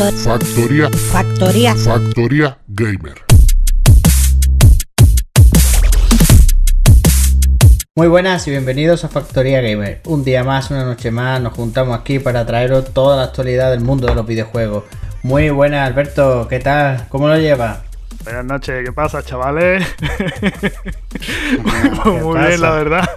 Factoría. 0.00 0.14
Factor, 0.24 0.88
Factoría. 0.88 1.74
factoría. 1.74 1.74
Factoría 1.76 2.58
Gamer. 2.68 3.22
Muy 7.94 8.08
buenas 8.08 8.46
y 8.48 8.50
bienvenidos 8.50 9.04
a 9.04 9.10
Factoría 9.10 9.60
Gamer. 9.60 10.00
Un 10.06 10.24
día 10.24 10.42
más, 10.42 10.70
una 10.70 10.86
noche 10.86 11.10
más, 11.10 11.42
nos 11.42 11.52
juntamos 11.52 12.00
aquí 12.00 12.18
para 12.18 12.46
traeros 12.46 12.94
toda 12.94 13.18
la 13.18 13.24
actualidad 13.24 13.72
del 13.72 13.82
mundo 13.82 14.06
de 14.06 14.14
los 14.14 14.26
videojuegos. 14.26 14.84
Muy 15.22 15.50
buenas, 15.50 15.86
Alberto, 15.86 16.48
¿qué 16.48 16.60
tal? 16.60 17.06
¿Cómo 17.10 17.28
lo 17.28 17.36
llevas? 17.36 17.80
Buenas 18.24 18.46
noches, 18.46 18.82
¿qué 18.82 18.92
pasa, 18.92 19.22
chavales? 19.22 19.86
¿qué 20.00 20.72
Muy 22.22 22.36
pasa? 22.36 22.48
bien, 22.48 22.60
la 22.62 22.70
verdad. 22.70 23.10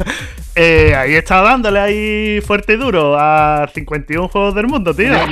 Eh, 0.56 0.94
ahí 0.96 1.16
está 1.16 1.42
dándole 1.42 1.80
ahí 1.80 2.42
fuerte 2.42 2.74
y 2.74 2.76
duro 2.78 3.18
a 3.18 3.68
51 3.74 4.28
juegos 4.28 4.54
del 4.56 4.68
mundo, 4.68 4.94
tío. 4.94 5.14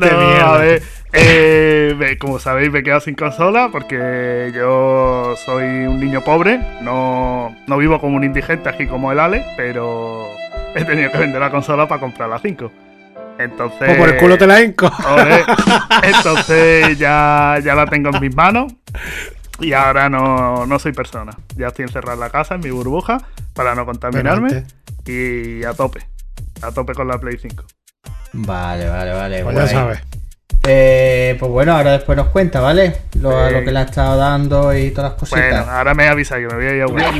No, 0.00 0.46
a 0.46 0.56
ver, 0.56 0.82
eh, 1.12 2.16
como 2.18 2.38
sabéis, 2.38 2.70
me 2.70 2.78
he 2.78 2.82
quedado 2.82 3.00
sin 3.00 3.14
consola 3.14 3.68
porque 3.70 4.50
yo 4.54 5.34
soy 5.44 5.64
un 5.64 6.00
niño 6.00 6.22
pobre. 6.22 6.58
No, 6.80 7.54
no 7.66 7.76
vivo 7.76 8.00
como 8.00 8.16
un 8.16 8.24
indigente 8.24 8.70
aquí 8.70 8.86
como 8.86 9.12
el 9.12 9.20
Ale, 9.20 9.44
pero 9.56 10.26
he 10.74 10.84
tenido 10.84 11.10
que 11.12 11.18
vender 11.18 11.40
la 11.40 11.50
consola 11.50 11.86
para 11.86 12.00
comprar 12.00 12.30
la 12.30 12.38
5. 12.38 12.72
Entonces. 13.38 13.78
Pues 13.78 13.98
por 13.98 14.08
el 14.08 14.16
culo 14.16 14.38
te 14.38 14.46
la. 14.46 14.56
Joder. 14.56 15.44
Entonces 16.02 16.98
ya, 16.98 17.58
ya 17.62 17.74
la 17.74 17.86
tengo 17.86 18.10
en 18.10 18.20
mis 18.20 18.34
manos. 18.34 18.72
Y 19.60 19.72
ahora 19.74 20.08
no, 20.08 20.66
no 20.66 20.78
soy 20.78 20.92
persona. 20.92 21.32
Ya 21.56 21.68
estoy 21.68 21.84
encerrado 21.84 22.14
en 22.14 22.20
la 22.20 22.30
casa, 22.30 22.54
en 22.56 22.60
mi 22.62 22.70
burbuja, 22.70 23.18
para 23.54 23.74
no 23.74 23.84
contaminarme. 23.86 24.64
Y 25.06 25.62
a 25.64 25.72
tope. 25.74 26.00
A 26.62 26.70
tope 26.72 26.94
con 26.94 27.06
la 27.08 27.18
Play 27.18 27.38
5. 27.40 27.64
Vale, 28.34 28.88
vale, 28.88 29.12
vale. 29.12 29.44
Pues 29.44 29.56
ya 29.56 29.66
sabes. 29.68 30.00
Eh, 30.64 31.36
pues 31.40 31.50
bueno, 31.50 31.76
ahora 31.76 31.92
después 31.92 32.16
nos 32.16 32.28
cuenta, 32.28 32.60
¿vale? 32.60 32.96
Lo, 33.20 33.36
a 33.36 33.48
Sí. 33.48 33.54
lo 33.54 33.64
que 33.64 33.72
le 33.72 33.78
ha 33.80 33.82
estado 33.82 34.16
dando 34.16 34.76
y 34.76 34.90
todas 34.92 35.10
las 35.12 35.18
cositas. 35.18 35.40
Bueno, 35.50 35.70
ahora 35.72 35.92
me 35.94 36.06
avisa 36.06 36.36
que 36.36 36.46
me 36.46 36.54
voy 36.54 36.64
a 36.66 36.74
ir 36.76 36.82
a 36.82 36.86
jugar. 36.86 37.12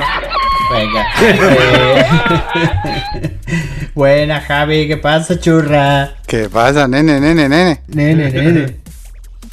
Venga. 0.72 1.06
Eh, 1.20 2.04
Buena, 3.94 4.40
Javi, 4.40 4.86
¿qué 4.88 4.96
pasa, 4.96 5.38
churra? 5.38 6.14
¿Qué 6.26 6.48
pasa, 6.48 6.86
nene, 6.88 7.20
nene, 7.20 7.48
nene? 7.48 7.82
Nene, 7.88 8.30
nene. 8.30 8.76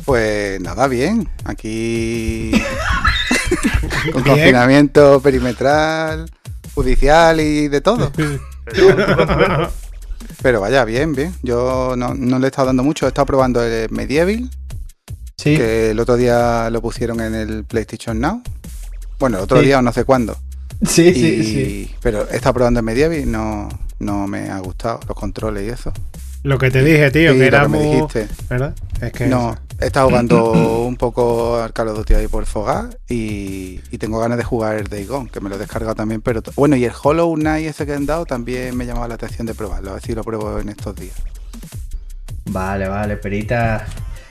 Pues 0.05 0.59
nada, 0.61 0.88
bien. 0.88 1.28
Aquí. 1.45 2.52
con 4.14 4.23
Bien. 4.23 4.36
confinamiento 4.38 5.19
perimetral, 5.22 6.30
judicial 6.73 7.39
y 7.39 7.67
de 7.67 7.81
todo. 7.81 8.11
Pero 10.42 10.61
vaya, 10.61 10.86
bien, 10.86 11.14
bien. 11.14 11.33
Yo 11.44 11.95
no, 11.97 12.14
no 12.14 12.39
le 12.39 12.45
he 12.45 12.50
estado 12.50 12.67
dando 12.67 12.83
mucho. 12.83 13.05
He 13.05 13.09
estado 13.09 13.25
probando 13.25 13.61
el 13.64 13.89
Medieval, 13.92 14.50
Sí. 15.38 15.55
que 15.58 15.92
el 15.92 16.00
otro 16.00 16.16
día 16.17 16.70
lo 16.70 16.81
pusieron 16.81 17.20
en 17.22 17.33
el 17.36 17.64
PlayStation 17.66 18.20
Now. 18.20 18.42
Bueno, 19.20 19.38
el 19.38 19.44
otro 19.44 19.59
Sí. 19.59 19.66
día 19.66 19.80
o 19.80 19.81
no 19.81 19.92
sé 19.92 20.05
cuándo. 20.05 20.38
Sí, 20.88 21.08
Y- 21.09 21.14
sí, 21.14 21.44
sí. 21.44 21.95
Pero 22.02 22.27
he 22.31 22.38
estado 22.38 22.53
probando 22.53 22.80
el 22.80 22.86
Medieval 22.86 23.17
y 23.20 23.25
no, 23.25 23.67
no 24.00 24.27
me 24.27 24.50
ha 24.50 24.59
gustado 24.59 25.00
los 25.08 25.17
controles 25.17 25.67
y 25.67 25.70
eso. 25.70 25.92
Lo 26.43 26.58
que 26.58 26.71
te 26.71 26.83
dije, 26.83 27.11
tío, 27.11 27.33
Sí, 27.33 27.39
que 27.39 27.48
era 27.48 27.64
que 27.64 27.67
me 27.67 27.77
muy... 27.80 27.95
dijiste. 27.95 28.27
¿Verdad? 28.49 28.73
Es 29.02 29.11
que... 29.11 29.27
No, 29.27 29.58
he 29.80 29.88
estado 29.88 30.10
jugando 30.10 30.52
un 30.86 30.95
poco 30.98 31.58
al 31.58 31.73
Call 31.73 31.90
of 31.90 31.98
Duty 31.98 32.14
ahí 32.16 32.28
por 32.28 32.45
Fogar 32.45 32.98
y, 33.08 33.80
y 33.92 33.98
tengo 33.98 34.20
ganas 34.20 34.38
de 34.38 34.44
jugar 34.44 34.76
el 34.78 34.88
Day 34.88 35.06
Gone, 35.06 35.30
que 35.30 35.40
me 35.40 35.50
lo 35.50 35.56
he 35.56 35.60
descargado 35.60 35.95
también. 35.95 36.22
Pero 36.22 36.42
bueno, 36.56 36.76
y 36.76 36.86
el 36.86 36.92
Hollow 37.02 37.34
Knight 37.36 37.67
ese 37.67 37.86
que 37.86 37.94
han 37.94 38.06
dado 38.06 38.26
también 38.26 38.76
me 38.76 38.86
llamaba 38.86 39.08
la 39.08 39.16
atención 39.16 39.48
de 39.48 39.56
probarlo, 39.56 39.92
a 39.92 39.94
ver 39.94 40.04
si 40.04 40.14
lo 40.14 40.23
pruebo 40.23 40.60
en 40.60 40.70
estos 40.70 40.95
días. 40.95 41.16
Vale, 42.45 42.88
vale, 42.88 43.17
perita. 43.17 43.86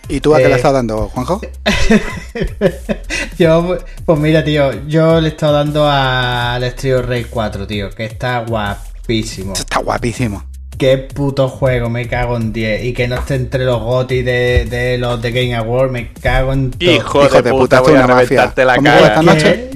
¿Y 0.08 0.20
tú 0.20 0.34
a 0.34 0.38
qué 0.38 0.46
Eh, 0.46 0.48
le 0.48 0.56
estás 0.56 0.72
dando, 0.72 1.08
Juanjo? 1.08 1.40
yo, 3.38 3.78
pues 4.06 4.18
mira, 4.18 4.42
tío, 4.42 4.86
yo 4.86 5.20
le 5.20 5.28
he 5.28 5.30
estado 5.32 5.52
dando 5.54 5.86
al 5.88 6.62
Estrio 6.64 7.02
Rey 7.02 7.24
4, 7.24 7.66
tío, 7.66 7.90
que 7.90 8.06
está 8.06 8.40
guapísimo. 8.40 9.52
Está 9.52 9.80
guapísimo. 9.80 10.47
Qué 10.78 10.96
puto 10.98 11.48
juego, 11.48 11.90
me 11.90 12.06
cago 12.08 12.36
en 12.36 12.52
10. 12.52 12.84
Y 12.84 12.92
que 12.92 13.08
no 13.08 13.16
esté 13.16 13.34
entre 13.34 13.64
los 13.64 13.82
GOTY 13.82 14.22
de, 14.22 14.64
de 14.66 14.96
los 14.98 15.20
de 15.20 15.32
Game 15.32 15.54
Awards, 15.56 15.90
me 15.92 16.12
cago 16.12 16.52
en 16.52 16.70
todo. 16.70 16.90
Hijo, 16.90 17.24
Hijo 17.24 17.36
de, 17.36 17.42
de 17.42 17.50
puta, 17.50 17.80
puta, 17.80 17.80
voy 17.80 17.94
a 18.00 18.06
reventarte 18.06 18.64
la 18.64 18.76
¿Cómo 18.76 18.84
cara. 18.86 19.06
esta 19.08 19.22
noche? 19.22 19.70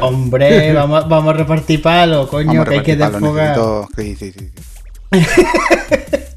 Hombre, 0.00 0.72
vamos, 0.74 1.08
vamos 1.08 1.34
a 1.34 1.36
repartir 1.38 1.82
palo, 1.82 2.28
coño, 2.28 2.64
que 2.64 2.74
hay 2.74 2.82
que 2.82 2.96
palos, 2.96 3.20
desfogar. 3.20 3.56
necesito- 3.58 3.88
sí, 3.96 4.16
sí, 4.16 4.32
sí, 4.32 4.50
sí. 4.54 4.54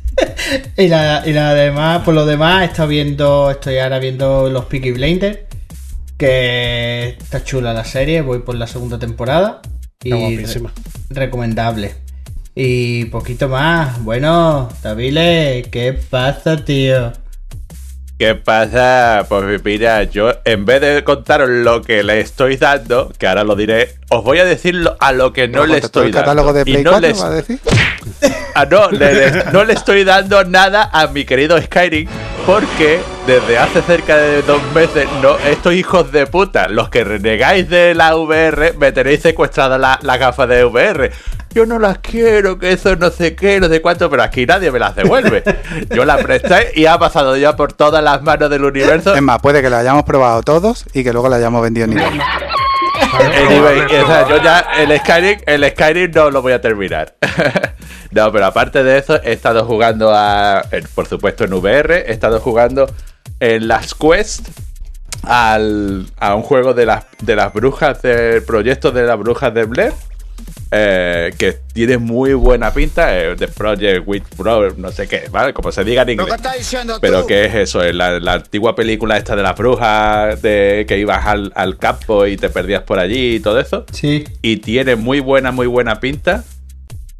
Y 0.78 0.88
la, 0.88 1.24
y 1.26 1.32
la 1.34 1.54
demás, 1.54 2.02
por 2.04 2.14
lo 2.14 2.26
demás, 2.26 2.64
estado 2.66 2.88
viendo, 2.90 3.52
estoy 3.52 3.78
ahora 3.78 4.00
viendo 4.00 4.50
los 4.50 4.66
Peaky 4.66 4.92
Blinders, 4.92 5.40
que 6.18 7.10
está 7.20 7.44
chula 7.44 7.74
la 7.74 7.86
serie, 7.86 8.22
voy 8.22 8.40
por 8.40 8.56
la 8.56 8.68
segunda 8.68 9.00
temporada. 9.00 9.62
Y 10.04 10.38
recomendable. 11.10 11.96
Y 12.56 13.06
poquito 13.06 13.48
más. 13.48 14.04
Bueno, 14.04 14.70
Davile, 14.84 15.66
¿qué 15.72 15.94
pasa, 15.94 16.58
tío? 16.58 17.14
¿Qué 18.20 18.36
pasa? 18.36 19.26
Pues 19.28 19.64
mira, 19.64 20.04
yo 20.04 20.32
en 20.46 20.66
vez 20.66 20.80
de 20.82 21.04
contaros 21.04 21.50
lo 21.50 21.82
que 21.82 22.04
le 22.04 22.20
estoy 22.20 22.56
dando, 22.58 23.12
que 23.18 23.26
ahora 23.28 23.44
lo 23.44 23.56
diré, 23.56 23.96
os 24.10 24.24
voy 24.24 24.38
a 24.38 24.46
decir 24.46 24.76
lo- 24.76 24.96
a 25.00 25.12
lo 25.12 25.34
que 25.34 25.48
no 25.48 25.66
le 25.66 25.80
estoy 25.80 26.08
el 26.08 26.14
catálogo 26.14 26.54
dando. 26.54 26.60
de 26.60 26.66
Play 26.66 26.82
y 26.82 26.84
no 26.84 26.92
4, 26.92 27.08
les- 27.08 27.22
va 27.22 27.28
a 27.28 27.30
decir? 27.32 27.60
Ah, 28.54 28.66
no, 28.70 28.92
le- 28.92 29.14
le- 29.32 29.46
no 29.54 29.64
le 29.64 29.72
estoy 29.74 30.04
dando 30.04 30.44
nada 30.44 30.90
a 30.92 31.08
mi 31.08 31.24
querido 31.24 31.60
Skyrim 31.60 32.08
porque 32.46 33.00
desde 33.26 33.58
hace 33.58 33.82
cerca 33.82 34.18
de 34.18 34.42
dos 34.42 34.62
meses, 34.76 35.08
no, 35.22 35.38
estos 35.40 35.74
hijos 35.74 36.12
de 36.12 36.28
puta, 36.28 36.68
los 36.68 36.90
que 36.90 37.04
renegáis 37.06 37.70
de 37.70 37.96
la 37.96 38.16
VR, 38.18 38.74
me 38.78 38.92
tenéis 38.92 39.22
secuestrada 39.22 39.78
la, 39.78 39.98
la 40.04 40.18
gafa 40.18 40.46
de 40.48 40.66
VR. 40.66 41.12
Yo 41.54 41.66
no 41.66 41.80
las 41.80 41.98
quiero, 42.00 42.58
que 42.58 42.72
eso 42.72 42.96
no 42.96 43.10
sé 43.10 43.36
qué, 43.36 43.60
no 43.60 43.68
sé 43.68 43.82
cuánto, 43.82 44.10
pero 44.10 44.24
aquí 44.24 44.46
nadie 44.46 44.72
me 44.72 44.80
las 44.80 44.96
devuelve. 44.96 45.44
Yo 45.90 46.06
la 46.06 46.18
presté 46.18 46.72
y 46.76 46.86
ha 46.86 46.98
pasado 46.98 47.36
ya 47.36 47.56
por 47.56 47.74
todas 47.74 48.02
las 48.04 48.22
manos 48.22 48.50
del 48.50 48.64
universo. 48.64 49.14
Es 49.14 49.22
más, 49.22 49.40
puede 49.42 49.62
que 49.62 49.70
lo 49.70 49.76
hayamos 49.76 50.04
probado 50.04 50.44
todos 50.44 50.86
y 50.94 51.04
que 51.04 51.12
luego 51.12 51.28
lo 51.28 51.36
hayamos 51.36 51.62
vendido 51.62 51.86
en 51.86 51.94
eBay. 51.94 52.20
O 53.12 54.08
sea, 54.08 54.28
yo 54.28 54.42
ya 54.42 54.60
el 54.78 54.98
Skyrim, 55.00 55.40
el 55.46 55.70
Skyrim 55.72 56.12
no 56.14 56.30
lo 56.30 56.42
voy 56.42 56.54
a 56.54 56.62
terminar. 56.62 57.16
no, 58.12 58.32
pero 58.32 58.46
aparte 58.46 58.84
de 58.84 58.98
eso, 58.98 59.22
he 59.22 59.34
estado 59.34 59.66
jugando 59.66 60.14
a, 60.14 60.64
por 60.96 61.08
supuesto 61.08 61.44
en 61.44 61.54
VR, 61.54 62.06
he 62.08 62.12
estado 62.12 62.40
jugando 62.40 62.90
en 63.40 63.68
las 63.68 63.94
Quest 63.96 64.48
al, 65.24 66.08
a 66.20 66.36
un 66.36 66.42
juego 66.42 66.74
de 66.74 66.86
las, 66.86 67.06
de 67.22 67.36
las 67.36 67.54
brujas 67.54 68.02
del 68.02 68.44
proyecto 68.44 68.92
de 68.92 69.04
las 69.04 69.18
brujas 69.20 69.54
de 69.54 69.66
Blair. 69.66 69.94
Eh, 70.72 71.34
que 71.38 71.58
tiene 71.74 71.98
muy 71.98 72.34
buena 72.34 72.74
pinta, 72.74 73.18
eh, 73.18 73.36
The 73.38 73.48
Project 73.50 74.08
Witch 74.08 74.24
Bro, 74.38 74.76
no 74.78 74.92
sé 74.92 75.08
qué, 75.08 75.24
¿vale? 75.30 75.54
Como 75.54 75.72
se 75.72 75.84
diga 75.84 76.04
en 76.04 76.12
inglés. 76.12 76.34
Pero 77.02 77.28
¿qué 77.28 77.46
es 77.46 77.56
eso? 77.56 77.84
Es 77.84 77.94
La, 77.94 78.20
la 78.20 78.34
antigua 78.34 78.76
película 78.76 79.18
esta 79.18 79.36
de 79.36 79.44
las 79.44 79.58
brujas, 79.58 80.42
de 80.42 80.86
que 80.88 80.98
ibas 80.98 81.26
al, 81.26 81.52
al 81.56 81.78
campo 81.78 82.26
y 82.26 82.38
te 82.38 82.50
perdías 82.50 82.84
por 82.84 83.00
allí 83.00 83.36
y 83.36 83.40
todo 83.40 83.60
eso. 83.60 83.86
Sí. 83.92 84.24
Y 84.42 84.58
tiene 84.58 84.96
muy 84.96 85.20
buena, 85.20 85.52
muy 85.52 85.68
buena 85.68 86.00
pinta. 86.00 86.44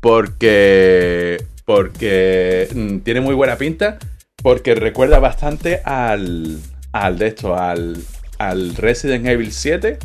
Porque. 0.02 1.44
Porque. 1.66 2.68
mm, 2.74 3.00
tiene 3.00 3.22
muy 3.22 3.36
buena 3.36 3.58
pinta. 3.58 3.98
Porque 4.42 4.76
recuerda 4.76 5.20
bastante 5.20 5.82
al. 5.86 6.60
Al 6.92 7.18
de 7.18 7.28
esto, 7.28 7.58
al. 7.58 7.98
Al 8.38 8.76
Resident 8.76 9.26
Evil 9.28 9.54
7. 9.54 10.00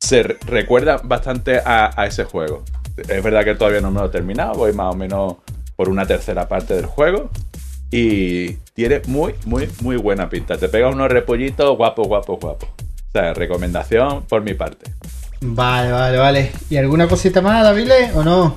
Se 0.00 0.22
re- 0.22 0.38
recuerda 0.46 0.98
bastante 1.04 1.58
a, 1.58 1.90
a 2.00 2.06
ese 2.06 2.24
juego. 2.24 2.64
Es 2.96 3.22
verdad 3.22 3.44
que 3.44 3.54
todavía 3.54 3.80
no 3.80 3.90
me 3.90 4.00
lo 4.00 4.06
he 4.06 4.10
terminado. 4.10 4.54
Voy 4.54 4.72
más 4.72 4.94
o 4.94 4.96
menos 4.96 5.34
por 5.76 5.88
una 5.88 6.06
tercera 6.06 6.48
parte 6.48 6.74
del 6.74 6.86
juego. 6.86 7.30
Y 7.90 8.52
tiene 8.74 9.02
muy, 9.06 9.34
muy, 9.46 9.68
muy 9.82 9.96
buena 9.96 10.28
pinta. 10.28 10.56
Te 10.56 10.68
pega 10.68 10.88
unos 10.88 11.08
repollitos 11.10 11.76
guapo, 11.76 12.04
guapo, 12.04 12.36
guapo. 12.38 12.66
O 12.66 13.12
sea, 13.12 13.34
recomendación 13.34 14.22
por 14.24 14.42
mi 14.42 14.54
parte. 14.54 14.90
Vale, 15.40 15.90
vale, 15.92 16.18
vale. 16.18 16.52
¿Y 16.70 16.76
alguna 16.76 17.08
cosita 17.08 17.40
más, 17.40 17.62
Davile, 17.64 18.10
o 18.14 18.22
no? 18.22 18.56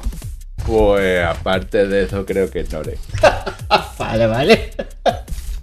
Pues 0.65 1.25
aparte 1.25 1.87
de 1.87 2.03
eso, 2.03 2.25
creo 2.25 2.49
que 2.49 2.63
no 2.71 2.81
le. 2.83 2.97
Vale, 3.97 4.27
vale. 4.27 4.71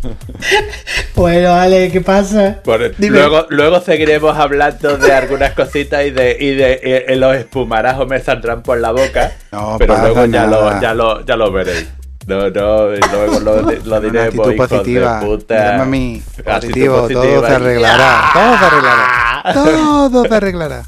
bueno, 1.15 1.51
vale, 1.51 1.91
¿qué 1.91 2.01
pasa? 2.01 2.61
Luego, 2.99 3.47
luego 3.51 3.81
seguiremos 3.81 4.37
hablando 4.37 4.97
de 4.97 5.13
algunas 5.13 5.53
cositas 5.53 6.05
y 6.07 6.11
de, 6.11 6.37
y 6.41 6.55
de 6.55 7.17
los 7.17 7.37
espumarajos 7.37 8.07
me 8.09 8.21
saldrán 8.21 8.63
por 8.63 8.79
la 8.79 8.93
boca. 8.93 9.33
No 9.53 9.77
pero 9.79 9.99
luego 9.99 10.25
ya 10.27 10.47
lo, 10.47 10.81
ya, 10.81 10.95
lo, 10.95 11.25
ya 11.25 11.37
lo 11.37 11.53
veréis. 11.53 11.89
No, 12.27 12.49
no, 12.51 12.87
luego 12.91 13.41
lo, 13.41 13.63
lo 13.63 14.01
diremos. 14.01 14.47
actitud 14.49 14.57
positiva. 14.57 15.21
De 15.21 15.27
puta. 15.27 15.55
Mira, 15.55 15.79
mami, 15.79 16.23
Actitud 16.39 16.61
positivo, 16.61 16.95
todo 16.95 17.07
positiva. 17.07 17.49
se 17.49 17.55
arreglará. 17.55 18.31
Todo 18.33 18.59
se 18.59 18.65
arreglará. 18.65 19.07
Todo 19.55 20.25
se 20.25 20.35
arreglará. 20.35 20.85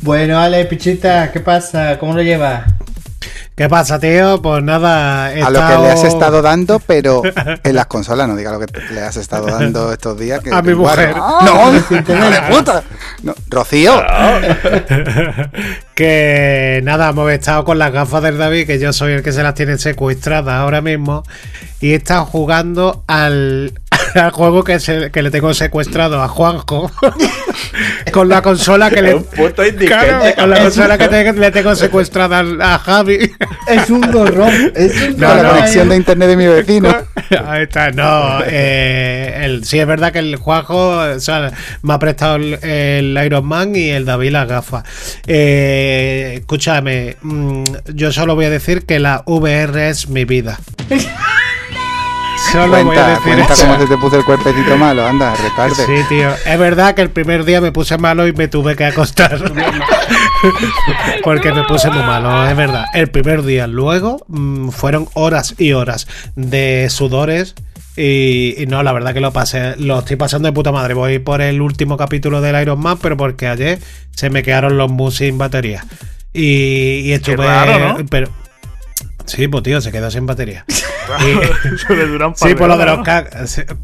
Bueno, 0.00 0.38
Ale, 0.38 0.64
pichita, 0.64 1.30
¿qué 1.30 1.40
pasa? 1.40 1.98
¿Cómo 1.98 2.14
lo 2.14 2.22
llevas? 2.22 2.64
¿Qué 3.56 3.70
pasa, 3.70 3.98
tío? 3.98 4.42
Pues 4.42 4.62
nada. 4.62 5.28
A 5.28 5.50
lo 5.50 5.66
que 5.66 5.82
le 5.82 5.90
has 5.90 6.04
estado 6.04 6.42
dando, 6.42 6.78
pero 6.78 7.22
en 7.64 7.74
las 7.74 7.86
consolas, 7.86 8.28
no 8.28 8.36
diga 8.36 8.52
lo 8.52 8.60
que 8.60 8.66
le 8.92 9.00
has 9.00 9.16
estado 9.16 9.46
dando 9.46 9.94
estos 9.94 10.18
días. 10.18 10.40
Que 10.42 10.52
a 10.52 10.60
mi 10.60 10.74
mujer. 10.74 11.16
no, 11.16 11.72
no, 11.72 11.80
puta. 12.50 12.82
No, 13.22 13.34
Rocío. 13.48 13.94
que 15.94 16.82
nada, 16.84 17.08
hemos 17.08 17.32
estado 17.32 17.64
con 17.64 17.78
las 17.78 17.92
gafas 17.92 18.22
del 18.22 18.36
David, 18.36 18.66
que 18.66 18.78
yo 18.78 18.92
soy 18.92 19.14
el 19.14 19.22
que 19.22 19.32
se 19.32 19.42
las 19.42 19.54
tiene 19.54 19.78
secuestradas 19.78 20.54
ahora 20.54 20.82
mismo. 20.82 21.22
Y 21.80 21.92
he 21.92 21.94
estado 21.94 22.26
jugando 22.26 23.04
al, 23.06 23.72
al 24.16 24.30
juego 24.30 24.64
que, 24.64 24.80
se, 24.80 25.10
que 25.10 25.22
le 25.22 25.30
tengo 25.30 25.54
secuestrado 25.54 26.22
a 26.22 26.28
Juanjo. 26.28 26.90
con 28.12 28.28
la 28.28 28.42
consola 28.42 28.90
que 28.90 29.02
le. 29.02 29.24
Claro, 29.86 30.34
con 30.36 30.50
la 30.50 30.60
consola 30.60 30.98
que 30.98 31.08
te, 31.08 31.32
le 31.32 31.50
tengo 31.50 31.74
secuestrada 31.76 32.44
a 32.60 32.78
Javi. 32.78 33.32
Es 33.68 33.90
un 33.90 34.00
gorrón. 34.10 34.72
Es 34.74 35.00
un 35.02 35.18
no, 35.18 35.34
la 35.34 35.50
conexión 35.50 35.88
de 35.88 35.96
internet 35.96 36.28
de 36.28 36.36
mi 36.36 36.46
vecino. 36.46 36.88
Ahí 37.46 37.64
está, 37.64 37.90
no. 37.90 38.40
Eh, 38.46 39.40
el, 39.44 39.64
sí, 39.64 39.78
es 39.78 39.86
verdad 39.86 40.12
que 40.12 40.20
el 40.20 40.36
Juanjo 40.36 40.98
o 40.98 41.20
sea, 41.20 41.52
me 41.82 41.94
ha 41.94 41.98
prestado 41.98 42.36
el, 42.36 42.54
el, 42.62 43.18
Iron 43.24 43.46
Man 43.46 43.74
y 43.74 43.90
el 43.90 44.04
David 44.04 44.30
las 44.30 44.48
gafas. 44.48 44.84
Eh, 45.26 46.36
escúchame, 46.40 47.16
mmm, 47.22 47.64
yo 47.94 48.12
solo 48.12 48.34
voy 48.34 48.46
a 48.46 48.50
decir 48.50 48.86
que 48.86 48.98
la 48.98 49.22
VR 49.26 49.88
es 49.88 50.08
mi 50.08 50.24
vida. 50.24 50.58
Solo 52.52 52.70
cuenta, 52.70 52.84
voy 52.84 52.96
a 52.96 53.08
decir 53.08 53.34
cuenta 53.34 53.52
eso. 53.52 53.66
cómo 53.66 53.78
se 53.78 53.86
te 53.86 53.96
puso 53.96 54.18
el 54.18 54.24
cuerpecito 54.24 54.76
malo, 54.78 55.06
anda, 55.06 55.34
retarde. 55.34 55.86
Sí, 55.86 56.04
tío. 56.08 56.30
Es 56.44 56.58
verdad 56.58 56.94
que 56.94 57.02
el 57.02 57.10
primer 57.10 57.44
día 57.44 57.60
me 57.60 57.72
puse 57.72 57.98
malo 57.98 58.26
y 58.26 58.32
me 58.32 58.48
tuve 58.48 58.76
que 58.76 58.84
acostar. 58.84 59.38
Porque 61.24 61.52
me 61.52 61.64
puse 61.64 61.90
muy 61.90 62.02
malo, 62.02 62.46
es 62.48 62.56
verdad. 62.56 62.86
El 62.94 63.08
primer 63.08 63.42
día. 63.42 63.66
Luego 63.66 64.24
mmm, 64.28 64.68
fueron 64.68 65.08
horas 65.14 65.54
y 65.58 65.72
horas 65.72 66.06
de 66.34 66.88
sudores. 66.90 67.54
Y, 67.96 68.54
y, 68.58 68.66
no, 68.66 68.82
la 68.82 68.92
verdad 68.92 69.14
que 69.14 69.20
lo 69.20 69.32
pasé, 69.32 69.74
lo 69.78 70.00
estoy 70.00 70.16
pasando 70.16 70.48
de 70.48 70.52
puta 70.52 70.70
madre. 70.70 70.92
Voy 70.92 71.18
por 71.18 71.40
el 71.40 71.62
último 71.62 71.96
capítulo 71.96 72.42
del 72.42 72.60
Iron 72.60 72.78
Man, 72.78 72.98
pero 73.00 73.16
porque 73.16 73.46
ayer 73.46 73.78
se 74.10 74.28
me 74.28 74.42
quedaron 74.42 74.76
los 74.76 74.90
mus 74.90 75.16
sin 75.16 75.38
batería. 75.38 75.84
Y, 76.32 77.00
y 77.04 77.12
estuve. 77.12 77.46
Raro, 77.46 77.78
¿no? 77.78 78.06
Pero, 78.10 78.28
Sí, 79.26 79.48
pues 79.48 79.62
tío, 79.62 79.80
se 79.80 79.92
quedó 79.92 80.10
sin 80.10 80.26
batería. 80.26 80.64
y, 81.20 81.94
le 81.94 82.06
duran 82.06 82.34
sí, 82.36 82.54
por 82.54 82.68
lo 82.68 82.78
de 82.78 82.86
los 82.86 83.06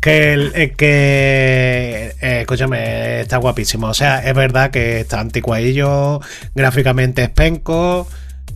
que, 0.00 0.33
el, 0.33 0.53
que 0.77 2.15
eh, 2.21 2.41
escúchame, 2.41 3.21
está 3.21 3.37
guapísimo. 3.39 3.89
O 3.89 3.94
sea, 3.94 4.27
es 4.27 4.35
verdad 4.35 4.71
que 4.71 5.00
está 5.00 5.21
anticuadillo, 5.21 6.21
gráficamente 6.55 7.23
es 7.23 7.31
penco, 7.31 8.09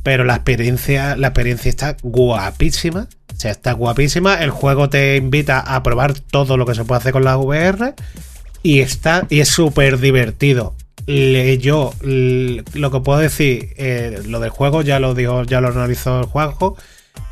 pero 0.03 0.25
la 0.25 0.37
experiencia, 0.37 1.17
la 1.17 1.29
experiencia 1.29 1.69
está 1.69 1.97
guapísima. 2.03 3.09
O 3.35 3.39
sea, 3.39 3.51
está 3.51 3.73
guapísima. 3.73 4.37
El 4.37 4.51
juego 4.51 4.89
te 4.89 5.17
invita 5.17 5.61
a 5.61 5.83
probar 5.83 6.15
todo 6.15 6.57
lo 6.57 6.65
que 6.65 6.75
se 6.75 6.85
puede 6.85 7.01
hacer 7.01 7.13
con 7.13 7.25
la 7.25 7.37
VR. 7.37 7.95
Y 8.63 8.81
está, 8.81 9.27
y 9.29 9.41
es 9.41 9.49
súper 9.49 9.99
divertido 9.99 10.75
yo 11.07 11.93
lo 12.01 12.91
que 12.91 13.01
puedo 13.01 13.19
decir, 13.19 13.75
eh, 13.77 14.23
lo 14.27 14.41
del 14.41 14.51
juego 14.51 14.83
ya 14.83 14.99
lo 14.99 15.15
dijo, 15.15 15.45
ya 15.45 15.61
lo 15.61 15.69
analizó 15.69 16.21
el 16.21 16.27
Juanjo, 16.27 16.77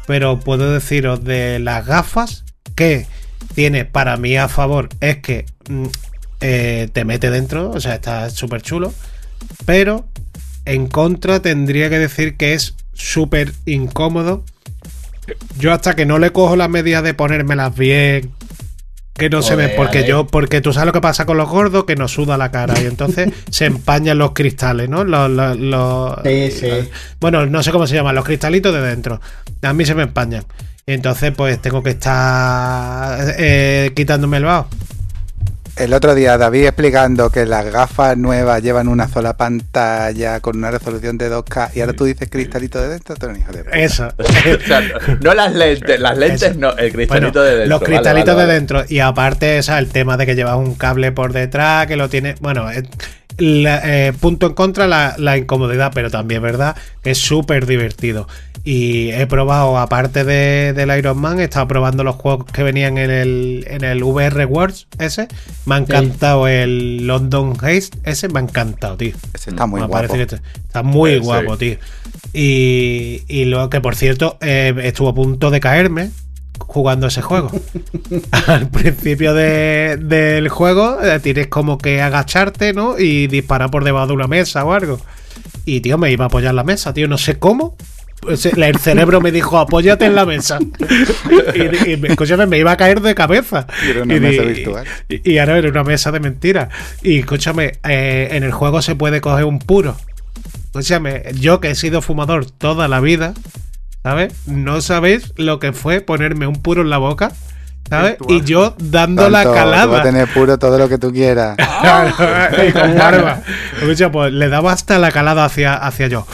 pero 0.07 0.39
puedo 0.41 0.73
deciros 0.73 1.25
de 1.25 1.59
las 1.59 1.85
gafas 1.87 2.45
que 2.77 3.07
tiene 3.55 3.85
para 3.85 4.17
mí 4.17 4.37
a 4.37 4.49
favor 4.49 4.89
es 5.01 5.19
que 5.19 5.47
mm, 5.69 5.87
eh, 6.41 6.89
te 6.93 7.05
mete 7.05 7.31
dentro, 7.31 7.71
o 7.71 7.81
sea, 7.81 7.95
está 7.95 8.31
súper 8.31 8.63
chulo, 8.63 8.93
pero 9.65 10.07
en 10.65 10.87
contra 10.87 11.41
tendría 11.41 11.91
que 11.91 11.99
decir 11.99 12.37
que 12.37 12.55
es 12.55 12.75
súper 12.93 13.53
incómodo. 13.67 14.45
Yo 15.59 15.73
hasta 15.73 15.97
que 15.97 16.05
no 16.05 16.19
le 16.19 16.31
cojo 16.33 16.57
la 16.57 16.69
medida 16.69 17.01
de 17.01 17.15
ponérmelas 17.15 17.75
bien, 17.75 18.31
que 19.15 19.31
no 19.31 19.43
Joder, 19.43 19.49
se 19.49 19.57
ve, 19.57 19.75
porque 19.77 20.05
yo, 20.07 20.27
porque 20.27 20.61
tú 20.61 20.73
sabes 20.73 20.87
lo 20.87 20.93
que 20.93 21.01
pasa 21.01 21.25
con 21.25 21.37
los 21.37 21.49
gordos, 21.49 21.85
que 21.85 21.95
nos 21.95 22.13
suda 22.13 22.37
la 22.37 22.51
cara 22.51 22.75
y 22.83 22.87
entonces 22.87 23.33
se 23.51 23.67
empañan 23.67 24.19
los 24.19 24.33
cristales, 24.33 24.89
¿no? 24.89 25.05
Los, 25.05 25.31
los, 25.31 25.57
los, 25.57 26.19
sí, 26.25 26.51
sí. 26.51 26.67
los, 26.67 26.89
bueno, 27.21 27.47
no 27.47 27.63
sé 27.63 27.71
cómo 27.71 27.87
se 27.87 27.95
llaman, 27.95 28.15
los 28.15 28.25
cristalitos 28.25 28.75
de 28.75 28.81
dentro. 28.81 29.21
A 29.63 29.73
mí 29.73 29.85
se 29.85 29.95
me 29.95 30.03
empañan. 30.03 30.45
Y 30.87 30.93
entonces, 30.93 31.33
pues 31.35 31.63
tengo 31.63 31.83
que 31.83 31.91
estar 31.91 33.35
eh, 33.39 33.93
quitándome 33.95 34.39
el 34.39 34.45
vaho. 34.45 34.69
El 35.77 35.93
otro 35.93 36.15
día 36.15 36.39
David 36.39 36.67
explicando 36.67 37.31
que 37.31 37.47
las 37.47 37.65
gafas 37.73 38.17
nuevas 38.17 38.63
llevan 38.63 38.87
una 38.87 39.09
sola 39.09 39.37
pantalla 39.37 40.39
con 40.39 40.57
una 40.57 40.71
resolución 40.71 41.19
de 41.19 41.31
2K 41.33 41.71
y 41.75 41.81
ahora 41.81 41.95
tú 41.95 42.05
dices 42.05 42.29
cristalito 42.31 42.81
de 42.81 42.89
dentro, 42.91 43.17
tú 43.17 43.27
eres 43.27 43.41
hijo 43.41 43.53
de 43.53 43.65
puta. 43.65 43.77
Eso. 43.77 44.09
o 44.19 44.67
sea, 44.67 44.81
no, 44.81 45.17
no, 45.21 45.35
las 45.35 45.53
lentes, 45.53 45.99
las 45.99 46.17
lentes 46.17 46.43
Eso. 46.43 46.61
no, 46.61 46.77
el 46.77 46.93
cristalito 46.93 47.33
bueno, 47.33 47.43
de 47.43 47.57
dentro. 47.57 47.79
Los 47.79 47.83
cristalitos 47.83 48.37
vale, 48.37 48.47
vale, 48.47 48.47
de 48.47 48.55
dentro. 48.55 48.85
Y 48.89 49.01
aparte, 49.01 49.59
o 49.59 49.63
sea, 49.65 49.81
el 49.81 49.89
tema 49.89 50.17
de 50.17 50.27
que 50.27 50.37
llevas 50.37 50.57
un 50.57 50.77
cable 50.77 51.11
por 51.11 51.33
detrás, 51.33 51.89
que 51.89 51.97
lo 51.97 52.09
tiene. 52.09 52.37
Bueno, 52.41 52.71
eh, 52.71 52.85
la, 53.39 53.81
eh, 53.85 54.13
punto 54.13 54.47
en 54.47 54.55
contra 54.55 54.87
la, 54.87 55.15
la, 55.19 55.37
incomodidad, 55.37 55.93
pero 55.95 56.11
también 56.11 56.43
verdad 56.43 56.77
que 57.03 57.11
es 57.13 57.19
súper 57.19 57.67
divertido. 57.67 58.29
Y 58.65 59.11
he 59.11 59.27
probado, 59.27 59.77
aparte 59.79 60.25
de, 60.25 60.73
del 60.73 60.97
Iron 60.97 61.19
Man, 61.19 61.39
he 61.41 61.45
estado 61.45 61.69
probando 61.69 62.03
los 62.03 62.17
juegos 62.17 62.47
que 62.51 62.63
venían 62.63 62.97
en 62.97 63.11
el, 63.11 63.65
en 63.69 63.85
el 63.85 64.03
VR 64.03 64.47
Worlds 64.47 64.87
ese. 64.99 65.29
Me 65.67 65.75
ha 65.75 65.79
encantado 65.79 66.47
sí. 66.47 66.53
el 66.53 67.07
London 67.07 67.55
Haste 67.61 67.99
ese, 68.05 68.29
me 68.29 68.41
ha 68.41 68.43
encantado, 68.43 68.97
tío. 68.97 69.15
Ese 69.35 69.51
está 69.51 69.67
muy 69.67 69.83
me 69.83 69.87
guapo. 69.87 70.15
Está, 70.15 70.37
está, 70.37 70.83
muy 70.83 71.15
sí, 71.15 71.19
guapo, 71.19 71.59
tío. 71.59 71.77
Y, 72.33 73.23
y 73.29 73.45
lo 73.45 73.69
que, 73.69 73.81
por 73.81 73.97
cierto, 73.97 74.39
eh, 74.41 74.75
estuvo 74.85 75.11
a 75.11 75.15
punto 75.15 75.51
de 75.51 75.61
caerme 75.61 76.11
jugando 76.59 77.07
ese 77.07 77.23
juego. 77.23 77.51
Al 78.47 78.69
principio 78.69 79.35
de, 79.35 79.99
del 80.01 80.49
juego 80.49 80.99
tienes 81.23 81.49
como 81.49 81.79
que 81.79 82.03
agacharte, 82.03 82.73
¿no? 82.73 82.99
Y 82.99 83.27
disparar 83.27 83.71
por 83.71 83.85
debajo 83.85 84.09
de 84.09 84.13
una 84.13 84.27
mesa 84.27 84.65
o 84.65 84.73
algo. 84.73 85.01
Y, 85.65 85.81
tío, 85.81 85.99
me 85.99 86.11
iba 86.11 86.25
a 86.25 86.29
apoyar 86.29 86.55
la 86.55 86.65
mesa, 86.65 86.93
tío, 86.93 87.09
no 87.09 87.19
sé 87.19 87.39
cómo. 87.39 87.77
El 88.27 88.79
cerebro 88.79 89.21
me 89.21 89.33
dijo, 89.33 89.59
apóyate 89.59 90.07
en 90.07 90.15
la 90.15 90.25
mesa. 90.25 90.59
y, 91.55 91.91
y 91.91 92.01
escúchame, 92.07 92.47
me 92.47 92.59
iba 92.59 92.73
a 92.73 92.77
caer 92.77 93.01
de 93.01 93.15
cabeza. 93.15 93.67
Y 93.87 93.91
era 93.91 94.03
una 94.03 94.17
y, 94.17 94.21
mesa 94.21 94.43
virtual. 94.43 94.87
Y, 95.09 95.33
y, 95.33 95.39
ahora 95.39 95.59
era 95.59 95.69
una 95.69 95.85
mesa 95.85 96.11
de 96.11 96.21
mentira. 96.21 96.69
Y 97.03 97.19
escúchame, 97.19 97.73
eh, 97.85 98.29
en 98.33 98.43
el 98.43 98.53
juego 98.53 98.81
se 98.81 98.95
puede 98.95 99.21
coger 99.21 99.45
un 99.45 99.59
puro. 99.59 99.97
Escúchame, 100.67 101.23
yo 101.39 101.61
que 101.61 101.71
he 101.71 101.75
sido 101.75 102.03
fumador 102.03 102.51
toda 102.51 102.89
la 102.89 103.01
vida, 103.01 103.35
¿sabes? 104.05 104.33
No 104.47 104.81
sabéis 104.83 105.33
lo 105.37 105.59
que 105.59 105.73
fue 105.73 106.01
ponerme 106.01 106.47
un 106.47 106.63
puro 106.63 106.83
en 106.83 106.91
la 106.91 106.99
boca. 106.99 107.33
¿sabes? 107.89 108.17
Y 108.29 108.43
yo 108.43 108.77
dando 108.79 109.23
Tanto, 109.23 109.31
la 109.31 109.45
calada. 109.45 109.85
Tú 109.85 109.91
vas 109.91 110.01
a 110.01 110.05
tener 110.05 110.29
puro 110.33 110.59
todo 110.59 110.79
lo 110.79 110.89
que 110.89 110.99
tú 110.99 111.13
quieras. 111.13 111.57
y 112.69 112.73
con 112.73 112.97
barba. 112.97 113.43
Escucha, 113.81 114.13
pues 114.13 114.33
le 114.33 114.49
daba 114.49 114.73
hasta 114.73 114.99
la 114.99 115.11
calada 115.11 115.45
hacia, 115.45 115.75
hacia 115.75 116.07
yo. 116.09 116.27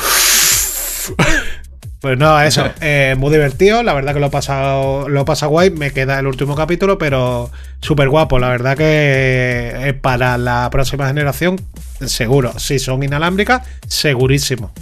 Pues 2.01 2.19
no, 2.19 2.41
eso, 2.41 2.65
eh, 2.81 3.15
muy 3.19 3.31
divertido, 3.31 3.83
la 3.83 3.93
verdad 3.93 4.15
que 4.15 4.21
lo 4.21 4.27
he 4.27 4.31
pasado, 4.31 5.09
lo 5.09 5.21
he 5.21 5.25
pasado 5.25 5.51
guay, 5.51 5.71
me 5.71 5.93
queda 5.93 6.19
el 6.19 6.27
último 6.27 6.55
capítulo, 6.57 6.99
pero 6.99 7.51
súper 7.81 8.09
guapo, 8.09 8.39
la 8.39 8.49
verdad 8.49 8.77
que 8.77 9.73
eh, 9.75 9.93
para 9.93 10.39
la 10.39 10.69
próxima 10.71 11.07
generación, 11.07 11.61
seguro, 12.05 12.59
si 12.59 12.79
son 12.79 13.03
inalámbricas, 13.03 13.63
segurísimo. 13.87 14.73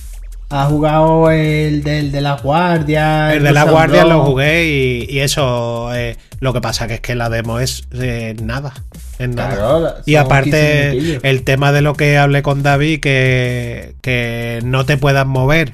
¿Has 0.50 0.69
jugado 0.69 1.31
el 1.31 1.83
del 1.83 2.11
de 2.11 2.23
las 2.23 2.43
guardias? 2.43 3.35
El 3.35 3.43
de 3.43 3.52
las 3.52 3.71
guardias 3.71 4.07
lo 4.07 4.25
jugué 4.25 4.67
y, 4.67 5.07
y 5.11 5.21
eso, 5.21 5.95
eh, 5.95 6.17
lo 6.40 6.55
que 6.55 6.62
pasa 6.62 6.88
que 6.88 6.95
es 6.95 7.00
que 7.00 7.14
la 7.14 7.28
demo 7.28 7.61
es 7.61 7.87
eh, 7.93 8.35
nada. 8.43 8.73
Es 9.19 9.28
nada. 9.28 9.55
Claro, 9.55 9.95
y 10.07 10.14
aparte, 10.14 11.19
el 11.28 11.43
tema 11.45 11.73
de 11.73 11.83
lo 11.83 11.95
que 11.95 12.17
hablé 12.17 12.43
con 12.43 12.62
David, 12.62 13.00
que, 13.00 13.95
que 14.00 14.61
no 14.64 14.87
te 14.87 14.97
puedas 14.97 15.26
mover. 15.26 15.71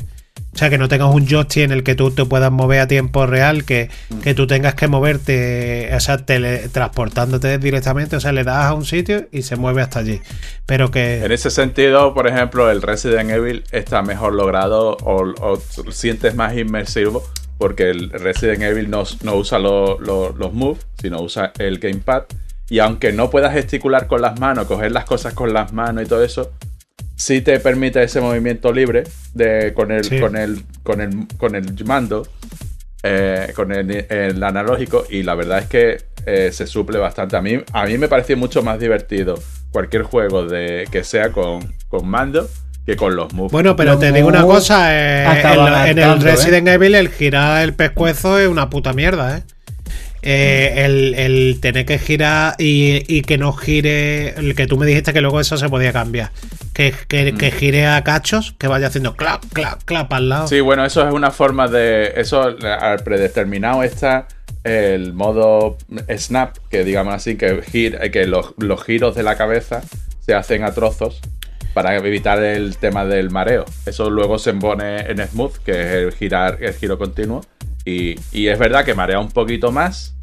O 0.55 0.57
sea, 0.57 0.71
que 0.71 0.79
no 0.79 0.87
tengas 0.89 1.13
un 1.13 1.27
joystick 1.27 1.65
en 1.65 1.73
el 1.73 1.83
que 1.83 1.97
tú 1.97 2.13
te 2.13 2.25
puedas 2.25 2.53
mover 2.53 2.79
a 2.79 2.87
tiempo 2.87 3.27
real, 3.27 3.65
que, 3.65 3.91
que 4.23 4.35
tú 4.35 4.47
tengas 4.47 4.77
que 4.77 4.87
moverte, 4.87 5.91
o 5.93 5.99
sea, 5.99 6.19
teletransportándote 6.19 7.59
directamente, 7.59 8.15
o 8.15 8.21
sea, 8.21 8.31
le 8.31 8.45
das 8.45 8.67
a 8.67 8.75
un 8.75 8.85
sitio 8.85 9.27
y 9.33 9.43
se 9.43 9.57
mueve 9.57 9.83
hasta 9.83 9.99
allí. 9.99 10.21
Pero 10.65 10.93
que... 10.93 11.25
En 11.25 11.33
ese 11.33 11.51
sentido, 11.51 12.15
por 12.15 12.29
ejemplo, 12.29 12.71
el 12.71 12.83
Resident 12.83 13.31
Evil 13.31 13.65
está 13.73 14.03
mejor 14.03 14.35
logrado 14.35 14.97
o, 15.03 15.59
sientes 15.91 16.37
más 16.37 16.57
inmersivo 16.57 17.25
porque 17.59 17.91
el 17.91 18.11
Resident 18.11 18.63
Evil 18.63 18.89
no, 18.89 19.03
no 19.23 19.35
usa 19.35 19.59
lo, 19.59 19.99
lo, 19.99 20.33
los 20.37 20.53
moves, 20.53 20.87
sino 21.01 21.21
usa 21.21 21.53
el 21.59 21.81
gamepad. 21.81 22.25
Y 22.69 22.79
aunque 22.79 23.13
no 23.13 23.29
puedas 23.29 23.53
gesticular 23.53 24.07
con 24.07 24.23
las 24.23 24.39
manos, 24.39 24.67
coger 24.67 24.93
las 24.93 25.05
cosas 25.05 25.35
con 25.35 25.53
las 25.53 25.73
manos 25.73 26.05
y 26.05 26.07
todo 26.07 26.23
eso, 26.23 26.53
sí 27.25 27.41
te 27.41 27.59
permite 27.59 28.03
ese 28.03 28.21
movimiento 28.21 28.71
libre 28.71 29.05
de, 29.33 29.73
con, 29.73 29.91
el, 29.91 30.05
sí. 30.05 30.21
con, 30.21 30.37
el, 30.37 30.63
con, 30.83 31.01
el, 31.01 31.27
con 31.39 31.55
el 31.55 31.85
mando, 31.87 32.29
eh, 33.03 33.51
con 33.57 33.73
el, 33.73 33.91
el, 34.11 34.43
analógico, 34.43 35.07
y 35.09 35.23
la 35.23 35.35
verdad 35.35 35.61
es 35.61 35.67
que 35.67 36.03
eh, 36.27 36.51
se 36.53 36.67
suple 36.67 36.99
bastante. 36.99 37.37
A 37.37 37.41
mí, 37.41 37.59
a 37.73 37.87
mí 37.87 37.97
me 37.97 38.09
pareció 38.09 38.37
mucho 38.37 38.63
más 38.63 38.79
divertido 38.79 39.37
cualquier 39.73 40.03
juego 40.03 40.45
de, 40.45 40.87
que 40.91 41.03
sea 41.03 41.33
con, 41.33 41.75
con 41.89 42.07
mando 42.07 42.47
que 42.85 42.95
con 42.97 43.17
los 43.17 43.33
moves. 43.33 43.53
Bueno, 43.53 43.75
pero 43.75 43.93
Los 43.93 44.01
te 44.01 44.13
digo 44.13 44.29
una 44.29 44.43
cosa, 44.43 44.95
eh, 44.95 45.25
en, 45.25 45.99
en 45.99 45.99
el 45.99 46.19
¿eh? 46.19 46.21
Resident 46.21 46.69
Evil 46.69 46.95
el 46.95 47.09
girar 47.09 47.63
el 47.63 47.73
pescuezo 47.73 48.39
es 48.39 48.49
una 48.49 48.69
puta 48.69 48.93
mierda, 48.93 49.39
¿eh? 49.39 49.43
Eh, 50.27 50.87
el, 50.87 51.15
el 51.17 51.61
tener 51.61 51.85
que 51.85 51.99
girar 51.99 52.55
y, 52.59 53.03
y 53.15 53.21
que 53.21 53.37
no 53.37 53.53
gire, 53.53 54.31
el 54.31 54.55
que 54.55 54.67
tú 54.67 54.79
me 54.79 54.87
dijiste 54.87 55.13
que 55.13 55.21
luego 55.21 55.39
eso 55.39 55.59
se 55.59 55.69
podía 55.69 55.93
cambiar, 55.93 56.31
que, 56.73 56.95
que, 57.09 57.35
que 57.35 57.51
gire 57.51 57.87
a 57.87 58.03
cachos, 58.03 58.55
que 58.59 58.67
vaya 58.67 58.87
haciendo 58.87 59.17
clap, 59.17 59.45
clap, 59.53 59.83
clap 59.85 60.11
al 60.15 60.31
lado. 60.31 60.49
Sí, 60.49 60.61
bueno, 60.61 60.83
eso 60.87 61.07
es 61.07 61.13
una 61.13 61.31
forma 61.31 61.69
de. 61.69 62.15
Eso 62.17 62.43
al 62.43 63.05
predeterminado 63.05 63.83
está 63.83 64.27
el 64.63 65.13
modo 65.13 65.77
snap, 66.17 66.57
que 66.71 66.85
digamos 66.85 67.13
así, 67.13 67.37
que, 67.37 67.61
que 68.11 68.27
los, 68.27 68.55
los 68.57 68.83
giros 68.83 69.15
de 69.15 69.25
la 69.25 69.37
cabeza 69.37 69.83
se 70.25 70.33
hacen 70.33 70.65
a 70.65 70.73
trozos 70.73 71.21
para 71.75 71.97
evitar 71.97 72.43
el 72.43 72.79
tema 72.79 73.05
del 73.05 73.29
mareo. 73.29 73.67
Eso 73.85 74.09
luego 74.09 74.39
se 74.39 74.55
pone 74.55 75.01
en 75.01 75.19
smooth, 75.19 75.59
que 75.59 75.73
es 75.73 75.93
el 75.93 76.13
girar, 76.13 76.57
el 76.63 76.73
giro 76.73 76.97
continuo. 76.97 77.45
Y, 77.85 78.17
y 78.33 78.49
es 78.49 78.59
verdad 78.59 78.85
que 78.85 78.95
marea 78.95 79.19
un 79.19 79.31
poquito 79.31 79.71
más. 79.73 80.15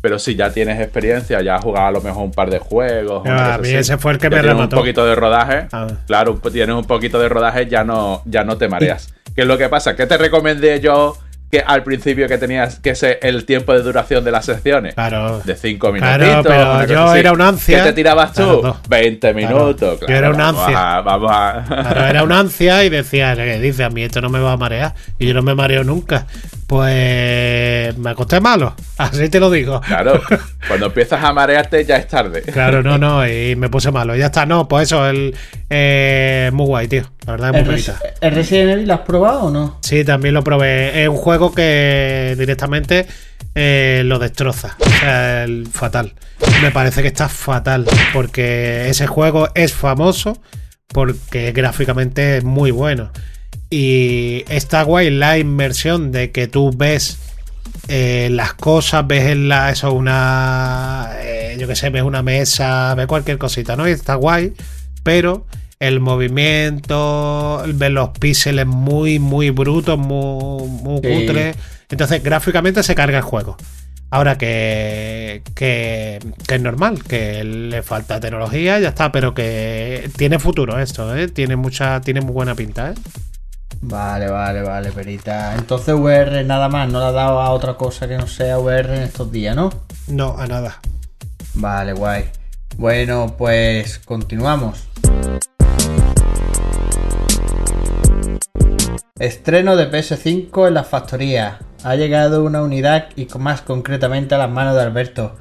Pero 0.00 0.18
si 0.18 0.34
ya 0.34 0.50
tienes 0.50 0.80
experiencia, 0.80 1.40
ya 1.42 1.56
has 1.56 1.62
jugado 1.62 1.86
a 1.86 1.90
lo 1.92 2.00
mejor 2.00 2.24
un 2.24 2.32
par 2.32 2.50
de 2.50 2.58
juegos. 2.58 3.22
Ah, 3.24 3.54
a 3.54 3.58
mí 3.58 3.68
así, 3.68 3.76
ese 3.76 3.98
fue 3.98 4.12
el 4.12 4.18
que 4.18 4.28
me 4.30 4.36
tienes 4.36 4.50
remató. 4.52 4.76
un 4.76 4.82
poquito 4.82 5.06
de 5.06 5.14
rodaje. 5.14 5.66
Ah. 5.72 5.86
Claro, 6.08 6.40
tienes 6.52 6.74
un 6.74 6.84
poquito 6.86 7.20
de 7.20 7.28
rodaje, 7.28 7.66
ya 7.68 7.84
no, 7.84 8.20
ya 8.24 8.42
no 8.42 8.56
te 8.56 8.68
mareas. 8.68 9.14
¿Qué 9.36 9.42
es 9.42 9.46
lo 9.46 9.56
que 9.58 9.68
pasa? 9.68 9.94
¿Qué 9.94 10.06
te 10.06 10.18
recomendé 10.18 10.80
yo 10.80 11.16
que 11.52 11.60
al 11.60 11.84
principio 11.84 12.26
que 12.26 12.36
tenías 12.38 12.80
que 12.80 12.94
ser 12.96 13.18
el 13.22 13.44
tiempo 13.44 13.74
de 13.74 13.82
duración 13.82 14.24
de 14.24 14.32
las 14.32 14.46
secciones? 14.46 14.94
Claro. 14.94 15.38
De 15.44 15.54
5 15.54 15.92
Claro, 15.92 16.24
minutitos. 16.24 16.46
pero 16.52 16.86
yo 16.86 17.04
así. 17.04 17.20
era 17.20 17.32
un 17.32 17.40
ansia. 17.42 17.78
¿Qué 17.78 17.84
te 17.90 17.92
tirabas 17.92 18.32
tú? 18.32 18.42
Claro, 18.42 18.62
no. 18.62 18.76
20 18.88 19.34
minutos. 19.34 20.00
Yo 20.00 20.14
era 20.16 20.30
un 20.30 20.40
ansia. 20.40 20.96
a- 20.96 21.00
vamos 21.02 21.30
a. 21.32 21.64
Claro, 21.68 22.06
era 22.06 22.22
una 22.24 22.40
ansia 22.40 22.82
y 22.82 22.88
decía, 22.88 23.36
¿qué 23.36 23.60
dice? 23.60 23.84
A 23.84 23.90
mí 23.90 24.02
esto 24.02 24.20
no 24.20 24.30
me 24.30 24.40
va 24.40 24.52
a 24.52 24.56
marear. 24.56 24.94
Y 25.20 25.28
yo 25.28 25.34
no 25.34 25.42
me 25.42 25.54
mareo 25.54 25.84
nunca. 25.84 26.26
Pues 26.72 27.98
me 27.98 28.08
acosté 28.08 28.40
malo. 28.40 28.74
Así 28.96 29.28
te 29.28 29.38
lo 29.38 29.50
digo. 29.50 29.82
Claro, 29.82 30.22
cuando 30.68 30.86
empiezas 30.86 31.22
a 31.22 31.30
marearte 31.30 31.84
ya 31.84 31.98
es 31.98 32.08
tarde. 32.08 32.40
Claro, 32.40 32.82
no, 32.82 32.96
no, 32.96 33.28
y 33.28 33.54
me 33.56 33.68
puse 33.68 33.90
malo. 33.90 34.16
Ya 34.16 34.26
está, 34.26 34.46
no, 34.46 34.66
pues 34.68 34.84
eso, 34.84 35.06
el 35.06 35.36
eh, 35.68 36.48
muy 36.54 36.64
guay, 36.64 36.88
tío. 36.88 37.02
La 37.26 37.32
verdad 37.32 37.50
es 37.50 37.56
¿El, 37.56 37.62
muy 37.64 37.70
bonita. 37.72 37.98
el 38.22 38.34
Resident 38.34 38.70
Evil 38.70 38.88
lo 38.88 38.94
has 38.94 39.00
probado 39.00 39.40
o 39.42 39.50
no? 39.50 39.78
Sí, 39.82 40.02
también 40.02 40.32
lo 40.32 40.42
probé. 40.42 41.02
Es 41.02 41.10
un 41.10 41.18
juego 41.18 41.52
que 41.52 42.36
directamente 42.38 43.06
eh, 43.54 44.00
lo 44.06 44.18
destroza. 44.18 44.74
O 44.78 44.88
sea, 44.88 45.44
el 45.44 45.68
fatal. 45.70 46.14
Me 46.62 46.70
parece 46.70 47.02
que 47.02 47.08
está 47.08 47.28
fatal. 47.28 47.84
Porque 48.14 48.88
ese 48.88 49.06
juego 49.06 49.50
es 49.54 49.74
famoso. 49.74 50.40
Porque 50.86 51.52
gráficamente 51.52 52.38
es 52.38 52.44
muy 52.44 52.70
bueno. 52.70 53.12
Y 53.74 54.44
está 54.50 54.82
guay 54.82 55.08
la 55.08 55.38
inmersión 55.38 56.12
de 56.12 56.30
que 56.30 56.46
tú 56.46 56.72
ves 56.76 57.18
eh, 57.88 58.28
las 58.30 58.52
cosas, 58.52 59.06
ves 59.06 59.24
en 59.30 59.48
la, 59.48 59.70
eso, 59.70 59.94
una. 59.94 61.08
eh, 61.22 61.56
yo 61.58 61.66
qué 61.66 61.74
sé, 61.74 61.88
ves 61.88 62.02
una 62.02 62.22
mesa, 62.22 62.94
ves 62.94 63.06
cualquier 63.06 63.38
cosita, 63.38 63.74
¿no? 63.74 63.88
Y 63.88 63.92
está 63.92 64.14
guay. 64.16 64.52
Pero 65.02 65.46
el 65.80 66.00
movimiento, 66.00 67.64
ver 67.74 67.92
los 67.92 68.10
píxeles 68.10 68.66
muy, 68.66 69.18
muy 69.18 69.48
brutos, 69.48 69.98
muy, 69.98 70.68
muy 70.68 71.00
Sí. 71.02 71.08
cutres. 71.26 71.56
Entonces, 71.88 72.22
gráficamente 72.22 72.82
se 72.82 72.94
carga 72.94 73.16
el 73.18 73.24
juego. 73.24 73.56
Ahora 74.10 74.36
que, 74.36 75.40
que, 75.54 76.18
que 76.46 76.54
es 76.56 76.60
normal, 76.60 77.02
que 77.02 77.42
le 77.42 77.82
falta 77.82 78.20
tecnología, 78.20 78.78
ya 78.80 78.90
está, 78.90 79.10
pero 79.12 79.32
que 79.32 80.10
tiene 80.18 80.38
futuro 80.38 80.78
esto, 80.78 81.16
¿eh? 81.16 81.28
Tiene 81.28 81.56
mucha, 81.56 82.02
tiene 82.02 82.20
muy 82.20 82.34
buena 82.34 82.54
pinta, 82.54 82.90
¿eh? 82.90 82.94
Vale, 83.84 84.30
vale, 84.30 84.62
vale, 84.62 84.92
perita. 84.92 85.56
Entonces 85.56 85.92
VR 85.94 86.44
nada 86.44 86.68
más, 86.68 86.88
no 86.88 87.00
le 87.00 87.06
ha 87.06 87.12
dado 87.12 87.40
a 87.40 87.50
otra 87.50 87.74
cosa 87.74 88.06
que 88.06 88.16
no 88.16 88.28
sea 88.28 88.58
VR 88.60 88.96
en 88.96 89.02
estos 89.02 89.32
días, 89.32 89.56
¿no? 89.56 89.70
No, 90.06 90.38
a 90.38 90.46
nada. 90.46 90.80
Vale, 91.54 91.92
guay. 91.92 92.30
Bueno, 92.76 93.34
pues 93.36 93.98
continuamos. 93.98 94.86
Estreno 99.18 99.74
de 99.74 99.90
PS5 99.90 100.68
en 100.68 100.74
las 100.74 100.86
factorías. 100.86 101.56
Ha 101.82 101.96
llegado 101.96 102.44
una 102.44 102.62
unidad 102.62 103.08
y 103.16 103.26
más 103.38 103.62
concretamente 103.62 104.36
a 104.36 104.38
las 104.38 104.50
manos 104.50 104.76
de 104.76 104.82
Alberto. 104.82 105.36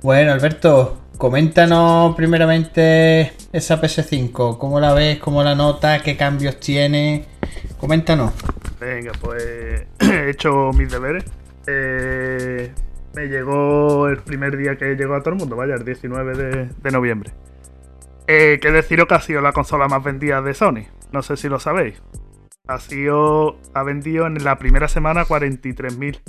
Bueno, 0.00 0.32
Alberto, 0.32 1.01
coméntanos 1.22 2.16
primeramente 2.16 3.32
esa 3.52 3.80
PS5. 3.80 4.58
¿Cómo 4.58 4.80
la 4.80 4.92
ves? 4.92 5.20
¿Cómo 5.20 5.44
la 5.44 5.54
notas? 5.54 6.02
¿Qué 6.02 6.16
cambios 6.16 6.58
tiene? 6.58 7.26
Coméntanos. 7.78 8.32
Venga, 8.80 9.12
pues 9.20 9.86
he 10.00 10.30
hecho 10.30 10.72
mis 10.72 10.90
deberes. 10.90 11.22
Eh, 11.68 12.74
me 13.14 13.26
llegó 13.28 14.08
el 14.08 14.16
primer 14.16 14.56
día 14.56 14.76
que 14.76 14.96
llegó 14.96 15.14
a 15.14 15.20
todo 15.20 15.34
el 15.34 15.38
mundo, 15.38 15.54
vaya, 15.54 15.76
el 15.76 15.84
19 15.84 16.36
de, 16.36 16.70
de 16.82 16.90
noviembre. 16.90 17.32
Eh, 18.26 18.58
que 18.60 18.72
deciros 18.72 19.06
que 19.06 19.14
ha 19.14 19.20
sido 19.20 19.40
la 19.42 19.52
consola 19.52 19.86
más 19.86 20.02
vendida 20.02 20.42
de 20.42 20.54
Sony. 20.54 20.86
No 21.12 21.22
sé 21.22 21.36
si 21.36 21.48
lo 21.48 21.60
sabéis. 21.60 22.02
Ha 22.66 22.80
sido. 22.80 23.60
Ha 23.74 23.84
vendido 23.84 24.26
en 24.26 24.42
la 24.42 24.58
primera 24.58 24.88
semana 24.88 25.24
43.000 25.24 26.20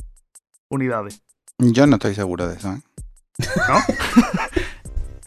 unidades. 0.69 1.23
Yo 1.57 1.87
no 1.87 1.95
estoy 1.95 2.13
seguro 2.13 2.47
de 2.47 2.57
eso, 2.57 2.73
¿eh? 2.73 2.81
¿No? 3.67 3.79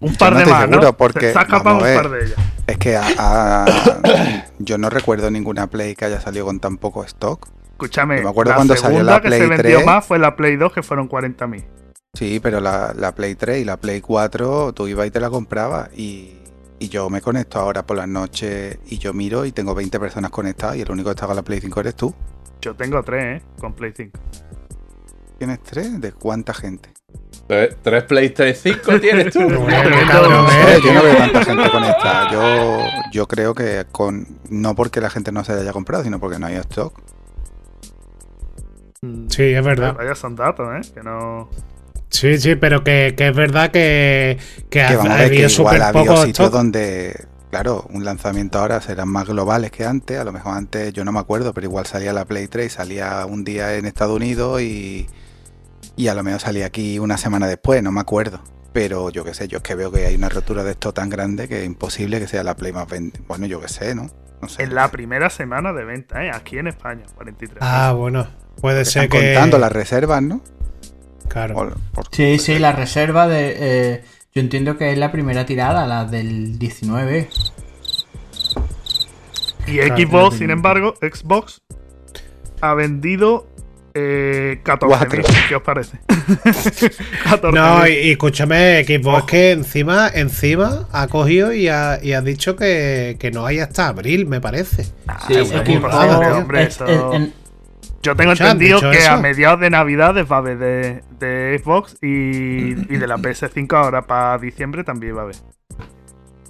un 0.01 0.15
par 0.17 0.33
no 0.35 0.39
de 0.41 0.47
más, 0.47 0.61
seguro, 0.63 0.81
¿no? 0.83 0.97
porque, 0.97 1.29
escapado 1.29 1.63
vamos 1.65 1.83
un 1.89 1.95
par 1.95 2.11
de 2.11 2.25
ellas. 2.27 2.37
Es 2.67 2.79
que 2.79 2.97
a- 2.97 3.07
a- 3.19 4.45
yo 4.59 4.79
no 4.79 4.91
recuerdo 4.91 5.31
ninguna 5.31 5.69
Play 5.69 5.95
que 5.95 6.05
haya 6.05 6.21
salido 6.21 6.47
con 6.47 6.61
tan 6.61 6.77
poco 6.77 7.05
stock. 7.05 7.49
Escúchame, 7.73 8.17
Yo 8.19 8.23
me 8.25 8.31
acuerdo 8.31 8.51
la 8.51 8.57
cuando 8.57 8.77
salió 8.77 8.97
segunda 8.99 9.13
la 9.15 9.21
que 9.21 9.31
se 9.31 9.37
Play 9.37 9.49
vendió 9.49 9.77
3. 9.77 9.87
más 9.87 10.07
fue 10.07 10.19
la 10.19 10.35
Play 10.37 10.57
2, 10.57 10.73
que 10.73 10.83
fueron 10.83 11.09
40.000. 11.09 11.65
Sí, 12.15 12.41
pero 12.43 12.61
la, 12.61 12.95
la 12.97 13.15
Play 13.15 13.35
3 13.35 13.61
y 13.61 13.65
la 13.65 13.77
Play 13.77 14.01
4 14.01 14.73
tú 14.73 14.89
ibas 14.89 15.07
y 15.07 15.11
te 15.11 15.21
la 15.21 15.29
comprabas. 15.29 15.91
Y, 15.95 16.39
y 16.79 16.89
yo 16.89 17.11
me 17.11 17.21
conecto 17.21 17.59
ahora 17.59 17.85
por 17.87 17.97
las 17.99 18.09
noches 18.09 18.79
y 18.87 18.99
yo 18.99 19.13
miro 19.13 19.45
y 19.45 19.53
tengo 19.53 19.75
20 19.75 20.01
personas 20.01 20.31
conectadas 20.31 20.77
y 20.77 20.81
el 20.83 20.91
único 20.91 21.11
que 21.11 21.15
está 21.15 21.27
con 21.27 21.37
la 21.37 21.43
Play 21.43 21.61
5 21.61 21.81
eres 21.81 21.95
tú. 21.95 22.15
Yo 22.63 22.75
tengo 22.75 23.03
tres, 23.03 23.43
¿eh? 23.43 23.47
Con 23.61 23.75
Play 23.75 23.93
5. 23.95 24.19
¿Tienes 25.39 25.63
tres? 25.63 26.01
¿De 26.01 26.13
cuánta 26.13 26.55
gente? 26.55 26.91
¿Tres, 27.47 27.77
tres 27.81 28.03
PlayStation 28.05 28.75
5 28.75 29.01
tienes 29.01 29.33
tú? 29.33 29.39
Cabrón, 30.09 30.47
¿eh? 30.47 30.75
sé, 30.75 30.81
yo 30.85 30.95
no 30.95 31.03
veo 31.03 31.17
tanta 31.17 31.45
gente 31.45 31.71
conectada. 31.71 32.33
Yo, 32.33 32.79
yo 33.13 33.29
creo 33.29 33.55
que 33.55 33.85
con 33.93 34.27
no 34.51 34.75
porque 34.75 35.01
la 35.01 35.11
gente 35.11 35.31
no 35.31 35.45
se 35.45 35.53
haya 35.53 35.73
comprado, 35.73 36.03
sino 36.03 36.19
porque 36.19 36.39
no 36.39 36.47
hay 36.47 36.57
stock. 36.57 37.01
Sí, 39.29 39.43
es 39.43 39.65
verdad. 39.65 39.95
Vaya 39.95 40.15
son 40.17 40.35
datos, 40.35 40.67
¿eh? 40.75 40.91
Que 40.93 41.03
no. 41.03 41.49
Sí, 42.09 42.39
sí, 42.39 42.57
pero 42.57 42.83
que, 42.83 43.15
que 43.17 43.29
es 43.29 43.37
verdad 43.37 43.71
que, 43.71 44.39
que, 44.69 44.87
Que 44.87 44.97
vamos 44.97 45.13
a 45.13 45.17
ver 45.17 45.31
que 45.31 45.47
igual 45.47 45.83
ha 45.83 45.89
habido 45.89 46.17
sitios 46.17 46.47
stock. 46.47 46.53
donde, 46.53 47.27
claro, 47.51 47.87
un 47.91 48.05
lanzamiento 48.05 48.59
ahora 48.59 48.81
serán 48.81 49.09
más 49.09 49.29
globales 49.29 49.71
que 49.71 49.85
antes. 49.85 50.19
A 50.19 50.25
lo 50.25 50.33
mejor 50.33 50.55
antes, 50.55 50.93
yo 50.93 51.05
no 51.05 51.13
me 51.13 51.21
acuerdo, 51.21 51.53
pero 51.53 51.67
igual 51.67 51.87
salía 51.87 52.13
la 52.13 52.25
Play 52.25 52.49
3, 52.49 52.73
salía 52.73 53.25
un 53.27 53.45
día 53.45 53.77
en 53.77 53.87
Estados 53.87 54.17
Unidos 54.17 54.63
y, 54.63 55.07
y 55.97 56.09
a 56.09 56.15
lo 56.15 56.23
mejor 56.23 56.41
salía 56.41 56.67
aquí 56.67 56.99
una 56.99 57.17
semana 57.17 57.47
después, 57.47 57.83
no 57.83 57.91
me 57.93 58.01
acuerdo. 58.01 58.41
Pero 58.73 59.09
yo 59.11 59.25
qué 59.25 59.33
sé, 59.33 59.49
yo 59.49 59.57
es 59.59 59.63
que 59.63 59.75
veo 59.75 59.91
que 59.91 60.05
hay 60.07 60.15
una 60.17 60.29
rotura 60.29 60.63
de 60.63 60.73
esto 60.73 60.93
tan 60.93 61.09
grande 61.09 61.49
que 61.49 61.61
es 61.61 61.67
imposible 61.67 62.21
que 62.21 62.29
sea 62.29 62.45
la 62.45 62.55
Play 62.57 62.73
más 62.73 62.87
vendida. 62.87 63.21
Bueno, 63.27 63.47
yo 63.47 63.59
qué 63.61 63.69
sé, 63.69 63.95
¿no? 63.95 64.11
No 64.43 64.49
sé. 64.49 64.65
En 64.65 64.75
la 64.75 64.91
primera 64.91 65.31
semana 65.31 65.73
de 65.73 65.85
venta, 65.87 66.23
¿eh? 66.23 66.31
Aquí 66.31 66.59
en 66.59 66.67
España, 66.67 67.05
43. 67.15 67.59
Ah, 67.63 67.93
bueno, 67.97 68.29
puede 68.61 68.83
Están 68.83 69.03
ser 69.05 69.09
que. 69.09 69.19
contando 69.35 69.59
las 69.59 69.73
reservas, 69.73 70.23
¿no? 70.23 70.43
Claro. 71.29 71.57
O- 71.59 71.71
por- 71.95 72.07
Sí, 72.13 72.39
sí, 72.39 72.59
la 72.59 72.73
reserva 72.73 73.27
de. 73.29 73.55
eh, 73.59 74.05
yo 74.35 74.43
entiendo 74.43 74.77
que 74.77 74.93
es 74.93 74.99
la 74.99 75.11
primera 75.11 75.47
tirada, 75.47 75.87
la 75.87 76.05
del 76.05 76.59
19. 76.59 77.31
y 79.67 79.79
claro, 79.79 79.97
Xbox, 79.97 80.37
sin 80.37 80.51
embargo, 80.51 80.95
Xbox 81.01 81.63
ha 82.61 82.75
vendido 82.75 83.49
eh, 83.99 84.61
14.000. 84.63 84.87
Cuatro. 84.89 85.23
¿Qué 85.49 85.57
os 85.57 85.63
parece? 85.63 85.99
14.000. 86.07 87.53
No, 87.53 87.87
y, 87.87 87.93
y 87.93 88.11
escúchame, 88.13 88.85
Xbox 88.85 89.19
Ojo. 89.19 89.27
que 89.27 89.53
encima, 89.53 90.11
encima 90.13 90.87
ha 90.93 91.07
cogido 91.09 91.53
y 91.53 91.69
ha, 91.69 91.99
y 92.03 92.13
ha 92.13 92.21
dicho 92.21 92.57
que, 92.57 93.17
que 93.19 93.31
no 93.31 93.47
hay 93.47 93.59
hasta 93.61 93.89
abril, 93.89 94.27
me 94.27 94.41
parece. 94.41 94.85
Sí, 94.85 95.35
es 95.35 95.49
Xbox, 95.49 95.69
imposible, 95.69 96.27
hombre, 96.33 96.63
es- 96.65 96.69
eso- 96.81 96.87
es- 96.87 97.17
en- 97.17 97.33
Yo 98.03 98.15
tengo 98.15 98.35
¿Ya 98.35 98.45
han 98.45 98.51
entendido 98.53 98.81
que 98.91 98.99
eso? 98.99 99.11
a 99.13 99.17
mediados 99.17 99.61
de 99.61 99.71
Navidades 99.71 100.27
va 100.31 100.37
a 100.37 100.39
haber 100.39 100.59
de, 100.59 101.03
de 101.19 101.59
Xbox 101.63 101.97
y, 102.03 102.07
y 102.73 102.97
de 102.99 103.07
la 103.07 103.17
PS5 103.19 103.73
ahora 103.77 104.03
para 104.03 104.39
diciembre 104.39 104.85
también 104.85 105.17
va 105.17 105.21
a 105.21 105.25
haber. 105.25 105.37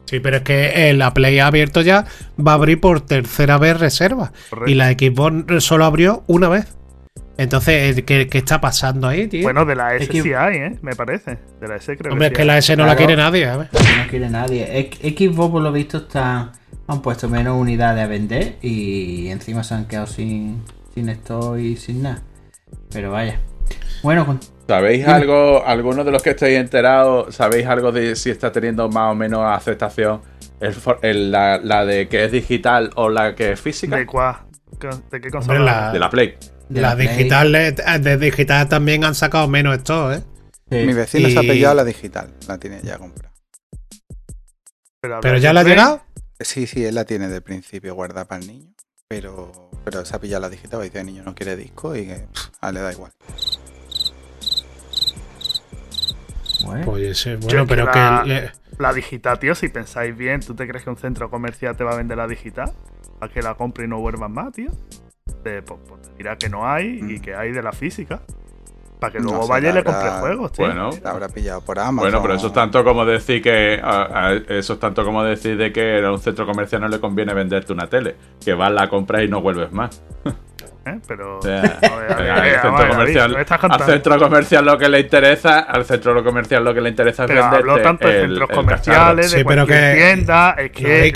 Sí, 0.05 0.21
pero 0.21 0.37
es 0.37 0.43
que 0.45 0.91
eh, 0.91 0.93
la 0.95 1.12
Play 1.15 1.38
ha 1.41 1.49
abierto 1.49 1.81
ya, 1.81 2.05
va 2.38 2.53
a 2.53 2.55
abrir 2.55 2.79
por 2.81 3.00
tercera 3.00 3.59
vez 3.59 3.81
reserva. 3.81 4.33
Correcto. 4.50 4.71
Y 4.71 4.75
la 4.75 4.91
Xbox 4.93 5.65
solo 5.65 5.85
abrió 5.85 6.23
una 6.29 6.49
vez. 6.49 6.76
Entonces, 7.38 7.99
eh, 7.99 8.05
¿qué, 8.05 8.28
qué 8.28 8.38
está 8.38 8.61
pasando 8.61 9.09
ahí, 9.09 9.28
tío? 9.28 9.43
Bueno, 9.43 9.64
de 9.64 9.76
la 9.76 9.95
S 9.97 10.11
sí 10.11 10.33
hay, 10.33 10.57
¿eh? 10.57 10.78
Me 10.81 10.95
parece. 10.95 11.38
De 11.61 11.69
la 11.69 11.76
S 11.76 11.97
creo 11.97 12.12
Hombre, 12.12 12.28
es 12.28 12.33
que 12.33 12.45
la. 12.45 12.59
S 12.59 12.75
no 12.76 12.87
la 12.87 12.97
quiere 12.97 13.16
nadie, 13.16 13.47
a 13.47 13.57
ver. 13.57 13.69
no 13.73 14.09
quiere 14.09 14.31
nadie. 14.31 14.90
Xbox, 15.02 15.50
por 15.50 15.62
lo 15.62 15.73
visto, 15.73 15.99
está 15.99 16.52
han 16.88 17.02
puesto 17.02 17.28
menos 17.28 17.57
unidades 17.57 18.05
a 18.05 18.07
vender 18.07 18.57
y 18.62 19.28
encima 19.28 19.64
se 19.64 19.75
han 19.75 19.87
quedado 19.87 20.07
sin, 20.07 20.62
sin 20.95 21.09
esto 21.09 21.59
y 21.59 21.76
sin 21.76 22.02
nada. 22.02 22.23
Pero 22.93 23.11
vaya. 23.11 23.40
Bueno, 24.02 24.38
¿sabéis 24.69 25.07
algo, 25.09 25.64
alguno 25.66 26.05
de 26.05 26.12
los 26.12 26.23
que 26.23 26.31
estáis 26.31 26.59
enterados, 26.59 27.35
sabéis 27.35 27.66
algo 27.66 27.90
de 27.90 28.14
si 28.14 28.31
está 28.31 28.52
teniendo 28.52 28.88
más 28.88 29.12
o 29.12 29.14
menos 29.14 29.45
aceptación 29.45 30.21
el, 31.02 31.33
la, 31.33 31.85
de 31.85 32.09
que 32.09 32.25
es 32.25 32.33
digital 32.33 32.90
o 32.95 33.09
la 33.09 33.35
que 33.35 33.52
es 33.52 33.61
física? 33.61 33.97
¿De 33.97 34.07
cuál? 34.07 34.37
¿De 35.11 35.21
qué 35.21 35.31
consola? 35.31 35.93
de 35.93 35.99
la 35.99 36.11
Play. 36.11 36.37
De 36.69 36.81
la, 36.81 36.97
digital, 36.97 37.53
de 37.53 38.17
digital 38.17 38.69
también 38.69 39.05
han 39.05 39.15
sacado 39.15 39.47
menos 39.47 39.77
esto, 39.77 40.13
¿eh? 40.13 40.23
Mi 40.69 40.93
vecino 40.93 41.31
se 41.31 41.39
ha 41.39 41.43
pillado 41.43 41.75
la 41.77 41.85
digital, 41.85 42.33
la 42.49 42.59
tiene 42.59 42.81
ya 42.83 42.99
comprada. 42.99 43.33
¿Pero, 45.01 45.39
ya 45.39 45.53
la 45.53 45.61
ha 45.61 45.65
llegado? 45.65 46.03
Sí, 46.41 46.67
sí, 46.67 46.85
él 46.85 46.97
la 46.97 47.05
tiene 47.05 47.29
de 47.29 47.41
principio 47.41 47.95
guardada 47.95 48.25
para 48.25 48.43
el 48.43 48.49
niño. 48.49 48.73
Pero, 49.09 49.71
pero 49.85 50.05
se 50.05 50.17
ha 50.17 50.21
pillado 50.21 50.43
la 50.43 50.49
digital, 50.49 50.83
dice 50.83 50.99
el 50.99 51.07
niño 51.07 51.23
no 51.23 51.37
quiere 51.37 51.57
disco 51.57 51.95
y 51.95 52.07
que 52.07 52.27
le 52.73 52.81
da 52.81 52.93
igual. 52.93 53.13
Bueno, 56.65 56.85
bueno 57.43 57.67
pero 57.69 57.91
que... 57.91 58.51
La 58.79 58.93
digital, 58.93 59.39
tío, 59.39 59.55
si 59.55 59.69
pensáis 59.69 60.17
bien, 60.17 60.41
¿tú 60.41 60.55
te 60.55 60.67
crees 60.67 60.83
que 60.85 60.91
un 60.91 60.97
centro 60.97 61.31
comercial 61.31 61.77
te 61.77 61.85
va 61.85 61.93
a 61.93 61.97
vender 61.97 62.19
la 62.19 62.27
digital? 62.27 62.73
¿A 63.21 63.29
que 63.29 63.41
la 63.41 63.55
compre 63.55 63.85
y 63.85 63.89
no 63.89 64.01
vuelvan 64.01 64.33
más, 64.33 64.53
tío? 64.53 64.71
Te, 65.47 65.62
pues, 65.62 65.79
pues, 65.87 66.17
dirá 66.19 66.37
que 66.37 66.49
no 66.49 66.69
hay 66.69 66.99
y 66.99 67.19
mm. 67.19 67.21
que 67.21 67.37
hay 67.37 67.53
de 67.53 67.62
la 67.62 67.71
física. 67.71 68.21
Para 68.99 69.12
que 69.12 69.21
luego 69.21 69.47
vaya 69.47 69.71
y 69.71 69.75
le 69.75 69.85
compre 69.85 70.11
juegos, 70.11 70.50
tío. 70.50 70.67
Bueno, 70.67 70.91
la 71.05 71.11
habrá 71.11 71.29
pillado 71.29 71.61
por 71.61 71.79
Amazon. 71.79 71.99
Bueno, 71.99 72.21
pero 72.21 72.35
eso 72.35 72.49
es 72.49 72.53
tanto 72.53 72.83
como 72.83 73.05
decir 73.05 73.41
que. 73.41 73.81
eso 74.49 74.73
es 74.73 74.81
tanto 74.81 75.05
como 75.05 75.23
decir 75.23 75.57
de 75.57 75.73
que 75.73 76.05
a 76.05 76.11
un 76.11 76.19
centro 76.19 76.47
comercial 76.47 76.81
no 76.81 76.88
le 76.88 76.99
conviene 76.99 77.33
venderte 77.33 77.73
una 77.73 77.87
tele. 77.87 78.17
Que 78.45 78.55
vas, 78.55 78.73
la 78.73 78.88
compras 78.88 79.23
y 79.23 79.29
no 79.29 79.41
vuelves 79.41 79.71
más. 79.71 80.03
¿eh? 80.87 80.99
Pero 81.07 81.40
al 81.43 81.81
centro 82.61 82.88
comercial, 82.88 83.37
al 83.37 83.81
centro 83.85 84.19
comercial 84.19 84.64
lo 84.64 84.78
que 84.78 84.88
le 84.88 85.00
interesa, 85.00 85.61
al 85.61 85.85
centro 85.85 86.25
comercial 86.25 86.64
lo 86.64 86.75
que 86.75 86.81
le 86.81 86.90
interesa 86.90 87.25
es 87.25 87.28
vender 87.28 87.45
hablo 87.45 87.81
tanto 87.81 88.09
de 88.09 88.21
centros 88.21 88.50
comerciales, 88.50 89.33
de 89.33 89.45
pero 89.45 89.66
que, 89.66 89.95
tienda, 89.97 90.57
es 90.59 90.71
que, 90.71 91.09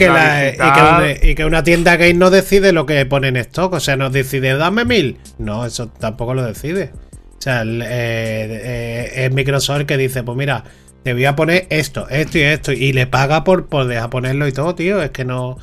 y, 1.22 1.34
que 1.34 1.44
una 1.44 1.62
tienda 1.62 1.96
gay 1.96 2.14
no 2.14 2.30
decide 2.30 2.72
lo 2.72 2.86
que 2.86 3.04
pone 3.06 3.28
en 3.28 3.36
stock, 3.36 3.72
o 3.72 3.80
sea, 3.80 3.96
no 3.96 4.10
decide 4.10 4.56
dame 4.56 4.84
mil, 4.84 5.18
no, 5.38 5.64
eso 5.64 5.88
tampoco 5.88 6.34
lo 6.34 6.44
decide. 6.44 6.92
O 7.38 7.42
sea, 7.42 7.62
eh, 7.62 7.80
eh, 7.84 9.12
es 9.14 9.32
Microsoft 9.32 9.84
que 9.86 9.96
dice, 9.96 10.22
pues 10.22 10.36
mira, 10.36 10.64
te 11.02 11.14
voy 11.14 11.24
a 11.24 11.34
poner 11.34 11.66
esto, 11.70 12.06
esto 12.10 12.36
y 12.36 12.42
esto, 12.42 12.72
y 12.72 12.92
le 12.92 13.06
paga 13.06 13.44
por, 13.44 13.66
por 13.66 13.86
dejar 13.86 14.10
ponerlo 14.10 14.46
y 14.46 14.52
todo, 14.52 14.74
tío, 14.74 15.02
es 15.02 15.10
que 15.10 15.24
no 15.24 15.56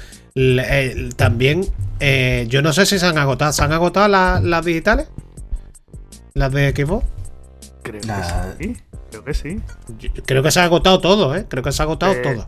también, 1.16 1.66
eh, 2.00 2.46
yo 2.48 2.62
no 2.62 2.74
sé 2.74 2.86
si 2.86 3.00
se 3.00 3.06
han 3.06 3.18
agotado. 3.18 3.54
¿Se 3.54 3.64
han 3.64 3.72
agotado 3.72 4.08
las, 4.08 4.66
digitales? 4.66 5.10
¿Las 6.34 6.52
de 6.52 6.72
Xbox? 6.72 7.06
Creo 7.84 8.02
que 8.02 8.64
sí. 8.64 8.78
Creo 9.10 9.24
que 9.24 9.34
sí. 9.34 9.62
creo 10.26 10.44
que 10.44 10.52
se 10.52 10.60
ha 10.60 10.66
agotado 10.66 11.00
todo, 11.00 11.36
¿eh? 11.36 11.46
Creo 11.48 11.64
que 11.64 11.72
se 11.72 11.82
ha 11.82 11.86
agotado 11.86 12.14
eh, 12.14 12.22
todo. 12.22 12.48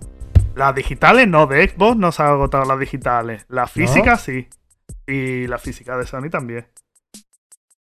Las 0.55 0.75
digitales 0.75 1.27
no, 1.27 1.47
de 1.47 1.69
Xbox 1.69 1.97
no 1.97 2.11
se 2.11 2.21
han 2.21 2.29
agotado 2.29 2.65
las 2.65 2.79
digitales. 2.79 3.45
La 3.49 3.67
física 3.67 4.17
sí. 4.17 4.47
Y 5.07 5.47
la 5.47 5.57
física 5.57 5.97
de 5.97 6.05
Sony 6.05 6.29
también. 6.29 6.67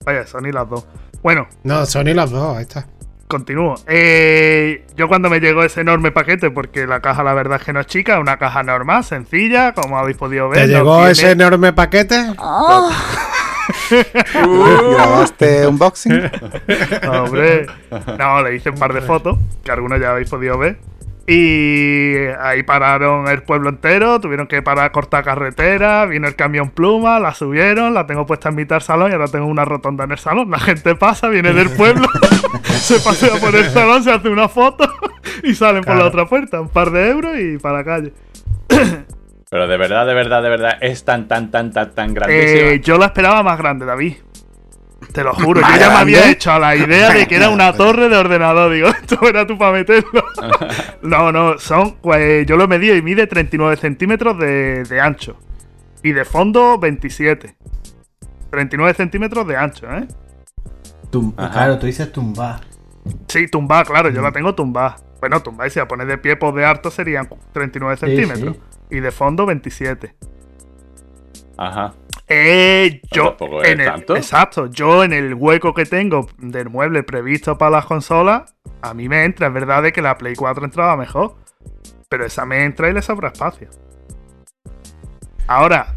Vaya, 0.06 0.26
Sony 0.26 0.52
las 0.52 0.70
dos. 0.70 0.86
Bueno. 1.22 1.48
No, 1.64 1.86
Sony 1.86 2.14
las 2.16 2.32
dos, 2.32 2.58
ahí 2.58 2.64
está 2.64 2.88
continúo. 3.32 3.76
Eh, 3.88 4.86
yo 4.98 5.08
cuando 5.08 5.30
me 5.30 5.40
llegó 5.40 5.64
ese 5.64 5.82
enorme 5.82 6.12
paquete, 6.12 6.52
porque 6.52 6.86
la 6.86 7.00
caja 7.00 7.24
la 7.24 7.34
verdad 7.34 7.60
es 7.60 7.66
que 7.66 7.72
no 7.72 7.80
es 7.80 7.88
chica, 7.88 8.20
una 8.20 8.38
caja 8.38 8.62
normal, 8.62 9.06
sencilla, 9.06 9.74
como 9.74 9.98
habéis 9.98 10.18
podido 10.18 10.50
ver. 10.50 10.60
¿Te 10.60 10.68
llegó 10.68 11.08
ese 11.08 11.32
enorme 11.32 11.72
paquete? 11.72 12.34
Oh. 12.38 12.92
¿Grabaste 14.94 15.66
unboxing? 15.66 16.30
hombre, 17.10 17.68
no, 18.20 18.44
le 18.44 18.56
hice 18.56 18.70
un 18.70 18.78
par 18.78 18.94
de 18.94 19.02
fotos, 19.02 19.38
que 19.64 19.72
algunos 19.72 20.02
ya 20.02 20.12
habéis 20.12 20.30
podido 20.30 20.58
ver. 20.58 20.78
Y 21.28 22.16
ahí 22.40 22.64
pararon 22.64 23.28
el 23.28 23.44
pueblo 23.44 23.70
entero, 23.70 24.20
tuvieron 24.20 24.48
que 24.48 24.62
parar 24.62 24.86
a 24.86 24.92
cortar 24.92 25.24
carretera, 25.24 26.06
vino 26.06 26.28
el 26.28 26.36
camión 26.36 26.70
pluma, 26.70 27.20
la 27.20 27.34
subieron, 27.34 27.94
la 27.94 28.08
tengo 28.08 28.26
puesta 28.26 28.50
en 28.50 28.56
mitad 28.56 28.78
del 28.78 28.82
salón 28.82 29.12
y 29.12 29.14
ahora 29.14 29.28
tengo 29.28 29.46
una 29.46 29.64
rotonda 29.64 30.04
en 30.06 30.12
el 30.12 30.18
salón. 30.18 30.50
La 30.50 30.60
gente 30.60 30.96
pasa, 30.96 31.30
viene 31.30 31.54
del 31.54 31.70
pueblo, 31.70 32.08
se 32.64 33.00
pasea 33.00 33.40
por 33.40 33.56
el 33.56 33.70
salón, 33.70 34.04
se 34.04 34.12
hace 34.12 34.30
una 34.30 34.50
foto 34.50 34.92
y 35.44 35.54
salen 35.54 35.84
por 35.84 35.96
la 35.96 36.06
otra 36.06 36.26
puerta, 36.26 36.60
un 36.60 36.70
par 36.70 36.90
de 36.92 37.10
euros 37.10 37.38
y 37.40 37.58
para 37.60 37.78
la 37.78 37.84
calle. 37.84 38.14
Pero 39.50 39.68
de 39.68 39.78
verdad, 39.78 40.08
de 40.08 40.14
verdad, 40.14 40.42
de 40.42 40.50
verdad, 40.50 40.78
es 40.82 41.04
tan, 41.04 41.28
tan, 41.28 41.52
tan, 41.52 41.72
tan, 41.72 41.94
tan 41.94 42.14
grandísima. 42.14 42.70
Eh, 42.72 42.80
yo 42.82 42.98
la 42.98 43.08
esperaba 43.08 43.44
más 43.44 43.58
grande, 43.58 43.86
David. 43.86 44.16
Te 45.14 45.24
lo 45.24 45.34
juro, 45.34 45.62
yo 45.62 45.78
ya 45.78 45.90
me 45.90 45.96
había 45.96 46.30
hecho 46.30 46.52
a 46.52 46.60
la 46.60 46.76
idea 46.76 47.12
de 47.12 47.28
que 47.28 47.36
era 47.36 47.50
una 47.50 47.74
torre 47.74 48.08
de 48.08 48.16
ordenador. 48.16 48.72
Digo, 48.72 48.88
esto 49.02 49.20
era 49.28 49.46
tú 49.46 49.58
para 49.58 49.74
meterlo. 49.74 50.24
no, 51.02 51.32
no, 51.32 51.60
son. 51.60 51.98
Pues 52.02 52.46
yo 52.46 52.56
lo 52.56 52.64
he 52.64 52.68
medido 52.68 52.96
y 52.96 53.02
mide 53.02 53.28
39 53.28 53.76
centímetros 53.78 54.38
de, 54.38 55.00
ancho. 55.02 55.38
Y 56.04 56.14
de 56.14 56.24
fondo 56.24 56.78
27. 56.80 57.56
39 58.52 58.94
centímetros 58.94 59.48
de 59.48 59.58
ancho, 59.58 59.88
¿eh? 59.92 60.08
claro, 61.36 61.80
tú 61.80 61.86
dices 61.86 62.12
tumba. 62.12 62.62
Sí, 63.28 63.48
tumba, 63.48 63.84
claro, 63.84 64.10
yo 64.10 64.22
la 64.22 64.30
mm. 64.30 64.34
tengo 64.34 64.56
tumba. 64.56 64.96
Bueno, 65.20 65.42
tumba, 65.42 65.68
y 65.68 65.70
si 65.70 65.80
la 65.80 65.88
pones 65.88 66.08
de 66.08 66.18
pie 66.18 66.36
por 66.36 66.54
de 66.54 66.66
harto 66.66 66.90
serían 66.90 67.30
39 67.54 67.98
centímetros. 67.98 68.58
Y 68.90 69.00
de 69.00 69.12
fondo 69.12 69.46
27. 69.46 70.16
Ajá. 71.58 71.94
Eh, 72.34 73.02
yo, 73.12 73.36
en 73.66 73.82
el, 73.82 74.06
exacto, 74.16 74.68
yo 74.68 75.04
en 75.04 75.12
el 75.12 75.34
hueco 75.34 75.74
que 75.74 75.86
tengo 75.86 76.30
del 76.38 76.70
mueble 76.70 77.04
previsto 77.04 77.58
para 77.58 77.72
las 77.72 77.86
consolas, 77.86 78.56
a 78.82 78.94
mí 78.94 79.10
me 79.10 79.26
entra, 79.26 79.48
es 79.48 79.54
verdad 79.54 79.84
de 79.84 79.92
que 79.92 80.02
la 80.02 80.18
Play 80.18 80.36
4 80.36 80.64
entraba 80.64 80.96
mejor, 80.96 81.36
pero 82.08 82.26
esa 82.26 82.46
me 82.46 82.64
entra 82.64 82.90
y 82.90 82.94
le 82.94 83.02
sobra 83.02 83.30
espacio. 83.30 83.68
Ahora, 85.46 85.94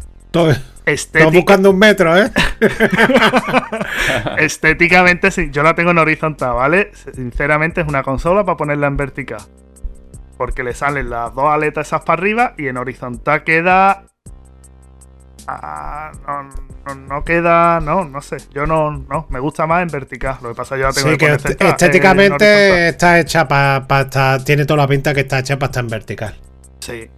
Estoy 0.85 1.31
buscando 1.31 1.71
un 1.71 1.79
metro, 1.79 2.17
¿eh? 2.17 2.29
Estéticamente, 4.37 5.31
sí, 5.31 5.49
yo 5.51 5.63
la 5.63 5.73
tengo 5.73 5.91
en 5.91 5.97
horizontal, 5.97 6.55
¿vale? 6.55 6.91
Sinceramente 7.13 7.81
es 7.81 7.87
una 7.87 8.03
consola 8.03 8.43
para 8.43 8.57
ponerla 8.57 8.87
en 8.87 8.97
vertical. 8.97 9.41
Porque 10.37 10.63
le 10.63 10.73
salen 10.73 11.09
las 11.09 11.33
dos 11.33 11.45
aletas 11.45 11.87
esas 11.87 12.01
para 12.03 12.19
arriba 12.19 12.53
y 12.57 12.67
en 12.67 12.75
horizontal 12.77 13.45
queda 13.45 14.03
Ah, 15.47 16.11
no, 17.07 17.23
queda, 17.23 17.79
no, 17.79 18.05
no 18.05 18.21
sé. 18.21 18.37
Yo 18.51 18.65
no, 18.65 18.91
no, 18.91 19.27
me 19.29 19.39
gusta 19.39 19.67
más 19.67 19.83
en 19.83 19.89
vertical. 19.89 20.37
Lo 20.41 20.49
que 20.49 20.55
pasa 20.55 20.75
yo 20.77 20.83
la 20.83 20.93
tengo 20.93 21.17
que, 21.17 21.67
estéticamente 21.67 22.89
está 22.89 23.19
hecha 23.19 23.47
para 23.47 24.01
estar, 24.01 24.43
tiene 24.43 24.65
toda 24.65 24.77
la 24.77 24.87
pinta 24.87 25.13
que 25.13 25.21
está 25.21 25.39
hecha 25.39 25.59
para 25.59 25.69
estar 25.69 25.83
en 25.83 25.89
vertical. 25.89 26.35
Sí, 26.79 27.09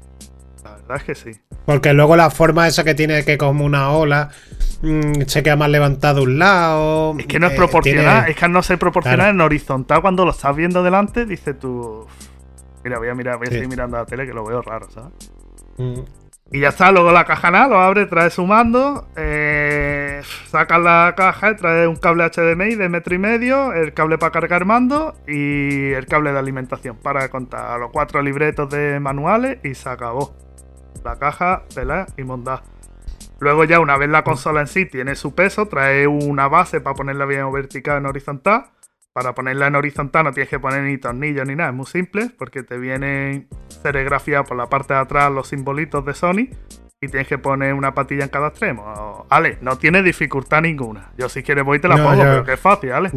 la 0.63 0.71
verdad 0.71 0.97
es 0.97 1.03
que 1.03 1.15
sí. 1.15 1.31
Porque 1.65 1.93
luego 1.93 2.15
la 2.15 2.29
forma 2.29 2.67
esa 2.67 2.83
que 2.83 2.95
tiene 2.95 3.23
que 3.23 3.37
como 3.37 3.65
una 3.65 3.91
ola 3.91 4.29
mm, 4.81 5.21
se 5.27 5.43
queda 5.43 5.55
más 5.55 5.69
levantado 5.69 6.23
un 6.23 6.39
lado. 6.39 7.15
Es 7.17 7.27
que 7.27 7.39
no 7.39 7.47
es 7.47 7.53
eh, 7.53 7.57
proporcional, 7.57 8.29
es 8.29 8.35
que 8.35 8.47
no 8.49 8.61
ser 8.61 8.77
proporcional 8.77 9.29
en 9.29 9.41
horizontal 9.41 10.01
cuando 10.01 10.25
lo 10.25 10.31
estás 10.31 10.55
viendo 10.55 10.83
delante, 10.83 11.25
dice 11.25 11.53
tú. 11.53 12.05
Mira, 12.83 12.99
voy 12.99 13.09
a 13.09 13.15
mirar, 13.15 13.37
voy 13.37 13.47
a 13.47 13.51
seguir 13.51 13.67
mirando 13.67 13.97
la 13.97 14.05
tele 14.05 14.25
que 14.25 14.33
lo 14.33 14.45
veo 14.45 14.61
raro, 14.61 14.89
¿sabes? 14.89 15.11
Mm. 15.77 16.26
Y 16.49 16.61
ya 16.61 16.69
está, 16.69 16.93
luego 16.93 17.11
la 17.11 17.25
caja 17.25 17.51
nada, 17.51 17.67
lo 17.67 17.79
abre, 17.79 18.05
trae 18.05 18.29
su 18.29 18.45
mando, 18.45 19.09
eh, 19.17 20.21
saca 20.47 20.79
la 20.79 21.13
caja, 21.17 21.57
trae 21.57 21.87
un 21.87 21.97
cable 21.97 22.23
HDMI 22.23 22.75
de 22.75 22.87
metro 22.87 23.15
y 23.15 23.17
medio, 23.17 23.73
el 23.73 23.93
cable 23.93 24.17
para 24.17 24.31
cargar 24.31 24.63
mando 24.63 25.13
y 25.27 25.91
el 25.91 26.05
cable 26.05 26.31
de 26.31 26.39
alimentación 26.39 26.95
para 26.95 27.27
contar 27.29 27.77
los 27.81 27.91
cuatro 27.91 28.21
libretos 28.21 28.69
de 28.69 28.97
manuales 29.01 29.59
y 29.65 29.75
se 29.75 29.89
acabó. 29.89 30.35
La 31.03 31.17
caja, 31.19 31.63
tela 31.73 32.07
y 32.17 32.23
monda. 32.23 32.63
Luego 33.39 33.65
ya 33.65 33.81
una 33.81 33.97
vez 33.97 34.09
la 34.09 34.23
consola 34.23 34.61
en 34.61 34.67
sí 34.67 34.85
tiene 34.85 35.15
su 35.15 35.35
peso, 35.35 35.67
trae 35.67 36.07
una 36.07 36.47
base 36.47 36.79
para 36.79 36.95
ponerla 36.95 37.25
bien 37.25 37.51
vertical 37.51 37.97
en 37.97 38.05
horizontal 38.05 38.71
para 39.17 39.33
ponerla 39.33 39.65
en 39.65 39.75
horizontal 39.75 40.25
no 40.25 40.31
tienes 40.31 40.47
que 40.47 40.59
poner 40.59 40.83
ni 40.83 40.99
tornillos 40.99 41.47
ni 41.47 41.55
nada, 41.55 41.71
es 41.71 41.75
muy 41.75 41.87
simple 41.87 42.29
porque 42.37 42.61
te 42.61 42.77
vienen 42.77 43.47
serigrafiados 43.81 44.47
por 44.47 44.55
la 44.55 44.67
parte 44.67 44.93
de 44.93 44.99
atrás 44.99 45.31
los 45.31 45.47
simbolitos 45.47 46.05
de 46.05 46.13
Sony 46.13 46.49
y 47.01 47.07
tienes 47.07 47.27
que 47.27 47.39
poner 47.39 47.73
una 47.73 47.95
patilla 47.95 48.25
en 48.25 48.29
cada 48.29 48.49
extremo. 48.49 49.25
Ale, 49.27 49.57
no 49.61 49.79
tiene 49.79 50.03
dificultad 50.03 50.61
ninguna. 50.61 51.09
Yo 51.17 51.29
si 51.29 51.41
quieres 51.41 51.63
voy 51.63 51.79
y 51.79 51.81
te 51.81 51.87
la 51.87 51.95
pongo, 51.95 52.21
pero 52.21 52.43
que 52.43 52.53
es 52.53 52.59
fácil, 52.59 52.91
Ale. 52.91 53.09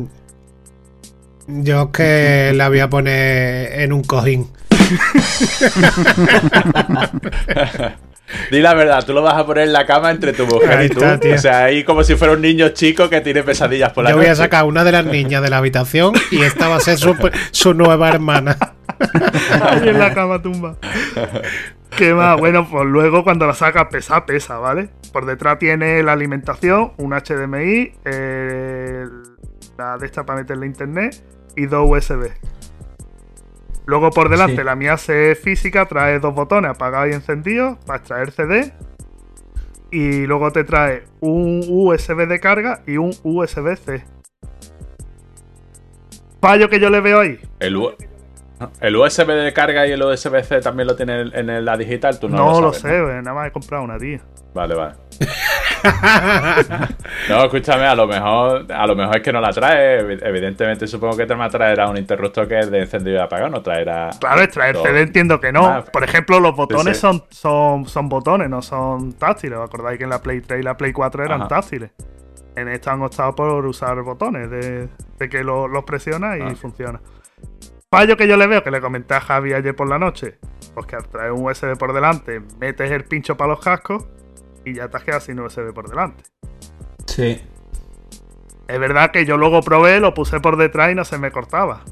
Yo 1.46 1.82
es 1.82 1.88
que 1.90 2.52
la 2.54 2.70
voy 2.70 2.80
a 2.80 2.88
poner 2.88 3.82
en 3.82 3.92
un 3.92 4.02
cojín. 4.02 4.48
Di 8.50 8.60
la 8.60 8.74
verdad, 8.74 9.04
tú 9.04 9.12
lo 9.12 9.22
vas 9.22 9.34
a 9.34 9.46
poner 9.46 9.64
en 9.64 9.72
la 9.72 9.86
cama 9.86 10.10
entre 10.10 10.32
tu 10.32 10.44
mujer 10.46 10.82
y 10.84 10.88
tú. 10.88 11.00
o 11.04 11.38
sea, 11.38 11.64
ahí 11.64 11.84
como 11.84 12.02
si 12.02 12.16
fuera 12.16 12.34
un 12.34 12.42
niño 12.42 12.70
chico 12.70 13.08
que 13.08 13.20
tiene 13.20 13.42
pesadillas 13.42 13.92
por 13.92 14.04
la 14.04 14.10
Yo 14.10 14.16
voy 14.16 14.26
a 14.26 14.34
sacar 14.34 14.64
una 14.64 14.82
de 14.82 14.92
las 14.92 15.04
niñas 15.04 15.40
de 15.42 15.50
la 15.50 15.58
habitación 15.58 16.14
y 16.32 16.42
esta 16.42 16.68
va 16.68 16.76
a 16.76 16.80
ser 16.80 16.98
su, 16.98 17.74
nueva 17.74 18.08
hermana. 18.08 18.56
Ahí 19.62 19.88
en 19.88 19.98
la 19.98 20.12
cama 20.12 20.42
tumba. 20.42 20.76
¿Qué 21.96 22.12
más? 22.12 22.38
Bueno, 22.38 22.68
pues 22.68 22.86
luego 22.86 23.22
cuando 23.22 23.46
la 23.46 23.54
sacas 23.54 23.86
pesa, 23.90 24.26
pesa, 24.26 24.58
¿vale? 24.58 24.88
Por 25.12 25.26
detrás 25.26 25.58
tiene 25.58 26.02
la 26.02 26.12
alimentación, 26.12 26.92
un 26.96 27.12
HDMI, 27.12 27.92
la 29.78 29.96
de 29.98 30.06
esta 30.06 30.24
para 30.24 30.40
meterle 30.40 30.66
internet 30.66 31.22
y 31.56 31.66
dos 31.66 31.88
USB. 31.88 32.30
Luego 33.86 34.10
por 34.10 34.28
delante 34.28 34.62
la 34.64 34.76
mía 34.76 34.94
es 34.94 35.38
física, 35.38 35.86
trae 35.86 36.20
dos 36.20 36.34
botones 36.34 36.70
apagados 36.70 37.10
y 37.10 37.14
encendidos 37.14 37.78
para 37.84 37.98
extraer 37.98 38.30
CD. 38.30 38.72
Y 39.90 40.26
luego 40.26 40.52
te 40.52 40.64
trae 40.64 41.04
un 41.20 41.64
USB 41.68 42.28
de 42.28 42.38
carga 42.38 42.82
y 42.86 42.96
un 42.96 43.12
USB-C. 43.24 44.04
Fallo 46.40 46.68
que 46.68 46.78
yo 46.78 46.88
le 46.88 47.00
veo 47.00 47.20
ahí. 47.20 47.40
El, 47.58 47.76
el 48.80 48.96
USB 48.96 49.26
de 49.26 49.52
carga 49.52 49.86
y 49.86 49.92
el 49.92 50.02
USB-C 50.02 50.60
también 50.60 50.86
lo 50.86 50.94
tiene 50.94 51.22
en, 51.32 51.64
la 51.64 51.76
digital, 51.76 52.18
tú 52.20 52.28
no, 52.28 52.36
no 52.36 52.60
lo, 52.60 52.72
sabes, 52.72 52.98
sé, 52.98 53.22
nada 53.22 53.34
más 53.34 53.48
he 53.48 53.52
comprado 53.52 53.84
una, 53.84 53.98
tía. 53.98 54.20
Vale, 54.54 54.74
vale. 54.74 54.94
no, 57.28 57.44
escúchame, 57.44 57.86
a 57.86 57.94
lo 57.94 58.06
mejor 58.06 58.66
a 58.72 58.86
lo 58.86 58.96
mejor 58.96 59.16
es 59.16 59.22
que 59.22 59.32
no 59.32 59.40
la 59.40 59.52
trae. 59.52 59.98
Evidentemente, 59.98 60.86
supongo 60.86 61.16
que 61.16 61.26
te 61.26 61.34
me 61.34 61.48
traerá 61.48 61.88
un 61.88 61.96
interruptor 61.96 62.46
que 62.48 62.58
es 62.58 62.70
de 62.70 62.80
encendido 62.80 63.16
y 63.16 63.20
apagado, 63.20 63.50
no 63.50 63.62
traerá. 63.62 64.10
Claro, 64.18 64.48
traer 64.48 64.76
CD 64.76 65.02
entiendo 65.02 65.40
que 65.40 65.52
no. 65.52 65.84
Por 65.92 66.04
ejemplo, 66.04 66.40
los 66.40 66.54
botones 66.54 66.98
Son, 66.98 67.24
son, 67.30 67.86
son 67.86 68.08
botones, 68.08 68.48
no 68.48 68.62
son 68.62 69.12
táctiles. 69.14 69.58
¿Os 69.58 69.64
acordáis 69.64 69.98
que 69.98 70.04
en 70.04 70.10
la 70.10 70.20
Play 70.20 70.40
3 70.40 70.60
y 70.60 70.62
la 70.62 70.76
Play 70.76 70.92
4 70.92 71.24
eran 71.24 71.48
táctiles? 71.48 71.90
En 72.56 72.68
esta 72.68 72.92
han 72.92 73.02
optado 73.02 73.34
por 73.34 73.64
usar 73.64 74.00
botones, 74.02 74.50
de, 74.50 74.88
que 75.28 75.44
los 75.44 75.70
lo 75.70 75.84
presionas 75.84 76.38
y 76.38 76.42
ah. 76.42 76.54
funciona. 76.54 77.00
Fallo 77.90 78.16
que 78.16 78.28
yo 78.28 78.36
le 78.36 78.46
veo, 78.46 78.62
que 78.62 78.70
le 78.70 78.80
comenté 78.80 79.14
a 79.14 79.20
Javi 79.20 79.52
ayer 79.52 79.74
por 79.74 79.88
la 79.88 79.98
noche, 79.98 80.38
pues 80.74 80.86
que 80.86 80.96
al 80.96 81.08
traer 81.08 81.32
un 81.32 81.44
USB 81.44 81.76
por 81.76 81.92
delante, 81.92 82.40
metes 82.60 82.90
el 82.90 83.04
pincho 83.04 83.36
para 83.36 83.50
los 83.50 83.60
cascos 83.60 84.06
y 84.64 84.74
ya 84.74 84.88
te 84.88 84.96
has 84.96 85.04
quedado 85.04 85.20
sin 85.20 85.40
USB 85.40 85.72
por 85.72 85.88
delante. 85.88 86.24
Sí. 87.06 87.40
Es 88.68 88.78
verdad 88.78 89.10
que 89.10 89.24
yo 89.24 89.36
luego 89.36 89.62
probé, 89.62 90.00
lo 90.00 90.14
puse 90.14 90.40
por 90.40 90.56
detrás 90.56 90.92
y 90.92 90.94
no 90.94 91.04
se 91.04 91.18
me 91.18 91.30
cortaba. 91.30 91.82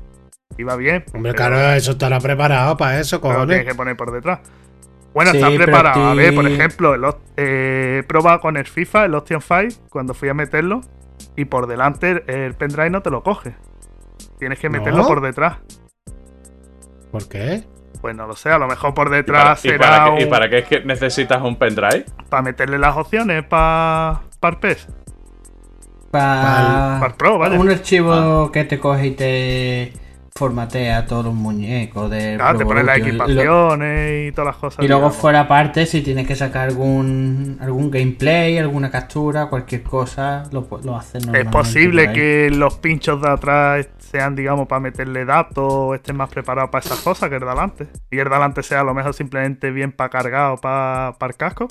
Iba 0.56 0.76
bien. 0.76 1.04
Hombre, 1.12 1.34
claro, 1.34 1.58
eso 1.72 1.92
estará 1.92 2.20
preparado 2.20 2.76
para 2.76 3.00
eso, 3.00 3.20
cojones. 3.20 3.40
Lo 3.40 3.46
tienes 3.48 3.66
que 3.66 3.74
poner 3.74 3.96
por 3.96 4.12
detrás. 4.12 4.40
Bueno, 5.14 5.32
está 5.32 5.48
preparado. 5.48 6.04
A 6.04 6.14
ver, 6.14 6.34
por 6.34 6.46
ejemplo, 6.46 6.94
eh, 7.36 8.00
he 8.00 8.02
probado 8.04 8.40
con 8.40 8.56
el 8.56 8.66
FIFA, 8.66 9.06
el 9.06 9.14
Option 9.14 9.40
5, 9.40 9.88
cuando 9.88 10.14
fui 10.14 10.28
a 10.28 10.34
meterlo, 10.34 10.82
y 11.36 11.46
por 11.46 11.66
delante 11.66 12.22
el 12.26 12.54
pendrive 12.54 12.90
no 12.90 13.02
te 13.02 13.10
lo 13.10 13.22
coge. 13.22 13.54
Tienes 14.38 14.58
que 14.58 14.68
meterlo 14.68 15.06
por 15.06 15.20
detrás. 15.20 15.58
¿Por 17.10 17.28
qué? 17.28 17.64
Pues 18.00 18.14
no 18.14 18.26
lo 18.26 18.36
sé, 18.36 18.50
a 18.50 18.58
lo 18.58 18.68
mejor 18.68 18.94
por 18.94 19.10
detrás 19.10 19.64
¿Y 19.64 19.72
para, 19.72 20.20
¿Y 20.20 20.26
para, 20.26 20.48
qué, 20.48 20.58
es 20.58 20.68
que 20.68 20.80
necesitas 20.80 21.42
un 21.42 21.56
pendrive? 21.56 22.04
Para 22.28 22.42
meterle 22.42 22.78
las 22.78 22.96
opciones 22.96 23.42
para 23.44 24.20
para 24.40 24.54
el 24.54 24.60
PES. 24.60 24.88
Para, 26.10 27.14
Pro, 27.18 27.38
¿vale? 27.38 27.58
Un 27.58 27.68
archivo 27.68 28.12
ah. 28.12 28.50
que 28.52 28.64
te 28.64 28.78
coge 28.78 29.08
y 29.08 29.10
te 29.10 29.92
formatea 30.38 31.04
todos 31.04 31.24
los 31.24 31.34
muñecos 31.34 32.08
de 32.08 32.36
claro, 32.36 32.58
te 32.58 32.64
pone 32.64 32.84
las 32.84 32.98
equipaciones 32.98 34.28
y, 34.28 34.32
todas 34.32 34.46
las 34.46 34.56
cosas. 34.56 34.84
Y 34.84 34.88
luego 34.88 35.10
fuera 35.10 35.48
parte, 35.48 35.84
si 35.84 36.00
tienes 36.00 36.28
que 36.28 36.36
sacar 36.36 36.68
algún 36.68 37.58
algún 37.60 37.90
gameplay, 37.90 38.56
alguna 38.56 38.88
captura, 38.88 39.46
cualquier 39.46 39.82
cosa, 39.82 40.44
lo, 40.52 40.68
lo 40.84 40.96
haces 40.96 41.26
Es 41.34 41.46
posible 41.46 42.12
que 42.12 42.50
los 42.50 42.76
pinchos 42.76 43.20
de 43.20 43.28
atrás 43.28 43.88
sean, 43.98 44.36
digamos, 44.36 44.68
para 44.68 44.80
meterle 44.80 45.24
datos 45.24 45.66
o 45.68 45.94
estén 45.94 46.16
más 46.16 46.30
preparados 46.30 46.70
para 46.70 46.84
esas 46.84 47.00
cosas 47.00 47.28
que 47.28 47.34
el 47.34 47.40
de 47.40 47.48
adelante. 47.48 47.88
Y 48.10 48.18
el 48.18 48.28
de 48.28 48.30
adelante 48.30 48.62
sea 48.62 48.80
a 48.80 48.84
lo 48.84 48.94
mejor 48.94 49.14
simplemente 49.14 49.72
bien 49.72 49.90
para 49.90 50.08
cargar 50.08 50.52
o 50.52 50.56
para, 50.56 51.16
para 51.18 51.32
el 51.32 51.36
casco. 51.36 51.66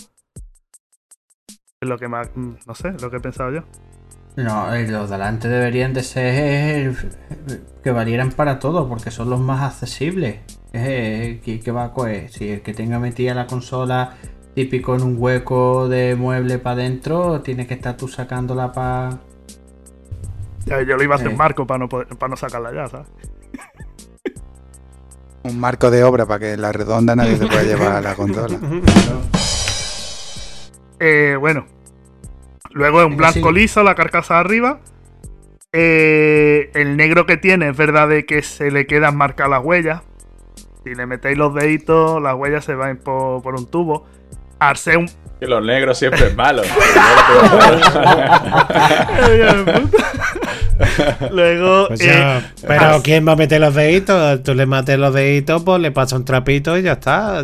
Es 1.79 1.87
lo 1.87 1.97
que 1.97 2.09
más, 2.09 2.29
no 2.35 2.75
sé, 2.75 2.91
lo 2.99 3.09
que 3.09 3.17
he 3.17 3.21
pensado 3.21 3.51
yo. 3.51 3.63
No, 4.37 4.73
eh, 4.73 4.87
los 4.87 5.09
de 5.09 5.15
adelante 5.15 5.49
deberían 5.49 5.93
de 5.93 6.03
ser 6.03 6.95
que 7.83 7.91
valieran 7.91 8.31
para 8.31 8.59
todo, 8.59 8.87
porque 8.87 9.09
son 9.09 9.31
los 9.31 9.39
más 9.39 9.63
accesibles. 9.63 10.39
¿Qué, 10.71 11.71
va 11.75 11.85
a 11.85 11.93
coger? 11.93 12.29
Si 12.29 12.49
el 12.49 12.61
que 12.61 12.73
tenga 12.73 12.99
metida 12.99 13.33
la 13.33 13.47
consola 13.47 14.15
típico 14.53 14.95
en 14.95 15.01
un 15.01 15.15
hueco 15.17 15.89
de 15.89 16.15
mueble 16.15 16.59
para 16.59 16.81
adentro, 16.81 17.41
tienes 17.41 17.67
que 17.67 17.73
estar 17.73 17.97
tú 17.97 18.07
sacándola 18.07 18.71
para 18.71 19.19
yo 20.67 20.97
lo 20.97 21.03
iba 21.03 21.15
a 21.15 21.17
hacer 21.17 21.29
un 21.29 21.37
marco 21.37 21.65
para 21.65 21.79
no, 21.79 21.87
para 21.87 22.29
no 22.29 22.35
sacarla 22.35 22.73
ya, 22.73 22.87
¿sabes? 22.87 23.07
Un 25.43 25.59
marco 25.59 25.89
de 25.89 26.03
obra 26.03 26.25
para 26.25 26.39
que 26.39 26.51
en 26.53 26.61
la 26.61 26.73
redonda 26.73 27.15
nadie 27.15 27.37
se 27.37 27.47
pueda 27.47 27.63
llevar 27.63 27.93
a 27.93 28.01
la 28.01 28.15
consola. 28.15 28.59
Eh, 30.99 31.35
bueno. 31.39 31.76
Luego 32.71 33.01
es 33.01 33.07
un 33.07 33.17
blanco 33.17 33.51
liso, 33.51 33.83
la 33.83 33.95
carcasa 33.95 34.39
arriba. 34.39 34.79
Eh, 35.73 36.71
el 36.73 36.97
negro 36.97 37.25
que 37.25 37.37
tiene 37.37 37.69
es 37.69 37.77
verdad 37.77 38.07
de 38.07 38.25
que 38.25 38.41
se 38.41 38.71
le 38.71 38.87
quedan 38.87 39.15
marcadas 39.15 39.51
las 39.51 39.63
huellas. 39.63 40.01
Si 40.83 40.95
le 40.95 41.05
metéis 41.05 41.37
los 41.37 41.53
deditos, 41.53 42.21
las 42.21 42.35
huellas 42.35 42.63
se 42.63 42.75
van 42.75 42.97
por, 42.97 43.41
por 43.41 43.55
un 43.55 43.69
tubo. 43.69 44.05
Arce 44.59 44.97
un, 44.97 45.07
que 45.39 45.45
los 45.45 45.63
negros 45.63 45.99
siempre 45.99 46.27
es 46.27 46.35
malo. 46.35 46.63
Luego. 51.31 51.89
Eh, 51.99 52.41
pero 52.67 53.01
¿quién 53.03 53.27
va 53.27 53.33
a 53.33 53.35
meter 53.35 53.61
los 53.61 53.75
deditos? 53.75 54.41
Tú 54.43 54.55
le 54.55 54.65
mates 54.65 54.97
los 54.97 55.13
deditos, 55.13 55.61
pues 55.63 55.79
le 55.79 55.91
pasa 55.91 56.15
un 56.15 56.25
trapito 56.25 56.75
y 56.77 56.81
ya 56.81 56.93
está. 56.93 57.43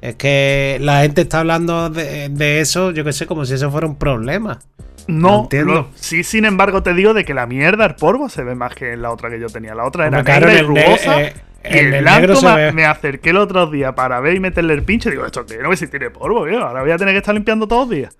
Es 0.00 0.14
que 0.14 0.78
la 0.80 1.02
gente 1.02 1.22
está 1.22 1.40
hablando 1.40 1.90
de, 1.90 2.60
eso, 2.60 2.92
yo 2.92 3.04
que 3.04 3.12
sé, 3.12 3.26
como 3.26 3.44
si 3.44 3.54
eso 3.54 3.70
fuera 3.70 3.86
un 3.86 3.96
problema. 3.96 4.60
No, 5.06 5.44
entiendo. 5.44 5.88
sí, 5.94 6.22
sin 6.22 6.44
embargo, 6.44 6.82
te 6.82 6.92
digo 6.92 7.14
de 7.14 7.24
que 7.24 7.32
la 7.32 7.46
mierda, 7.46 7.86
el 7.86 7.94
polvo, 7.94 8.28
se 8.28 8.44
ve 8.44 8.54
más 8.54 8.74
que 8.74 8.92
en 8.92 9.02
la 9.02 9.10
otra 9.10 9.30
que 9.30 9.40
yo 9.40 9.48
tenía. 9.48 9.74
La 9.74 9.84
otra 9.84 10.06
era 10.06 10.22
negra 10.22 10.52
y 10.52 10.62
rugosa. 10.62 11.22
Eh, 11.22 11.34
el, 11.62 11.94
el 11.94 12.02
blanco 12.02 12.40
me, 12.74 12.84
acerqué 12.84 13.30
el 13.30 13.38
otro 13.38 13.66
día 13.66 13.94
para 13.94 14.20
ver 14.20 14.36
y 14.36 14.40
meterle 14.40 14.74
el 14.74 14.82
pinche. 14.82 15.10
Digo, 15.10 15.26
esto 15.26 15.44
que 15.46 15.58
no 15.58 15.70
sé 15.70 15.86
si 15.86 15.88
tiene 15.88 16.10
polvo, 16.10 16.46
tío. 16.46 16.64
Ahora 16.64 16.82
voy 16.82 16.90
a 16.90 16.98
tener 16.98 17.14
que 17.14 17.18
estar 17.18 17.34
limpiando 17.34 17.66
todos 17.66 17.88
los 17.88 17.96
días. 17.96 18.16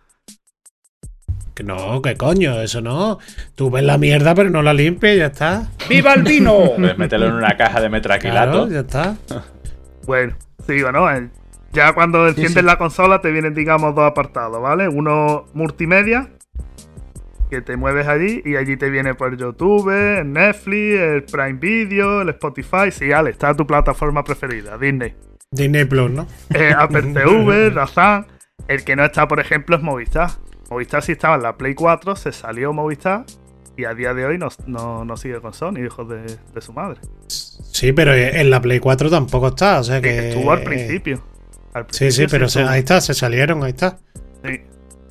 Que 1.55 1.63
no, 1.63 2.01
que 2.03 2.17
coño, 2.17 2.61
eso 2.61 2.81
no. 2.81 3.19
Tú 3.55 3.71
ves 3.71 3.85
la 3.85 3.99
mierda, 3.99 4.35
pero 4.35 4.49
no 4.49 4.63
la 4.63 4.73
limpias 4.73 5.15
y 5.15 5.19
ya 5.19 5.27
está. 5.27 5.69
¡Viva 5.89 6.15
el 6.15 6.23
vino! 6.23 6.73
Puedes 6.77 6.99
meterlo 6.99 7.27
en 7.27 7.35
una 7.35 7.57
caja 7.57 7.81
de 7.81 7.89
metraquilato. 7.89 8.69
ya 8.69 8.81
está. 8.81 9.17
bueno, 10.07 10.35
sigo, 10.67 10.91
¿no? 10.93 11.11
Eh, 11.11 11.29
ya 11.73 11.93
cuando 11.93 12.27
enciendes 12.29 12.65
la 12.65 12.79
consola 12.79 13.21
te 13.21 13.31
vienen, 13.31 13.55
digamos, 13.55 13.95
dos 13.95 14.05
apartados, 14.05 14.61
¿vale? 14.61 14.89
Uno 14.89 15.47
multimedia, 15.53 16.31
que 17.51 17.61
te 17.61 17.77
mueves 17.77 18.07
allí 18.07 18.43
y 18.45 18.57
allí 18.57 18.77
te 18.77 18.91
viene 18.91 19.15
por 19.15 19.37
YouTube, 19.37 19.91
el 19.91 20.33
Netflix, 20.33 21.01
el 21.01 21.25
Prime 21.25 21.55
Video, 21.55 22.23
el 22.23 22.31
Spotify. 22.31 22.91
Sí, 22.91 23.13
Ale, 23.13 23.31
está 23.31 23.55
tu 23.55 23.67
plataforma 23.67 24.25
preferida, 24.25 24.77
Disney. 24.79 25.15
Disney 25.51 25.85
Plus, 25.85 26.11
¿no? 26.11 26.27
Eh, 26.55 26.75
Apple 26.77 27.03
TV, 27.15 27.71
Dazan. 27.71 28.27
El 28.67 28.85
que 28.85 28.97
no 28.97 29.05
está, 29.05 29.29
por 29.29 29.41
ejemplo, 29.41 29.77
es 29.77 29.83
Movistar. 29.83 30.31
Movistar 30.71 31.03
sí 31.03 31.13
estaba 31.13 31.37
en 31.37 31.43
la 31.43 31.57
Play 31.57 31.75
4, 31.75 32.17
se 32.17 32.33
salió 32.33 32.73
Movistar 32.73 33.25
y 33.77 33.85
a 33.85 33.95
día 33.95 34.13
de 34.13 34.27
hoy 34.27 34.39
no, 34.39 35.17
sigue 35.17 35.41
con 35.41 35.55
Sony, 35.55 35.79
hijos 35.87 36.09
de, 36.09 36.61
su 36.61 36.73
madre. 36.73 37.01
Sí, 37.29 37.93
pero 37.93 38.13
en 38.13 38.51
la 38.51 38.61
Play 38.61 38.81
4 38.81 39.09
tampoco 39.09 39.49
está, 39.49 39.79
o 39.79 39.85
sea 39.85 40.01
que... 40.01 40.31
Estuvo 40.31 40.51
al 40.51 40.65
principio. 40.65 41.23
Sí, 41.91 42.11
sí, 42.11 42.27
pero 42.31 42.47
ahí 42.69 42.81
está, 42.81 43.01
se 43.01 43.15
salieron, 43.15 43.63
ahí 43.63 43.71
está. 43.71 43.99
Sí. 44.45 44.63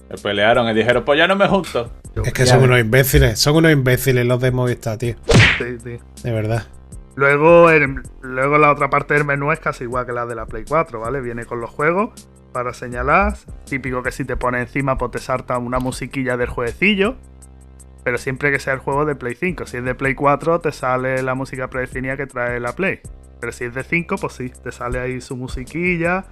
Se 0.10 0.24
pelearon 0.24 0.70
y 0.70 0.74
dijeron, 0.74 1.04
pues 1.04 1.18
ya 1.18 1.28
no 1.28 1.36
me 1.36 1.48
junto. 1.48 1.92
Es 2.24 2.34
que 2.34 2.46
son 2.46 2.64
unos 2.64 2.80
imbéciles, 2.80 3.40
son 3.40 3.58
unos 3.58 3.72
imbéciles 3.72 4.26
los 4.26 4.40
de 4.42 4.52
Movistar, 4.52 4.98
tío. 4.98 5.16
Sí, 5.58 5.78
sí. 5.84 6.00
De 6.24 6.32
verdad. 6.32 6.66
Luego, 7.16 7.68
luego 8.22 8.58
la 8.58 8.72
otra 8.72 8.90
parte 8.90 9.16
del 9.16 9.26
menú 9.26 9.52
es 9.52 9.60
casi 9.60 9.86
igual 9.86 10.06
que 10.06 10.14
la 10.14 10.26
de 10.26 10.36
la 10.36 10.46
Play 10.46 10.66
4, 10.68 11.00
¿vale? 11.00 11.20
Viene 11.20 11.46
con 11.46 11.60
los 11.60 11.70
juegos 11.70 12.28
para 12.54 12.74
señalar. 12.74 13.36
Típico 13.66 14.04
que 14.04 14.12
si 14.12 14.24
te 14.24 14.38
pone 14.38 14.62
encima, 14.62 14.98
pues 14.98 15.12
te 15.12 15.20
salta 15.20 15.58
una 15.58 15.80
musiquilla 15.80 16.38
del 16.38 16.50
jueguecillo. 16.50 17.16
Pero 18.04 18.18
siempre 18.18 18.52
que 18.52 18.60
sea 18.60 18.74
el 18.74 18.80
juego 18.80 19.04
de 19.04 19.16
Play 19.16 19.36
5. 19.36 19.66
Si 19.66 19.78
es 19.78 19.84
de 19.84 19.96
Play 19.96 20.16
4, 20.16 20.62
te 20.62 20.72
sale 20.72 21.22
la 21.24 21.36
música 21.36 21.70
predefinida 21.70 22.16
que 22.18 22.28
trae 22.28 22.60
la 22.60 22.74
Play. 22.74 23.00
Pero 23.40 23.52
si 23.52 23.66
es 23.66 23.74
de 23.74 23.84
5, 23.84 24.16
pues 24.18 24.34
sí, 24.34 24.52
te 24.64 24.72
sale 24.72 25.00
ahí 25.00 25.20
su 25.20 25.36
musiquilla. 25.36 26.24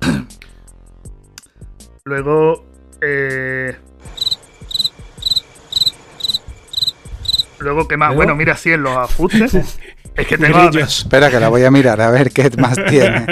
Luego, 2.04 2.64
eh, 3.00 3.76
Luego, 7.60 7.86
¿qué 7.86 7.96
más? 7.96 8.14
Bueno, 8.14 8.34
mira, 8.34 8.56
si 8.56 8.72
en 8.72 8.82
los 8.82 8.96
ajustes. 8.96 9.54
es 10.14 10.26
que 10.26 10.38
tengo. 10.38 10.70
Espera, 10.70 11.30
que 11.30 11.38
la 11.38 11.48
voy 11.48 11.64
a 11.64 11.70
mirar, 11.70 12.00
a 12.00 12.10
ver 12.10 12.30
qué 12.30 12.50
más 12.56 12.78
tiene. 12.88 13.26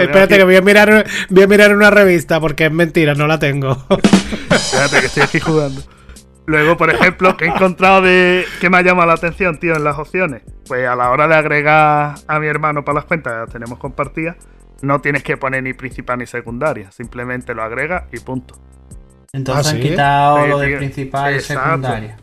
Espérate, 0.00 0.36
que 0.36 0.44
voy 0.44 0.56
a, 0.56 0.62
mirar, 0.62 1.06
voy 1.28 1.42
a 1.42 1.46
mirar 1.46 1.74
una 1.74 1.90
revista 1.90 2.40
porque 2.40 2.66
es 2.66 2.72
mentira, 2.72 3.14
no 3.14 3.26
la 3.26 3.38
tengo. 3.38 3.84
Espérate, 4.50 5.00
que 5.00 5.06
estoy 5.06 5.22
aquí 5.24 5.40
jugando. 5.40 5.82
Luego, 6.46 6.76
por 6.76 6.90
ejemplo, 6.90 7.36
que 7.36 7.46
he 7.46 7.48
encontrado 7.48 8.02
de 8.02 8.44
que 8.60 8.70
me 8.70 8.78
ha 8.78 8.82
llamado 8.82 9.08
la 9.08 9.14
atención, 9.14 9.58
tío, 9.58 9.74
en 9.74 9.82
las 9.82 9.98
opciones. 9.98 10.42
Pues 10.68 10.86
a 10.86 10.94
la 10.94 11.10
hora 11.10 11.26
de 11.26 11.34
agregar 11.34 12.14
a 12.28 12.38
mi 12.38 12.46
hermano 12.46 12.84
para 12.84 12.96
las 12.96 13.04
cuentas 13.06 13.34
las 13.34 13.50
tenemos 13.50 13.80
compartidas, 13.80 14.36
no 14.82 15.00
tienes 15.00 15.22
que 15.22 15.36
poner 15.36 15.62
ni 15.62 15.72
principal 15.74 16.18
ni 16.18 16.26
secundaria. 16.26 16.90
Simplemente 16.92 17.54
lo 17.54 17.62
agregas 17.62 18.04
y 18.12 18.20
punto. 18.20 18.54
Entonces 19.32 19.66
¿Ah, 19.66 19.70
han 19.70 19.76
sí? 19.76 19.88
quitado 19.88 20.42
Sí, 20.44 20.48
lo 20.50 20.58
de 20.58 20.76
principal 20.76 21.36
y 21.36 21.40
secundaria. 21.40 22.16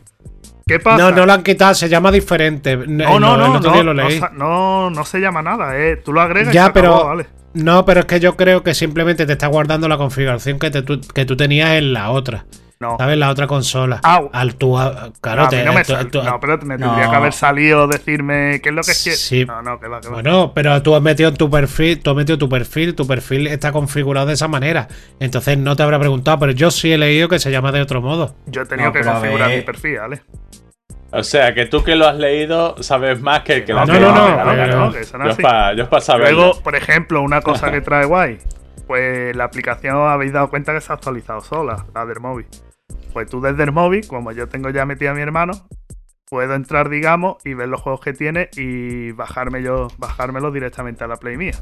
¿Qué 0.66 0.78
pasa? 0.80 0.96
No, 0.98 1.10
no 1.10 1.26
lo 1.26 1.32
han 1.34 1.42
quitado, 1.42 1.74
se 1.74 1.88
llama 1.88 2.10
diferente. 2.10 2.76
no, 2.76 3.20
no, 3.20 3.36
no, 3.36 3.60
no, 3.60 3.82
lo 3.82 3.92
leí. 3.94 4.20
no, 4.32 4.88
no 4.90 5.04
se 5.04 5.20
llama 5.20 5.42
nada, 5.42 5.78
eh. 5.78 5.96
Tú 5.98 6.12
lo 6.12 6.20
agregas 6.22 6.52
y 6.54 6.56
Ya, 6.56 6.64
se 6.64 6.70
acabó, 6.70 6.96
pero- 6.96 7.06
vale. 7.06 7.26
No, 7.52 7.84
pero 7.84 8.00
es 8.00 8.06
que 8.06 8.18
yo 8.18 8.34
creo 8.36 8.64
que 8.64 8.74
simplemente 8.74 9.26
te 9.26 9.32
está 9.34 9.46
guardando 9.46 9.86
la 9.88 9.96
configuración 9.96 10.58
que, 10.58 10.70
te- 10.72 10.82
tú, 10.82 11.00
que 11.00 11.24
tú 11.24 11.36
tenías 11.36 11.70
en 11.72 11.92
la 11.92 12.10
otra. 12.10 12.46
No. 12.80 12.96
¿Sabes? 12.98 13.16
La 13.16 13.30
otra 13.30 13.46
consola. 13.46 14.00
Au. 14.02 14.28
Al 14.32 14.56
tu, 14.56 14.76
claro, 15.20 15.48
te- 15.48 15.64
no 15.64 15.72
me 15.72 15.84
tú- 15.84 16.22
no, 16.22 16.40
pero 16.40 16.58
me 16.58 16.76
tendría 16.76 17.08
que 17.08 17.16
haber 17.16 17.32
salido 17.32 17.86
decirme 17.86 18.60
qué 18.62 18.70
es 18.70 18.74
lo 18.74 18.82
que. 18.82 18.92
Sí. 18.94 19.44
No, 19.46 19.62
no, 19.62 19.78
que 19.80 19.88
va, 19.88 20.00
que 20.00 20.08
va. 20.08 20.14
Bueno, 20.14 20.52
pero 20.54 20.82
tú 20.82 20.94
has 20.94 21.02
metido 21.02 21.28
en 21.30 21.36
tu 21.36 21.48
perfil, 21.48 22.00
tú 22.00 22.10
has 22.10 22.16
metido 22.16 22.36
tu 22.36 22.48
perfil, 22.48 22.94
tu 22.94 23.06
perfil 23.06 23.46
está 23.46 23.72
configurado 23.72 24.26
de 24.26 24.34
esa 24.34 24.48
manera. 24.48 24.88
Entonces 25.20 25.56
no 25.56 25.76
te 25.76 25.82
habrá 25.82 25.98
preguntado, 25.98 26.38
pero 26.40 26.52
yo 26.52 26.70
sí 26.70 26.92
he 26.92 26.98
leído 26.98 27.28
que 27.28 27.38
se 27.38 27.50
llama 27.50 27.70
de 27.72 27.80
otro 27.80 28.02
modo. 28.02 28.34
Yo 28.46 28.62
he 28.62 28.66
tenido 28.66 28.88
No, 28.88 28.92
que 28.92 29.02
configurar 29.02 29.50
mi 29.50 29.62
perfil, 29.62 29.98
¿vale? 29.98 30.22
O 31.12 31.22
sea, 31.22 31.54
que 31.54 31.66
tú 31.66 31.84
que 31.84 31.94
lo 31.94 32.08
has 32.08 32.16
leído 32.16 32.74
sabes 32.82 33.20
más 33.20 33.42
que 33.42 33.54
el 33.58 33.64
que 33.64 33.72
lo 33.72 33.86
no, 33.86 33.92
leído. 33.92 34.12
no, 34.12 34.44
no, 34.44 34.54
no 34.56 34.92
Yo 34.92 34.98
es 34.98 35.12
es 35.14 35.88
para 35.88 36.00
saberlo. 36.00 36.36
Luego, 36.40 36.60
por 36.60 36.74
ejemplo, 36.74 37.22
una 37.22 37.40
cosa 37.40 37.70
que 37.70 37.80
trae 37.80 38.04
guay. 38.04 38.38
Pues 38.86 39.34
la 39.34 39.44
aplicación 39.44 39.96
habéis 39.96 40.32
dado 40.32 40.50
cuenta 40.50 40.72
que 40.74 40.80
se 40.80 40.92
ha 40.92 40.96
actualizado 40.96 41.40
sola, 41.40 41.86
la 41.94 42.04
del 42.06 42.20
móvil. 42.20 42.46
Pues 43.12 43.30
tú 43.30 43.40
desde 43.40 43.62
el 43.62 43.72
móvil, 43.72 44.06
como 44.06 44.32
yo 44.32 44.48
tengo 44.48 44.70
ya 44.70 44.84
metido 44.84 45.12
a 45.12 45.14
mi 45.14 45.22
hermano, 45.22 45.52
puedo 46.28 46.54
entrar, 46.54 46.88
digamos, 46.88 47.36
y 47.44 47.54
ver 47.54 47.68
los 47.68 47.80
juegos 47.80 48.00
que 48.00 48.12
tiene 48.12 48.50
y 48.56 49.12
bajarme 49.12 49.62
yo, 49.62 49.88
bajármelo 49.98 50.50
directamente 50.50 51.04
a 51.04 51.06
la 51.06 51.16
Play 51.16 51.36
mía. 51.36 51.54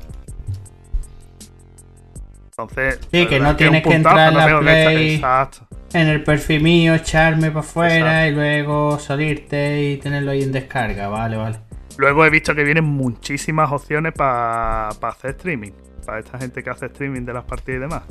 Entonces, 2.47 3.01
Sí, 3.11 3.27
que 3.27 3.41
no 3.41 3.51
es 3.51 3.57
tienes 3.57 3.83
que 3.83 3.95
entrar 3.95 4.33
en 4.33 4.39
la 4.39 4.59
Play. 4.61 5.15
Exacto. 5.17 5.67
En 5.93 6.09
el 6.09 6.25
perfil 6.25 6.63
mío, 6.63 6.95
echarme 6.95 7.49
para 7.49 7.61
afuera 7.61 8.27
y 8.27 8.33
luego 8.33 8.99
salirte 8.99 9.83
y 9.83 9.97
tenerlo 9.99 10.31
ahí 10.31 10.43
en 10.43 10.53
descarga. 10.53 11.09
Vale, 11.09 11.37
vale. 11.37 11.59
Luego 11.99 12.25
he 12.25 12.31
visto 12.31 12.55
que 12.55 12.65
vienen 12.65 12.85
muchísimas 12.85 13.71
opciones 13.71 14.13
para 14.13 14.89
hacer 14.89 15.33
streaming. 15.33 15.73
Para 16.05 16.19
esta 16.21 16.39
gente 16.39 16.63
que 16.63 16.71
hace 16.71 16.87
streaming 16.87 17.23
de 17.25 17.33
las 17.33 17.45
partidas 17.45 17.79
y 17.79 17.81
demás. 17.81 18.03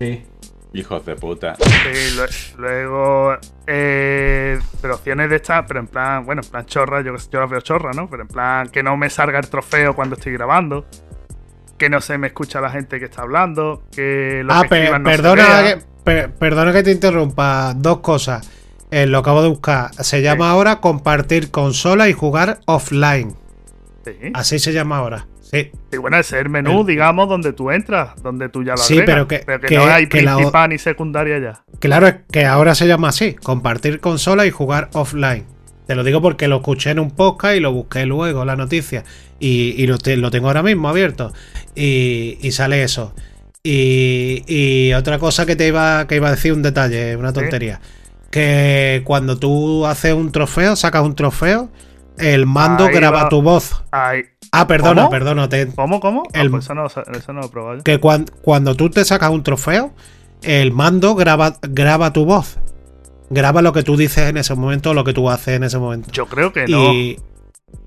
Sí. 0.00 0.24
Hijos 0.72 1.06
de 1.06 1.14
puta. 1.14 1.54
Sí, 1.54 2.16
lue- 2.16 2.56
luego, 2.58 3.36
eh, 3.66 4.58
pero 4.82 4.96
opciones 4.96 5.30
de 5.30 5.36
estas, 5.36 5.64
pero 5.68 5.78
en 5.80 5.86
plan, 5.86 6.24
bueno, 6.26 6.42
en 6.44 6.50
plan 6.50 6.66
chorra, 6.66 7.00
yo, 7.00 7.12
yo 7.30 7.40
las 7.40 7.48
veo 7.50 7.60
chorra, 7.60 7.92
¿no? 7.94 8.08
Pero 8.10 8.22
en 8.22 8.28
plan 8.28 8.68
que 8.68 8.82
no 8.82 8.96
me 8.96 9.08
salga 9.08 9.38
el 9.38 9.48
trofeo 9.48 9.94
cuando 9.94 10.16
estoy 10.16 10.32
grabando, 10.32 10.84
que 11.78 11.88
no 11.88 12.00
se 12.00 12.18
me 12.18 12.26
escucha 12.28 12.60
la 12.60 12.70
gente 12.70 12.98
que 12.98 13.04
está 13.04 13.22
hablando, 13.22 13.84
que 13.94 14.42
lo 14.44 14.52
ah, 14.52 14.62
que 14.62 14.68
pe- 14.68 14.78
escriban 14.80 15.02
no 15.04 15.10
perdona, 15.10 15.62
que, 15.62 15.82
per- 16.02 16.32
perdona 16.34 16.72
que 16.72 16.82
te 16.82 16.90
interrumpa. 16.90 17.72
Dos 17.76 18.00
cosas. 18.00 18.50
Eh, 18.90 19.06
lo 19.06 19.18
acabo 19.18 19.42
de 19.42 19.48
buscar. 19.50 19.94
Se 19.94 20.22
llama 20.22 20.50
ahora 20.50 20.80
compartir 20.80 21.52
consola 21.52 22.08
y 22.08 22.12
jugar 22.14 22.58
offline. 22.66 23.36
Sí. 24.04 24.12
Así 24.34 24.58
se 24.58 24.72
llama 24.72 24.98
ahora. 24.98 25.26
Sí. 25.50 25.70
Y 25.92 25.96
bueno, 25.98 26.16
ese 26.18 26.36
es 26.38 26.42
el 26.44 26.48
menú, 26.50 26.80
El- 26.80 26.86
digamos, 26.86 27.28
donde 27.28 27.52
tú 27.52 27.70
entras, 27.70 28.20
donde 28.22 28.48
tú 28.48 28.64
ya 28.64 28.72
lo 28.72 28.78
Sí, 28.78 28.98
agregas, 28.98 29.26
pero 29.26 29.28
que- 29.60 29.66
que, 29.68 29.76
no 29.76 29.84
hay 29.84 30.08
que 30.08 30.22
la 30.22 30.34
principal 30.36 30.70
ni 30.70 30.78
secundaria 30.78 31.38
ya. 31.38 31.64
Claro, 31.78 32.08
es 32.08 32.14
que 32.32 32.44
ahora 32.46 32.74
se 32.74 32.86
llama 32.88 33.08
así, 33.08 33.34
compartir 33.34 34.00
consola 34.00 34.46
y 34.46 34.50
jugar 34.50 34.88
offline. 34.94 35.44
Te 35.86 35.94
lo 35.94 36.02
digo 36.02 36.22
porque 36.22 36.48
lo 36.48 36.56
escuché 36.56 36.90
en 36.90 36.98
un 36.98 37.10
podcast 37.10 37.56
y 37.56 37.60
lo 37.60 37.70
busqué 37.72 38.06
luego, 38.06 38.44
la 38.46 38.56
noticia. 38.56 39.04
Y, 39.38 39.74
y 39.76 39.86
lo, 39.86 39.98
te- 39.98 40.16
lo 40.16 40.30
tengo 40.30 40.46
ahora 40.48 40.62
mismo 40.62 40.88
abierto. 40.88 41.32
Y, 41.74 42.38
y 42.40 42.52
sale 42.52 42.82
eso. 42.82 43.14
Y, 43.62 44.42
y 44.46 44.92
otra 44.94 45.18
cosa 45.18 45.44
que 45.46 45.56
te 45.56 45.66
iba, 45.68 46.06
que 46.06 46.16
iba 46.16 46.28
a 46.28 46.32
decir, 46.32 46.52
un 46.52 46.62
detalle, 46.62 47.16
una 47.16 47.32
tontería. 47.32 47.80
Que 48.30 49.02
cuando 49.04 49.38
tú 49.38 49.86
haces 49.86 50.14
un 50.14 50.32
trofeo, 50.32 50.74
sacas 50.76 51.02
un 51.02 51.14
trofeo, 51.14 51.70
el 52.18 52.46
mando 52.46 52.86
Ahí 52.86 52.94
graba 52.94 53.24
va. 53.24 53.28
tu 53.28 53.42
voz. 53.42 53.82
Ay, 53.90 54.24
Ah, 54.60 54.66
perdona, 54.66 55.02
¿Cómo? 55.02 55.10
perdona. 55.10 55.48
te- 55.48 55.68
¿Cómo, 55.74 56.00
cómo? 56.00 56.22
Ah, 56.32 56.40
El- 56.42 56.50
pues 56.50 56.64
eso 56.64 56.74
no, 56.74 56.86
eso 56.86 57.32
no 57.32 57.40
lo 57.40 57.46
he 57.46 57.48
probado 57.50 57.82
que 57.82 57.98
cuan- 58.00 58.26
cuando 58.42 58.74
tú 58.74 58.90
te 58.90 59.04
sacas 59.04 59.30
un 59.30 59.42
trofeo, 59.42 59.92
el 60.42 60.72
mando 60.72 61.14
graba, 61.14 61.56
graba 61.62 62.12
tu 62.12 62.24
voz. 62.24 62.58
Graba 63.30 63.62
lo 63.62 63.72
que 63.72 63.82
tú 63.82 63.96
dices 63.96 64.28
en 64.28 64.36
ese 64.36 64.54
momento 64.54 64.90
o 64.90 64.94
lo 64.94 65.02
que 65.04 65.12
tú 65.14 65.28
haces 65.30 65.56
en 65.56 65.64
ese 65.64 65.78
momento. 65.78 66.10
Yo 66.12 66.26
creo 66.26 66.52
que 66.52 66.66
no. 66.68 66.92
Y 66.92 67.18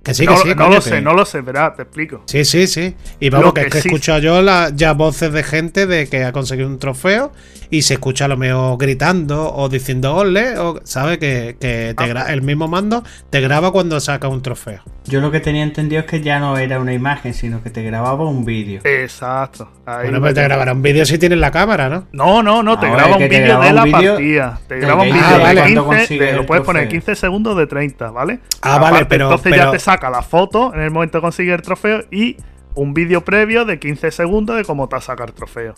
que 0.08 0.14
sí, 0.16 0.26
no, 0.26 0.36
que 0.42 0.50
sí. 0.50 0.56
no 0.56 0.70
lo 0.70 0.82
sé, 0.82 1.02
no 1.02 1.14
lo 1.14 1.26
sé, 1.26 1.42
verá, 1.42 1.74
te 1.76 1.84
explico. 1.84 2.24
Sí, 2.26 2.44
sí, 2.46 2.68
sí. 2.68 2.96
Y 3.20 3.30
vamos, 3.30 3.48
Lo 3.48 3.54
que, 3.54 3.62
que 3.62 3.68
es 3.68 3.74
que 3.74 3.80
he 3.80 3.82
sí- 3.84 3.88
escuchado 3.90 4.20
yo 4.20 4.42
la- 4.42 4.72
ya 4.74 4.94
voces 4.94 5.32
de 5.32 5.44
gente 5.44 5.86
de 5.88 6.08
que 6.08 6.24
ha 6.24 6.32
conseguido 6.32 6.68
un 6.68 6.80
trofeo 6.80 7.32
y 7.70 7.82
se 7.82 7.96
escucha 7.96 8.26
a 8.26 8.28
lo 8.30 8.38
mejor 8.38 8.78
gritando 8.78 9.54
o 9.54 9.68
diciendo 9.70 10.16
ole, 10.16 10.58
o 10.58 10.80
sabe 10.86 11.20
que, 11.20 11.58
que 11.60 11.94
te 11.98 12.04
Ah, 12.04 12.08
gra- 12.08 12.30
el 12.30 12.42
mismo 12.42 12.68
mando 12.68 13.04
te 13.30 13.42
graba 13.42 13.72
cuando 13.72 14.00
saca 14.00 14.28
un 14.28 14.42
trofeo. 14.42 14.82
Yo 15.06 15.22
lo 15.22 15.32
que 15.32 15.40
tenía 15.40 15.64
entendido 15.64 16.02
es 16.02 16.08
que 16.08 16.22
ya 16.22 16.40
no 16.40 16.58
era 16.58 16.80
una 16.80 16.94
imagen, 16.94 17.34
sino 17.34 17.62
que 17.64 17.70
te 17.70 17.82
grababa 17.84 18.26
un 18.26 18.44
vídeo. 18.46 18.82
Exacto. 18.84 19.70
Ahí 19.86 20.04
Bueno, 20.04 20.20
va 20.20 20.26
pues 20.28 20.36
te 20.36 20.44
grabará 20.44 20.74
un 20.74 20.82
vídeo 20.82 21.06
si 21.06 21.18
tienes 21.18 21.40
la 21.40 21.50
cámara, 21.52 21.88
¿no? 21.90 22.08
No, 22.12 22.44
no, 22.44 22.62
no, 22.62 22.78
te 22.78 22.90
graba 22.90 23.14
un 23.14 23.20
te 23.20 23.30
vídeo 23.30 23.60
de 23.62 23.72
la 23.74 23.84
vídeo 23.86 24.14
partida. 24.16 24.60
Te 24.68 24.80
graba 24.80 25.04
un 25.04 25.08
vídeo 25.10 25.22
de 25.22 25.38
de 25.48 25.56
cuando 25.56 25.84
15, 25.84 25.98
consigues 25.98 26.32
de- 26.32 26.38
lo 26.38 26.46
puedes 26.46 26.66
poner 26.66 26.84
trofeo. 26.84 27.02
15 27.02 27.16
segundos 27.16 27.58
de 27.58 27.68
30, 27.68 28.12
¿vale? 28.12 28.40
Ah, 28.62 28.78
vale, 28.80 29.06
pero- 29.06 29.26
Entonces 29.26 29.52
pero- 29.52 29.64
ya 29.66 29.72
te 29.72 29.80
saca 29.80 29.97
la 30.10 30.22
foto 30.22 30.74
en 30.74 30.82
el 30.82 30.92
momento 30.92 31.18
de 31.18 31.22
conseguir 31.22 31.54
el 31.54 31.62
trofeo 31.62 32.02
y 32.12 32.38
un 32.76 32.94
vídeo 32.94 33.26
previo 33.26 33.66
de 33.66 33.80
15 33.80 34.12
segundos 34.12 34.56
de 34.56 34.64
cómo 34.64 34.88
te 34.88 35.00
sacado 35.02 35.30
el 35.30 35.34
trofeo. 35.34 35.74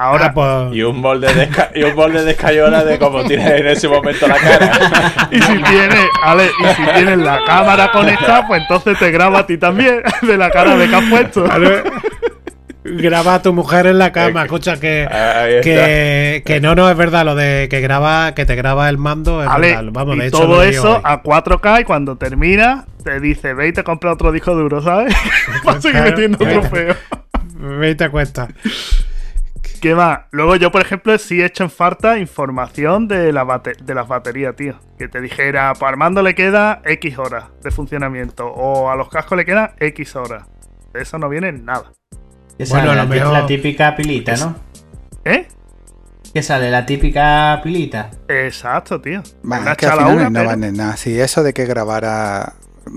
Ahora, 0.00 0.26
Ah, 0.26 0.32
pues- 0.32 0.76
Y 0.76 0.82
un 0.84 1.00
molde 1.00 1.26
de, 1.34 1.48
y 1.74 1.82
un 1.82 1.96
molde 1.96 2.22
de 2.24 2.30
escayola 2.30 2.84
de 2.84 3.00
cómo 3.00 3.24
tienes 3.24 3.50
en 3.60 3.66
ese 3.66 3.88
momento 3.88 4.28
la 4.28 4.36
cara. 4.36 5.28
y 5.32 5.42
si 5.42 5.58
tienes, 5.62 6.06
Ale, 6.22 6.44
y 6.46 6.74
si 6.74 6.82
tienes 6.94 7.18
la 7.18 7.40
cámara 7.44 7.90
conectada, 7.90 8.46
pues 8.46 8.62
entonces 8.62 8.96
te 9.00 9.10
graba 9.10 9.40
a 9.40 9.46
ti 9.46 9.58
también 9.58 10.00
de 10.22 10.36
la 10.38 10.50
cara 10.50 10.76
de 10.76 10.88
que 10.88 10.94
has 10.94 11.04
puesto. 11.10 11.44
Graba 12.96 13.34
a 13.34 13.42
tu 13.42 13.52
mujer 13.52 13.86
en 13.86 13.98
la 13.98 14.12
cama, 14.12 14.42
escucha 14.44 14.78
que, 14.80 15.06
que, 15.62 16.42
que 16.44 16.60
no, 16.60 16.74
no 16.74 16.88
es 16.90 16.96
verdad 16.96 17.24
lo 17.24 17.34
de 17.34 17.68
que 17.70 17.80
graba, 17.80 18.34
que 18.34 18.44
te 18.46 18.54
graba 18.54 18.88
el 18.88 18.98
mando, 18.98 19.42
es 19.42 19.48
Ale, 19.48 19.74
verdad. 19.74 19.90
Vamos, 19.92 20.16
y 20.16 20.20
de 20.20 20.26
hecho, 20.26 20.38
todo 20.38 20.62
eso 20.62 20.96
hoy. 20.96 21.02
a 21.04 21.22
4K 21.22 21.80
y 21.80 21.84
cuando 21.84 22.16
termina 22.16 22.86
te 23.04 23.20
dice, 23.20 23.54
ve 23.54 23.68
y 23.68 23.72
te 23.72 23.84
compra 23.84 24.12
otro 24.12 24.32
disco 24.32 24.54
duro, 24.54 24.82
¿sabes? 24.82 25.14
Para 25.64 25.80
seguir 25.80 25.96
Claro, 25.98 26.10
metiendo 26.10 26.38
claro. 26.38 26.60
trofeos. 26.60 26.96
Vete 27.60 28.04
a 28.04 28.10
cuenta. 28.10 28.48
¿Qué 29.80 29.94
más? 29.94 30.20
Luego 30.32 30.56
yo, 30.56 30.72
por 30.72 30.82
ejemplo, 30.82 31.16
sí 31.18 31.40
he 31.40 31.44
hecho 31.44 31.62
en 31.62 31.70
falta 31.70 32.18
información 32.18 33.06
de, 33.06 33.32
la 33.32 33.44
bate- 33.44 33.76
de 33.80 33.94
las 33.94 34.08
baterías, 34.08 34.56
tío. 34.56 34.74
Que 34.98 35.06
te 35.08 35.20
dijera, 35.20 35.72
pues 35.78 35.88
Armando 35.88 36.20
le 36.22 36.34
queda 36.34 36.80
X 36.84 37.16
horas 37.18 37.44
de 37.62 37.70
funcionamiento 37.70 38.46
o 38.48 38.90
a 38.90 38.96
los 38.96 39.08
cascos 39.08 39.38
le 39.38 39.44
quedan 39.44 39.70
X 39.78 40.16
horas. 40.16 40.44
De 40.92 41.02
eso 41.02 41.18
no 41.18 41.28
viene 41.28 41.52
nada. 41.52 41.92
Que 42.58 42.64
Bueno, 42.64 42.88
sale 42.88 42.90
a 42.90 42.94
lo 42.94 42.94
la, 42.94 43.06
mejor- 43.06 43.32
la 43.32 43.46
típica 43.46 43.94
pilita, 43.96 44.36
¿no? 44.36 44.56
¿Eh? 45.24 45.46
Que 46.34 46.42
sale 46.42 46.70
la 46.70 46.84
típica 46.84 47.60
pilita. 47.62 48.10
Exacto, 48.28 49.00
tío. 49.00 49.22
Bah, 49.42 49.60
Una 49.60 49.70
es 49.72 49.76
que 49.78 49.86
al 49.86 49.92
chala 49.92 50.02
final 50.02 50.16
una, 50.16 50.30
no 50.30 50.38
pero- 50.40 50.48
vale 50.50 50.72
nada. 50.72 50.96
Si 50.96 51.18
eso 51.20 51.42
de 51.42 51.54
que 51.54 51.64
grabara. 51.66 52.54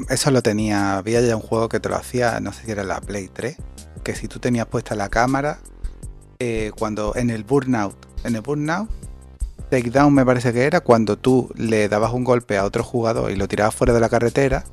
Eso 0.09 0.31
lo 0.31 0.41
tenía. 0.41 0.97
Había 0.97 1.21
ya 1.21 1.35
un 1.35 1.41
juego 1.41 1.69
que 1.69 1.79
te 1.79 1.89
lo 1.89 1.95
hacía, 1.95 2.39
no 2.39 2.51
sé 2.53 2.65
si 2.65 2.71
era 2.71 2.83
la 2.83 2.99
Play 3.01 3.29
3. 3.31 3.57
Que 4.03 4.15
si 4.15 4.27
tú 4.27 4.39
tenías 4.39 4.65
puesta 4.65 4.95
la 4.95 5.09
cámara, 5.09 5.59
eh, 6.39 6.71
cuando 6.77 7.13
en 7.15 7.29
el 7.29 7.43
Burnout, 7.43 7.95
en 8.25 8.35
el 8.35 8.41
Burnout, 8.41 8.89
Takedown 9.69 10.13
me 10.13 10.25
parece 10.25 10.51
que 10.53 10.63
era, 10.63 10.79
cuando 10.81 11.17
tú 11.17 11.51
le 11.55 11.87
dabas 11.87 12.11
un 12.13 12.23
golpe 12.23 12.57
a 12.57 12.65
otro 12.65 12.83
jugador 12.83 13.31
y 13.31 13.35
lo 13.35 13.47
tirabas 13.47 13.75
fuera 13.75 13.93
de 13.93 13.99
la 13.99 14.09
carretera, 14.09 14.63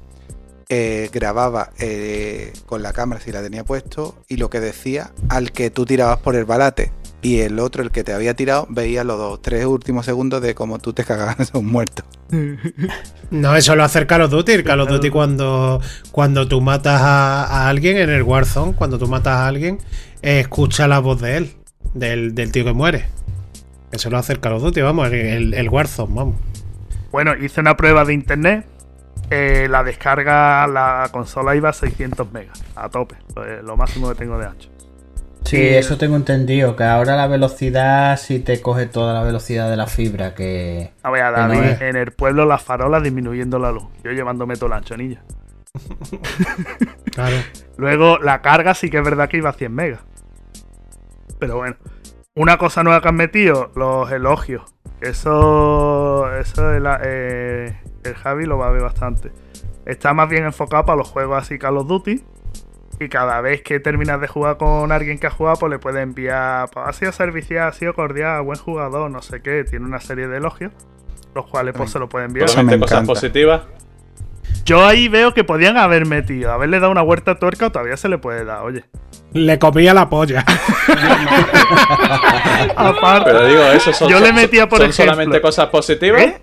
eh, 0.70 1.08
grababa 1.12 1.70
eh, 1.78 2.52
con 2.66 2.82
la 2.82 2.92
cámara 2.92 3.20
si 3.20 3.32
la 3.32 3.42
tenía 3.42 3.64
puesto 3.64 4.22
y 4.28 4.36
lo 4.36 4.50
que 4.50 4.60
decía 4.60 5.12
al 5.30 5.50
que 5.52 5.70
tú 5.70 5.86
tirabas 5.86 6.18
por 6.18 6.36
el 6.36 6.44
balate. 6.44 6.92
Y 7.20 7.40
el 7.40 7.58
otro, 7.58 7.82
el 7.82 7.90
que 7.90 8.04
te 8.04 8.12
había 8.12 8.34
tirado, 8.34 8.66
veía 8.70 9.02
los 9.02 9.18
dos, 9.18 9.42
tres 9.42 9.64
últimos 9.64 10.06
segundos 10.06 10.40
de 10.40 10.54
cómo 10.54 10.78
tú 10.78 10.92
te 10.92 11.04
cagabas 11.04 11.52
a 11.54 11.58
un 11.58 11.66
muerto. 11.66 12.04
No, 13.30 13.54
eso 13.56 13.76
lo 13.76 13.84
hace 13.84 13.98
el 13.98 14.06
Call 14.06 14.22
of 14.22 14.30
Duty. 14.30 14.52
El 14.52 14.64
Call 14.64 14.80
of 14.80 14.88
Duty 14.88 15.10
cuando, 15.10 15.82
cuando 16.12 16.48
tú 16.48 16.62
matas 16.62 17.02
a, 17.02 17.44
a 17.44 17.68
alguien 17.68 17.98
en 17.98 18.08
el 18.08 18.22
Warzone, 18.22 18.72
cuando 18.72 18.98
tú 18.98 19.06
matas 19.06 19.34
a 19.34 19.46
alguien, 19.46 19.78
eh, 20.22 20.40
escucha 20.40 20.88
la 20.88 20.98
voz 21.00 21.20
de 21.20 21.36
él, 21.36 21.52
del, 21.92 22.34
del 22.34 22.52
tío 22.52 22.64
que 22.64 22.72
muere. 22.72 23.04
Eso 23.92 24.08
lo 24.08 24.16
hace 24.16 24.32
el 24.32 24.40
Call 24.40 24.54
of 24.54 24.62
Duty, 24.62 24.80
vamos, 24.80 25.12
el, 25.12 25.52
el 25.52 25.68
Warzone, 25.68 26.14
vamos. 26.14 26.36
Bueno, 27.12 27.36
hice 27.36 27.60
una 27.60 27.76
prueba 27.76 28.06
de 28.06 28.14
internet. 28.14 28.64
Eh, 29.30 29.66
la 29.68 29.84
descarga, 29.84 30.66
la 30.66 31.08
consola 31.10 31.54
iba 31.54 31.68
a 31.68 31.72
600 31.72 32.32
megas, 32.32 32.62
a 32.74 32.88
tope, 32.88 33.16
lo, 33.62 33.76
máximo 33.76 34.08
que 34.08 34.14
tengo 34.14 34.38
de 34.38 34.46
ancho. 34.46 34.70
Sí, 35.44 35.56
eso 35.56 35.96
tengo 35.96 36.16
entendido, 36.16 36.76
que 36.76 36.84
ahora 36.84 37.16
la 37.16 37.26
velocidad 37.26 38.18
sí 38.18 38.38
te 38.40 38.60
coge 38.60 38.86
toda 38.86 39.14
la 39.14 39.22
velocidad 39.22 39.70
de 39.70 39.76
la 39.76 39.86
fibra, 39.86 40.34
que... 40.34 40.92
A 41.02 41.10
ver, 41.10 41.22
David, 41.32 41.82
en 41.82 41.96
el 41.96 42.12
pueblo 42.12 42.44
las 42.44 42.62
farolas 42.62 43.02
disminuyendo 43.02 43.58
la 43.58 43.72
luz, 43.72 43.84
yo 44.04 44.12
llevándome 44.12 44.56
todo 44.56 44.66
el 44.66 44.72
ancho, 44.74 44.96
niña. 44.96 45.22
claro. 47.12 47.36
Luego, 47.76 48.18
la 48.18 48.42
carga 48.42 48.74
sí 48.74 48.90
que 48.90 48.98
es 48.98 49.04
verdad 49.04 49.28
que 49.28 49.38
iba 49.38 49.50
a 49.50 49.54
100 49.54 49.74
megas. 49.74 50.00
Pero 51.38 51.56
bueno. 51.56 51.76
Una 52.34 52.56
cosa 52.56 52.84
nueva 52.84 53.00
que 53.00 53.08
han 53.08 53.16
metido, 53.16 53.72
los 53.74 54.10
elogios. 54.12 54.62
Eso, 55.00 56.32
eso 56.36 56.72
el, 56.72 56.86
eh, 57.02 57.80
el 58.04 58.14
Javi 58.14 58.46
lo 58.46 58.58
va 58.58 58.68
a 58.68 58.70
ver 58.70 58.82
bastante. 58.82 59.32
Está 59.86 60.12
más 60.14 60.28
bien 60.28 60.44
enfocado 60.44 60.84
para 60.84 60.96
los 60.96 61.08
juegos 61.08 61.42
así 61.42 61.58
Call 61.58 61.78
of 61.78 61.86
Duty. 61.86 62.22
Y 63.00 63.08
cada 63.08 63.40
vez 63.40 63.62
que 63.62 63.78
terminas 63.78 64.20
de 64.20 64.26
jugar 64.26 64.56
con 64.56 64.90
alguien 64.90 65.18
que 65.18 65.28
ha 65.28 65.30
jugado, 65.30 65.56
pues 65.56 65.70
le 65.70 65.78
puede 65.78 66.02
enviar. 66.02 66.68
Pues, 66.70 66.86
ha 66.86 66.92
sido 66.92 67.12
servicial, 67.12 67.68
ha 67.68 67.72
sido 67.72 67.94
cordial, 67.94 68.42
buen 68.42 68.58
jugador, 68.58 69.10
no 69.10 69.22
sé 69.22 69.40
qué. 69.40 69.64
Tiene 69.64 69.86
una 69.86 70.00
serie 70.00 70.26
de 70.26 70.38
elogios. 70.38 70.72
Los 71.34 71.46
cuales 71.46 71.74
pues 71.76 71.90
se 71.90 71.98
lo 71.98 72.08
puede 72.08 72.26
enviar. 72.26 72.48
cosas 72.80 73.06
positivas. 73.06 73.62
Yo 74.64 74.84
ahí 74.84 75.08
veo 75.08 75.32
que 75.34 75.44
podían 75.44 75.76
haber 75.76 76.06
metido, 76.06 76.52
haberle 76.52 76.80
dado 76.80 76.90
una 76.92 77.02
vuelta 77.02 77.32
a 77.32 77.38
tuerca 77.38 77.66
o 77.66 77.72
todavía 77.72 77.96
se 77.96 78.08
le 78.08 78.18
puede 78.18 78.44
dar, 78.44 78.62
oye. 78.62 78.84
Le 79.32 79.58
comía 79.58 79.94
la 79.94 80.08
polla. 80.08 80.40
Aparte, 82.76 83.30
Pero 83.30 83.46
digo, 83.46 83.62
eso 83.62 83.92
son, 83.92 84.08
yo 84.08 84.20
le 84.20 84.32
metía 84.32 84.68
por 84.68 84.80
¿son 84.80 84.92
solamente 84.92 85.40
cosas 85.40 85.68
positivas. 85.68 86.22
¿Eh? 86.22 86.40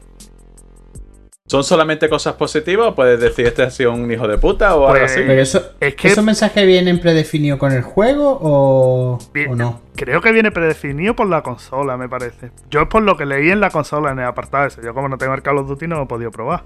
¿Son 1.47 1.63
solamente 1.63 2.09
cosas 2.09 2.33
positivas 2.33 2.87
o 2.87 2.95
puedes 2.95 3.19
decir 3.19 3.45
este 3.45 3.61
ha 3.61 3.69
sido 3.69 3.93
un 3.93 4.11
hijo 4.11 4.27
de 4.27 4.39
puta 4.39 4.75
o 4.75 4.87
algo 4.87 4.99
pues, 4.99 5.11
así? 5.11 5.21
Pero 5.27 5.39
eso, 5.39 5.73
es 5.79 5.93
que... 5.93 6.07
¿Esos 6.07 6.23
mensajes 6.23 6.65
vienen 6.65 6.99
predefinidos 6.99 7.59
con 7.59 7.71
el 7.71 7.83
juego 7.83 8.39
o, 8.41 9.19
o, 9.19 9.55
no? 9.55 9.79
Creo 9.95 10.21
que 10.21 10.31
viene 10.31 10.49
predefinido 10.49 11.15
por 11.15 11.27
la 11.27 11.43
consola, 11.43 11.97
me 11.97 12.09
parece. 12.09 12.49
Yo 12.71 12.81
es 12.81 12.87
por 12.87 13.03
lo 13.03 13.15
que 13.15 13.27
leí 13.27 13.51
en 13.51 13.59
la 13.59 13.69
consola, 13.69 14.09
en 14.09 14.17
el 14.17 14.25
apartado 14.25 14.65
ese. 14.65 14.81
Yo 14.83 14.95
como 14.95 15.07
no 15.07 15.19
tengo 15.19 15.35
el 15.35 15.43
Call 15.43 15.59
of 15.59 15.67
Duty 15.67 15.87
no 15.87 15.97
lo 15.97 16.03
he 16.05 16.07
podido 16.07 16.31
probar. 16.31 16.63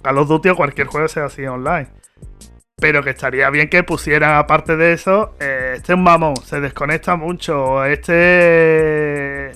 Call 0.00 0.16
of 0.16 0.28
Duty 0.28 0.48
o 0.48 0.56
cualquier 0.56 0.86
juego 0.86 1.08
sea 1.08 1.26
así 1.26 1.44
online. 1.44 1.88
Pero 2.80 3.02
que 3.02 3.10
estaría 3.10 3.50
bien 3.50 3.68
que 3.68 3.82
pusieran, 3.82 4.36
aparte 4.36 4.78
de 4.78 4.94
eso, 4.94 5.34
eh, 5.40 5.74
este 5.76 5.92
es 5.92 5.96
un 5.98 6.04
mamón, 6.04 6.36
se 6.36 6.60
desconecta 6.60 7.16
mucho, 7.16 7.84
este 7.84 9.50
eh, 9.50 9.52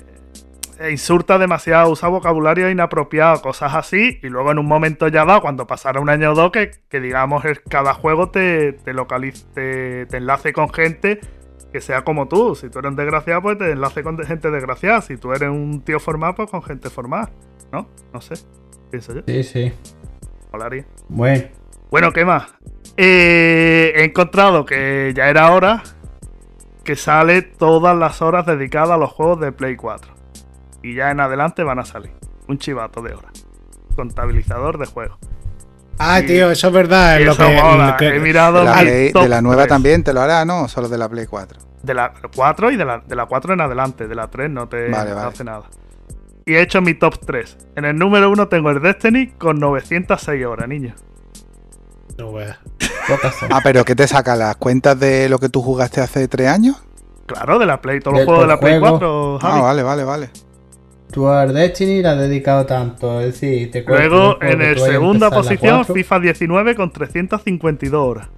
insulta 0.88 1.36
demasiado, 1.36 1.90
usa 1.90 2.08
vocabulario 2.08 2.70
inapropiado, 2.70 3.42
cosas 3.42 3.74
así, 3.74 4.18
y 4.22 4.28
luego 4.28 4.52
en 4.52 4.58
un 4.58 4.66
momento 4.66 5.08
ya 5.08 5.24
va, 5.24 5.40
cuando 5.40 5.66
pasara 5.66 6.00
un 6.00 6.08
año 6.08 6.32
o 6.32 6.34
dos, 6.34 6.52
que, 6.52 7.00
digamos 7.00 7.44
cada 7.68 7.92
juego 7.92 8.30
te, 8.30 8.72
te 8.72 8.94
localice, 8.94 9.44
te, 10.06 10.16
enlace 10.16 10.52
con 10.52 10.72
gente 10.72 11.20
que 11.70 11.80
sea 11.80 12.02
como 12.02 12.28
tú. 12.28 12.54
Si 12.54 12.70
tú 12.70 12.78
eres 12.78 12.90
un 12.90 12.96
desgraciado, 12.96 13.42
pues 13.42 13.58
te 13.58 13.72
enlace 13.72 14.02
con 14.02 14.18
gente 14.18 14.50
desgraciada. 14.50 15.02
Si 15.02 15.16
tú 15.16 15.32
eres 15.32 15.50
un 15.50 15.82
tío 15.82 16.00
formado, 16.00 16.34
pues 16.34 16.50
con 16.50 16.62
gente 16.62 16.90
formada. 16.90 17.30
¿No? 17.70 17.86
No 18.12 18.20
sé. 18.20 18.34
Pienso 18.90 19.14
yo. 19.14 19.22
Sí, 19.26 19.44
sí. 19.44 19.72
Molaría. 20.52 20.84
Bueno. 21.08 21.44
Bueno, 21.90 22.12
¿qué 22.12 22.24
más? 22.24 22.52
Eh, 22.96 23.92
he 23.94 24.04
encontrado 24.04 24.64
que 24.64 25.12
ya 25.14 25.28
era 25.28 25.52
hora 25.52 25.82
que 26.84 26.96
sale 26.96 27.42
todas 27.42 27.96
las 27.96 28.22
horas 28.22 28.46
dedicadas 28.46 28.90
a 28.90 28.96
los 28.96 29.10
juegos 29.10 29.40
de 29.40 29.52
Play 29.52 29.76
4. 29.76 30.19
Y 30.82 30.94
ya 30.94 31.10
en 31.10 31.20
adelante 31.20 31.62
van 31.62 31.78
a 31.78 31.84
salir. 31.84 32.12
Un 32.48 32.58
chivato 32.58 33.02
de 33.02 33.14
horas. 33.14 33.32
Contabilizador 33.94 34.78
de 34.78 34.86
juegos. 34.86 35.18
Ah, 35.98 36.22
tío, 36.26 36.50
eso 36.50 36.68
es 36.68 36.72
verdad. 36.72 37.20
lo 37.20 37.36
que, 37.98 38.08
He 38.08 38.20
mirado 38.20 38.64
de 38.64 39.28
la, 39.28 39.42
nueva 39.42 39.66
también 39.66 40.02
te 40.02 40.14
lo 40.14 40.22
hará, 40.22 40.46
¿no? 40.46 40.66
Solo 40.66 40.88
de 40.88 40.96
la 40.96 41.10
Play 41.10 41.26
4. 41.26 41.58
De 41.82 41.92
la 41.92 42.12
4 42.34 42.70
y 42.70 42.76
de 42.76 42.84
la, 42.86 43.02
de 43.06 43.14
la 43.14 43.26
4 43.26 43.52
en 43.52 43.60
adelante. 43.60 44.08
De 44.08 44.14
la 44.14 44.28
3 44.28 44.50
no 44.50 44.66
te 44.66 44.90
hace 44.94 45.44
nada. 45.44 45.64
Y 46.46 46.54
he 46.54 46.62
hecho 46.62 46.80
mi 46.80 46.94
top 46.94 47.18
3. 47.26 47.56
En 47.76 47.84
el 47.84 47.96
número 47.96 48.30
1 48.30 48.48
tengo 48.48 48.70
el 48.70 48.80
Destiny 48.80 49.28
con 49.32 49.60
906 49.60 50.46
horas, 50.46 50.68
niño. 50.68 50.94
No 52.16 52.32
veas. 52.32 52.58
ah, 53.50 53.60
pero 53.62 53.84
¿qué 53.84 53.94
te 53.94 54.08
saca? 54.08 54.36
¿Las 54.36 54.56
cuentas 54.56 54.98
de 54.98 55.28
lo 55.28 55.38
que 55.38 55.50
tú 55.50 55.60
jugaste 55.60 56.00
hace 56.00 56.28
3 56.28 56.48
años? 56.48 56.82
Claro, 57.26 57.58
de 57.58 57.66
la 57.66 57.80
Play, 57.80 58.00
todos 58.00 58.16
los 58.16 58.24
juegos 58.24 58.44
de 58.44 58.48
la 58.48 58.58
Play 58.58 58.80
4. 58.80 59.38
Ah, 59.42 59.60
vale, 59.60 59.82
vale, 59.82 60.04
vale. 60.04 60.30
Tú 61.10 61.28
al 61.28 61.52
Destiny 61.52 62.02
le 62.02 62.08
has 62.08 62.18
dedicado 62.18 62.66
tanto, 62.66 63.20
es 63.20 63.40
decir, 63.40 63.70
te 63.70 63.82
Luego, 63.82 64.40
en 64.40 64.62
el 64.62 64.78
segunda 64.78 65.30
posición, 65.30 65.84
FIFA 65.84 66.20
19 66.20 66.74
con 66.76 66.92
352 66.92 68.00
horas. 68.00 68.28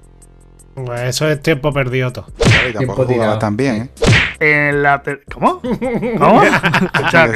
Pues 0.74 1.02
eso 1.02 1.28
es 1.28 1.40
tiempo 1.42 1.72
perdido 1.72 2.12
todo. 2.12 2.26
Y 2.68 2.72
tampoco 2.72 3.04
jugabas 3.04 3.38
tan 3.38 3.56
bien, 3.56 3.74
¿eh? 3.74 3.90
En 4.40 4.82
la 4.82 5.02
¿Cómo? 5.32 5.60
¿Cómo? 5.60 6.42
Escucha, 6.94 7.30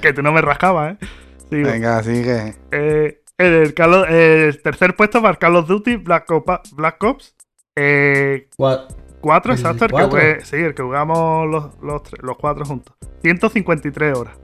que, 0.00 0.12
tú 0.12 0.22
no, 0.22 0.32
me 0.32 0.40
rascabas, 0.40 0.94
¿eh? 0.94 1.06
Venga, 1.50 2.02
sigue. 2.02 2.56
Eh, 2.72 3.22
el, 3.38 3.74
el, 4.08 4.62
tercer 4.62 4.96
puesto 4.96 5.22
para 5.22 5.36
Call 5.36 5.56
of 5.56 5.68
Duty 5.68 5.96
Black, 5.96 6.26
Black 6.72 7.02
Ops. 7.02 7.34
Eh, 7.76 8.48
cuatro, 9.20 9.52
exacto. 9.52 9.86
El, 9.86 10.10
que 10.10 10.44
sí, 10.44 10.56
el 10.56 10.74
que 10.74 10.82
jugamos 10.82 11.48
los, 11.48 11.70
los, 11.80 12.02
los 12.22 12.36
cuatro 12.36 12.64
juntos. 12.64 12.96
153 13.22 14.18
horas. 14.18 14.36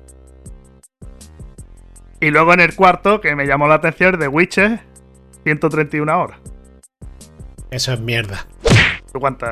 Y 2.21 2.31
luego 2.31 2.55
en 2.55 2.61
el 2.61 2.75
cuarto, 2.75 3.21
que 3.21 3.35
me 3.37 3.47
llamó 3.47 3.69
la 3.69 3.77
atención, 3.77 4.19
de 4.19 4.29
Witcher, 4.29 4.81
131 5.45 6.21
horas. 6.21 6.39
Eso 7.71 7.93
es 7.93 8.01
mierda. 8.01 8.47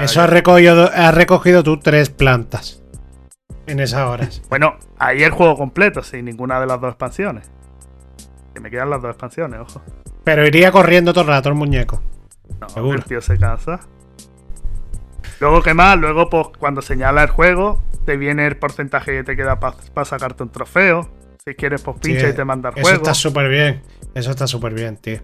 Eso 0.00 0.20
has 0.20 0.30
recogido, 0.30 0.90
has 0.92 1.14
recogido 1.14 1.62
tú 1.62 1.78
tres 1.78 2.10
plantas 2.10 2.82
en 3.66 3.80
esas 3.80 4.08
horas. 4.08 4.42
bueno, 4.50 4.76
ahí 4.98 5.22
el 5.22 5.30
juego 5.30 5.56
completo, 5.56 6.02
sin 6.02 6.26
ninguna 6.26 6.60
de 6.60 6.66
las 6.66 6.80
dos 6.80 6.90
expansiones. 6.90 7.50
Que 8.52 8.60
me 8.60 8.70
quedan 8.70 8.90
las 8.90 9.00
dos 9.00 9.10
expansiones, 9.10 9.60
ojo. 9.60 9.82
Pero 10.22 10.46
iría 10.46 10.70
corriendo 10.70 11.12
todo 11.12 11.22
el 11.22 11.28
rato 11.28 11.48
el 11.48 11.54
muñeco. 11.54 12.02
No, 12.76 12.92
el 12.92 13.04
tío 13.04 13.20
se 13.20 13.38
cansa. 13.38 13.80
Luego, 15.40 15.62
¿qué 15.62 15.74
más? 15.74 15.98
Luego, 15.98 16.30
pues, 16.30 16.48
cuando 16.58 16.80
señala 16.82 17.22
el 17.22 17.30
juego, 17.30 17.82
te 18.04 18.16
viene 18.16 18.46
el 18.46 18.56
porcentaje 18.56 19.12
que 19.12 19.24
te 19.24 19.36
queda 19.36 19.58
para 19.58 20.04
sacarte 20.04 20.42
un 20.42 20.50
trofeo. 20.50 21.08
Si 21.46 21.54
quieres, 21.56 21.82
pues 21.82 21.98
pincha 22.00 22.30
y 22.30 22.32
te 22.32 22.42
manda 22.42 22.70
el 22.70 22.72
juego. 22.72 22.88
Eso 22.88 22.96
está 22.96 23.12
súper 23.12 23.50
bien. 23.50 23.82
Eso 24.14 24.30
está 24.30 24.46
súper 24.46 24.72
bien, 24.72 24.96
tío. 24.96 25.18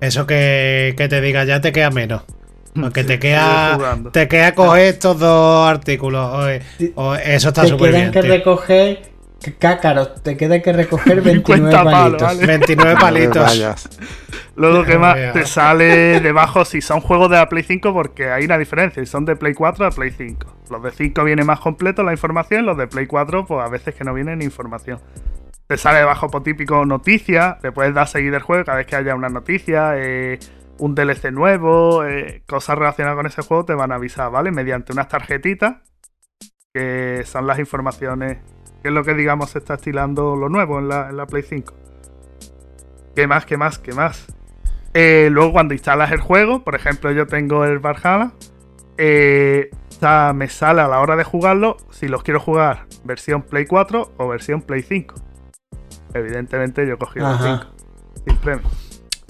Eso 0.00 0.24
que, 0.24 0.94
te 0.96 1.20
diga 1.20 1.42
ya 1.42 1.60
te 1.60 1.72
queda 1.72 1.90
menos. 1.90 2.22
Aunque 2.76 3.02
te 3.02 3.18
queda 3.18 3.98
te 4.12 4.28
queda 4.28 4.54
coger 4.54 4.94
estos 4.94 5.18
dos 5.18 5.68
artículos. 5.68 6.48
eso 6.78 7.48
está 7.48 7.66
súper 7.66 7.92
bien. 7.92 8.12
que 8.12 8.22
recoger 8.22 9.10
cácaros, 9.58 10.22
te 10.22 10.36
queda 10.36 10.60
que 10.60 10.72
recoger 10.72 11.20
29 11.22 11.72
palitos. 11.72 12.38
29 12.38 12.96
palitos. 13.00 13.88
Luego 14.56 14.84
que 14.84 14.98
más 14.98 15.32
te 15.32 15.46
sale 15.46 16.20
debajo 16.20 16.64
si 16.64 16.80
son 16.80 17.00
juegos 17.00 17.30
de 17.30 17.36
la 17.36 17.48
Play 17.48 17.62
5 17.62 17.92
porque 17.92 18.30
hay 18.30 18.44
una 18.44 18.58
diferencia, 18.58 19.02
si 19.02 19.10
son 19.10 19.24
de 19.24 19.36
Play 19.36 19.54
4 19.54 19.86
a 19.86 19.90
Play 19.90 20.10
5. 20.10 20.56
Los 20.70 20.82
de 20.82 20.90
5 20.90 21.24
viene 21.24 21.44
más 21.44 21.60
completo 21.60 22.02
la 22.02 22.12
información, 22.12 22.66
los 22.66 22.76
de 22.76 22.88
Play 22.88 23.06
4 23.06 23.46
pues 23.46 23.64
a 23.64 23.68
veces 23.68 23.94
que 23.94 24.04
no 24.04 24.12
vienen 24.14 24.42
información 24.42 24.98
te 25.68 25.76
sale 25.76 25.98
debajo 25.98 26.30
por 26.30 26.42
típico 26.42 26.86
noticia, 26.86 27.58
le 27.62 27.72
puedes 27.72 27.92
dar 27.92 28.08
seguir 28.08 28.32
el 28.32 28.40
juego 28.40 28.64
cada 28.64 28.78
vez 28.78 28.86
que 28.86 28.96
haya 28.96 29.14
una 29.14 29.28
noticia, 29.28 29.92
eh, 29.96 30.38
un 30.78 30.94
DLC 30.94 31.30
nuevo, 31.30 32.06
eh, 32.06 32.42
cosas 32.46 32.78
relacionadas 32.78 33.16
con 33.16 33.26
ese 33.26 33.42
juego 33.42 33.66
te 33.66 33.74
van 33.74 33.92
a 33.92 33.96
avisar, 33.96 34.30
¿vale? 34.30 34.50
Mediante 34.50 34.94
unas 34.94 35.08
tarjetitas 35.08 35.76
que 36.72 37.22
son 37.26 37.46
las 37.46 37.58
informaciones, 37.58 38.38
que 38.82 38.88
es 38.88 38.94
lo 38.94 39.04
que 39.04 39.14
digamos 39.14 39.50
se 39.50 39.58
está 39.58 39.74
estilando 39.74 40.36
lo 40.36 40.48
nuevo 40.48 40.78
en 40.78 40.88
la, 40.88 41.26
Play 41.26 41.42
5. 41.42 41.74
¿Qué 43.14 43.26
más? 43.26 43.44
¿Qué 43.46 43.56
más? 43.56 43.78
¿Qué 43.78 43.92
más? 43.92 44.26
Eh, 44.94 45.28
luego 45.30 45.52
cuando 45.52 45.74
instalas 45.74 46.12
el 46.12 46.20
juego, 46.20 46.64
por 46.64 46.74
ejemplo 46.74 47.12
yo 47.12 47.26
tengo 47.26 47.64
el 47.64 47.78
Valhalla, 47.78 48.32
me 50.32 50.48
sale 50.48 50.80
a 50.80 50.88
la 50.88 51.00
hora 51.00 51.16
de 51.16 51.24
jugarlo 51.24 51.76
si 51.90 52.08
los 52.08 52.22
quiero 52.22 52.40
jugar 52.40 52.86
versión 53.04 53.42
Play 53.42 53.66
4 53.66 54.12
o 54.16 54.28
versión 54.28 54.62
Play 54.62 54.82
5 54.82 55.28
evidentemente 56.14 56.86
yo 56.86 56.98
cogí 56.98 57.20
los 57.20 57.38
5. 57.42 57.60
Sin 58.26 58.36
premio. 58.38 58.68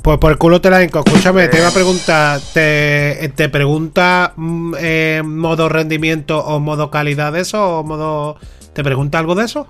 Pues 0.03 0.18
por 0.18 0.32
el 0.32 0.38
culo 0.38 0.61
te 0.61 0.70
la 0.70 0.82
enco. 0.82 1.03
Escúchame, 1.05 1.49
te 1.49 1.59
iba 1.59 1.68
a 1.68 1.72
preguntar. 1.72 2.40
¿Te, 2.55 3.32
te 3.34 3.49
pregunta 3.49 4.32
mm, 4.36 4.74
eh, 4.78 5.22
modo 5.24 5.68
rendimiento 5.68 6.38
o 6.38 6.61
modo 6.61 6.90
calidad 6.90 7.32
de 7.32 7.40
eso? 7.40 7.80
¿O 7.80 7.84
modo. 7.84 8.36
¿Te 8.78 8.84
pregunta 8.84 9.18
algo 9.18 9.34
de 9.34 9.44
eso? 9.44 9.66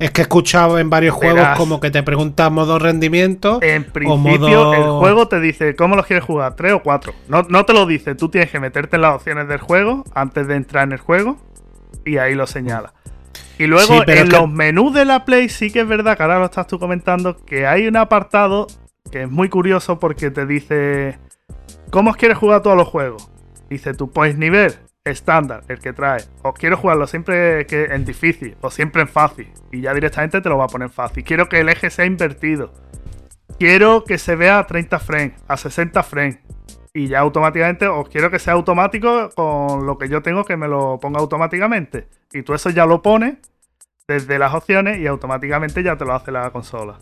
Es 0.00 0.10
que 0.10 0.20
he 0.20 0.24
escuchado 0.24 0.80
en 0.80 0.90
varios 0.90 1.14
juegos 1.14 1.46
como 1.56 1.78
que 1.78 1.92
te 1.92 2.02
pregunta 2.02 2.50
modo 2.50 2.80
rendimiento. 2.80 3.60
En 3.62 3.84
principio, 3.84 4.74
el 4.74 4.82
juego 4.98 5.28
te 5.28 5.38
dice 5.38 5.76
cómo 5.76 5.94
los 5.94 6.04
quieres 6.04 6.24
jugar, 6.24 6.56
¿tres 6.56 6.72
o 6.72 6.82
cuatro? 6.82 7.14
No, 7.28 7.42
no 7.48 7.64
te 7.64 7.74
lo 7.74 7.86
dice, 7.86 8.16
tú 8.16 8.28
tienes 8.28 8.50
que 8.50 8.58
meterte 8.58 8.96
en 8.96 9.02
las 9.02 9.14
opciones 9.14 9.46
del 9.46 9.60
juego 9.60 10.02
antes 10.16 10.48
de 10.48 10.56
entrar 10.56 10.82
en 10.82 10.94
el 10.94 10.98
juego 10.98 11.36
y 12.04 12.16
ahí 12.16 12.34
lo 12.34 12.48
señala. 12.48 12.92
Y 13.56 13.66
luego 13.66 14.02
en 14.04 14.30
los 14.30 14.50
menús 14.50 14.92
de 14.92 15.04
la 15.04 15.24
Play 15.24 15.48
sí 15.48 15.70
que 15.70 15.82
es 15.82 15.86
verdad 15.86 16.16
que 16.16 16.24
ahora 16.24 16.40
lo 16.40 16.46
estás 16.46 16.66
tú 16.66 16.80
comentando 16.80 17.36
que 17.36 17.68
hay 17.68 17.86
un 17.86 17.96
apartado 17.96 18.66
que 19.12 19.22
es 19.22 19.30
muy 19.30 19.48
curioso 19.48 20.00
porque 20.00 20.32
te 20.32 20.44
dice 20.44 21.20
cómo 21.90 22.14
quieres 22.14 22.36
jugar 22.36 22.62
todos 22.62 22.76
los 22.76 22.88
juegos. 22.88 23.30
Dice 23.70 23.94
tu 23.94 24.10
pues 24.10 24.36
nivel, 24.36 24.74
estándar, 25.06 25.62
el 25.68 25.78
que 25.80 25.92
trae, 25.92 26.22
o 26.42 26.52
quiero 26.52 26.76
jugarlo 26.76 27.06
siempre 27.06 27.66
que 27.66 27.84
en 27.84 28.04
difícil 28.04 28.56
o 28.60 28.70
siempre 28.70 29.02
en 29.02 29.08
fácil, 29.08 29.50
y 29.72 29.80
ya 29.80 29.94
directamente 29.94 30.40
te 30.40 30.48
lo 30.48 30.58
va 30.58 30.64
a 30.64 30.68
poner 30.68 30.90
fácil. 30.90 31.24
Quiero 31.24 31.48
que 31.48 31.60
el 31.60 31.68
eje 31.68 31.90
sea 31.90 32.04
invertido. 32.04 32.72
Quiero 33.58 34.04
que 34.04 34.18
se 34.18 34.36
vea 34.36 34.58
a 34.58 34.66
30 34.66 34.98
frames, 34.98 35.32
a 35.48 35.56
60 35.56 36.02
frames. 36.02 36.38
Y 36.92 37.08
ya 37.08 37.20
automáticamente, 37.20 37.86
o 37.86 38.04
quiero 38.04 38.30
que 38.30 38.38
sea 38.38 38.54
automático 38.54 39.30
con 39.34 39.86
lo 39.86 39.98
que 39.98 40.08
yo 40.08 40.22
tengo 40.22 40.44
que 40.44 40.56
me 40.56 40.66
lo 40.68 40.98
ponga 41.00 41.20
automáticamente. 41.20 42.08
Y 42.32 42.42
tú 42.42 42.54
eso 42.54 42.70
ya 42.70 42.86
lo 42.86 43.02
pones 43.02 43.36
desde 44.08 44.38
las 44.38 44.54
opciones 44.54 44.98
y 44.98 45.06
automáticamente 45.06 45.82
ya 45.82 45.96
te 45.96 46.04
lo 46.04 46.14
hace 46.14 46.32
la 46.32 46.50
consola. 46.50 46.98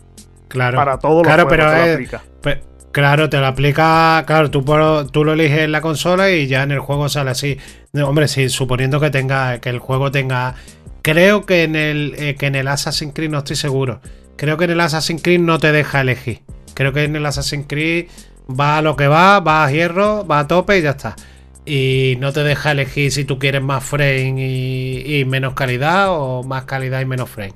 Claro. 0.47 0.77
Para 0.77 0.97
todos 0.99 1.25
los 1.25 1.33
claro, 1.33 1.47
pero 1.47 1.69
te 1.69 1.75
lo 1.77 1.83
es- 1.83 1.93
aplica. 1.93 2.21
Pe- 2.41 2.61
Claro, 2.95 3.29
te 3.29 3.37
lo 3.39 3.47
aplica, 3.47 4.23
claro, 4.25 4.49
tú, 4.49 4.63
tú 5.11 5.25
lo 5.25 5.33
eliges 5.33 5.59
en 5.63 5.73
la 5.73 5.81
consola 5.81 6.31
y 6.31 6.47
ya 6.47 6.63
en 6.63 6.71
el 6.71 6.79
juego 6.79 7.09
sale 7.09 7.31
así. 7.31 7.57
Hombre, 7.93 8.29
sí, 8.29 8.47
suponiendo 8.47 9.01
que 9.01 9.09
tenga, 9.09 9.59
que 9.59 9.67
el 9.67 9.79
juego 9.79 10.11
tenga. 10.11 10.55
Creo 11.01 11.45
que 11.45 11.63
en 11.63 11.75
el 11.75 12.15
eh, 12.17 12.35
que 12.35 12.45
en 12.45 12.55
el 12.55 12.69
Assassin's 12.69 13.13
Creed 13.13 13.31
no 13.31 13.39
estoy 13.39 13.57
seguro. 13.57 13.99
Creo 14.37 14.55
que 14.55 14.63
en 14.63 14.71
el 14.71 14.79
Assassin's 14.79 15.21
Creed 15.21 15.41
no 15.41 15.59
te 15.59 15.73
deja 15.73 15.99
elegir. 15.99 16.43
Creo 16.73 16.93
que 16.93 17.03
en 17.03 17.17
el 17.17 17.25
Assassin's 17.25 17.65
Creed 17.67 18.05
va 18.49 18.77
a 18.77 18.81
lo 18.81 18.95
que 18.95 19.09
va, 19.09 19.41
va 19.41 19.65
a 19.65 19.71
hierro, 19.73 20.25
va 20.25 20.39
a 20.39 20.47
tope 20.47 20.77
y 20.77 20.81
ya 20.81 20.91
está. 20.91 21.17
Y 21.65 22.15
no 22.21 22.31
te 22.31 22.45
deja 22.45 22.71
elegir 22.71 23.11
si 23.11 23.25
tú 23.25 23.39
quieres 23.39 23.61
más 23.61 23.83
frame 23.83 24.35
y, 24.37 25.17
y 25.19 25.25
menos 25.25 25.53
calidad 25.53 26.11
o 26.11 26.43
más 26.43 26.63
calidad 26.63 27.01
y 27.01 27.05
menos 27.05 27.29
frame. 27.29 27.55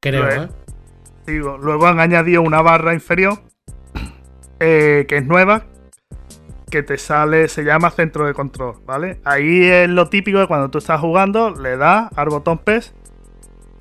Creo. 0.00 0.28
¿eh? 0.28 0.48
Digo, 1.28 1.56
luego 1.58 1.86
han 1.86 2.00
añadido 2.00 2.42
una 2.42 2.60
barra 2.60 2.92
inferior 2.92 3.38
eh, 4.60 5.06
que 5.08 5.18
es 5.18 5.26
nueva, 5.26 5.64
que 6.70 6.82
te 6.82 6.98
sale, 6.98 7.48
se 7.48 7.64
llama 7.64 7.90
centro 7.90 8.26
de 8.26 8.34
control, 8.34 8.76
¿vale? 8.84 9.20
Ahí 9.24 9.66
es 9.66 9.88
lo 9.88 10.08
típico 10.08 10.38
de 10.38 10.46
cuando 10.46 10.68
tú 10.68 10.78
estás 10.78 11.00
jugando, 11.00 11.50
le 11.50 11.76
das 11.76 12.10
al 12.16 12.28
botón 12.28 12.58
PES 12.58 12.94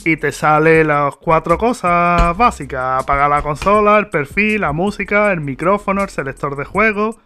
y 0.06 0.18
te 0.18 0.32
sale 0.32 0.84
las 0.84 1.16
cuatro 1.18 1.58
cosas 1.58 2.36
básicas: 2.38 3.04
apagar 3.04 3.30
la 3.30 3.42
consola, 3.42 3.98
el 3.98 4.10
perfil, 4.10 4.62
la 4.62 4.72
música, 4.72 5.32
el 5.32 5.42
micrófono, 5.42 6.04
el 6.04 6.10
selector 6.10 6.56
de 6.56 6.66
juego. 6.66 7.18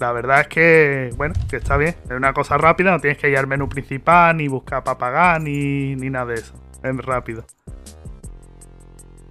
La 0.00 0.12
verdad 0.12 0.40
es 0.40 0.48
que, 0.48 1.10
bueno, 1.16 1.34
que 1.48 1.56
está 1.56 1.76
bien. 1.76 1.94
Es 2.04 2.10
una 2.10 2.32
cosa 2.32 2.58
rápida, 2.58 2.90
no 2.90 3.00
tienes 3.00 3.18
que 3.18 3.30
ir 3.30 3.38
al 3.38 3.46
menú 3.46 3.68
principal, 3.68 4.36
ni 4.36 4.48
buscar 4.48 4.82
para 4.82 4.98
pagar, 4.98 5.40
ni, 5.40 5.94
ni 5.94 6.10
nada 6.10 6.26
de 6.26 6.34
eso. 6.34 6.54
Es 6.82 6.96
rápido. 6.96 7.44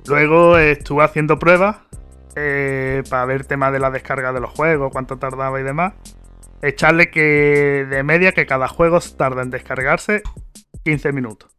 Luego 0.08 0.58
estuve 0.58 1.04
haciendo 1.04 1.38
pruebas 1.38 1.78
eh, 2.36 3.04
para 3.10 3.26
ver 3.26 3.46
tema 3.46 3.72
de 3.72 3.80
la 3.80 3.92
descarga 3.92 4.34
de 4.34 4.40
los 4.40 4.52
juegos, 4.52 4.92
cuánto 4.92 5.18
tardaba 5.18 5.60
y 5.60 5.64
demás. 5.64 5.94
Echarle 6.62 7.10
que 7.12 7.86
de 7.90 8.04
media 8.04 8.32
que 8.32 8.46
cada 8.46 8.68
juego 8.68 9.00
tarda 9.18 9.42
en 9.42 9.50
descargarse 9.50 10.22
15 10.86 11.12
minutos. 11.12 11.50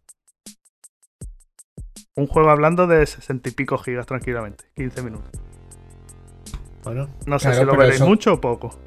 Un 2.17 2.27
juego 2.27 2.51
hablando 2.51 2.87
de 2.87 3.05
60 3.05 3.49
y 3.49 3.53
pico 3.53 3.77
gigas 3.79 4.07
tranquilamente, 4.07 4.65
15 4.77 5.03
minutos. 5.03 5.31
Bueno, 6.85 7.09
No 7.27 7.39
sé 7.39 7.49
Claro, 7.49 7.61
si 7.61 7.67
lo 7.67 7.77
veréis 7.77 7.95
eso- 7.97 8.07
mucho 8.07 8.35
o 8.35 8.41
poco. 8.41 8.79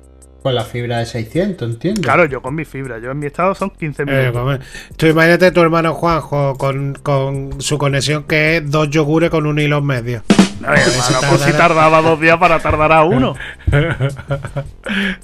Con 0.43 0.55
la 0.55 0.63
fibra 0.63 0.99
de 0.99 1.05
600, 1.07 1.69
¿entiendes? 1.71 2.03
Claro, 2.05 2.23
yo 2.25 2.41
con 2.41 2.55
mi 2.55 2.63
fibra, 2.63 2.99
yo 2.99 3.11
en 3.11 3.19
mi 3.19 3.25
estado 3.25 3.53
son 3.53 3.71
15 3.71 4.03
Eh, 4.03 4.31
minutos. 4.31 4.59
Tú 4.95 5.07
imagínate 5.07 5.51
tu 5.51 5.61
hermano 5.61 5.93
Juanjo 5.93 6.55
con, 6.55 6.93
con 7.03 7.59
su 7.59 7.77
conexión 7.77 8.23
que 8.23 8.57
es 8.57 8.71
dos 8.71 8.89
yogures 8.89 9.29
con 9.29 9.45
un 9.45 9.59
hilo 9.59 9.79
en 9.79 9.85
medio. 9.85 10.23
No, 10.59 10.67
hermano, 10.67 10.79
si 10.89 11.13
pues 11.29 11.41
si 11.41 11.51
tardaba 11.53 12.01
dos 12.01 12.19
días 12.19 12.37
para 12.37 12.59
tardar 12.59 12.91
a 12.91 13.03
uno. 13.03 13.35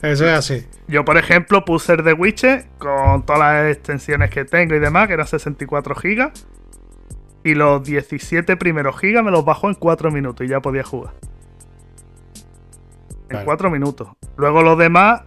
Eso 0.02 0.28
es 0.28 0.34
así. 0.38 0.68
Yo, 0.88 1.04
por 1.06 1.18
ejemplo, 1.18 1.66
puse 1.66 1.94
el 1.94 2.04
The 2.04 2.14
Witcher 2.14 2.66
con 2.78 3.26
todas 3.26 3.40
las 3.40 3.76
extensiones 3.76 4.30
que 4.30 4.46
tengo 4.46 4.76
y 4.76 4.80
demás, 4.80 5.08
que 5.08 5.14
eran 5.14 5.28
64 5.28 5.96
gigas. 5.96 6.46
Y 7.44 7.56
los 7.56 7.84
17 7.84 8.56
primeros 8.58 9.00
gigas 9.00 9.24
me 9.24 9.32
los 9.32 9.44
bajó 9.44 9.70
en 9.70 9.76
4 9.76 10.12
minutos 10.12 10.46
y 10.46 10.50
ya 10.50 10.60
podía 10.62 10.84
jugar. 10.84 11.14
En 13.24 13.28
Claro. 13.30 13.46
4 13.46 13.70
minutos. 13.70 14.08
Luego 14.38 14.62
los 14.62 14.78
demás 14.78 15.22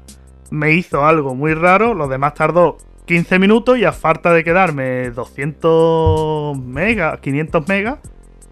me 0.50 0.72
hizo 0.72 1.04
algo 1.04 1.34
muy 1.34 1.54
raro. 1.54 1.94
Los 1.94 2.08
demás 2.08 2.34
tardó 2.34 2.78
15 3.06 3.38
minutos 3.38 3.78
y 3.78 3.84
a 3.84 3.92
falta 3.92 4.32
de 4.32 4.44
quedarme 4.44 5.10
200 5.10 6.58
megas, 6.58 7.20
500 7.20 7.68
megas, 7.68 7.98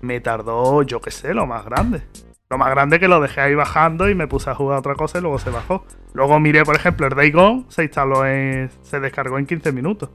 me 0.04 0.20
tardó, 0.20 0.82
yo 0.82 1.00
qué 1.00 1.10
sé, 1.10 1.34
lo 1.34 1.46
más 1.46 1.64
grande. 1.64 2.02
Lo 2.50 2.58
más 2.58 2.70
grande 2.70 3.00
que 3.00 3.08
lo 3.08 3.20
dejé 3.20 3.40
ahí 3.40 3.54
bajando 3.54 4.08
y 4.08 4.14
me 4.14 4.28
puse 4.28 4.50
a 4.50 4.54
jugar 4.54 4.78
otra 4.78 4.94
cosa 4.94 5.18
y 5.18 5.22
luego 5.22 5.38
se 5.38 5.50
bajó. 5.50 5.84
Luego 6.12 6.38
miré, 6.38 6.62
por 6.64 6.76
ejemplo, 6.76 7.06
el 7.06 7.14
Day 7.14 7.30
Gone, 7.30 7.64
se 7.68 7.84
instaló 7.84 8.24
en. 8.26 8.70
se 8.82 9.00
descargó 9.00 9.38
en 9.38 9.46
15 9.46 9.72
minutos. 9.72 10.10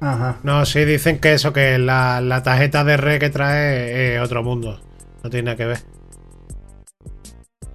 Ajá. 0.00 0.38
No, 0.42 0.66
sí, 0.66 0.84
dicen 0.84 1.18
que 1.18 1.32
eso, 1.32 1.52
que 1.52 1.78
la, 1.78 2.20
la 2.20 2.42
tarjeta 2.42 2.84
de 2.84 2.96
red 2.96 3.18
que 3.18 3.30
trae 3.30 4.16
es 4.16 4.20
otro 4.20 4.42
mundo. 4.42 4.80
No 5.22 5.30
tiene 5.30 5.46
nada 5.46 5.56
que 5.56 5.66
ver. 5.66 5.78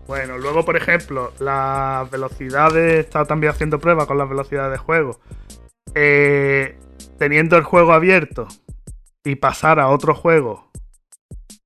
Bueno, 0.06 0.38
luego, 0.38 0.66
por 0.66 0.76
ejemplo, 0.76 1.34
las 1.40 2.10
velocidades. 2.12 3.06
Estaba 3.06 3.26
también 3.26 3.52
haciendo 3.52 3.80
pruebas 3.80 4.06
con 4.06 4.18
las 4.18 4.30
velocidades 4.30 4.74
de 4.74 4.78
juego. 4.78 5.20
Eh, 5.96 6.78
teniendo 7.18 7.58
el 7.58 7.64
juego 7.64 7.94
abierto 7.94 8.48
y 9.24 9.36
pasar 9.36 9.80
a 9.80 9.88
otro 9.90 10.16
juego 10.16 10.72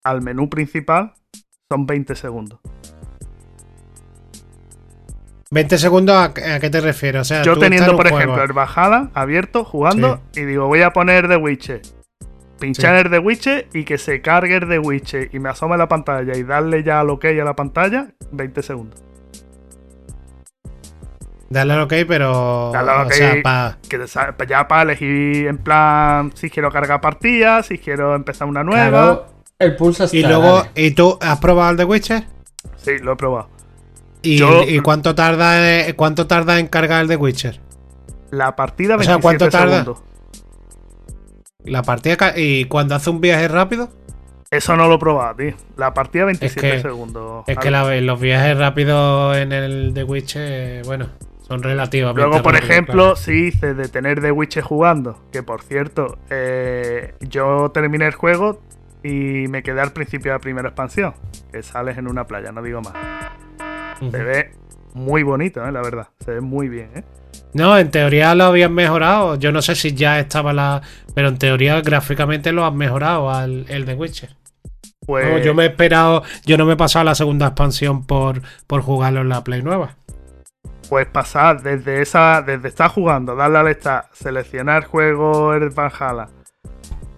al 0.04 0.22
menú 0.22 0.50
principal, 0.50 1.14
son 1.70 1.86
20 1.86 2.16
segundos. 2.16 2.60
20 5.52 5.78
segundos, 5.78 6.16
¿a, 6.16 6.24
a 6.26 6.60
qué 6.60 6.70
te 6.70 6.82
refieres? 6.82 7.22
O 7.22 7.26
sea, 7.26 7.44
Yo 7.44 7.58
teniendo, 7.58 7.96
por 7.96 8.10
juego. 8.10 8.18
ejemplo, 8.18 8.44
el 8.44 8.54
Bajada 8.54 9.12
abierto, 9.14 9.64
jugando, 9.64 10.20
y 10.36 10.42
digo, 10.42 10.68
voy 10.68 10.82
a 10.82 10.92
poner 10.92 11.28
The 11.28 11.38
Witcher. 11.38 11.82
Pinchar 12.60 12.96
Sí. 13.00 13.06
el 13.06 13.12
The 13.12 13.20
Witcher 13.20 13.68
y 13.74 13.84
que 13.84 13.98
se 13.98 14.22
cargue 14.22 14.56
el 14.58 14.68
The 14.68 14.80
Witcher 14.80 15.30
y 15.34 15.40
me 15.40 15.50
asome 15.50 15.78
la 15.78 15.88
pantalla 15.88 16.36
y 16.36 16.44
darle 16.44 16.82
ya 16.84 17.02
al 17.02 17.10
OK 17.12 17.26
a 17.26 17.44
la 17.44 17.56
pantalla, 17.56 18.08
20 18.32 18.64
segundos. 18.64 19.04
Dale 21.54 21.74
al 21.74 21.82
ok, 21.82 21.94
pero. 22.08 22.72
Dale 22.74 22.92
al 22.92 23.00
O 23.02 23.04
ok. 23.06 23.12
sea, 23.14 23.36
pa- 23.44 23.78
Que 23.88 24.00
te 24.00 24.08
sa- 24.08 24.36
ya 24.48 24.68
para 24.68 24.82
elegir 24.84 25.48
en 25.48 25.58
plan 25.60 26.32
si 26.36 26.50
quiero 26.50 26.72
cargar 26.72 27.00
partidas, 27.00 27.68
si 27.68 27.78
quiero 27.78 28.16
empezar 28.16 28.48
una 28.48 28.64
nueva. 28.64 28.90
Claro, 28.90 29.26
el 29.60 29.76
pulsa 29.76 30.06
Y 30.12 30.24
luego, 30.24 30.64
¿y 30.76 30.92
tú 30.92 31.18
has 31.22 31.38
probado 31.40 31.70
el 31.72 31.78
de 31.78 31.86
Witcher? 31.86 32.24
Sí, 32.78 32.98
lo 33.00 33.14
he 33.14 33.16
probado. 33.16 33.50
¿Y, 34.24 34.38
Yo- 34.38 34.64
¿y 34.64 34.80
cuánto 34.80 35.14
tarda 35.14 35.88
eh, 35.88 35.94
cuánto 35.96 36.26
tarda 36.28 36.58
en 36.60 36.68
cargar 36.68 37.02
el 37.02 37.08
de 37.08 37.18
Witcher? 37.18 37.60
La 38.32 38.56
partida 38.56 38.96
O 38.96 39.04
sea, 39.04 39.18
27 39.18 39.22
¿cuánto 39.22 39.50
tarda? 39.50 39.80
segundos. 39.82 40.04
La 41.66 41.84
partida 41.84 42.34
y 42.36 42.66
cuando 42.66 42.96
hace 42.96 43.10
un 43.10 43.22
viaje 43.22 43.48
rápido, 43.48 43.90
Eso 44.50 44.76
no 44.76 44.88
lo 44.88 44.96
he 44.96 45.00
probado, 45.00 45.36
tío. 45.36 45.54
La 45.78 45.94
partida 45.94 46.26
27 46.26 46.72
que- 46.78 46.82
segundos. 46.82 47.44
es 47.48 47.58
que 47.58 47.72
la- 47.72 48.00
los 48.02 48.20
viajes 48.20 48.58
rápidos 48.58 49.36
en 49.38 49.52
el 49.52 49.94
de 49.94 50.04
Witcher, 50.04 50.42
eh, 50.46 50.82
bueno, 50.86 51.10
son 51.48 51.62
relativamente 51.62 52.22
Luego, 52.22 52.42
por 52.42 52.56
ejemplo, 52.56 53.16
si 53.16 53.48
hice 53.48 53.74
de 53.74 53.90
tener 53.90 54.22
The 54.22 54.32
Witcher 54.32 54.64
jugando, 54.64 55.20
que 55.32 55.44
por 55.44 55.62
cierto, 55.62 56.18
eh, 56.30 57.16
yo 57.20 57.70
terminé 57.74 58.08
el 58.08 58.14
juego 58.14 58.62
y 59.04 59.48
me 59.50 59.62
quedé 59.62 59.82
al 59.82 59.92
principio 59.92 60.32
de 60.32 60.38
la 60.38 60.42
primera 60.42 60.70
expansión, 60.70 61.14
que 61.52 61.62
sales 61.62 61.98
en 61.98 62.08
una 62.08 62.26
playa, 62.26 62.52
no 62.52 62.64
digo 62.64 62.82
más. 62.82 62.94
Se 64.00 64.24
ve 64.24 64.52
muy 64.94 65.24
bonito, 65.24 65.66
eh, 65.68 65.72
la 65.72 65.82
verdad. 65.82 66.08
Se 66.24 66.32
ve 66.32 66.42
muy 66.42 66.70
bien, 66.70 66.90
¿eh? 66.96 67.04
No, 67.54 67.78
en 67.78 67.92
teoría 67.92 68.34
lo 68.36 68.46
habían 68.46 68.74
mejorado. 68.74 69.36
Yo 69.36 69.52
no 69.52 69.62
sé 69.62 69.76
si 69.76 69.94
ya 69.94 70.20
estaba 70.20 70.54
la. 70.54 70.82
Pero 71.14 71.28
en 71.28 71.38
teoría 71.38 71.82
gráficamente 71.82 72.52
lo 72.52 72.66
han 72.66 72.76
mejorado 72.76 73.30
al 73.30 73.66
el 73.70 73.86
de 73.86 73.94
Witcher. 73.94 74.36
Pues 75.06 75.44
yo 75.46 75.54
me 75.54 75.64
he 75.64 75.68
esperado. 75.68 76.24
Yo 76.46 76.58
no 76.58 76.66
me 76.66 76.74
he 76.74 76.78
pasado 76.78 77.06
la 77.06 77.16
segunda 77.16 77.48
expansión 77.48 78.06
por, 78.06 78.42
por 78.66 78.82
jugarlo 78.82 79.22
en 79.22 79.30
la 79.30 79.44
Play 79.44 79.62
nueva. 79.62 79.98
Pues 80.90 81.08
pasar 81.08 81.62
desde 81.64 82.02
esa, 82.02 82.42
desde 82.42 82.68
estar 82.68 82.90
jugando, 82.90 83.36
darle 83.36 83.58
al 83.58 83.74
start, 83.76 84.14
seleccionar 84.14 84.86
juego 84.86 85.54
el 85.54 85.70
Valhalla, 85.70 86.30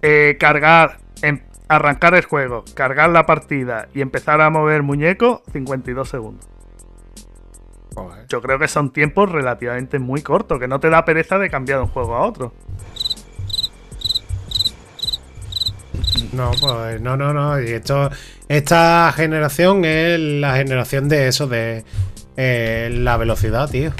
eh, 0.02 0.36
cargar, 0.38 0.98
em- 1.22 1.42
arrancar 1.68 2.14
el 2.14 2.24
juego, 2.24 2.64
cargar 2.74 3.10
la 3.10 3.26
partida 3.26 3.88
y 3.92 4.00
empezar 4.00 4.40
a 4.40 4.50
mover 4.50 4.82
muñeco, 4.82 5.42
52 5.52 6.08
segundos. 6.08 6.46
Yo 8.28 8.42
creo 8.42 8.58
que 8.58 8.68
son 8.68 8.92
tiempos 8.92 9.30
relativamente 9.30 9.98
muy 9.98 10.20
cortos, 10.22 10.58
que 10.58 10.68
no 10.68 10.80
te 10.80 10.90
da 10.90 11.04
pereza 11.04 11.38
de 11.38 11.48
cambiar 11.48 11.78
de 11.78 11.84
un 11.84 11.90
juego 11.90 12.14
a 12.16 12.26
otro. 12.26 12.52
No, 16.32 16.50
pues 16.60 17.00
no, 17.00 17.16
no, 17.16 17.32
no. 17.32 17.60
Y 17.60 17.68
esto, 17.68 18.10
esta 18.48 19.12
generación 19.14 19.84
es 19.84 20.18
la 20.18 20.56
generación 20.56 21.08
de 21.08 21.28
eso, 21.28 21.46
de 21.46 21.84
eh, 22.36 22.90
la 22.92 23.16
velocidad, 23.16 23.70
tío. 23.70 23.92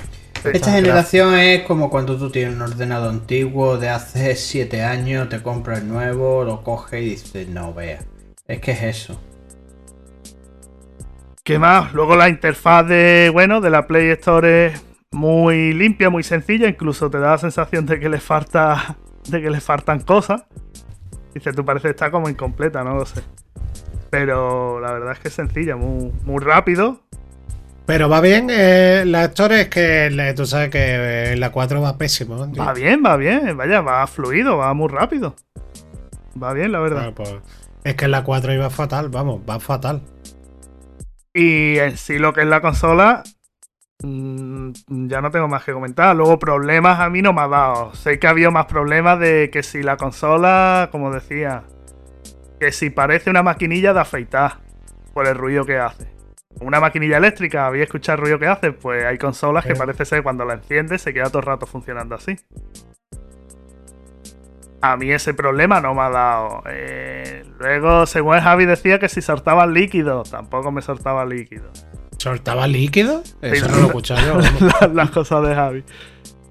Esta 0.44 0.72
generación 0.72 1.34
es 1.34 1.62
como 1.62 1.90
cuando 1.90 2.16
tú 2.16 2.30
tienes 2.30 2.54
un 2.54 2.62
ordenador 2.62 3.10
antiguo 3.10 3.78
de 3.78 3.88
hace 3.88 4.36
7 4.36 4.82
años, 4.82 5.28
te 5.28 5.42
compras 5.42 5.80
el 5.80 5.88
nuevo, 5.88 6.44
lo 6.44 6.62
coges 6.62 7.02
y 7.02 7.10
dices, 7.10 7.48
no 7.48 7.74
vea. 7.74 7.98
Es 8.46 8.60
que 8.60 8.72
es 8.72 8.82
eso. 8.82 9.20
¿Qué 11.42 11.58
más? 11.58 11.92
Luego 11.94 12.16
la 12.16 12.28
interfaz 12.28 12.86
de, 12.86 13.30
bueno, 13.32 13.60
de 13.60 13.70
la 13.70 13.86
Play 13.86 14.10
Store 14.10 14.66
es 14.66 14.84
muy 15.10 15.72
limpia, 15.72 16.10
muy 16.10 16.22
sencilla, 16.22 16.68
incluso 16.68 17.10
te 17.10 17.18
da 17.18 17.32
la 17.32 17.38
sensación 17.38 17.86
de 17.86 17.98
que 17.98 18.08
le 18.08 18.20
falta 18.20 18.96
de 19.28 19.42
que 19.42 19.50
le 19.50 19.60
faltan 19.60 20.00
cosas. 20.00 20.44
Dice, 21.34 21.52
tú 21.52 21.64
parece 21.64 21.88
que 21.88 21.90
está 21.90 22.10
como 22.10 22.28
incompleta, 22.28 22.82
no 22.82 22.94
lo 22.94 23.06
sé. 23.06 23.22
Pero 24.10 24.80
la 24.80 24.92
verdad 24.92 25.12
es 25.12 25.18
que 25.18 25.28
es 25.28 25.34
sencilla, 25.34 25.76
muy, 25.76 26.12
muy 26.24 26.42
rápido. 26.42 27.02
Pero 27.86 28.08
va 28.08 28.20
bien, 28.20 28.48
eh, 28.50 29.04
la 29.06 29.26
Store 29.26 29.60
es 29.60 29.68
que 29.68 30.34
tú 30.36 30.44
sabes 30.44 30.70
que 30.70 31.32
eh, 31.32 31.36
la 31.36 31.52
4 31.52 31.80
va 31.80 31.96
pésimo. 31.96 32.36
Va 32.52 32.72
bien, 32.72 33.00
va 33.04 33.16
bien, 33.16 33.56
vaya, 33.56 33.80
va 33.80 34.04
fluido, 34.08 34.56
va 34.56 34.74
muy 34.74 34.88
rápido. 34.88 35.36
Va 36.42 36.52
bien, 36.52 36.72
la 36.72 36.80
verdad. 36.80 37.14
pues, 37.14 37.36
es 37.84 37.94
que 37.94 38.08
la 38.08 38.24
4 38.24 38.54
iba 38.54 38.70
fatal, 38.70 39.08
vamos, 39.08 39.40
va 39.48 39.60
fatal. 39.60 40.02
Y 41.32 41.78
en 41.78 41.96
sí 41.96 42.18
lo 42.18 42.32
que 42.32 42.40
es 42.40 42.48
la 42.48 42.60
consola, 42.60 43.22
mm, 44.02 44.72
ya 45.06 45.20
no 45.20 45.30
tengo 45.30 45.46
más 45.46 45.62
que 45.62 45.72
comentar. 45.72 46.16
Luego 46.16 46.40
problemas 46.40 46.98
a 46.98 47.08
mí 47.08 47.22
no 47.22 47.32
me 47.32 47.42
ha 47.42 47.48
dado. 47.48 47.94
Sé 47.94 48.18
que 48.18 48.26
ha 48.26 48.30
habido 48.30 48.50
más 48.50 48.66
problemas 48.66 49.20
de 49.20 49.48
que 49.52 49.62
si 49.62 49.84
la 49.84 49.96
consola, 49.96 50.88
como 50.90 51.12
decía, 51.12 51.62
que 52.58 52.72
si 52.72 52.90
parece 52.90 53.30
una 53.30 53.44
maquinilla 53.44 53.92
de 53.92 54.00
afeitar 54.00 54.54
por 55.14 55.28
el 55.28 55.36
ruido 55.36 55.64
que 55.64 55.78
hace. 55.78 56.15
Una 56.60 56.80
maquinilla 56.80 57.18
eléctrica, 57.18 57.66
¿habéis 57.66 57.84
escuchado 57.84 58.16
el 58.16 58.22
ruido 58.22 58.38
que 58.38 58.46
hace? 58.46 58.72
Pues 58.72 59.04
hay 59.04 59.18
consolas 59.18 59.66
que 59.66 59.74
parece 59.74 60.04
ser 60.04 60.22
cuando 60.22 60.44
la 60.44 60.54
enciendes 60.54 61.02
se 61.02 61.12
queda 61.12 61.28
todo 61.28 61.40
el 61.40 61.46
rato 61.46 61.66
funcionando 61.66 62.14
así. 62.14 62.36
A 64.80 64.96
mí 64.96 65.10
ese 65.10 65.34
problema 65.34 65.80
no 65.80 65.94
me 65.94 66.02
ha 66.02 66.10
dado. 66.10 66.62
Eh, 66.66 67.44
luego, 67.58 68.06
según 68.06 68.40
Javi 68.40 68.66
decía 68.66 68.98
que 68.98 69.08
si 69.08 69.20
soltaba 69.20 69.66
líquido, 69.66 70.22
tampoco 70.22 70.70
me 70.70 70.80
soltaba 70.80 71.24
líquido. 71.26 71.70
¿Soltaba 72.18 72.66
líquido? 72.66 73.22
Eso 73.42 73.68
no 73.68 73.76
lo 73.76 73.82
he 73.82 73.86
escuchado 73.86 74.40
yo. 74.40 74.88
Las, 74.94 75.10
cosas 75.10 75.46
de 75.46 75.54
Javi. 75.54 75.84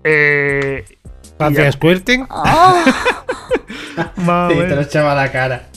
Eh, 0.03 0.86
¿Hacía 1.39 1.72
squirting? 1.72 2.28
¡Ah! 2.30 2.84
sí, 4.49 4.56
te 4.60 4.76
lo 4.76 4.82
echaba 4.82 5.14
a 5.14 5.16
la 5.16 5.32
cara. 5.32 5.68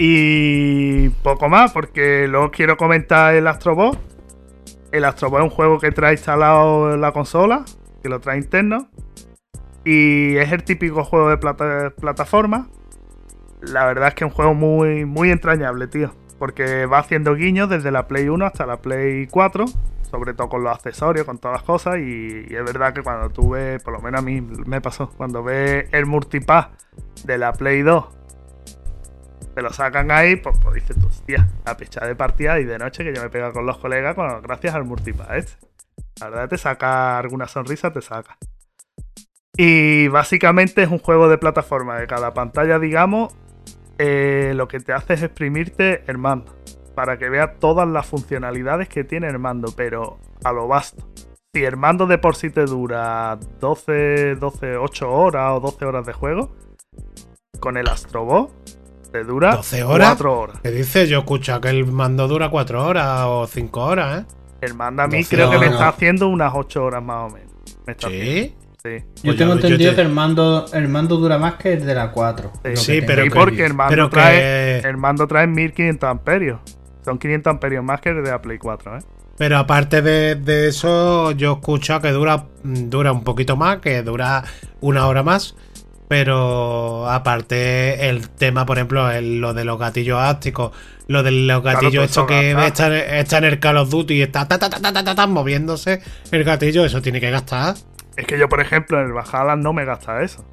Y 0.00 1.08
poco 1.24 1.48
más, 1.48 1.72
porque 1.72 2.28
luego 2.28 2.52
quiero 2.52 2.76
comentar 2.76 3.34
el 3.34 3.48
Astrobot. 3.48 3.98
El 4.92 5.04
Astrobot 5.04 5.40
es 5.40 5.44
un 5.44 5.50
juego 5.50 5.80
que 5.80 5.90
trae 5.90 6.12
instalado 6.12 6.94
en 6.94 7.00
la 7.00 7.10
consola, 7.10 7.64
que 8.00 8.08
lo 8.08 8.20
trae 8.20 8.38
interno. 8.38 8.88
Y 9.84 10.36
es 10.36 10.52
el 10.52 10.62
típico 10.62 11.02
juego 11.02 11.30
de 11.30 11.36
plataforma. 11.36 12.68
La 13.60 13.86
verdad 13.86 14.08
es 14.08 14.14
que 14.14 14.24
es 14.24 14.30
un 14.30 14.36
juego 14.36 14.54
muy, 14.54 15.04
muy 15.04 15.32
entrañable, 15.32 15.88
tío. 15.88 16.14
Porque 16.38 16.86
va 16.86 16.98
haciendo 16.98 17.34
guiños 17.34 17.68
desde 17.68 17.90
la 17.90 18.06
Play 18.06 18.28
1 18.28 18.46
hasta 18.46 18.66
la 18.66 18.76
Play 18.80 19.26
4. 19.26 19.64
Sobre 20.02 20.32
todo 20.32 20.48
con 20.48 20.62
los 20.62 20.72
accesorios, 20.72 21.26
con 21.26 21.38
todas 21.38 21.56
las 21.56 21.64
cosas. 21.64 21.96
Y, 21.98 22.46
es 22.50 22.64
verdad 22.64 22.92
que 22.92 23.02
cuando 23.02 23.30
tú 23.30 23.50
ves, 23.50 23.82
por 23.82 23.94
lo 23.94 24.00
menos 24.00 24.20
a 24.20 24.22
mí 24.22 24.40
me 24.40 24.80
pasó, 24.80 25.10
cuando 25.16 25.42
ves 25.42 25.88
el 25.90 26.06
multipass 26.06 26.68
de 27.24 27.36
la 27.36 27.52
Play 27.52 27.82
2, 27.82 28.17
te 29.58 29.62
lo 29.62 29.72
sacan 29.72 30.12
ahí, 30.12 30.36
pues, 30.36 30.56
pues 30.62 30.76
dices 30.76 30.96
hostia, 31.04 31.48
la 31.66 31.76
pecha 31.76 32.06
de 32.06 32.14
partida 32.14 32.60
y 32.60 32.64
de 32.64 32.78
noche 32.78 33.02
que 33.02 33.12
yo 33.12 33.20
me 33.20 33.28
pego 33.28 33.52
con 33.52 33.66
los 33.66 33.76
colegas 33.78 34.14
gracias 34.40 34.72
al 34.72 34.84
multipass 34.84 35.30
este. 35.32 35.66
La 36.20 36.28
verdad 36.28 36.48
te 36.48 36.58
saca 36.58 37.18
alguna 37.18 37.48
sonrisa, 37.48 37.92
te 37.92 38.00
saca. 38.00 38.38
Y 39.56 40.06
básicamente 40.06 40.84
es 40.84 40.90
un 40.90 41.00
juego 41.00 41.28
de 41.28 41.38
plataforma. 41.38 41.98
De 41.98 42.06
cada 42.06 42.32
pantalla, 42.34 42.78
digamos, 42.78 43.34
eh, 43.98 44.52
lo 44.54 44.68
que 44.68 44.78
te 44.78 44.92
hace 44.92 45.14
es 45.14 45.24
exprimirte 45.24 46.04
el 46.06 46.18
mando. 46.18 46.54
Para 46.94 47.18
que 47.18 47.28
veas 47.28 47.58
todas 47.58 47.88
las 47.88 48.06
funcionalidades 48.06 48.88
que 48.88 49.02
tiene 49.02 49.26
el 49.26 49.40
mando, 49.40 49.72
pero 49.76 50.20
a 50.44 50.52
lo 50.52 50.68
vasto. 50.68 51.04
Si 51.52 51.64
el 51.64 51.76
mando 51.76 52.06
de 52.06 52.18
por 52.18 52.36
sí 52.36 52.50
te 52.50 52.64
dura 52.64 53.36
12, 53.58 54.36
12, 54.36 54.76
8 54.76 55.10
horas 55.10 55.56
o 55.56 55.58
12 55.58 55.84
horas 55.84 56.06
de 56.06 56.12
juego, 56.12 56.54
con 57.58 57.76
el 57.76 57.88
Astrobot 57.88 58.52
te 59.10 59.24
dura 59.24 59.56
12 59.56 59.82
horas? 59.84 60.08
4 60.10 60.38
horas. 60.38 60.60
¿Qué 60.62 60.70
dices? 60.70 61.08
Yo 61.08 61.20
escucho 61.20 61.60
que 61.60 61.68
el 61.68 61.86
mando 61.86 62.28
dura 62.28 62.48
4 62.48 62.84
horas 62.84 63.22
o 63.26 63.46
5 63.46 63.80
horas, 63.80 64.22
¿eh? 64.22 64.26
El 64.60 64.74
mando 64.74 65.02
a 65.02 65.06
mí 65.08 65.24
creo 65.24 65.50
que 65.50 65.58
me 65.58 65.66
está 65.66 65.88
haciendo 65.88 66.28
unas 66.28 66.52
8 66.54 66.84
horas 66.84 67.02
más 67.02 67.30
o 67.30 67.34
menos. 67.34 67.52
¿Sí? 67.98 68.54
Yo 68.84 69.00
pues 69.24 69.36
tengo 69.36 69.52
entendido 69.54 69.94
que 69.94 70.00
el 70.00 70.08
mando, 70.08 70.66
el 70.72 70.88
mando 70.88 71.16
dura 71.16 71.36
más 71.36 71.54
que 71.54 71.74
el 71.74 71.84
de 71.84 71.94
la 71.94 72.10
4. 72.10 72.52
Sí, 72.74 73.00
pero 73.06 73.24
porque 73.32 73.66
el 73.66 73.74
mando, 73.74 74.08
trae, 74.08 74.78
el 74.78 74.96
mando 74.96 75.26
trae 75.26 75.46
1500 75.46 76.08
amperios. 76.08 76.60
Son 77.04 77.18
500 77.18 77.50
amperios 77.50 77.84
más 77.84 78.00
que 78.00 78.10
el 78.10 78.22
de 78.22 78.30
la 78.30 78.40
Play 78.40 78.58
4, 78.58 78.98
¿eh? 78.98 79.00
Pero 79.36 79.56
aparte 79.56 80.02
de, 80.02 80.68
eso, 80.68 81.30
yo 81.30 81.54
escucho 81.54 82.00
que 82.00 82.10
dura, 82.10 82.46
dura 82.64 83.12
un 83.12 83.22
poquito 83.22 83.56
más, 83.56 83.78
que 83.78 84.02
dura 84.02 84.42
una 84.80 85.06
hora 85.06 85.22
más. 85.22 85.54
Pero 86.08 87.08
aparte, 87.08 88.08
el 88.08 88.30
tema, 88.30 88.64
por 88.64 88.78
ejemplo, 88.78 89.08
lo 89.20 89.52
de 89.52 89.64
los 89.64 89.78
gatillos 89.78 90.18
ácticos, 90.18 90.72
lo 91.06 91.22
de 91.22 91.30
los 91.32 91.62
gatillos, 91.62 92.04
esto 92.04 92.26
que 92.26 92.52
está, 92.52 93.38
en 93.38 93.44
el 93.44 93.60
Call 93.60 93.76
of 93.76 93.90
Duty 93.90 94.14
y 94.14 94.22
está 94.22 95.26
moviéndose 95.26 96.00
el 96.30 96.44
gatillo, 96.44 96.84
eso 96.84 97.02
tiene 97.02 97.20
que 97.20 97.30
gastar. 97.30 97.76
Es 98.16 98.26
que 98.26 98.38
yo, 98.38 98.48
por 98.48 98.60
ejemplo, 98.60 98.98
en 99.00 99.06
el 99.06 99.12
Bajala 99.12 99.54
no 99.54 99.72
me 99.72 99.84
gasta 99.84 100.22
eso. 100.22 100.44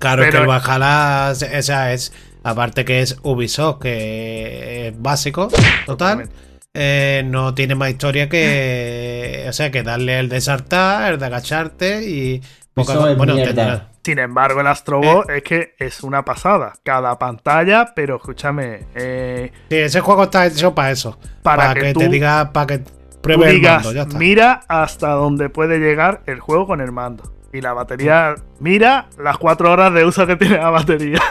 Claro, 0.00 0.28
que 0.28 0.36
el 0.36 0.46
Bajala, 0.46 1.32
esa 1.32 1.92
es, 1.92 2.12
aparte 2.42 2.84
que 2.84 3.02
es 3.02 3.18
Ubisoft, 3.22 3.80
que 3.80 4.88
es 4.88 5.00
básico, 5.00 5.48
total. 5.86 6.28
Eh, 6.74 7.22
no 7.26 7.54
tiene 7.54 7.74
más 7.74 7.90
historia 7.90 8.28
que. 8.28 9.44
O 9.48 9.52
sea, 9.52 9.70
que 9.70 9.82
darle 9.82 10.18
el 10.18 10.28
de 10.28 10.40
saltar, 10.40 11.12
el 11.12 11.18
de 11.20 11.26
agacharte 11.26 12.02
y. 12.02 12.42
bueno, 12.74 13.36
Sin 14.04 14.18
embargo, 14.18 14.60
el 14.60 14.66
Astrobot 14.66 15.30
eh. 15.30 15.38
es 15.38 15.42
que 15.44 15.74
es 15.78 16.02
una 16.02 16.24
pasada. 16.24 16.74
Cada 16.82 17.18
pantalla, 17.18 17.92
pero 17.94 18.16
escúchame. 18.16 18.86
Eh, 18.94 19.52
sí, 19.70 19.76
ese 19.76 20.00
juego 20.00 20.24
está 20.24 20.46
hecho 20.46 20.74
para 20.74 20.90
eso. 20.90 21.18
Para, 21.42 21.72
que, 21.74 21.94
te 21.94 22.08
diga. 22.08 22.52
Para 22.52 22.78
que 22.78 22.84
mira 24.16 24.60
hasta 24.68 25.10
donde 25.10 25.48
puede 25.48 25.78
llegar 25.78 26.22
el 26.26 26.40
juego 26.40 26.66
con 26.66 26.80
el 26.80 26.90
mando. 26.92 27.32
Y 27.52 27.60
la 27.60 27.74
batería, 27.74 28.34
mira 28.60 29.08
las 29.18 29.36
cuatro 29.38 29.70
horas 29.70 29.92
de 29.92 30.04
uso 30.04 30.26
que 30.26 30.36
tiene 30.36 30.56
la 30.56 30.70
batería. 30.70 31.20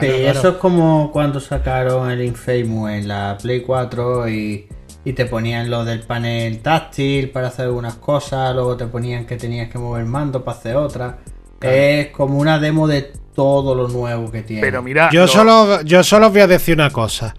Sí, 0.00 0.06
eso 0.06 0.48
es 0.48 0.54
como 0.56 1.12
cuando 1.12 1.38
sacaron 1.38 2.10
el 2.10 2.22
Infamous 2.22 2.92
en 2.92 3.08
la 3.08 3.36
Play 3.40 3.60
4 3.60 4.26
y, 4.26 4.66
te 5.14 5.26
ponían 5.26 5.68
lo 5.68 5.84
del 5.84 6.00
panel 6.00 6.62
táctil 6.62 7.28
para 7.28 7.48
hacer 7.48 7.66
algunas 7.66 7.96
cosas, 7.96 8.54
luego 8.54 8.74
te 8.78 8.86
ponían 8.86 9.26
que 9.26 9.36
tenías 9.36 9.68
que 9.68 9.78
mover 9.78 10.04
el 10.04 10.08
mando 10.08 10.42
para 10.42 10.56
hacer 10.56 10.76
otras. 10.76 11.16
Es 11.62 12.08
como 12.08 12.38
una 12.38 12.58
demo 12.58 12.86
de 12.86 13.12
todo 13.34 13.74
lo 13.74 13.88
nuevo 13.88 14.30
que 14.30 14.42
tiene. 14.42 14.62
Pero 14.62 14.82
mira, 14.82 15.10
yo, 15.12 15.26
solo, 15.26 15.82
yo 15.82 16.02
solo 16.02 16.26
os 16.26 16.32
voy 16.32 16.42
a 16.42 16.46
decir 16.46 16.74
una 16.74 16.90
cosa. 16.90 17.34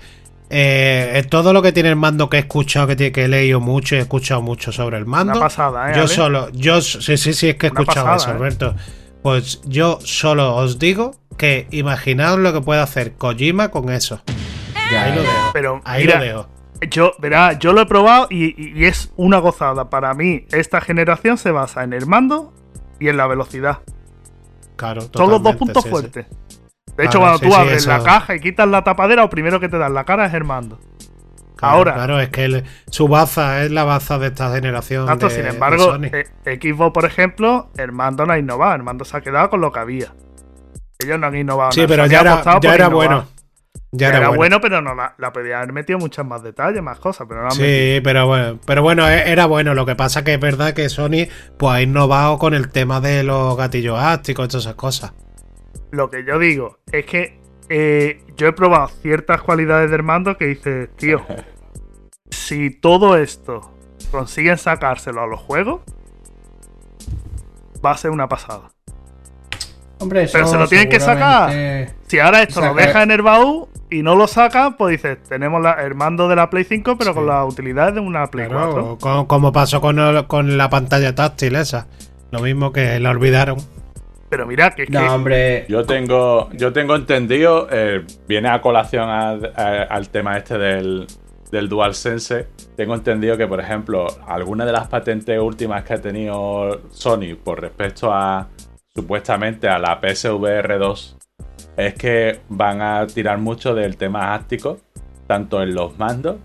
Eh, 0.50 1.26
todo 1.30 1.52
lo 1.52 1.62
que 1.62 1.72
tiene 1.72 1.90
el 1.90 1.96
mando 1.96 2.30
que 2.30 2.38
he 2.38 2.42
escuchado, 2.42 2.88
que, 2.88 3.12
he 3.14 3.28
leído 3.28 3.60
mucho 3.60 3.96
y 3.96 4.00
he 4.00 4.02
escuchado 4.02 4.42
mucho 4.42 4.72
sobre 4.72 4.98
el 4.98 5.06
mando. 5.06 5.40
pasada, 5.40 5.92
¿eh? 5.92 5.96
Yo 5.96 6.08
solo, 6.08 6.50
yo 6.52 6.82
sí, 6.82 7.18
sí, 7.18 7.34
sí, 7.34 7.50
es 7.50 7.56
que 7.56 7.68
he 7.68 7.70
escuchado 7.70 8.16
eso, 8.16 8.30
¿eh? 8.30 8.34
Alberto. 8.34 8.76
Pues 9.24 9.62
yo 9.66 10.00
solo 10.04 10.56
os 10.56 10.80
digo 10.80 11.16
que 11.38 11.68
imaginaos 11.72 12.40
lo 12.40 12.54
que 12.54 12.62
puede 12.62 12.82
hacer 12.82 13.14
Kojima 13.14 13.72
con 13.72 13.90
eso. 13.90 14.22
ahí 14.76 15.16
lo 15.16 15.22
dejo. 15.22 15.50
Pero 15.54 15.82
ahí 15.86 16.04
lo 16.04 16.20
dejo. 16.20 16.48
Yo, 16.90 17.14
verá, 17.20 17.54
yo 17.54 17.72
lo 17.74 17.82
he 17.82 17.86
probado 17.86 18.28
y, 18.30 18.86
es 18.86 19.12
una 19.16 19.38
gozada. 19.38 19.90
Para 19.90 20.14
mí, 20.14 20.46
esta 20.52 20.82
generación 20.82 21.38
se 21.38 21.52
basa 21.52 21.84
en 21.84 21.94
el 21.94 22.06
mando 22.06 22.54
y 23.00 23.08
en 23.08 23.18
la 23.18 23.28
velocidad. 23.28 23.80
Claro, 24.84 25.02
Son 25.14 25.30
los 25.30 25.42
dos 25.42 25.56
puntos 25.56 25.88
fuertes. 25.88 26.26
De 26.98 27.06
hecho, 27.06 27.20
cuando 27.20 27.40
tú 27.40 27.56
abres 27.56 27.88
la 27.88 28.04
caja 28.04 28.36
y 28.36 28.42
quitas 28.42 28.68
la 28.68 28.84
tapadera, 28.84 29.22
lo 29.22 29.30
primero 29.30 29.60
que 29.60 29.70
te 29.70 29.78
dan 29.78 29.94
la 29.94 30.04
cara 30.04 30.26
es 30.26 30.34
el 30.34 30.44
mando. 30.44 30.78
Ahora. 31.62 31.94
Claro, 31.94 32.20
es 32.20 32.28
que 32.28 32.66
su 32.90 33.08
baza 33.08 33.64
es 33.64 33.72
la 33.72 33.86
baza 33.86 34.20
de 34.20 34.28
esta 34.28 34.54
generación. 34.54 35.06
Tanto, 35.06 35.30
sin 35.30 35.46
embargo, 35.46 35.96
eh, 36.04 36.60
Xbox, 36.62 36.94
por 36.94 37.06
ejemplo, 37.06 37.70
el 37.78 37.94
mando 37.94 38.26
no 38.26 38.34
ha 38.34 38.38
innovado. 38.38 38.76
El 38.76 38.84
mando 38.84 39.06
se 39.06 39.16
ha 39.16 39.22
quedado 39.22 39.50
con 39.50 39.62
lo 39.62 39.72
que 39.72 39.80
había. 39.80 40.14
Ellos 41.00 41.18
no 41.18 41.28
han 41.28 41.38
innovado. 41.38 41.72
Sí, 41.72 41.86
pero 41.88 42.06
ya 42.06 42.20
era, 42.20 42.60
ya 42.60 42.76
era 42.76 42.90
bueno. 42.90 43.26
Ya, 43.96 44.10
era, 44.10 44.30
bueno. 44.30 44.60
pero 44.60 44.82
no 44.82 44.96
la, 44.96 45.14
la 45.20 45.32
podía 45.32 45.60
haber 45.60 45.72
metido 45.72 46.00
muchos 46.00 46.26
más 46.26 46.42
detalles, 46.42 46.82
más 46.82 47.00
cosas, 47.00 47.28
pero 47.30 47.44
no 47.44 47.52
Sí, 47.52 48.02
pero 48.04 48.26
bueno, 48.26 48.60
pero 48.66 48.82
bueno, 48.82 49.08
e, 49.08 49.32
era 49.32 49.46
bueno. 49.46 49.76
Lo 49.76 49.86
que 49.86 49.96
pasa 49.96 50.24
que 50.24 50.34
es 50.34 50.40
verdad 50.40 50.74
que 50.74 50.90
Sony 50.90 51.28
pues 51.58 51.74
ha 51.74 51.82
innovado 51.84 52.40
con 52.40 52.56
el 52.56 52.70
tema 52.70 53.00
de 53.02 53.24
los 53.24 53.56
gatillos 53.56 54.00
ácticos 54.00 54.46
y 54.46 54.48
todas 54.48 54.66
esas 54.66 54.76
cosas. 54.76 55.14
Lo 55.92 56.10
que 56.10 56.26
yo 56.26 56.40
digo 56.40 56.80
es 56.92 57.06
que 57.06 57.40
eh, 57.70 58.24
yo 58.36 58.48
he 58.48 58.54
probado 58.54 58.88
ciertas 58.88 59.44
cualidades 59.44 59.92
del 59.92 60.02
mando 60.02 60.38
que 60.40 60.46
dice, 60.46 60.88
tío, 60.88 61.24
si 62.32 62.72
todo 62.72 63.16
esto 63.16 63.76
consiguen 64.10 64.58
sacárselo 64.58 65.22
a 65.22 65.28
los 65.28 65.40
juegos, 65.40 65.82
va 67.86 67.92
a 67.92 67.98
ser 67.98 68.10
una 68.10 68.28
pasada. 68.28 68.72
Hombre, 70.04 70.28
Pero 70.32 70.48
se 70.48 70.58
lo 70.58 70.68
tienen 70.68 70.90
que 70.90 71.00
sacar. 71.00 71.52
Si 72.08 72.20
ahora 72.20 72.44
esto 72.44 72.62
lo 72.62 72.74
deja 72.74 73.04
en 73.04 73.12
el 73.12 73.22
baúl 73.22 73.68
y 73.90 74.04
no 74.04 74.16
lo 74.16 74.28
sacan, 74.28 74.76
pues 74.76 74.92
dices, 74.92 75.18
tenemos 75.24 75.66
el 75.82 75.96
mando 75.96 76.28
de 76.28 76.36
la 76.36 76.50
Play 76.50 76.66
5, 76.66 76.98
pero 76.98 77.14
con 77.14 77.26
las 77.26 77.48
utilidades 77.48 77.96
de 77.96 78.02
una 78.02 78.28
Play 78.28 78.48
4. 78.50 78.98
Como, 79.28 79.52
pasó 79.52 79.82
con, 79.82 80.24
con 80.26 80.58
la 80.58 80.70
pantalla 80.70 81.16
táctil 81.16 81.56
esa. 81.56 81.88
Lo 82.32 82.42
mismo 82.42 82.74
que 82.74 83.00
la 83.00 83.12
olvidaron. 83.12 83.58
Pero 84.30 84.48
mira, 84.48 84.72
que, 84.72 84.88
no, 84.88 85.14
hombre. 85.14 85.66
Yo 85.70 85.86
tengo, 85.86 86.50
yo 86.54 86.74
tengo 86.74 86.96
entendido, 86.96 87.68
eh, 87.72 88.04
viene 88.28 88.50
a 88.50 88.62
colación 88.62 89.08
al 89.08 90.10
tema 90.10 90.38
este 90.38 90.58
del, 90.58 91.08
del 91.52 91.70
DualSense. 91.70 92.48
Tengo 92.76 92.96
entendido 92.96 93.38
que, 93.38 93.46
por 93.48 93.60
ejemplo, 93.60 94.08
algunas 94.28 94.66
de 94.66 94.74
las 94.74 94.88
patentes 94.88 95.40
últimas 95.40 95.84
que 95.84 95.94
ha 95.94 96.02
tenido 96.02 96.82
Sony 96.90 97.36
por 97.42 97.62
respecto 97.62 98.12
a 98.12 98.48
supuestamente 98.96 99.68
a 99.68 99.80
la 99.80 100.00
PSVR 100.00 100.78
2 100.78 101.18
es 101.78 101.94
que 101.96 102.40
van 102.50 102.82
a 102.82 103.08
tirar 103.08 103.40
mucho 103.40 103.74
del 103.74 103.98
tema 103.98 104.34
áctico, 104.34 104.80
tanto 105.28 105.62
en 105.64 105.74
los 105.74 105.98
mandos 105.98 106.38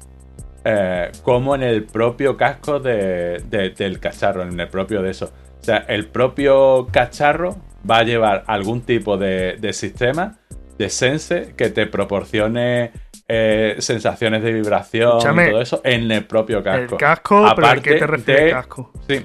eh, 0.65 1.11
como 1.23 1.55
en 1.55 1.63
el 1.63 1.85
propio 1.85 2.37
casco 2.37 2.81
del 2.81 4.01
cacharro, 4.01 4.43
en 4.43 4.59
el 4.59 4.69
propio 4.69 5.03
de 5.03 5.11
eso. 5.11 5.27
O 5.61 5.65
sea, 5.65 5.79
el 5.89 6.07
propio 6.07 6.87
cacharro 6.91 7.57
va 7.89 7.99
a 7.99 8.03
llevar 8.03 8.45
algún 8.47 8.83
tipo 8.83 9.17
de, 9.17 9.59
sistema 9.73 10.39
de 10.79 10.89
sense 10.89 11.55
que 11.57 11.71
te 11.71 11.87
proporcione 11.87 12.93
eh, 13.29 13.77
sensaciones 13.79 14.43
de 14.43 14.53
vibración 14.53 15.19
y 15.19 15.51
todo 15.51 15.61
eso 15.61 15.81
en 15.85 16.11
el 16.11 16.25
propio 16.25 16.63
casco. 16.63 16.95
El 16.95 17.01
casco, 17.01 17.47
Aparte 17.47 17.61
¿pero 17.63 17.69
¿a 17.69 17.83
qué 17.83 17.95
te 17.95 18.07
refieres 18.07 18.53
casco? 18.55 18.93
Sí. 19.09 19.25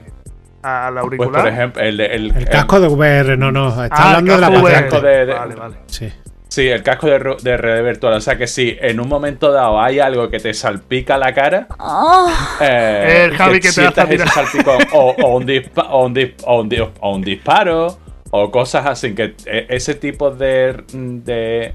¿Al 0.64 0.98
auricular? 0.98 1.32
Pues 1.32 1.44
por 1.44 1.52
ejemplo, 1.52 1.82
el, 1.82 2.00
el, 2.00 2.46
casco 2.46 2.80
de 2.80 2.88
VR, 2.88 3.38
no, 3.38 3.52
no. 3.52 3.84
Está 3.84 3.96
ah, 3.96 4.10
hablando 4.16 4.34
de 4.34 4.40
la 4.40 4.72
Casco 4.72 5.02
de, 5.02 5.26
vale, 5.26 5.56
vale. 5.56 5.76
Sí. 5.88 6.12
Sí, 6.48 6.68
el 6.70 6.84
casco 6.84 7.08
de, 7.08 7.18
de 7.42 7.58
realidad 7.58 7.84
virtual. 7.84 8.14
O 8.14 8.22
sea 8.22 8.38
que 8.38 8.46
si 8.46 8.78
en 8.80 9.00
un 9.00 9.10
momento 9.10 9.52
dado 9.52 9.82
hay 9.82 10.00
algo 10.00 10.30
que 10.30 10.40
te 10.40 10.54
salpica 10.54 11.18
la 11.18 11.34
cara, 11.34 11.68
oh. 11.80 12.32
eh, 12.62 13.26
el 13.26 13.36
Javi 13.36 13.60
que, 13.60 13.72
te 13.72 14.16
ese 14.16 14.28
salpicón, 14.28 14.78
o, 14.94 15.16
o, 15.20 15.36
un 15.36 15.50
o, 15.76 16.06
un 16.06 16.94
o, 17.00 17.16
un 17.16 17.22
disparo, 17.24 17.98
o 18.30 18.52
cosas 18.52 18.86
así, 18.86 19.16
que 19.16 19.34
e, 19.48 19.66
ese 19.70 19.96
tipo 19.96 20.30
de, 20.30 20.84
de, 20.94 21.74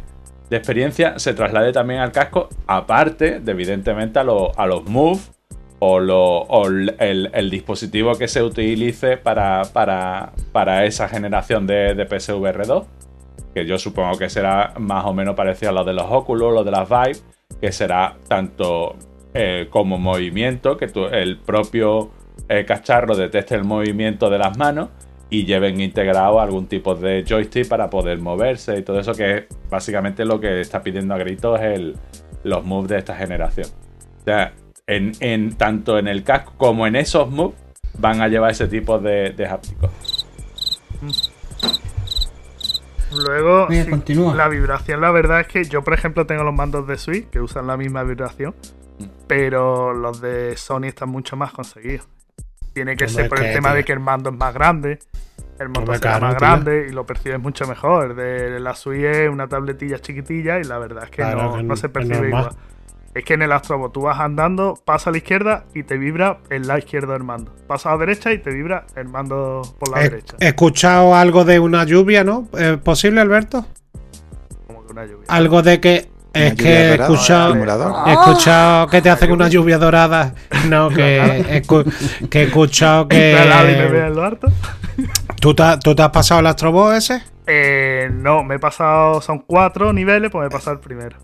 experiencia 0.49 1.19
se 1.19 1.35
traslade 1.35 1.73
también 1.73 1.99
al 1.99 2.13
casco, 2.13 2.49
aparte 2.69 3.41
de 3.41 3.51
evidentemente 3.51 4.21
a, 4.21 4.23
a 4.23 4.67
los 4.67 4.85
moves 4.85 5.38
o, 5.81 6.01
lo, 6.01 6.47
el, 6.99 7.51
dispositivo 7.51 8.15
que 8.17 8.29
se 8.29 8.43
utilice 8.43 9.17
para, 9.17 9.63
para, 9.73 10.33
para 10.53 10.85
esa 10.85 11.09
generación 11.09 11.67
de, 11.67 11.95
de 11.95 12.05
PSVR 12.07 12.67
2 12.67 12.87
que 13.55 13.67
yo 13.67 13.79
supongo 13.79 14.17
que 14.19 14.29
será 14.29 14.75
más 14.79 15.05
o 15.05 15.13
menos 15.13 15.35
parecido 15.35 15.71
a 15.71 15.73
lo 15.73 15.85
de 15.85 15.93
los 15.93 16.07
óculos, 16.09 16.53
lo 16.53 16.65
de 16.65 16.71
las 16.71 16.89
Vive, 16.89 17.19
que 17.61 17.73
será 17.73 18.17
tanto 18.29 18.97
eh, 19.35 19.67
como 19.71 19.99
movimiento, 19.99 20.77
que 20.77 20.89
el 21.13 21.39
propio 21.39 22.11
eh, 22.49 22.65
cacharro 22.65 23.17
detecte 23.17 23.55
el 23.55 23.65
movimiento 23.65 24.31
de 24.31 24.39
las 24.39 24.57
manos 24.57 24.91
y 25.31 25.45
lleven 25.45 25.81
integrado 25.81 26.41
algún 26.41 26.67
tipo 26.67 26.95
de 26.95 27.25
joystick 27.27 27.69
para 27.69 27.91
poder 27.91 28.19
moverse 28.19 28.79
y 28.79 28.83
todo 28.83 29.01
eso, 29.01 29.13
que 29.13 29.47
básicamente 29.69 30.25
lo 30.25 30.41
que 30.41 30.61
está 30.61 30.83
pidiendo 30.83 31.15
a 31.15 31.19
gritos 31.19 31.61
el, 31.61 31.97
los 32.45 32.65
moves 32.65 32.91
de 32.91 32.99
esta 32.99 33.17
generación. 33.17 33.67
O 34.21 34.25
sea, 34.25 34.53
en, 34.89 35.55
tanto 35.57 35.99
en 35.99 36.09
el 36.09 36.25
casco 36.25 36.55
como 36.57 36.87
en 36.87 36.97
esos 36.97 37.31
moves 37.31 37.57
van 37.99 38.23
a 38.23 38.29
llevar 38.29 38.51
ese 38.51 38.67
tipo 38.67 38.99
de, 38.99 39.31
de 39.31 39.47
hápticos. 39.47 40.27
Luego, 43.13 43.69
la 44.35 44.49
vibración, 44.49 45.01
la 45.01 45.11
verdad 45.11 45.41
es 45.41 45.47
que 45.47 45.65
yo, 45.65 45.83
por 45.83 45.95
ejemplo, 45.95 46.27
tengo 46.27 46.45
los 46.45 46.55
mandos 46.55 46.87
de 46.87 46.99
Switch 46.99 47.29
que 47.31 47.41
usan 47.41 47.67
la 47.67 47.77
misma 47.77 48.03
vibración, 48.03 48.55
pero 49.27 49.95
los 49.95 50.21
de 50.21 50.57
Sony 50.57 50.85
están 50.85 51.09
mucho 51.09 51.37
más 51.37 51.53
conseguidos. 51.53 52.07
Tiene 52.75 52.97
que 52.97 53.09
ser 53.09 53.29
por 53.29 53.43
el 53.43 53.53
tema 53.53 53.75
de 53.75 53.85
que 53.85 53.93
el 53.93 54.01
mando 54.01 54.31
es 54.31 54.37
más 54.37 54.55
grande, 54.55 54.99
el 55.59 55.69
motor 55.71 55.97
es 55.97 56.21
más 56.21 56.35
grande 56.35 56.87
y 56.89 56.93
lo 56.93 57.05
percibes 57.05 57.41
mucho 57.41 57.67
mejor. 57.67 58.15
De 58.15 58.61
la 58.61 58.75
Switch 58.75 59.05
es 59.05 59.29
una 59.29 59.49
tabletilla 59.49 59.99
chiquitilla 59.99 60.61
y 60.61 60.65
la 60.65 60.79
verdad 60.79 61.05
es 61.05 61.11
que 61.11 61.23
no, 61.25 61.77
se 61.77 61.89
percibe 61.89 62.29
igual. 62.29 62.51
Es 63.15 63.25
que 63.25 63.35
en 63.35 63.43
el 63.43 63.53
Astrobo 63.53 63.91
tú 63.91 64.03
vas 64.03 64.21
andando, 64.21 64.79
pasa 64.85 65.11
a 65.11 65.13
la 65.13 65.19
izquierda 65.19 65.65
y 65.75 65.83
te 65.83 65.97
vibra 65.97 66.39
el 66.51 66.69
la 66.69 66.79
izquierda 66.79 67.15
del 67.15 67.25
mando. 67.25 67.53
Pasa 67.67 67.91
a 67.91 67.93
la 67.93 67.99
derecha 67.99 68.33
y 68.33 68.39
te 68.39 68.51
vibra 68.51 68.85
el 68.97 69.09
mando 69.09 69.63
por 69.79 69.91
la 69.91 70.01
derecha. 70.01 70.37
He 70.41 70.49
escuchado 70.49 71.15
algo 71.15 71.45
de 71.45 71.59
una 71.59 71.85
lluvia, 71.85 72.23
¿no? 72.23 72.49
¿Es 72.57 72.77
¿Posible, 72.79 73.21
Alberto? 73.21 73.67
Como 74.67 74.85
que 74.85 74.93
una 74.93 75.05
lluvia. 75.05 75.25
Algo 75.29 75.63
de 75.63 75.81
que 75.81 76.11
es 76.33 76.55
que 76.55 76.69
he 76.69 76.95
escuchado, 76.95 77.55
he 78.07 78.13
escuchado 78.13 78.87
que 78.89 79.03
te 79.03 79.11
hacen 79.11 79.33
una 79.33 79.49
lluvia 79.49 79.79
dorada. 79.79 80.35
No, 80.69 80.91
que, 80.91 81.63
que 82.29 82.41
he 82.41 82.43
escuchado 82.45 83.09
que. 83.09 83.37
¿Tú 85.41 85.55
te, 85.55 85.63
¿Tú 85.83 85.95
te 85.95 86.03
has 86.03 86.11
pasado 86.11 86.41
el 86.41 86.47
Astrobo 86.47 86.93
ese? 86.93 87.23
Eh, 87.47 88.11
no, 88.13 88.45
me 88.45 88.57
he 88.57 88.59
pasado. 88.59 89.23
Son 89.23 89.39
cuatro 89.39 89.93
niveles, 89.93 90.31
pues 90.31 90.43
me 90.43 90.49
he 90.49 90.51
pasado 90.51 90.75
el 90.75 90.81
primero. 90.81 91.17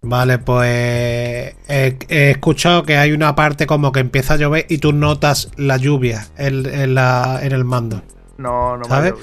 Vale, 0.00 0.38
pues 0.38 1.56
he, 1.68 1.96
escuchado 2.30 2.84
que 2.84 2.96
hay 2.96 3.12
una 3.12 3.34
parte 3.34 3.66
como 3.66 3.90
que 3.90 4.00
empieza 4.00 4.34
a 4.34 4.36
llover 4.36 4.66
y 4.68 4.78
tú 4.78 4.92
notas 4.92 5.50
la 5.56 5.76
lluvia 5.76 6.26
en, 6.36 6.66
el 6.66 7.64
mando. 7.64 8.02
No, 8.36 8.76
no 8.76 8.84
¿sabes? 8.84 9.14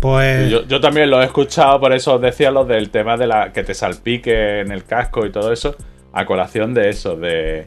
Pues... 0.00 0.50
Yo, 0.50 0.80
también 0.80 1.10
lo 1.10 1.22
he 1.22 1.24
escuchado, 1.24 1.80
por 1.80 1.92
eso 1.92 2.14
os 2.14 2.20
decía 2.20 2.50
lo 2.50 2.64
del 2.64 2.90
tema 2.90 3.16
de 3.16 3.26
la 3.26 3.52
que 3.52 3.62
te 3.62 3.74
salpique 3.74 4.60
en 4.60 4.72
el 4.72 4.84
casco 4.84 5.24
y 5.24 5.30
todo 5.30 5.52
eso, 5.52 5.76
a 6.12 6.24
colación 6.26 6.74
de 6.74 6.88
eso, 6.88 7.16
de, 7.16 7.64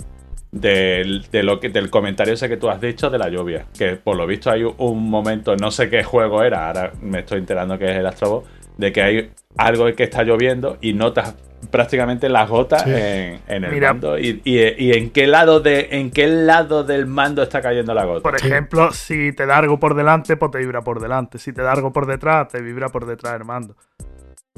lo 0.51 1.59
que, 1.59 1.69
del 1.69 1.89
comentario 1.89 2.33
ese 2.33 2.49
que 2.49 2.57
tú 2.57 2.69
has 2.69 2.81
dicho 2.81 3.09
de 3.09 3.17
la 3.17 3.29
lluvia. 3.29 3.65
Que 3.77 3.95
por 3.95 4.17
lo 4.17 4.27
visto 4.27 4.51
hay 4.51 4.63
un 4.63 5.09
momento, 5.09 5.55
no 5.55 5.71
sé 5.71 5.89
qué 5.89 6.03
juego 6.03 6.43
era, 6.43 6.67
ahora 6.67 6.91
me 7.01 7.19
estoy 7.19 7.39
enterando 7.39 7.77
que 7.77 7.85
es 7.85 7.97
el 7.97 8.05
Astrobo, 8.05 8.43
de 8.77 8.91
que 8.91 9.01
hay 9.01 9.31
algo 9.57 9.93
que 9.93 10.03
está 10.03 10.23
lloviendo 10.23 10.77
y 10.81 10.93
notas 10.93 11.35
prácticamente 11.70 12.30
las 12.30 12.49
gotas 12.49 12.86
en, 12.86 13.41
el 13.47 13.82
mando. 13.82 14.18
Y, 14.18 14.41
en 14.45 15.09
qué 15.12 15.28
lado 15.28 15.59
de 15.59 15.89
en 15.91 16.12
qué 16.12 16.28
lado 16.28 16.84
del 16.84 17.05
mando 17.05 17.43
está 17.43 17.62
cayendo 17.62 17.93
la 17.93 18.05
gota. 18.05 18.22
Por 18.22 18.36
ejemplo, 18.36 18.91
si 18.91 19.34
te 19.34 19.45
da 19.45 19.57
algo 19.57 19.80
por 19.80 19.95
delante, 19.95 20.38
pues 20.38 20.51
te 20.51 20.57
vibra 20.59 20.82
por 20.82 20.99
delante. 20.99 21.38
Si 21.38 21.53
te 21.53 21.62
da 21.62 21.72
algo 21.72 21.91
por 21.91 22.05
detrás, 22.05 22.47
te 22.49 22.62
vibra 22.62 22.89
por 22.89 23.05
detrás 23.05 23.34
del 23.34 23.45
mando. 23.45 23.76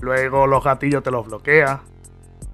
Luego 0.02 0.48
los 0.48 0.64
gatillos 0.64 1.04
te 1.04 1.12
los 1.12 1.28
bloquea. 1.28 1.82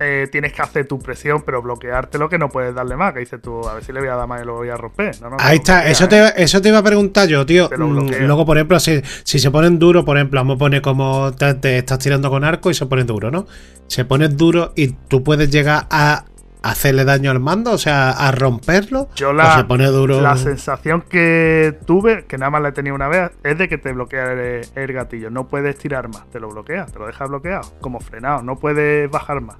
Eh, 0.01 0.27
tienes 0.31 0.53
que 0.53 0.61
hacer 0.61 0.87
tu 0.87 0.97
presión, 0.97 1.43
pero 1.45 1.61
bloquearte 1.61 2.17
lo 2.17 2.29
que 2.29 2.37
no 2.37 2.47
puedes 2.47 2.73
darle 2.73 2.95
más. 2.95 3.13
Que 3.13 3.19
dices 3.19 3.41
tú, 3.41 3.67
a 3.67 3.73
ver 3.73 3.83
si 3.83 3.91
le 3.91 3.99
voy 3.99 4.07
a 4.07 4.15
dar 4.15 4.27
más 4.27 4.41
y 4.41 4.45
lo 4.45 4.55
voy 4.55 4.69
a 4.69 4.77
romper. 4.77 5.13
Ahí 5.39 5.57
está, 5.57 5.89
eso, 5.89 6.07
te, 6.07 6.41
eso 6.41 6.61
te 6.61 6.69
iba 6.69 6.77
a 6.77 6.83
preguntar 6.83 7.27
yo, 7.27 7.45
tío. 7.45 7.69
Mm, 7.69 8.25
luego, 8.25 8.45
por 8.45 8.57
ejemplo, 8.57 8.79
si, 8.79 9.01
si 9.23 9.39
se 9.39 9.51
ponen 9.51 9.77
duro, 9.77 10.05
por 10.05 10.17
ejemplo, 10.17 10.39
vamos 10.39 10.55
a 10.55 10.59
poner 10.59 10.81
como 10.81 11.33
te, 11.33 11.77
estás 11.77 11.99
tirando 11.99 12.29
con 12.29 12.45
arco 12.45 12.69
y 12.69 12.73
se 12.73 12.85
pone 12.85 13.03
duro, 13.03 13.29
¿no? 13.29 13.45
Se 13.87 14.05
pone 14.05 14.29
duro 14.29 14.71
y 14.75 14.87
tú 14.87 15.21
puedes 15.23 15.51
llegar 15.51 15.87
a 15.89 16.23
hacerle 16.61 17.05
daño 17.05 17.31
al 17.31 17.39
mando, 17.39 17.71
o 17.71 17.77
sea, 17.77 18.11
a 18.11 18.31
romperlo. 18.31 19.09
Yo 19.15 19.33
la, 19.33 19.57
se 19.57 19.63
pone 19.65 19.85
duro. 19.87 20.21
la 20.21 20.37
sensación 20.37 21.01
que 21.01 21.77
tuve, 21.85 22.25
que 22.25 22.37
nada 22.37 22.51
más 22.51 22.61
la 22.61 22.69
he 22.69 22.71
tenido 22.71 22.95
una 22.95 23.07
vez, 23.07 23.31
es 23.43 23.57
de 23.57 23.67
que 23.67 23.77
te 23.77 23.91
bloquea 23.91 24.31
el, 24.31 24.93
gatillo. 24.93 25.29
No 25.29 25.47
puedes 25.47 25.77
tirar 25.77 26.07
más, 26.07 26.29
te 26.29 26.39
lo 26.39 26.49
bloquea, 26.49 26.85
te 26.85 26.99
lo 26.99 27.07
deja 27.07 27.25
bloqueado, 27.25 27.69
como 27.81 27.99
frenado, 27.99 28.43
no 28.43 28.57
puedes 28.57 29.09
bajar 29.09 29.41
más. 29.41 29.57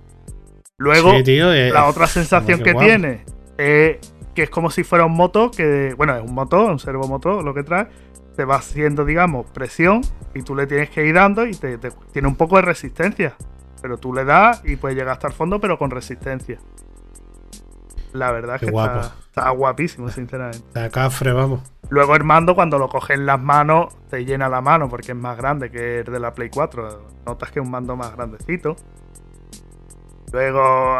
Luego, 0.80 1.12
eh, 1.14 1.72
la 1.74 1.88
otra 1.88 2.08
sensación 2.08 2.64
que 2.64 2.74
tiene 2.74 3.26
es 3.58 3.98
que 4.34 4.44
es 4.44 4.50
como 4.50 4.72
si 4.72 4.86
fuera 4.86 5.06
un 5.06 5.14
motor, 5.14 5.52
que, 5.52 5.94
bueno, 5.98 6.16
es 6.16 6.24
un 6.24 6.34
motor, 6.34 6.72
un 6.72 6.80
servomotor, 6.80 7.44
lo 7.44 7.54
que 7.54 7.64
trae, 7.64 7.88
te 8.38 8.46
va 8.46 8.56
haciendo, 8.56 9.04
digamos, 9.04 9.46
presión 9.48 10.02
y 10.34 10.42
tú 10.42 10.56
le 10.56 10.68
tienes 10.68 10.90
que 10.90 11.06
ir 11.06 11.14
dando 11.14 11.46
y 11.46 11.52
te, 11.52 11.78
tiene 12.14 12.30
un 12.30 12.38
poco 12.38 12.56
de 12.56 12.62
resistencia. 12.62 13.36
Pero 13.82 13.98
tú 13.98 14.14
le 14.14 14.24
das 14.24 14.62
y 14.64 14.78
puedes 14.78 14.98
llegar 14.98 15.14
hasta 15.14 15.28
el 15.28 15.34
fondo, 15.34 15.60
pero 15.60 15.78
con 15.78 15.92
resistencia. 15.92 16.60
La 18.14 18.32
verdad 18.32 18.56
es 18.56 18.62
que 18.62 18.68
está, 18.68 19.50
guapísimo, 19.50 20.10
sinceramente. 20.10 20.60
Está 20.60 20.90
cafre, 20.90 21.34
vamos. 21.34 21.60
Luego 21.90 22.16
el 22.16 22.24
mando, 22.24 22.56
cuando 22.56 22.80
lo 22.80 22.88
coges 22.88 23.18
en 23.18 23.26
las 23.26 23.42
manos, 23.42 23.94
te 24.10 24.24
llena 24.24 24.48
la 24.48 24.62
mano 24.62 24.88
porque 24.88 25.12
es 25.12 25.18
más 25.18 25.36
grande 25.36 25.70
que 25.70 26.00
el 26.00 26.06
de 26.06 26.20
la 26.22 26.34
Play 26.34 26.50
4. 26.50 27.08
Notas 27.26 27.52
que 27.52 27.60
es 27.60 27.66
un 27.66 27.72
mando 27.72 27.98
más 27.98 28.16
grandecito. 28.16 28.78
Luego. 30.32 31.00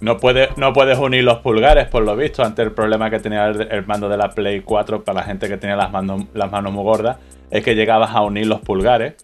No, 0.00 0.16
puedes, 0.16 0.56
no 0.56 0.72
puedes 0.72 0.98
unir 0.98 1.24
los 1.24 1.38
pulgares, 1.38 1.88
por 1.88 2.02
lo 2.02 2.16
visto, 2.16 2.42
ante 2.42 2.62
el 2.62 2.72
problema 2.72 3.10
que 3.10 3.18
tenía 3.18 3.48
el, 3.48 3.86
mando 3.86 4.08
de 4.08 4.16
la 4.16 4.30
Play 4.30 4.60
4 4.62 5.04
para 5.04 5.20
la 5.20 5.26
gente 5.26 5.48
que 5.48 5.58
tenía 5.58 5.76
las 5.76 5.90
manos, 5.92 6.24
las 6.32 6.50
manos 6.50 6.72
muy 6.72 6.84
gordas, 6.84 7.18
es 7.50 7.62
que 7.62 7.74
llegabas 7.74 8.10
a 8.14 8.22
unir 8.22 8.46
los 8.46 8.60
pulgares. 8.60 9.14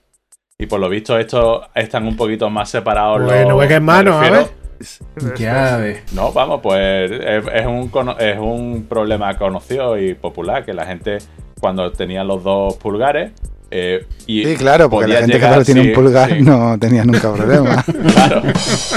Y 0.58 0.66
por 0.66 0.80
lo 0.80 0.88
visto, 0.88 1.18
estos 1.18 1.66
están 1.74 2.06
un 2.06 2.16
poquito 2.16 2.50
más 2.50 2.68
separados. 2.68 3.22
Bueno, 3.22 3.58
los, 3.58 3.66
que 3.66 3.74
es 3.74 3.82
mano, 3.82 4.18
a 4.18 5.76
ver. 5.78 6.02
No, 6.12 6.32
vamos, 6.32 6.60
pues 6.62 7.10
es, 7.10 7.66
un, 7.66 7.90
es 8.18 8.38
un 8.38 8.86
problema 8.88 9.36
conocido 9.38 9.98
y 9.98 10.14
popular 10.14 10.64
que 10.64 10.74
la 10.74 10.86
gente, 10.86 11.18
cuando 11.60 11.90
tenía 11.92 12.24
los 12.24 12.42
dos 12.42 12.76
pulgares, 12.76 13.32
Eh, 13.70 14.06
y 14.28 14.44
sí, 14.44 14.54
claro, 14.56 14.88
porque 14.88 15.08
la 15.08 15.20
gente 15.20 15.40
que 15.40 15.44
ahora 15.44 15.64
tiene 15.64 15.82
sí, 15.82 15.88
un 15.88 15.94
pulgar 15.94 16.30
sí. 16.30 16.36
no 16.42 16.78
tenía 16.78 17.04
nunca 17.04 17.32
problema. 17.32 17.84
Claro, 18.14 18.42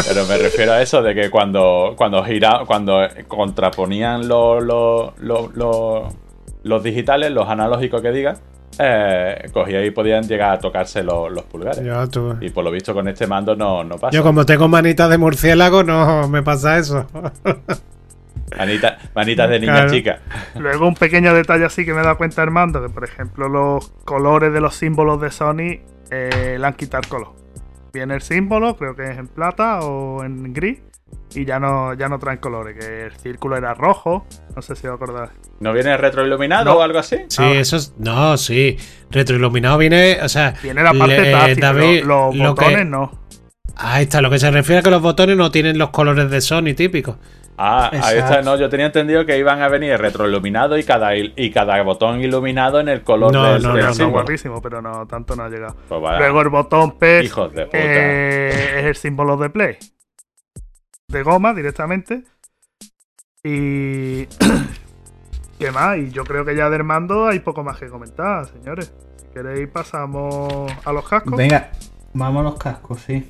pero 0.07 0.25
me 0.27 0.37
refiero 0.37 0.73
a 0.73 0.81
eso 0.81 1.01
de 1.01 1.15
que 1.15 1.29
cuando 1.31 1.93
cuando 1.97 2.23
gira, 2.23 2.61
cuando 2.67 2.99
contraponían 3.27 4.27
los, 4.27 4.63
los, 4.63 5.11
los, 5.19 5.55
los- 5.55 6.13
los 6.61 6.83
digitales, 6.83 7.31
los 7.31 7.47
analógicos 7.47 8.01
que 8.01 8.11
diga, 8.11 8.35
eh, 8.77 9.49
cogía 9.53 9.83
y 9.83 9.91
podían 9.91 10.27
llegar 10.27 10.51
a 10.51 10.59
tocarse 10.59 11.01
los, 11.03 11.31
los 11.31 11.43
pulgares. 11.45 11.81
Yo, 11.83 12.07
tú- 12.09 12.35
Y 12.41 12.49
por 12.49 12.63
lo 12.65 12.69
visto 12.71 12.93
con 12.93 13.07
este 13.07 13.25
mando 13.27 13.55
no, 13.55 13.83
no 13.83 13.97
pasa. 13.97 14.15
yo 14.15 14.21
como 14.23 14.45
tengo 14.45 14.67
manitas 14.67 15.09
de 15.09 15.17
murciélago, 15.17 15.83
no 15.83 16.27
me 16.27 16.43
pasa 16.43 16.77
eso. 16.77 17.07
Manita- 18.57 18.97
manitas 19.15 19.49
de 19.49 19.59
niña 19.59 19.73
Claro. 19.73 19.91
chica. 19.91 20.19
Luego 20.55 20.87
un 20.87 20.95
pequeño 20.95 21.33
detalle 21.33 21.65
así 21.65 21.85
que 21.85 21.93
me 21.93 22.01
he 22.01 22.03
dado 22.03 22.17
cuenta 22.17 22.41
Armando, 22.41 22.81
que 22.81 22.89
por 22.89 23.03
ejemplo 23.03 23.47
los 23.49 23.89
colores 24.05 24.51
de 24.53 24.61
los 24.61 24.75
símbolos 24.75 25.19
de 25.21 25.31
Sony 25.31 25.79
eh, 26.11 26.57
le 26.59 26.65
han 26.65 26.73
quitado 26.73 27.01
el 27.03 27.07
color. 27.09 27.33
Viene 27.93 28.15
el 28.15 28.21
símbolo, 28.21 28.75
creo 28.75 28.95
que 28.95 29.03
es 29.11 29.17
en 29.17 29.27
plata 29.27 29.79
o 29.81 30.23
en 30.23 30.53
gris, 30.53 30.79
y 31.35 31.45
ya 31.45 31.59
no, 31.59 31.93
ya 31.93 32.07
no 32.07 32.17
traen 32.19 32.37
colores, 32.39 32.77
que 32.79 33.03
el 33.05 33.11
círculo 33.17 33.57
era 33.57 33.73
rojo, 33.73 34.25
no 34.55 34.61
sé 34.61 34.75
si 34.75 34.87
os 34.87 34.95
acordáis. 34.95 35.31
¿No 35.59 35.73
viene 35.73 35.95
retroiluminado 35.97 36.65
No. 36.65 36.73
o 36.77 36.81
algo 36.81 36.99
así? 36.99 37.17
Sí, 37.27 37.41
Ah. 37.43 37.51
eso 37.51 37.75
es. 37.77 37.93
No, 37.97 38.37
sí. 38.37 38.77
Retroiluminado 39.11 39.77
viene. 39.77 40.19
O 40.23 40.29
sea. 40.29 40.53
Viene 40.63 40.81
la 40.83 40.93
parte 40.93 41.19
le- 41.21 41.31
táctil, 41.31 41.59
David, 41.59 41.99
pero 42.01 42.07
los 42.07 42.35
lo 42.35 42.55
que- 42.55 42.65
botones 42.65 42.85
no. 42.87 43.11
Ahí 43.75 44.03
está, 44.03 44.21
lo 44.21 44.29
que 44.29 44.39
se 44.39 44.51
refiere 44.51 44.79
a 44.79 44.83
que 44.83 44.89
los 44.89 45.01
botones 45.01 45.37
no 45.37 45.51
tienen 45.51 45.77
los 45.77 45.89
colores 45.91 46.29
de 46.29 46.41
Sony 46.41 46.73
típicos. 46.75 47.17
Ah, 47.61 47.89
ahí 47.91 48.17
está. 48.17 48.41
No, 48.41 48.55
yo 48.55 48.69
tenía 48.69 48.85
entendido 48.85 49.25
que 49.25 49.37
iban 49.37 49.61
a 49.61 49.67
venir 49.67 49.97
retroiluminado 49.97 50.77
y 50.77 50.83
cada, 50.85 51.13
y 51.15 51.51
cada 51.51 51.81
botón 51.83 52.21
iluminado 52.21 52.79
en 52.79 52.87
el 52.87 53.03
color 53.03 53.33
No, 53.33 53.53
del, 53.53 53.61
no, 53.63 53.73
del 53.75 53.85
no, 53.87 53.93
símbolo. 53.93 54.13
guapísimo, 54.23 54.61
pero 54.61 54.81
no, 54.81 55.05
tanto 55.07 55.35
no 55.35 55.43
ha 55.43 55.49
llegado. 55.49 55.75
Pues 55.89 56.01
Luego 56.19 56.41
el 56.41 56.49
botón 56.49 56.97
P 56.97 57.21
hijos 57.23 57.53
de 57.53 57.65
puta. 57.65 57.77
eh, 57.77 58.79
es 58.79 58.85
el 58.85 58.95
símbolo 58.95 59.35
de 59.35 59.49
Play. 59.49 59.77
De 61.09 61.21
goma 61.23 61.53
directamente. 61.53 62.23
Y. 63.43 64.25
¿Qué 65.59 65.71
más? 65.71 65.97
Y 65.97 66.11
yo 66.11 66.23
creo 66.23 66.45
que 66.45 66.55
ya 66.55 66.69
del 66.69 66.85
mando 66.85 67.27
hay 67.27 67.39
poco 67.39 67.63
más 67.63 67.77
que 67.77 67.87
comentar, 67.89 68.45
señores. 68.45 68.93
Si 69.17 69.27
queréis, 69.33 69.67
pasamos 69.67 70.71
a 70.85 70.93
los 70.93 71.07
cascos. 71.09 71.35
Venga, 71.35 71.71
vamos 72.13 72.39
a 72.39 72.43
los 72.51 72.57
cascos, 72.57 73.01
sí. 73.01 73.27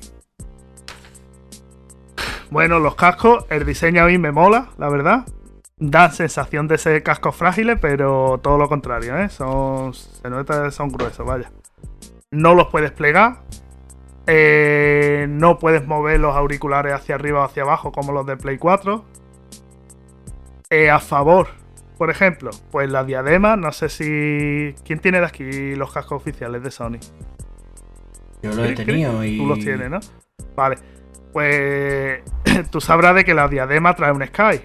Bueno, 2.50 2.78
los 2.80 2.96
cascos, 2.96 3.44
el 3.48 3.64
diseño 3.64 4.02
a 4.02 4.06
mí 4.06 4.18
me 4.18 4.32
mola, 4.32 4.70
la 4.78 4.88
verdad. 4.88 5.24
Dan 5.78 6.12
sensación 6.12 6.68
de 6.68 6.78
ser 6.78 7.02
cascos 7.02 7.36
frágiles, 7.36 7.78
pero 7.80 8.38
todo 8.42 8.58
lo 8.58 8.68
contrario, 8.68 9.16
¿eh? 9.18 9.28
Son, 9.28 9.94
se 9.94 10.28
nota 10.28 10.64
que 10.64 10.70
son 10.70 10.88
gruesos, 10.88 11.26
vaya. 11.26 11.50
No 12.30 12.54
los 12.54 12.68
puedes 12.68 12.90
plegar. 12.90 13.42
Eh, 14.26 15.26
no 15.28 15.58
puedes 15.58 15.86
mover 15.86 16.20
los 16.20 16.36
auriculares 16.36 16.92
hacia 16.92 17.14
arriba 17.14 17.40
o 17.40 17.44
hacia 17.44 17.62
abajo 17.62 17.92
como 17.92 18.12
los 18.12 18.26
de 18.26 18.36
Play 18.36 18.58
4. 18.58 19.04
Eh, 20.70 20.90
a 20.90 20.98
favor, 20.98 21.48
por 21.98 22.10
ejemplo, 22.10 22.50
pues 22.70 22.90
la 22.90 23.04
diadema, 23.04 23.56
no 23.56 23.72
sé 23.72 23.88
si... 23.88 24.74
¿Quién 24.84 25.00
tiene 25.00 25.20
de 25.20 25.26
aquí 25.26 25.74
los 25.74 25.92
cascos 25.92 26.20
oficiales 26.20 26.62
de 26.62 26.70
Sony? 26.70 26.98
Yo 28.42 28.52
lo 28.52 28.64
he 28.64 28.74
tenido 28.74 29.24
y. 29.24 29.36
Tú 29.36 29.46
los 29.46 29.58
tienes, 29.58 29.90
¿no? 29.90 30.00
Vale. 30.56 30.78
Pues 31.32 32.22
tú 32.70 32.80
sabrás 32.80 33.14
de 33.14 33.24
que 33.24 33.34
la 33.34 33.48
diadema 33.48 33.94
trae 33.94 34.12
un 34.12 34.26
Sky. 34.26 34.62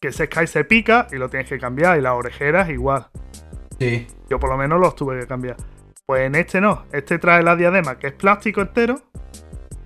Que 0.00 0.08
ese 0.08 0.26
Sky 0.26 0.46
se 0.46 0.64
pica 0.64 1.06
y 1.12 1.16
lo 1.16 1.28
tienes 1.28 1.48
que 1.48 1.58
cambiar. 1.58 1.98
Y 1.98 2.02
las 2.02 2.14
orejeras 2.14 2.68
igual. 2.68 3.08
Sí. 3.78 4.06
Yo 4.28 4.38
por 4.38 4.50
lo 4.50 4.56
menos 4.56 4.80
los 4.80 4.94
tuve 4.94 5.20
que 5.20 5.26
cambiar. 5.26 5.56
Pues 6.06 6.22
en 6.22 6.34
este 6.34 6.60
no. 6.60 6.84
Este 6.92 7.18
trae 7.18 7.42
la 7.42 7.56
diadema, 7.56 7.98
que 7.98 8.08
es 8.08 8.12
plástico 8.12 8.60
entero. 8.60 9.00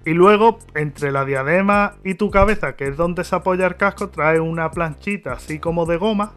Y 0.04 0.14
luego, 0.14 0.58
entre 0.74 1.10
la 1.10 1.24
diadema 1.24 1.96
y 2.04 2.14
tu 2.14 2.30
cabeza, 2.30 2.76
que 2.76 2.84
es 2.84 2.96
donde 2.96 3.24
se 3.24 3.34
apoya 3.34 3.66
el 3.66 3.76
casco, 3.76 4.08
trae 4.08 4.38
una 4.38 4.70
planchita 4.70 5.32
así 5.32 5.58
como 5.58 5.84
de 5.84 5.96
goma. 5.96 6.34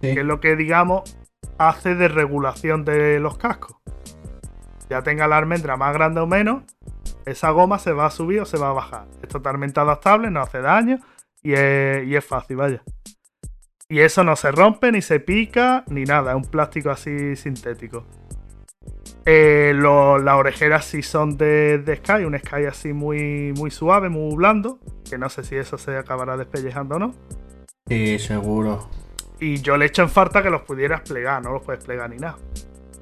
sí. 0.00 0.14
Que 0.14 0.20
es 0.20 0.24
lo 0.24 0.40
que, 0.40 0.56
digamos, 0.56 1.02
hace 1.58 1.94
de 1.94 2.08
regulación 2.08 2.84
de 2.84 3.20
los 3.20 3.36
cascos. 3.36 3.76
Ya 4.88 5.02
tenga 5.02 5.28
la 5.28 5.38
almendra 5.38 5.76
más 5.76 5.92
grande 5.92 6.20
o 6.20 6.26
menos, 6.26 6.62
esa 7.26 7.50
goma 7.50 7.78
se 7.78 7.92
va 7.92 8.06
a 8.06 8.10
subir 8.10 8.40
o 8.40 8.44
se 8.44 8.58
va 8.58 8.70
a 8.70 8.72
bajar. 8.72 9.06
Es 9.22 9.28
totalmente 9.28 9.80
adaptable, 9.80 10.30
no 10.30 10.40
hace 10.40 10.60
daño 10.60 10.98
y 11.42 11.52
es, 11.54 12.06
y 12.06 12.16
es 12.16 12.24
fácil, 12.24 12.56
vaya. 12.56 12.82
Y 13.88 14.00
eso 14.00 14.24
no 14.24 14.34
se 14.36 14.50
rompe, 14.50 14.90
ni 14.92 15.02
se 15.02 15.20
pica, 15.20 15.84
ni 15.88 16.04
nada. 16.04 16.30
Es 16.32 16.36
un 16.36 16.44
plástico 16.50 16.90
así 16.90 17.36
sintético. 17.36 18.04
Eh, 19.26 19.72
lo- 19.74 20.18
las 20.18 20.34
orejeras 20.36 20.84
sí 20.84 21.02
son 21.02 21.36
de, 21.36 21.78
de 21.78 21.96
Sky, 21.96 22.24
un 22.24 22.38
Sky 22.38 22.64
así 22.66 22.92
muy, 22.92 23.52
muy 23.56 23.70
suave, 23.70 24.08
muy 24.08 24.34
blando. 24.36 24.78
Que 25.08 25.18
no 25.18 25.28
sé 25.28 25.44
si 25.44 25.56
eso 25.56 25.78
se 25.78 25.96
acabará 25.96 26.36
despellejando 26.36 26.96
o 26.96 26.98
no. 26.98 27.14
Sí, 27.88 28.18
seguro. 28.18 28.88
Y 29.40 29.60
yo 29.60 29.76
le 29.76 29.86
echo 29.86 30.02
en 30.02 30.08
falta 30.08 30.42
que 30.42 30.50
los 30.50 30.62
pudieras 30.62 31.02
plegar, 31.02 31.42
no 31.42 31.52
los 31.52 31.62
puedes 31.62 31.84
plegar 31.84 32.08
ni 32.10 32.16
nada. 32.16 32.36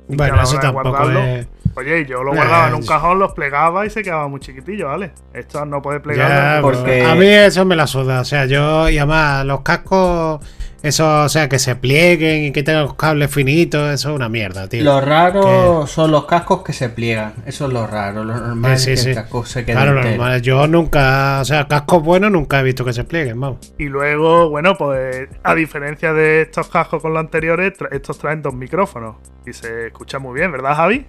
Y 0.08 0.16
Bueno, 0.16 0.40
eso 0.42 0.58
tampoco 0.58 1.08
es. 1.10 1.46
Oye, 1.74 2.04
yo 2.06 2.22
lo 2.22 2.32
guardaba 2.34 2.68
en 2.68 2.74
un 2.74 2.80
es- 2.82 2.88
cajón, 2.88 3.18
los 3.18 3.32
plegaba 3.32 3.86
y 3.86 3.90
se 3.90 4.02
quedaba 4.02 4.28
muy 4.28 4.40
chiquitillo, 4.40 4.88
¿vale? 4.88 5.12
Esto 5.32 5.64
no 5.64 5.80
puede 5.80 5.98
Ya, 5.98 6.02
plegar. 6.02 6.62
porque- 6.62 7.02
A 7.04 7.14
mí 7.14 7.26
eso 7.26 7.64
me 7.64 7.76
la 7.76 7.86
suda. 7.86 8.20
O 8.20 8.24
sea, 8.24 8.44
yo. 8.46 8.88
Y 8.88 8.98
además, 8.98 9.44
los 9.46 9.60
cascos. 9.62 10.40
Eso, 10.82 11.22
o 11.22 11.28
sea, 11.28 11.48
que 11.48 11.60
se 11.60 11.76
plieguen 11.76 12.42
y 12.46 12.50
que 12.52 12.64
tengan 12.64 12.82
los 12.82 12.94
cables 12.94 13.30
finitos. 13.32 13.88
Eso 13.94 14.10
es 14.10 14.16
una 14.16 14.28
mierda, 14.28 14.68
tío. 14.68 14.82
Lo 14.82 15.00
raro 15.00 15.86
son 15.86 16.10
los 16.10 16.24
cascos 16.24 16.64
que 16.64 16.72
se 16.72 16.88
pliegan. 16.88 17.34
Eso 17.46 17.66
es 17.68 17.72
lo 17.72 17.86
raro. 17.86 18.24
Lo 18.24 18.34
normal 18.34 18.76
Sí, 18.78 18.90
es 18.90 19.00
sí, 19.00 19.06
que 19.06 19.12
sí. 19.14 19.18
el 19.18 19.22
casco 19.22 19.44
se 19.46 19.64
quede 19.64 19.76
Claro, 19.76 19.92
entero. 19.92 20.16
normal. 20.16 20.42
Yo 20.42 20.66
nunca. 20.66 21.38
O 21.40 21.44
sea, 21.44 21.68
cascos 21.68 22.02
buenos 22.02 22.32
nunca 22.32 22.58
he 22.58 22.62
visto 22.64 22.84
que 22.84 22.92
se 22.92 23.04
plieguen, 23.04 23.38
vamos. 23.40 23.72
Y 23.78 23.84
luego, 23.84 24.50
bueno, 24.50 24.74
pues 24.76 25.28
a 25.44 25.54
diferencia 25.54 26.12
de 26.12 26.42
estos 26.42 26.66
cascos 26.68 27.00
con 27.00 27.12
los 27.14 27.20
anteriores, 27.20 27.74
estos 27.92 28.18
traen 28.18 28.42
dos 28.42 28.52
micrófonos. 28.54 29.16
Y 29.46 29.52
se 29.52 29.86
escucha 29.86 30.18
muy 30.18 30.34
bien, 30.40 30.50
¿verdad, 30.50 30.74
Javi? 30.74 31.06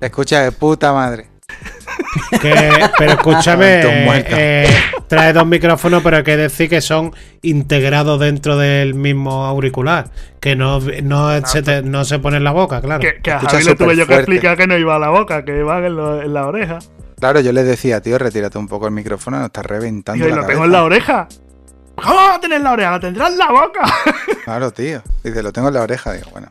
Se 0.00 0.06
escucha 0.06 0.40
de 0.42 0.52
puta 0.52 0.92
madre. 0.92 1.28
Que- 2.40 2.70
pero 2.98 3.12
escúchame, 3.12 4.04
muerto. 4.04 4.34
eh, 4.36 4.68
trae 5.08 5.32
dos 5.32 5.46
micrófonos, 5.46 6.02
pero 6.02 6.18
hay 6.18 6.22
que 6.24 6.36
decir 6.36 6.68
que 6.68 6.80
son 6.80 7.12
integrados 7.42 8.18
dentro 8.18 8.56
del 8.56 8.94
mismo 8.94 9.44
auricular. 9.46 10.10
Que 10.40 10.56
no, 10.56 10.80
no, 11.02 11.46
se, 11.46 11.62
te- 11.62 11.82
no 11.82 12.04
se 12.04 12.18
pone 12.18 12.38
en 12.38 12.44
la 12.44 12.52
boca, 12.52 12.80
claro. 12.80 13.00
Que, 13.00 13.20
que 13.22 13.30
a 13.30 13.36
Escucha 13.36 13.52
Javi 13.52 13.64
le 13.64 13.74
tuve 13.76 13.96
yo 13.96 14.06
que 14.06 14.14
explicar 14.14 14.56
que 14.56 14.66
no 14.66 14.76
iba 14.78 14.96
a 14.96 14.98
la 14.98 15.08
boca, 15.10 15.44
que 15.44 15.58
iban 15.58 15.84
en, 15.84 15.96
lo- 15.96 16.22
en 16.22 16.32
la 16.32 16.46
oreja. 16.46 16.78
Claro, 17.18 17.40
yo 17.40 17.52
les 17.52 17.66
decía, 17.66 18.00
tío, 18.00 18.16
retírate 18.18 18.56
un 18.58 18.66
poco 18.68 18.86
el 18.86 18.92
micrófono, 18.92 19.36
nos 19.38 19.46
está 19.46 19.62
reventando. 19.62 20.24
Y 20.26 20.30
lo 20.30 20.36
tengo 20.36 20.46
cabeza". 20.46 20.64
en 20.64 20.72
la 20.72 20.82
oreja. 20.84 21.28
¿Cómo 21.96 22.14
va 22.14 22.34
a 22.36 22.40
tener 22.40 22.58
en 22.58 22.64
la 22.64 22.72
oreja? 22.72 22.90
La 22.92 23.00
tendrás 23.00 23.32
en 23.32 23.38
la 23.38 23.50
boca. 23.50 23.80
Claro, 24.44 24.70
tío. 24.70 25.02
Dice, 25.22 25.42
lo 25.42 25.52
tengo 25.52 25.68
en 25.68 25.74
la 25.74 25.82
oreja. 25.82 26.12
Digo, 26.14 26.30
bueno. 26.30 26.50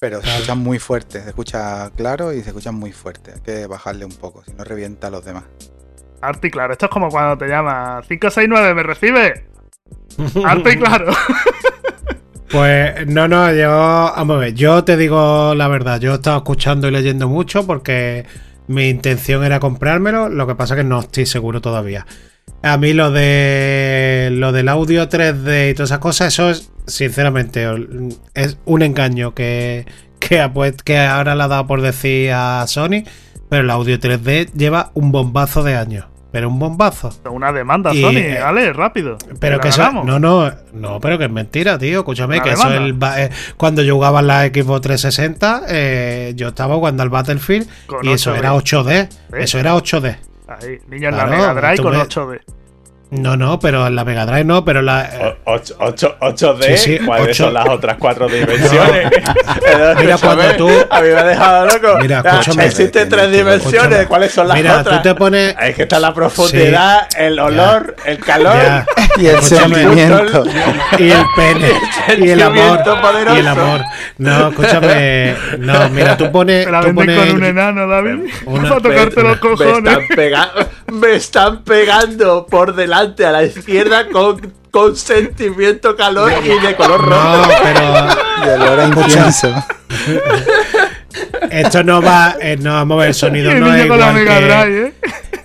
Pero 0.00 0.22
se 0.22 0.30
escuchan 0.30 0.58
muy 0.58 0.78
fuerte. 0.78 1.22
Se 1.22 1.28
escucha 1.28 1.90
claro 1.94 2.32
y 2.32 2.40
se 2.42 2.48
escuchan 2.48 2.74
muy 2.74 2.90
fuerte. 2.90 3.32
Hay 3.34 3.40
que 3.40 3.66
bajarle 3.66 4.06
un 4.06 4.12
poco, 4.12 4.42
si 4.42 4.52
no 4.54 4.64
revienta 4.64 5.08
a 5.08 5.10
los 5.10 5.24
demás. 5.24 5.44
Arte 6.22 6.48
y 6.48 6.50
claro, 6.50 6.72
esto 6.72 6.86
es 6.86 6.90
como 6.90 7.08
cuando 7.10 7.36
te 7.36 7.46
llama 7.46 8.00
569, 8.08 8.74
¿me 8.74 8.82
recibe? 8.82 9.46
Arte 10.44 10.72
y 10.72 10.76
claro. 10.78 11.12
Pues 12.50 13.06
no, 13.06 13.28
no, 13.28 13.54
yo, 13.54 13.70
vamos 13.70 14.36
a 14.36 14.40
ver, 14.40 14.54
yo 14.54 14.82
te 14.82 14.96
digo 14.96 15.54
la 15.54 15.68
verdad, 15.68 16.00
yo 16.00 16.10
he 16.10 16.14
estado 16.16 16.38
escuchando 16.38 16.88
y 16.88 16.90
leyendo 16.90 17.28
mucho 17.28 17.64
porque 17.64 18.26
mi 18.66 18.88
intención 18.88 19.44
era 19.44 19.60
comprármelo, 19.60 20.28
lo 20.28 20.48
que 20.48 20.56
pasa 20.56 20.74
que 20.74 20.82
no 20.82 20.98
estoy 20.98 21.26
seguro 21.26 21.60
todavía. 21.60 22.06
A 22.62 22.76
mí 22.76 22.92
lo 22.92 23.10
de 23.10 24.28
lo 24.32 24.52
del 24.52 24.68
audio 24.68 25.08
3D 25.08 25.70
y 25.70 25.74
todas 25.74 25.90
esas 25.90 25.98
cosas, 26.00 26.28
eso 26.28 26.50
es, 26.50 26.70
sinceramente, 26.86 27.66
es 28.34 28.58
un 28.66 28.82
engaño 28.82 29.34
que, 29.34 29.86
que, 30.18 30.40
ahora 30.98 31.34
le 31.34 31.42
ha 31.42 31.48
dado 31.48 31.66
por 31.66 31.80
decir 31.80 32.32
a 32.34 32.64
Sony, 32.66 33.04
pero 33.48 33.62
el 33.62 33.70
audio 33.70 33.98
3D 33.98 34.52
lleva 34.52 34.90
un 34.92 35.10
bombazo 35.10 35.62
de 35.62 35.74
años, 35.74 36.04
pero 36.32 36.50
un 36.50 36.58
bombazo. 36.58 37.18
Una 37.30 37.50
demanda, 37.50 37.94
Y, 37.94 38.02
Sony, 38.02 38.16
eh, 38.18 38.38
dale, 38.40 38.72
rápido. 38.74 39.16
Pero 39.40 39.58
que 39.58 39.68
eso, 39.68 39.90
no, 40.04 40.18
no, 40.18 40.52
no, 40.74 41.00
pero 41.00 41.16
que 41.16 41.24
es 41.24 41.30
mentira, 41.30 41.78
tío. 41.78 42.00
Escúchame, 42.00 42.36
Una 42.36 42.44
que 42.44 42.50
eso 42.50 42.64
demanda. 42.68 42.84
el 42.86 42.92
ba- 42.92 43.22
eh, 43.22 43.30
cuando 43.56 43.80
yo 43.82 43.94
jugaba 43.94 44.20
en 44.20 44.26
la 44.26 44.44
Xbox 44.48 44.82
360, 44.82 45.62
eh, 45.68 46.32
yo 46.36 46.48
estaba 46.48 46.74
jugando 46.74 47.02
al 47.02 47.08
Battlefield 47.08 47.66
Con 47.86 48.04
y 48.06 48.12
eso 48.12 48.32
8D. 48.34 48.38
era 48.38 48.52
8D. 48.54 49.08
¿Ves? 49.30 49.44
Eso 49.44 49.58
era 49.58 49.74
8D. 49.74 50.16
Ahí, 50.50 50.78
niño 50.88 51.08
en 51.10 51.16
la 51.16 51.26
Claro, 51.26 51.30
Mega 51.30 51.54
Drive 51.54 51.82
con 51.82 51.92
ves- 51.92 52.08
8D. 52.08 52.40
No, 53.10 53.36
no, 53.36 53.58
pero 53.58 53.90
la 53.90 54.04
Mega 54.04 54.24
Drive 54.24 54.44
no, 54.44 54.64
pero 54.64 54.82
la. 54.82 55.34
8, 55.44 55.76
8, 56.20 56.54
d 56.54 57.00
¿cuáles 57.04 57.36
son 57.36 57.52
las 57.52 57.68
otras 57.68 57.96
cuatro 57.98 58.28
dimensiones? 58.28 59.10
Mira, 59.98 60.16
cuando 60.18 60.44
tú. 60.56 60.68
A 60.88 61.00
mí 61.00 61.08
me 61.08 61.14
ha 61.18 61.24
dejado 61.24 61.66
loco. 61.66 61.98
Mira, 62.00 62.22
escúchame. 62.24 62.66
Existen 62.66 63.08
tres 63.08 63.32
dimensiones, 63.32 64.06
¿cuáles 64.06 64.30
son 64.32 64.46
las 64.46 64.56
Mira, 64.56 64.78
otras? 64.80 65.02
tú 65.02 65.08
te 65.08 65.14
pones. 65.16 65.56
Es 65.60 65.74
que 65.74 65.82
está 65.82 65.98
la 65.98 66.14
profundidad, 66.14 67.08
el 67.18 67.38
olor, 67.40 67.96
el 68.04 68.18
calor. 68.20 68.54
Ya. 68.56 68.86
Y 69.16 69.26
el 69.26 69.36
Escúchame. 69.36 69.74
sentimiento. 69.74 70.44
Y 70.98 71.10
el 71.10 71.24
pene. 71.34 71.70
y 72.26 72.30
el 72.30 72.42
amor. 72.42 72.82
poderoso. 73.00 73.36
Y 73.36 73.40
el 73.40 73.48
amor. 73.48 73.80
No, 74.18 74.48
escúchame. 74.50 75.34
No, 75.58 75.88
mira, 75.90 76.16
tú 76.16 76.30
pones. 76.30 76.70
La 76.70 76.80
Tú 76.80 76.94
pones 76.94 77.18
con 77.18 77.30
un 77.36 77.44
enano, 77.44 77.88
David. 77.88 78.30
Una- 78.46 78.68
Para 78.68 78.80
tocarte 78.80 79.22
los 79.22 79.32
Me 79.32 79.40
cojones. 79.40 79.76
están, 79.76 80.06
pega- 80.16 80.50
me 80.92 81.14
están 81.14 81.62
pegando 81.64 82.46
por 82.46 82.72
delante 82.74 82.99
a 83.00 83.32
la 83.32 83.42
izquierda 83.44 84.08
con, 84.08 84.52
con 84.70 84.96
sentimiento, 84.96 85.96
calor 85.96 86.32
y 86.44 86.66
de 86.66 86.76
color 86.76 87.00
rojo. 87.00 87.36
No, 87.36 87.48
pero. 87.62 88.06
Y 88.46 88.48
olor 88.62 88.80
a 88.80 88.86
incienso. 88.86 89.54
Esto 91.50 91.82
no 91.84 92.00
va. 92.02 92.36
eh, 92.40 92.56
no, 92.60 92.72
vamos 92.74 92.96
a 92.96 92.98
ver, 93.00 93.08
el 93.08 93.14
sonido 93.14 93.52
no 93.54 93.74
es 93.74 93.84
igual. 93.84 94.14
Que- 94.14 94.24
Drive, 94.24 94.86
¿eh? 94.86 94.92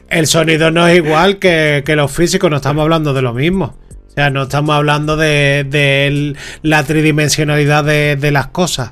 El 0.09 0.27
sonido 0.27 0.71
no 0.71 0.87
es 0.87 0.97
igual 0.97 1.39
que, 1.39 1.83
que 1.85 1.95
los 1.95 2.11
físicos, 2.11 2.49
no 2.49 2.57
estamos 2.57 2.83
hablando 2.83 3.13
de 3.13 3.21
lo 3.21 3.33
mismo. 3.33 3.75
O 4.09 4.11
sea, 4.15 4.29
no 4.29 4.43
estamos 4.43 4.75
hablando 4.75 5.17
de, 5.17 5.65
de 5.67 6.07
el- 6.07 6.37
la 6.61 6.83
tridimensionalidad 6.83 7.83
de, 7.83 8.15
de 8.15 8.31
las 8.31 8.47
cosas. 8.47 8.91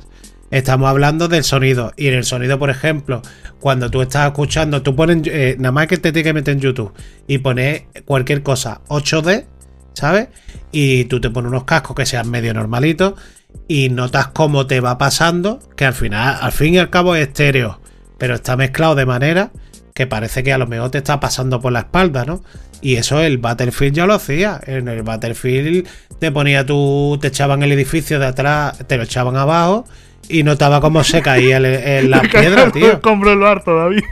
Estamos 0.53 0.87
hablando 0.87 1.27
del 1.27 1.43
sonido. 1.43 1.93
Y 1.97 2.09
en 2.09 2.13
el 2.13 2.25
sonido, 2.25 2.59
por 2.59 2.69
ejemplo, 2.69 3.23
cuando 3.59 3.89
tú 3.89 4.03
estás 4.03 4.27
escuchando, 4.27 4.83
tú 4.83 4.95
pones, 4.95 5.25
eh, 5.25 5.55
nada 5.57 5.71
más 5.71 5.87
que 5.87 5.97
te 5.97 6.11
tienes 6.11 6.29
que 6.29 6.33
meter 6.33 6.53
en 6.53 6.59
YouTube 6.59 6.93
y 7.25 7.39
pones 7.39 7.85
cualquier 8.05 8.43
cosa 8.43 8.81
8D, 8.87 9.45
¿sabes? 9.95 10.27
Y 10.71 11.05
tú 11.05 11.19
te 11.19 11.31
pones 11.31 11.49
unos 11.49 11.63
cascos 11.63 11.95
que 11.95 12.05
sean 12.05 12.29
medio 12.29 12.53
normalitos 12.53 13.15
y 13.67 13.89
notas 13.89 14.27
cómo 14.27 14.67
te 14.67 14.79
va 14.79 14.99
pasando, 14.99 15.57
que 15.75 15.85
al 15.85 15.95
final, 15.95 16.37
al 16.39 16.51
fin 16.51 16.75
y 16.75 16.77
al 16.77 16.91
cabo 16.91 17.15
es 17.15 17.29
estéreo, 17.29 17.81
pero 18.19 18.35
está 18.35 18.55
mezclado 18.55 18.93
de 18.93 19.07
manera 19.07 19.51
que 19.95 20.05
parece 20.05 20.43
que 20.43 20.53
a 20.53 20.59
lo 20.59 20.67
mejor 20.67 20.91
te 20.91 20.99
está 20.99 21.19
pasando 21.19 21.61
por 21.61 21.71
la 21.71 21.79
espalda, 21.79 22.25
¿no? 22.25 22.43
Y 22.79 22.97
eso 22.97 23.21
el 23.21 23.39
Battlefield 23.39 23.95
ya 23.95 24.05
lo 24.05 24.13
hacía. 24.13 24.61
En 24.67 24.87
el 24.87 25.01
Battlefield 25.01 25.87
te 26.19 26.31
ponía 26.31 26.63
tú, 26.63 27.17
te 27.19 27.29
echaban 27.29 27.63
el 27.63 27.71
edificio 27.71 28.19
de 28.19 28.27
atrás, 28.27 28.77
te 28.85 28.97
lo 28.97 29.03
echaban 29.03 29.35
abajo 29.35 29.85
y 30.29 30.43
notaba 30.43 30.79
cómo 30.81 31.03
se 31.03 31.21
caía 31.21 31.57
el- 31.57 31.65
el- 31.65 32.09
la 32.11 32.21
piedra, 32.31 32.71
tío. 32.71 33.01
Compro 33.01 33.35
David. 33.77 34.03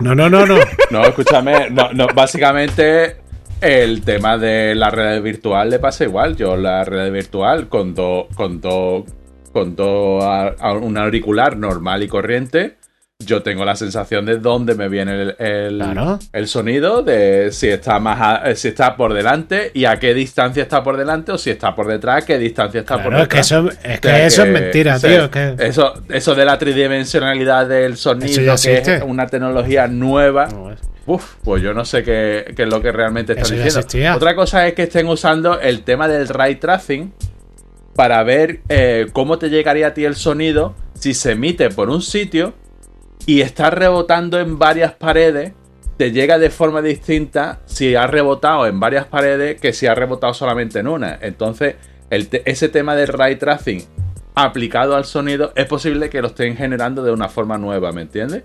No, 0.00 0.14
no, 0.14 0.30
no, 0.30 0.46
no. 0.46 0.56
No, 0.90 1.02
escúchame, 1.04 1.70
no, 1.70 1.92
no, 1.92 2.06
básicamente 2.14 3.16
el 3.60 4.00
tema 4.02 4.38
de 4.38 4.74
la 4.74 4.90
red 4.90 5.22
virtual 5.22 5.68
le 5.70 5.78
pasa 5.78 6.04
igual. 6.04 6.36
Yo 6.36 6.56
la 6.56 6.84
red 6.84 7.12
virtual 7.12 7.68
con 7.68 7.94
dos 7.94 8.26
con 8.34 8.60
dos 8.60 9.04
con 9.52 9.76
dos 9.76 10.24
a- 10.24 10.54
a- 10.58 10.72
un 10.72 10.96
auricular 10.96 11.56
normal 11.56 12.02
y 12.02 12.08
corriente, 12.08 12.76
yo 13.24 13.42
tengo 13.42 13.64
la 13.64 13.76
sensación 13.76 14.24
de 14.26 14.38
dónde 14.38 14.74
me 14.74 14.88
viene 14.88 15.22
el, 15.22 15.36
el- 15.38 15.78
Claro. 15.78 16.18
el 16.32 16.48
sonido, 16.48 17.02
de 17.02 17.50
si 17.52 17.68
está 17.68 17.98
más 18.00 18.18
a- 18.20 18.50
eh, 18.50 18.56
si 18.56 18.68
está 18.68 18.96
por 18.96 19.12
delante 19.14 19.70
y 19.74 19.84
a 19.84 19.98
qué 19.98 20.14
distancia 20.14 20.62
está 20.62 20.82
por 20.82 20.96
delante 20.96 21.32
o 21.32 21.38
si 21.38 21.50
está 21.50 21.74
por 21.74 21.86
detrás, 21.86 22.24
qué 22.24 22.38
distancia 22.38 22.80
está 22.80 22.94
por 22.96 23.08
Claro, 23.12 23.22
es 23.22 23.28
que 23.28 23.36
detrás. 23.36 23.46
eso, 23.52 23.68
es, 23.70 23.98
O 23.98 24.00
que 24.00 24.08
sea, 24.08 24.26
eso 24.26 24.42
es 24.44 24.48
mentira, 24.50 24.98
tío. 24.98 25.30
que- 25.30 25.54
Eso, 25.58 25.94
eso 26.08 26.34
de 26.34 26.44
la 26.44 26.58
tridimensionalidad 26.58 27.66
del 27.68 27.96
sonido, 27.96 28.54
que 28.62 28.78
es 28.78 29.02
una 29.02 29.26
tecnología 29.26 29.86
nueva. 29.86 30.46
No, 30.46 30.72
es- 30.72 30.80
Uf, 31.06 31.34
pues 31.42 31.62
yo 31.62 31.74
no 31.74 31.84
sé 31.84 32.02
qué, 32.02 32.52
qué 32.56 32.62
es 32.64 32.68
lo 32.68 32.80
que 32.80 32.92
realmente 32.92 33.32
están 33.32 33.44
diciendo. 33.50 33.78
existía. 33.80 34.14
Otra 34.16 34.34
cosa 34.34 34.66
es 34.66 34.74
que 34.74 34.84
estén 34.84 35.08
usando 35.08 35.58
el 35.60 35.82
tema 35.82 36.06
del 36.08 36.28
ray 36.28 36.56
tracing 36.56 37.12
para 37.96 38.22
ver 38.22 38.60
eh, 38.68 39.06
cómo 39.12 39.38
te 39.38 39.50
llegaría 39.50 39.88
a 39.88 39.94
ti 39.94 40.04
el 40.04 40.14
sonido 40.14 40.74
si 40.94 41.12
se 41.14 41.32
emite 41.32 41.70
por 41.70 41.90
un 41.90 42.00
sitio 42.02 42.54
y 43.26 43.40
está 43.40 43.70
rebotando 43.70 44.40
en 44.40 44.58
varias 44.58 44.92
paredes. 44.92 45.52
Te 45.96 46.12
llega 46.12 46.38
de 46.38 46.50
forma 46.50 46.80
distinta 46.80 47.60
si 47.66 47.94
ha 47.94 48.06
rebotado 48.06 48.66
en 48.66 48.80
varias 48.80 49.06
paredes 49.06 49.60
que 49.60 49.72
si 49.72 49.86
ha 49.86 49.94
rebotado 49.94 50.32
solamente 50.32 50.78
en 50.78 50.88
una. 50.88 51.18
Entonces, 51.20 51.76
ese 52.10 52.68
tema 52.68 52.96
del 52.96 53.08
ray 53.08 53.36
tracing 53.36 53.82
aplicado 54.34 54.96
al 54.96 55.04
sonido 55.04 55.52
es 55.54 55.66
posible 55.66 56.08
que 56.08 56.22
lo 56.22 56.28
estén 56.28 56.56
generando 56.56 57.02
de 57.02 57.12
una 57.12 57.28
forma 57.28 57.58
nueva, 57.58 57.92
¿me 57.92 58.02
entiendes? 58.02 58.44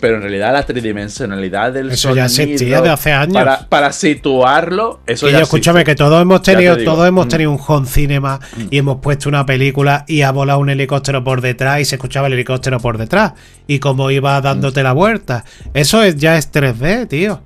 Pero 0.00 0.16
en 0.16 0.22
realidad 0.22 0.52
la 0.52 0.64
tridimensionalidad 0.64 1.72
del 1.72 1.90
Eso 1.90 2.14
ya 2.14 2.24
existía 2.24 2.80
de 2.80 2.88
hace 2.88 3.12
años. 3.12 3.34
Para, 3.34 3.68
para 3.68 3.92
situarlo, 3.92 5.00
eso 5.06 5.28
Y 5.28 5.32
ya 5.32 5.38
yo, 5.38 5.42
escúchame, 5.44 5.84
que 5.84 5.94
todos 5.94 6.20
hemos 6.22 6.42
te 6.42 6.52
tenido, 6.52 6.76
todos 6.78 7.06
hemos 7.06 7.26
Mm. 7.26 7.28
tenido 7.28 7.50
un 7.52 7.60
home 7.66 7.86
cinema 7.86 8.40
y 8.70 8.78
hemos 8.78 9.00
puesto 9.00 9.28
una 9.28 9.44
película 9.44 10.04
y 10.08 10.22
ha 10.22 10.30
volado 10.30 10.58
un 10.58 10.70
helicóptero 10.70 11.22
por 11.22 11.40
detrás 11.42 11.80
y 11.80 11.84
se 11.84 11.96
escuchaba 11.96 12.28
el 12.28 12.32
helicóptero 12.32 12.80
por 12.80 12.96
detrás. 12.98 13.34
Y 13.66 13.78
como 13.78 14.10
iba 14.10 14.40
dándote 14.40 14.82
la 14.82 14.92
vuelta. 14.92 15.44
Eso 15.74 16.02
es, 16.02 16.16
ya 16.16 16.36
es 16.38 16.50
3D, 16.50 17.06
tío. 17.06 17.42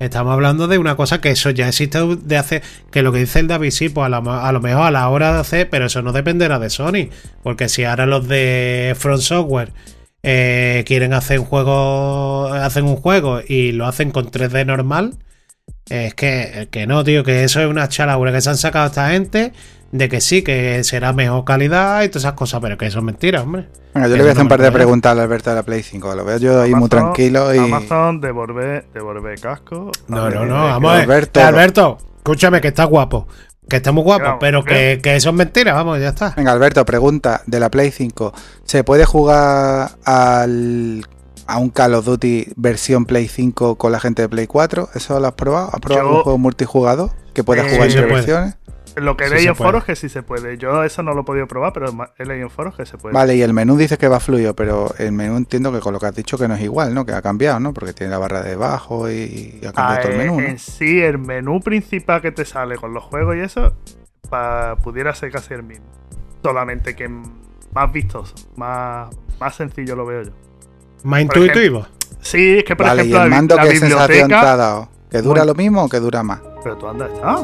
Estamos 0.00 0.32
hablando 0.32 0.68
de 0.68 0.78
una 0.78 0.94
cosa 0.96 1.20
que 1.20 1.30
eso 1.30 1.50
ya 1.50 1.68
existe 1.68 1.98
de 2.22 2.36
hace. 2.36 2.62
Que 2.92 3.02
lo 3.02 3.12
que 3.12 3.18
dice 3.18 3.40
el 3.40 3.48
David, 3.48 3.70
sí, 3.72 3.88
pues 3.88 4.06
a 4.06 4.08
lo, 4.08 4.30
a 4.32 4.52
lo 4.52 4.60
mejor 4.60 4.84
a 4.84 4.90
la 4.92 5.08
hora 5.08 5.34
de 5.34 5.40
hacer, 5.40 5.68
pero 5.68 5.86
eso 5.86 6.02
no 6.02 6.12
dependerá 6.12 6.58
de 6.60 6.70
Sony. 6.70 7.08
Porque 7.42 7.68
si 7.68 7.84
ahora 7.84 8.06
los 8.06 8.28
de 8.28 8.94
Front 8.98 9.22
Software 9.22 9.72
eh, 10.30 10.84
quieren 10.86 11.14
hacer 11.14 11.40
un 11.40 11.46
juego. 11.46 12.48
Hacen 12.52 12.84
un 12.84 12.96
juego 12.96 13.40
y 13.46 13.72
lo 13.72 13.86
hacen 13.86 14.10
con 14.10 14.30
3D 14.30 14.66
normal. 14.66 15.14
Es 15.88 16.14
que, 16.14 16.68
que 16.70 16.86
no, 16.86 17.02
tío, 17.02 17.24
que 17.24 17.44
eso 17.44 17.60
es 17.62 17.66
una 17.66 17.88
chalaura 17.88 18.30
que 18.30 18.40
se 18.42 18.50
han 18.50 18.58
sacado 18.58 18.86
esta 18.86 19.10
gente 19.10 19.52
de 19.90 20.08
que 20.10 20.20
sí, 20.20 20.42
que 20.42 20.84
será 20.84 21.14
mejor 21.14 21.46
calidad 21.46 22.02
y 22.02 22.08
todas 22.08 22.24
esas 22.24 22.34
cosas, 22.34 22.60
pero 22.60 22.76
que 22.76 22.84
eso 22.86 22.98
es 22.98 23.04
mentira, 23.06 23.40
hombre. 23.40 23.68
Venga, 23.94 24.06
yo 24.06 24.14
Eso 24.14 24.16
le 24.16 24.22
voy 24.22 24.28
a 24.28 24.32
hacer 24.32 24.36
no 24.36 24.42
un 24.42 24.48
par 24.50 24.60
de 24.60 24.70
preguntas 24.70 25.12
al 25.12 25.20
Alberto 25.20 25.48
de 25.48 25.56
la 25.56 25.62
Play 25.62 25.82
5. 25.82 26.14
Lo 26.14 26.24
veo 26.26 26.36
yo 26.36 26.60
ahí 26.60 26.74
muy 26.74 26.90
tranquilo 26.90 27.54
y. 27.54 27.58
Amazon, 27.58 28.20
devolver, 28.20 28.84
devolver 28.92 29.40
casco. 29.40 29.90
No, 30.08 30.28
no, 30.28 30.44
no, 30.44 30.54
vamos 30.64 30.90
a 30.92 30.94
ver. 30.96 31.04
Alberto- 31.04 31.40
Alberto, 31.40 31.98
escúchame 32.18 32.60
que 32.60 32.68
está 32.68 32.84
guapo. 32.84 33.26
Que 33.68 33.76
está 33.76 33.92
muy 33.92 34.02
guapo, 34.02 34.22
Claro, 34.22 34.38
pero 34.40 34.64
que, 34.64 34.98
que 35.02 35.16
eso 35.16 35.28
es 35.30 35.34
mentira, 35.34 35.74
vamos, 35.74 36.00
ya 36.00 36.08
está. 36.08 36.32
Venga, 36.36 36.52
Alberto, 36.52 36.84
pregunta 36.86 37.42
de 37.46 37.60
la 37.60 37.70
Play 37.70 37.90
5. 37.90 38.32
¿Se 38.64 38.82
puede 38.84 39.04
jugar 39.04 39.90
al, 40.04 41.06
a 41.46 41.58
un 41.58 41.68
Call 41.70 41.94
of 41.94 42.04
Duty 42.06 42.48
versión 42.56 43.04
Play 43.04 43.28
5 43.28 43.76
con 43.76 43.92
la 43.92 44.00
gente 44.00 44.22
de 44.22 44.28
Play 44.28 44.46
4? 44.46 44.88
¿Eso 44.94 45.20
lo 45.20 45.26
has 45.26 45.34
probado? 45.34 45.70
¿Has 45.72 45.80
probado 45.80 46.08
Yo- 46.10 46.16
un 46.16 46.22
juego 46.22 46.38
multijugador 46.38 47.10
que 47.34 47.44
pueda 47.44 47.66
Eh, 47.66 47.70
jugar 47.74 47.86
sí 47.90 47.92
se 47.92 47.98
entre 47.98 48.10
puede. 48.22 48.54
Lo 49.00 49.16
que 49.16 49.28
Sí 49.28 49.34
leí 49.34 49.46
en 49.46 49.54
puede. 49.54 49.68
foros 49.68 49.84
que 49.84 49.96
sí 49.96 50.08
se 50.08 50.22
puede. 50.22 50.58
Yo 50.58 50.82
eso 50.84 51.02
no 51.02 51.12
lo 51.14 51.20
he 51.20 51.24
podido 51.24 51.46
probar, 51.46 51.72
pero 51.72 51.86
he 52.18 52.24
leído 52.24 52.44
en 52.46 52.50
foros 52.50 52.76
que 52.76 52.86
se 52.86 52.96
puede. 52.98 53.14
Vale, 53.14 53.36
y 53.36 53.42
el 53.42 53.52
menú 53.52 53.76
dices 53.76 53.98
que 53.98 54.08
va 54.08 54.20
fluido, 54.20 54.54
pero 54.54 54.92
el 54.98 55.12
menú 55.12 55.36
entiendo 55.36 55.72
que 55.72 55.80
con 55.80 55.92
lo 55.92 56.00
que 56.00 56.06
has 56.06 56.14
dicho 56.14 56.36
que 56.38 56.48
no 56.48 56.54
es 56.54 56.62
igual, 56.62 56.94
¿no? 56.94 57.04
Que 57.06 57.12
ha 57.12 57.22
cambiado, 57.22 57.60
¿no? 57.60 57.72
Porque 57.74 57.92
tiene 57.92 58.10
la 58.10 58.18
barra 58.18 58.42
de 58.42 58.54
abajo 58.54 59.10
y, 59.10 59.58
y 59.62 59.66
ha 59.66 59.72
cambiado 59.72 59.98
Ah, 59.98 60.00
todo 60.02 60.12
el 60.12 60.18
menú, 60.18 60.38
eh, 60.40 60.42
¿no? 60.42 60.48
En 60.48 60.58
sí, 60.58 61.00
el 61.00 61.18
menú 61.18 61.60
principal 61.60 62.20
que 62.22 62.32
te 62.32 62.44
sale 62.44 62.76
con 62.76 62.92
los 62.94 63.04
juegos 63.04 63.36
y 63.36 63.40
eso, 63.40 63.74
pa- 64.30 64.76
pudiera 64.76 65.14
ser 65.14 65.30
casi 65.32 65.54
el 65.54 65.62
mismo. 65.62 65.86
Solamente 66.42 66.94
que 66.96 67.08
más 67.08 67.92
vistoso, 67.92 68.34
más, 68.56 69.08
más 69.40 69.54
sencillo 69.54 69.94
lo 69.96 70.06
veo 70.06 70.22
yo. 70.22 70.30
Más 71.04 71.24
por 71.26 71.36
intuitivo. 71.38 71.86
Sí, 72.20 72.58
es 72.58 72.64
que 72.64 72.74
por 72.74 72.86
Vale, 72.86 73.02
y 73.04 73.06
ejemplo 73.08 73.24
el 73.24 73.30
mando, 73.30 73.56
la 73.56 73.62
¿qué 73.62 73.70
sensación 73.76 74.06
te 74.06 74.12
biblioteca. 74.14 74.52
ha 74.52 74.56
dado? 74.56 74.88
¿Que 75.10 75.18
dura 75.22 75.40
Bueno. 75.42 75.44
lo 75.52 75.54
mismo 75.54 75.84
o 75.84 75.88
que 75.88 76.00
dura 76.00 76.22
más? 76.22 76.40
Pero 76.62 76.76
tú 76.76 76.88
andas, 76.88 77.10
ah, 77.22 77.40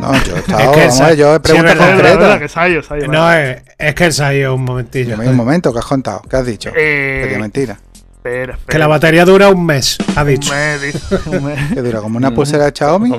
No, 0.00 0.12
yo 0.24 0.36
he 0.36 0.38
estado, 0.40 0.60
Es 0.60 0.68
que 0.70 0.86
vamos 0.86 1.16
yo 1.16 1.34
he 1.34 1.40
preguntado 1.40 2.38
que 2.38 2.48
Sayo, 2.48 2.82
Sayo, 2.82 3.06
No, 3.08 3.20
vale. 3.20 3.50
es, 3.52 3.62
es 3.78 3.94
que 3.94 4.04
el 4.06 4.12
salió 4.12 4.54
un 4.54 4.64
momentillo. 4.64 5.16
Dime 5.16 5.28
un 5.28 5.36
momento, 5.36 5.72
¿qué 5.72 5.78
has 5.78 5.86
contado? 5.86 6.22
¿Qué 6.28 6.36
has 6.36 6.46
dicho? 6.46 6.70
Eh, 6.76 7.20
Sería 7.24 7.38
mentira. 7.38 7.78
espera, 8.16 8.52
espera. 8.54 8.58
Que 8.66 8.78
la 8.78 8.86
batería 8.88 9.24
dura 9.24 9.48
un 9.48 9.64
mes, 9.64 9.96
ha 10.16 10.22
Un 10.22 10.28
dicho. 10.28 10.52
mes, 10.52 10.82
dice, 10.82 11.16
un 11.30 11.44
mes. 11.44 11.58
Que 11.74 11.80
dura 11.82 12.00
como 12.00 12.18
una 12.18 12.30
pulsera 12.32 12.66
de 12.66 12.72
Xiaomi. 12.76 13.10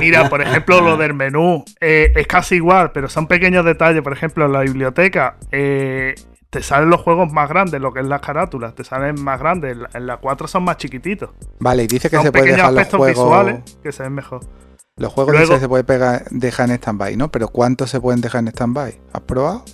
Mira, 0.00 0.28
por 0.28 0.42
ejemplo, 0.42 0.80
lo 0.80 0.96
del 0.96 1.14
menú 1.14 1.64
eh, 1.80 2.12
es 2.14 2.26
casi 2.26 2.56
igual, 2.56 2.92
pero 2.92 3.08
son 3.08 3.26
pequeños 3.26 3.64
detalles. 3.64 4.02
Por 4.02 4.12
ejemplo, 4.12 4.46
en 4.46 4.52
la 4.52 4.60
biblioteca 4.60 5.36
eh, 5.50 6.14
te 6.50 6.62
salen 6.62 6.88
los 6.90 7.00
juegos 7.02 7.32
más 7.32 7.48
grandes, 7.48 7.80
lo 7.80 7.92
que 7.92 8.00
es 8.00 8.06
las 8.06 8.20
carátulas, 8.20 8.74
te 8.74 8.82
salen 8.84 9.22
más 9.22 9.38
grandes. 9.38 9.72
En 9.72 9.82
la- 9.82 9.90
En 9.94 10.06
la 10.06 10.16
4 10.16 10.48
son 10.48 10.64
más 10.64 10.76
chiquititos. 10.78 11.30
Vale, 11.60 11.84
y 11.84 11.86
dice 11.86 12.08
que 12.08 12.16
son 12.16 12.24
se 12.24 12.32
puede 12.32 12.52
dejar 12.52 12.72
los 12.72 12.80
aspectos 12.82 12.98
juegos. 12.98 13.24
visuales 13.46 13.78
que 13.82 13.92
se 13.92 14.02
ven 14.02 14.12
mejor. 14.14 14.40
Los 14.96 15.12
juegos 15.12 15.32
Luego- 15.34 15.46
dice 15.46 15.54
que 15.56 15.60
se 15.60 15.68
puede 15.68 15.84
pegar, 15.84 16.24
dejar 16.30 16.70
en 16.70 16.76
stand-by, 16.76 17.16
¿no? 17.16 17.30
Pero 17.30 17.48
¿cuántos 17.48 17.90
se 17.90 18.00
pueden 18.00 18.20
dejar 18.20 18.40
en 18.40 18.48
stand-by? 18.48 18.98
¿Has 19.12 19.20
probado? 19.22 19.64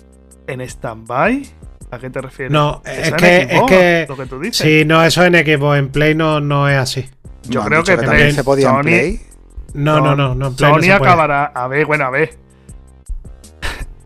¿En 0.47 0.61
stand-by? 0.61 1.49
¿A 1.91 1.97
qué 1.99 2.09
te 2.09 2.19
refieres? 2.21 2.51
No, 2.51 2.81
¿Eso 2.85 3.01
es 3.01 3.07
en 3.09 3.15
que, 3.15 3.37
es 3.49 3.61
que. 3.67 4.05
Lo 4.09 4.17
que 4.17 4.25
tú 4.25 4.39
dices. 4.39 4.57
Sí, 4.57 4.83
no, 4.85 5.03
eso 5.03 5.23
en 5.23 5.35
equipo, 5.35 5.73
en 5.75 5.89
Play 5.89 6.13
no, 6.13 6.39
no 6.41 6.67
es 6.69 6.77
así. 6.77 7.09
Yo 7.43 7.63
creo 7.63 7.79
dicho 7.83 7.95
que 7.97 8.05
también 8.05 8.33
se 8.33 8.43
podía 8.43 8.69
en 8.69 8.75
Sony- 8.75 8.81
Play. 8.81 9.21
No, 9.75 9.99
no, 10.01 10.15
no, 10.15 10.35
no, 10.35 10.47
en 10.47 10.55
Play 10.55 10.71
no 10.71 10.75
Sony 10.77 10.81
se 10.83 10.97
puede. 10.97 11.11
acabará. 11.11 11.45
A 11.45 11.67
ver, 11.67 11.85
bueno, 11.85 12.05
a 12.05 12.09
ver. 12.09 12.37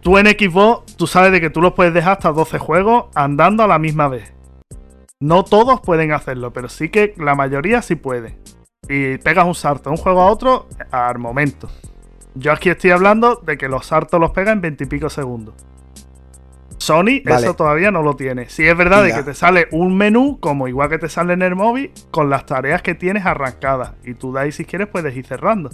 Tú 0.02 0.18
en 0.18 0.28
Xbox, 0.28 0.96
tú 0.96 1.08
sabes 1.08 1.32
de 1.32 1.42
que 1.42 1.50
tú 1.50 1.62
los 1.62 1.74
puedes 1.74 1.94
dejar 1.94 2.14
hasta 2.14 2.32
12 2.32 2.58
juegos 2.58 3.06
andando 3.16 3.64
a 3.64 3.68
la 3.68 3.80
misma 3.80 4.08
vez. 4.08 4.34
No 5.20 5.44
todos 5.44 5.82
pueden 5.82 6.14
hacerlo, 6.14 6.54
pero 6.54 6.70
sí 6.70 6.90
que 6.90 7.14
la 7.18 7.36
mayoría 7.36 7.82
sí 7.82 7.96
puede. 7.96 8.38
y 8.88 9.18
pegas 9.20 9.46
un 9.46 9.54
salto 9.54 9.90
de 9.90 9.98
un 9.98 10.02
juego 10.02 10.22
a 10.22 10.32
otro 10.32 10.68
al 10.90 11.20
momento. 11.20 11.70
Yo 12.34 12.52
aquí 12.52 12.70
estoy 12.70 12.92
hablando 12.92 13.36
de 13.36 13.58
que 13.58 13.68
los 13.68 13.86
saltos 13.86 14.20
los 14.20 14.32
pega 14.32 14.52
en 14.52 14.62
20 14.62 14.84
y 14.86 14.88
pico 14.88 15.10
segundos. 15.10 15.54
Sony 16.78 17.22
Vale. 17.26 17.42
eso 17.44 17.56
todavía 17.56 17.92
no 17.92 18.02
lo 18.02 18.16
tiene. 18.16 18.50
Sí 18.50 18.66
es 18.66 18.76
verdad 18.76 19.04
de 19.04 19.14
que 19.14 19.24
te 19.24 19.34
sale 19.34 19.68
un 19.72 19.98
menú, 19.98 20.40
como 20.40 20.68
igual 20.68 20.90
que 20.90 20.98
te 20.98 21.10
sale 21.10 21.34
en 21.34 21.42
el 21.42 21.56
móvil, 21.56 21.92
con 22.10 22.30
las 22.30 22.46
tareas 22.46 22.82
que 22.82 22.96
tienes 22.96 23.26
arrancadas. 23.26 23.94
Y 24.06 24.14
tú 24.14 24.34
de 24.34 24.40
ahí 24.40 24.52
si 24.52 24.64
quieres 24.66 24.88
puedes 24.88 25.16
ir 25.16 25.26
cerrando. 25.28 25.70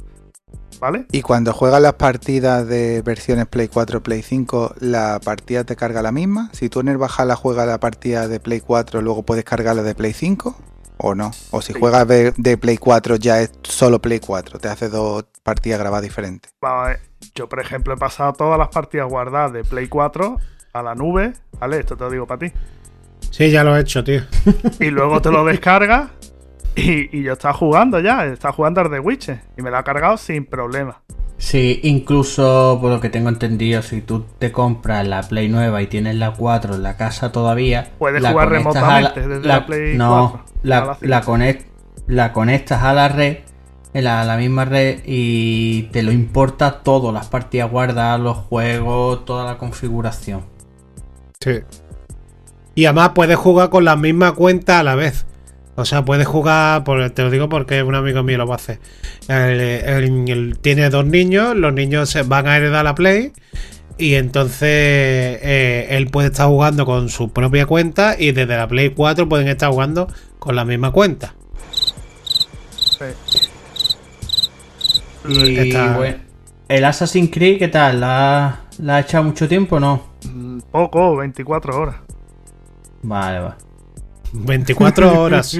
¿Vale? 0.79 1.05
Y 1.11 1.21
cuando 1.21 1.53
juegas 1.53 1.81
las 1.81 1.93
partidas 1.93 2.67
de 2.67 3.01
versiones 3.01 3.47
Play 3.47 3.67
4, 3.67 4.03
Play 4.03 4.21
5, 4.21 4.75
¿la 4.79 5.19
partida 5.23 5.63
te 5.63 5.75
carga 5.75 6.01
la 6.01 6.11
misma? 6.11 6.49
Si 6.53 6.69
tú 6.69 6.79
en 6.81 6.89
el 6.89 6.97
Bajala 6.97 7.35
juegas 7.35 7.67
la 7.67 7.79
partida 7.79 8.27
de 8.27 8.39
Play 8.39 8.59
4, 8.61 9.01
luego 9.01 9.23
puedes 9.23 9.45
cargar 9.45 9.75
la 9.75 9.83
de 9.83 9.95
Play 9.95 10.13
5 10.13 10.55
o 10.97 11.15
no. 11.15 11.31
O 11.51 11.61
si 11.61 11.73
Sí. 11.73 11.79
juegas 11.79 12.07
de, 12.07 12.33
de 12.37 12.57
Play 12.57 12.77
4 12.77 13.15
ya 13.17 13.41
es 13.41 13.51
solo 13.63 13.99
Play 13.99 14.19
4, 14.19 14.59
te 14.59 14.67
hace 14.67 14.89
dos 14.89 15.25
partidas 15.43 15.79
grabadas 15.79 16.03
diferentes. 16.03 16.51
Vamos 16.61 16.85
a 16.85 16.87
ver. 16.89 16.99
Yo, 17.33 17.49
por 17.49 17.59
ejemplo, 17.59 17.93
he 17.93 17.97
pasado 17.97 18.33
todas 18.33 18.57
las 18.59 18.69
partidas 18.69 19.09
guardadas 19.09 19.53
de 19.53 19.63
Play 19.63 19.87
4 19.87 20.37
a 20.73 20.83
la 20.83 20.93
nube. 20.95 21.33
¿Vale? 21.59 21.79
Esto 21.79 21.95
te 21.97 22.03
lo 22.03 22.11
digo 22.11 22.27
para 22.27 22.39
ti. 22.39 22.51
Sí, 23.31 23.49
ya 23.51 23.63
lo 23.63 23.75
he 23.75 23.81
hecho, 23.81 24.03
tío. 24.03 24.21
Y 24.79 24.85
luego 24.85 25.21
te 25.21 25.31
lo 25.31 25.43
descargas. 25.45 26.11
Y, 26.81 27.17
y 27.19 27.23
yo 27.23 27.33
estaba 27.33 27.53
jugando 27.53 27.99
ya. 27.99 28.25
Estaba 28.25 28.53
jugando 28.53 28.81
al 28.81 28.89
The 28.89 28.99
Witcher. 28.99 29.41
Y 29.57 29.61
me 29.61 29.71
lo 29.71 29.77
ha 29.77 29.83
cargado 29.83 30.17
sin 30.17 30.45
problema. 30.45 31.01
Sí, 31.37 31.79
incluso 31.83 32.77
por 32.81 32.91
lo 32.91 33.01
que 33.01 33.09
tengo 33.09 33.29
entendido, 33.29 33.81
si 33.81 34.01
tú 34.01 34.25
te 34.39 34.51
compras 34.51 35.05
la 35.07 35.21
Play 35.21 35.49
nueva 35.49 35.81
y 35.81 35.87
tienes 35.87 36.15
la 36.15 36.31
4 36.31 36.75
en 36.75 36.83
la 36.83 36.95
casa 36.95 37.31
todavía, 37.33 37.91
Puedes 37.99 38.21
la 38.21 38.31
jugar 38.31 38.49
remotamente 38.49 39.27
desde 39.27 39.45
la 39.47 39.65
Play 39.65 39.97
no, 39.97 40.43
4 40.43 40.45
a 40.63 40.67
la, 40.67 40.79
la 40.79 40.85
la, 41.01 41.19
5. 41.21 41.31
conec- 41.33 41.65
la 42.07 42.31
conectas 42.31 42.83
a 42.83 42.93
la 42.93 43.09
red, 43.09 43.39
en 43.93 44.03
la, 44.05 44.23
la 44.23 44.37
misma 44.37 44.63
red 44.65 45.01
y 45.05 45.83
te 45.91 46.03
lo 46.03 46.11
importa 46.13 46.79
todo, 46.83 47.11
las 47.11 47.27
partidas 47.27 47.69
guardadas, 47.69 48.19
los 48.19 48.37
juegos, 48.37 49.25
toda 49.25 49.43
la 49.45 49.57
configuración. 49.57 50.41
Sí. 51.41 51.59
Y 52.75 52.85
además 52.85 53.11
puedes 53.13 53.37
jugar 53.37 53.69
con 53.69 53.83
la 53.85 53.95
misma 53.97 54.33
cuenta 54.33 54.79
a 54.79 54.83
la 54.83 54.95
vez. 54.95 55.25
O 55.77 55.83
sea, 55.85 56.05
puedes 56.05 56.25
jugar, 56.27 56.83
por- 56.85 57.09
te 57.09 57.21
lo 57.23 57.29
digo 57.29 57.49
porque 57.49 57.83
un 57.83 57.95
amigo 57.95 58.23
mío 58.23 58.37
lo 58.37 58.47
va 58.47 58.55
a 58.55 58.57
hacer. 58.57 58.79
El- 59.27 59.59
el- 59.59 60.29
el- 60.29 60.57
tiene 60.59 60.89
dos 60.89 61.05
niños, 61.05 61.55
los 61.55 61.73
niños 61.73 62.09
se 62.09 62.23
van 62.23 62.47
a 62.47 62.55
heredar 62.57 62.85
la 62.85 62.95
Play. 62.95 63.33
Y 63.97 64.15
entonces 64.15 64.59
eh, 64.69 65.87
él 65.91 66.07
puede 66.07 66.27
estar 66.27 66.47
jugando 66.47 66.85
con 66.85 67.07
su 67.09 67.31
propia 67.31 67.65
cuenta 67.65 68.15
y 68.19 68.31
desde 68.33 68.57
la 68.57 68.67
Play 68.67 68.89
4 68.89 69.27
pueden 69.29 69.47
estar 69.47 69.69
jugando 69.71 70.07
con 70.39 70.55
la 70.55 70.65
misma 70.65 70.91
cuenta. 70.91 71.33
Y 75.27 75.57
Está- 75.57 75.95
bueno, 75.97 76.17
el 76.67 76.85
Assassin's 76.85 77.31
Creed, 77.31 77.57
¿qué 77.59 77.67
tal? 77.67 77.99
¿La, 77.99 78.61
la 78.79 78.95
ha 78.97 78.99
echado 78.99 79.23
mucho 79.23 79.47
tiempo 79.47 79.77
o 79.77 79.79
no? 79.79 80.03
Mm, 80.31 80.59
Poco, 80.71 81.15
24 81.15 81.79
horas. 81.79 81.95
Vale, 83.01 83.39
va. 83.39 83.57
24 84.33 85.21
horas. 85.21 85.57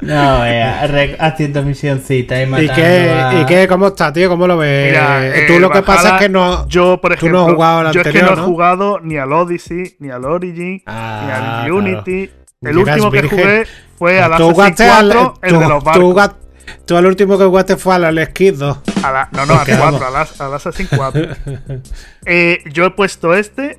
No, 0.00 0.44
eh, 0.46 0.86
re- 0.86 1.16
haciendo 1.18 1.62
misioncitas 1.62 2.38
y 2.38 2.42
¿Y 2.42 2.46
matando 2.46 2.72
qué, 2.74 3.10
a- 3.10 3.40
¿Y 3.40 3.46
qué? 3.46 3.68
¿Cómo 3.68 3.86
está, 3.88 4.12
tío? 4.12 4.28
¿Cómo 4.28 4.46
lo 4.46 4.56
ves? 4.58 4.92
Mira, 4.92 5.26
Eh, 5.26 5.44
eh, 5.44 5.46
Tú 5.48 5.58
lo 5.58 5.70
que 5.70 5.82
pasa 5.82 6.16
es 6.16 6.22
que 6.22 6.28
no. 6.28 6.66
Yo, 6.68 7.00
por 7.00 7.12
tú 7.12 7.26
ejemplo, 7.26 7.40
no 7.40 7.46
has 7.46 7.52
jugado 7.54 7.78
al 7.80 7.92
yo 7.92 8.00
es 8.00 8.04
que 8.04 8.08
anterior, 8.10 8.30
no 8.30 8.32
he 8.34 8.36
¿no? 8.36 8.44
jugado 8.52 9.00
ni 9.00 9.16
al 9.16 9.32
Odyssey, 9.32 9.96
ni 9.98 10.10
al 10.10 10.24
Origin, 10.24 10.82
Ah, 10.86 11.22
ni 11.24 11.30
al 11.32 11.40
claro. 11.40 11.76
Unity. 11.76 12.30
El 12.60 12.74
Llegas 12.76 12.94
último 12.96 13.10
que 13.12 13.22
virgen. 13.22 13.38
jugué 13.38 13.66
fue 13.98 14.20
al 14.20 14.28
Tú 14.30 14.34
Assassin's 14.50 14.52
jugaste 14.54 14.84
al. 14.88 15.06
4, 15.12 15.34
el 15.42 15.48
tú- 15.54 15.60
de 15.60 15.68
los 15.68 15.78
tú 15.78 15.84
barcos. 15.84 16.04
jugaste- 16.04 16.48
Tú 16.84 16.96
al 16.98 17.06
último 17.06 17.38
que 17.38 17.44
jugaste 17.44 17.76
fue 17.76 17.94
al 17.94 18.32
Kidd 18.32 18.54
2. 18.58 18.78
A 19.02 19.10
la- 19.12 19.28
no, 19.32 19.46
no, 19.46 19.52
al 19.54 19.58
Porque 19.60 19.72
4, 19.76 19.98
vamos. 20.00 20.40
al, 20.40 20.46
al 20.46 20.54
Assassin's 20.54 20.90
4. 20.94 21.22
Eh, 22.26 22.58
yo 22.72 22.84
he 22.84 22.90
puesto 22.90 23.32
este 23.34 23.78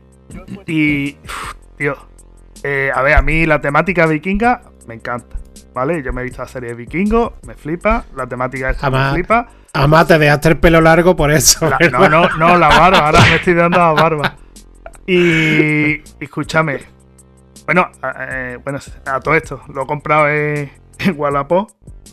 y. 0.65 1.17
uf, 1.23 1.53
tío. 1.77 1.95
Eh, 2.63 2.91
a 2.93 3.01
ver, 3.01 3.15
a 3.15 3.21
mí 3.21 3.45
la 3.45 3.61
temática 3.61 4.05
vikinga 4.05 4.61
me 4.87 4.95
encanta. 4.95 5.35
¿Vale? 5.73 6.01
Yo 6.03 6.11
me 6.11 6.21
he 6.21 6.23
visto 6.25 6.41
la 6.41 6.47
serie 6.47 6.69
de 6.69 6.75
vikingos, 6.75 7.33
me 7.45 7.53
flipa. 7.53 8.03
La 8.15 8.25
temática 8.27 8.71
esta 8.71 8.87
Además, 8.87 9.11
me 9.13 9.19
flipa. 9.19 9.47
Además, 9.73 10.07
te 10.07 10.17
dejaste 10.17 10.49
el 10.49 10.57
pelo 10.57 10.81
largo 10.81 11.15
por 11.15 11.31
eso. 11.31 11.69
No, 11.91 12.09
no, 12.09 12.27
no, 12.37 12.57
la 12.57 12.67
barba, 12.69 12.97
ahora 13.05 13.21
me 13.21 13.35
estoy 13.35 13.53
dando 13.53 13.77
la 13.77 13.91
barba. 13.91 14.35
Y. 15.05 16.01
escúchame. 16.19 16.79
Bueno, 17.65 17.89
a- 18.01 18.25
eh, 18.29 18.57
bueno, 18.63 18.79
a 19.05 19.19
todo 19.19 19.35
esto, 19.35 19.61
lo 19.73 19.83
he 19.83 19.85
comprado 19.85 20.27
en, 20.27 20.71
en 20.99 21.19
Wallapop, 21.19 21.69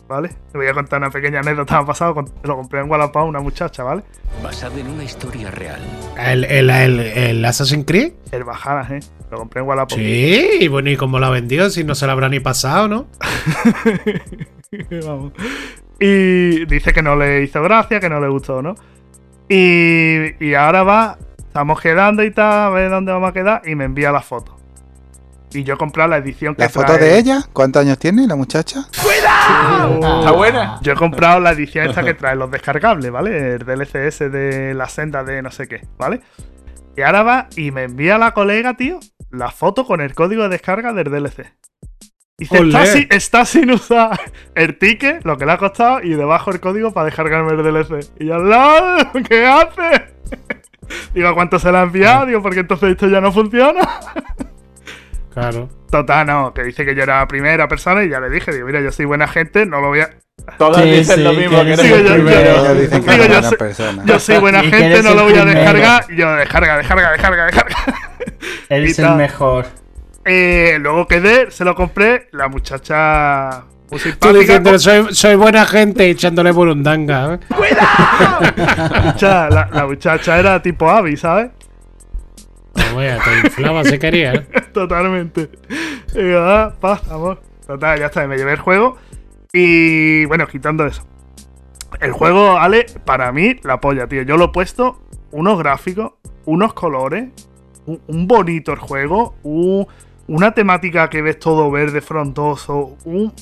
¿vale? 0.08 0.30
Te 0.52 0.58
voy 0.58 0.66
a 0.68 0.72
contar 0.74 1.00
una 1.00 1.10
pequeña 1.10 1.40
anécdota 1.40 1.74
que 1.74 1.78
me 1.78 1.82
ha 1.82 1.86
pasado. 1.86 2.14
con- 2.14 2.30
Lo 2.42 2.56
compré 2.56 2.80
en 2.80 2.90
Wallapop 2.90 3.16
a 3.18 3.24
una 3.24 3.40
muchacha, 3.40 3.82
¿vale? 3.82 4.02
Basado 4.42 4.78
en 4.78 4.88
una 4.88 5.04
historia 5.04 5.50
real. 5.50 5.80
¿El, 6.18 6.44
el, 6.44 6.70
el, 6.70 7.00
el 7.00 7.44
Assassin's 7.44 7.84
Creed? 7.86 8.12
El 8.32 8.44
Bajadas, 8.44 8.90
¿eh? 8.90 9.00
Lo 9.30 9.38
compré 9.38 9.60
en 9.62 9.66
Wallapop. 9.68 9.98
Sí, 9.98 10.48
y 10.60 10.68
bueno, 10.68 10.90
¿y 10.90 10.96
cómo 10.96 11.18
lo 11.18 11.26
ha 11.26 11.30
vendido? 11.30 11.68
Si 11.70 11.82
no 11.84 11.94
se 11.94 12.06
lo 12.06 12.12
habrá 12.12 12.28
ni 12.28 12.40
pasado, 12.40 12.86
¿no? 12.88 13.06
Vamos. 15.06 15.32
Y 15.98 16.64
dice 16.66 16.92
que 16.92 17.02
no 17.02 17.16
le 17.16 17.42
hizo 17.42 17.62
gracia, 17.62 18.00
que 18.00 18.08
no 18.08 18.20
le 18.20 18.28
gustó, 18.28 18.62
¿no? 18.62 18.74
Y, 19.48 20.44
y 20.44 20.54
ahora 20.54 20.82
va, 20.82 21.18
estamos 21.38 21.80
quedando 21.80 22.22
y 22.22 22.30
tal, 22.32 22.66
a 22.66 22.70
ver 22.70 22.90
dónde 22.90 23.12
vamos 23.12 23.30
a 23.30 23.32
quedar, 23.32 23.62
y 23.66 23.74
me 23.74 23.84
envía 23.84 24.12
la 24.12 24.20
foto. 24.20 24.55
Y 25.56 25.64
yo 25.64 25.74
he 25.74 25.76
comprado 25.78 26.10
la 26.10 26.18
edición 26.18 26.54
que 26.54 26.62
¿La 26.62 26.68
foto 26.68 26.92
trae- 26.94 26.98
de 27.00 27.18
ella? 27.18 27.40
¿Cuántos 27.52 27.80
años 27.82 27.98
tiene 27.98 28.26
la 28.26 28.36
muchacha? 28.36 28.80
¿Está 28.92 30.32
buena? 30.32 30.78
Yo 30.82 30.92
he 30.92 30.96
comprado 30.96 31.40
la 31.40 31.52
edición 31.52 31.86
esta 31.88 32.02
que 32.02 32.14
trae 32.14 32.36
los 32.36 32.50
descargables, 32.50 33.10
¿vale? 33.10 33.54
El 33.54 33.64
DLCS 33.64 34.30
de 34.30 34.74
la 34.74 34.88
senda 34.88 35.24
de 35.24 35.40
no 35.42 35.50
sé 35.50 35.66
qué, 35.66 35.86
¿vale? 35.98 36.20
Y 36.96 37.02
ahora 37.02 37.22
va 37.22 37.48
y 37.56 37.70
me 37.70 37.84
envía 37.84 38.18
la 38.18 38.32
colega, 38.34 38.74
tío, 38.74 39.00
la 39.30 39.50
foto 39.50 39.86
con 39.86 40.00
el 40.00 40.14
código 40.14 40.42
de 40.44 40.48
descarga 40.50 40.92
del 40.92 41.10
DLC. 41.10 41.52
Dice, 42.38 42.58
está, 42.58 42.84
sin- 42.86 43.06
está 43.10 43.44
sin 43.46 43.70
usar 43.70 44.20
el 44.54 44.78
ticket, 44.78 45.24
lo 45.24 45.38
que 45.38 45.46
le 45.46 45.52
ha 45.52 45.58
costado, 45.58 46.02
y 46.02 46.10
debajo 46.10 46.50
el 46.50 46.60
código 46.60 46.92
para 46.92 47.06
descargarme 47.06 47.52
el 47.52 47.62
DLC. 47.62 48.10
Y 48.20 48.26
yo, 48.26 48.38
¡LOL! 48.38 49.08
¿Qué 49.26 49.46
hace? 49.46 50.14
Digo, 51.14 51.28
¿a 51.28 51.34
cuánto 51.34 51.58
se 51.58 51.72
la 51.72 51.80
ha 51.80 51.84
enviado? 51.84 52.26
Digo, 52.26 52.42
porque 52.42 52.60
entonces 52.60 52.90
esto 52.90 53.08
ya 53.08 53.20
no 53.22 53.32
funciona. 53.32 53.80
Claro. 55.36 55.68
Total, 55.90 56.26
no, 56.26 56.54
que 56.54 56.62
dice 56.64 56.86
que 56.86 56.94
yo 56.94 57.02
era 57.02 57.18
la 57.18 57.28
primera 57.28 57.68
persona 57.68 58.02
y 58.02 58.08
ya 58.08 58.20
le 58.20 58.30
dije, 58.30 58.52
digo, 58.54 58.66
mira, 58.66 58.80
yo 58.80 58.90
soy 58.90 59.04
buena 59.04 59.28
gente, 59.28 59.66
no 59.66 59.82
lo 59.82 59.88
voy 59.88 60.00
a... 60.00 60.08
Todos 60.56 60.78
Sí, 60.78 60.82
dicen 60.90 61.16
sí, 61.16 61.22
lo 61.22 61.32
mismo 61.34 61.58
que 61.62 61.74
que. 61.76 61.94
Ellos 62.00 62.80
dicen 62.80 63.04
que 63.04 63.10
Digo, 63.10 63.24
es 63.24 63.30
yo 63.30 63.42
soy- 63.42 63.58
persona. 63.58 64.02
Yo 64.06 64.18
soy 64.18 64.38
buena 64.38 64.62
gente, 64.62 65.02
no 65.02 65.12
lo 65.14 65.24
voy 65.24 65.34
a 65.34 65.44
descargar. 65.44 66.04
Y 66.08 66.16
yo, 66.16 66.32
descarga, 66.36 66.78
descarga, 66.78 67.10
descarga, 67.12 67.44
descarga. 67.46 67.76
Eres 68.70 68.98
y 68.98 69.02
el 69.02 69.10
mejor. 69.16 69.66
Eh, 70.24 70.78
luego 70.80 71.06
quedé, 71.06 71.50
se 71.50 71.64
lo 71.64 71.74
compré. 71.74 72.28
La 72.32 72.48
muchacha 72.48 73.64
muy 73.90 73.98
Tú 74.00 74.08
simpática. 74.08 74.38
diciendo, 74.40 74.78
soy, 74.78 75.14
soy 75.14 75.34
buena 75.36 75.66
gente 75.66 76.08
echándole 76.08 76.50
burundanga. 76.52 77.34
¿eh? 77.34 77.38
muchacha, 79.04 79.48
la, 79.50 79.68
la 79.72 79.86
muchacha 79.86 80.38
era 80.38 80.62
tipo 80.62 80.88
Abby, 80.90 81.16
¿sabes? 81.16 81.50
No, 82.76 82.96
vaya, 82.96 83.18
te 83.24 83.46
inflaba 83.46 83.84
si 83.84 83.98
querías. 83.98 84.36
¿eh? 84.36 84.46
Totalmente. 84.72 85.50
Y 86.14 86.22
digo, 86.22 86.40
ah, 86.40 86.74
paz, 86.80 87.02
amor. 87.10 87.40
Total, 87.66 87.98
ya 87.98 88.06
está, 88.06 88.26
me 88.26 88.36
llevé 88.36 88.52
el 88.52 88.58
juego. 88.60 88.96
Y 89.52 90.24
bueno, 90.26 90.46
quitando 90.46 90.86
eso. 90.86 91.02
El 92.00 92.12
juego, 92.12 92.58
Ale, 92.58 92.86
para 93.04 93.32
mí, 93.32 93.56
la 93.62 93.80
polla, 93.80 94.06
tío. 94.06 94.22
Yo 94.22 94.36
lo 94.36 94.46
he 94.46 94.48
puesto, 94.48 95.00
unos 95.30 95.58
gráficos, 95.58 96.12
unos 96.44 96.74
colores, 96.74 97.30
un, 97.86 98.00
un 98.08 98.26
bonito 98.26 98.72
el 98.72 98.78
juego, 98.78 99.34
un- 99.42 99.86
una 100.28 100.52
temática 100.52 101.08
que 101.08 101.22
ves 101.22 101.38
todo 101.38 101.70
verde, 101.70 102.00
frondoso, 102.00 102.96
un 103.04 103.32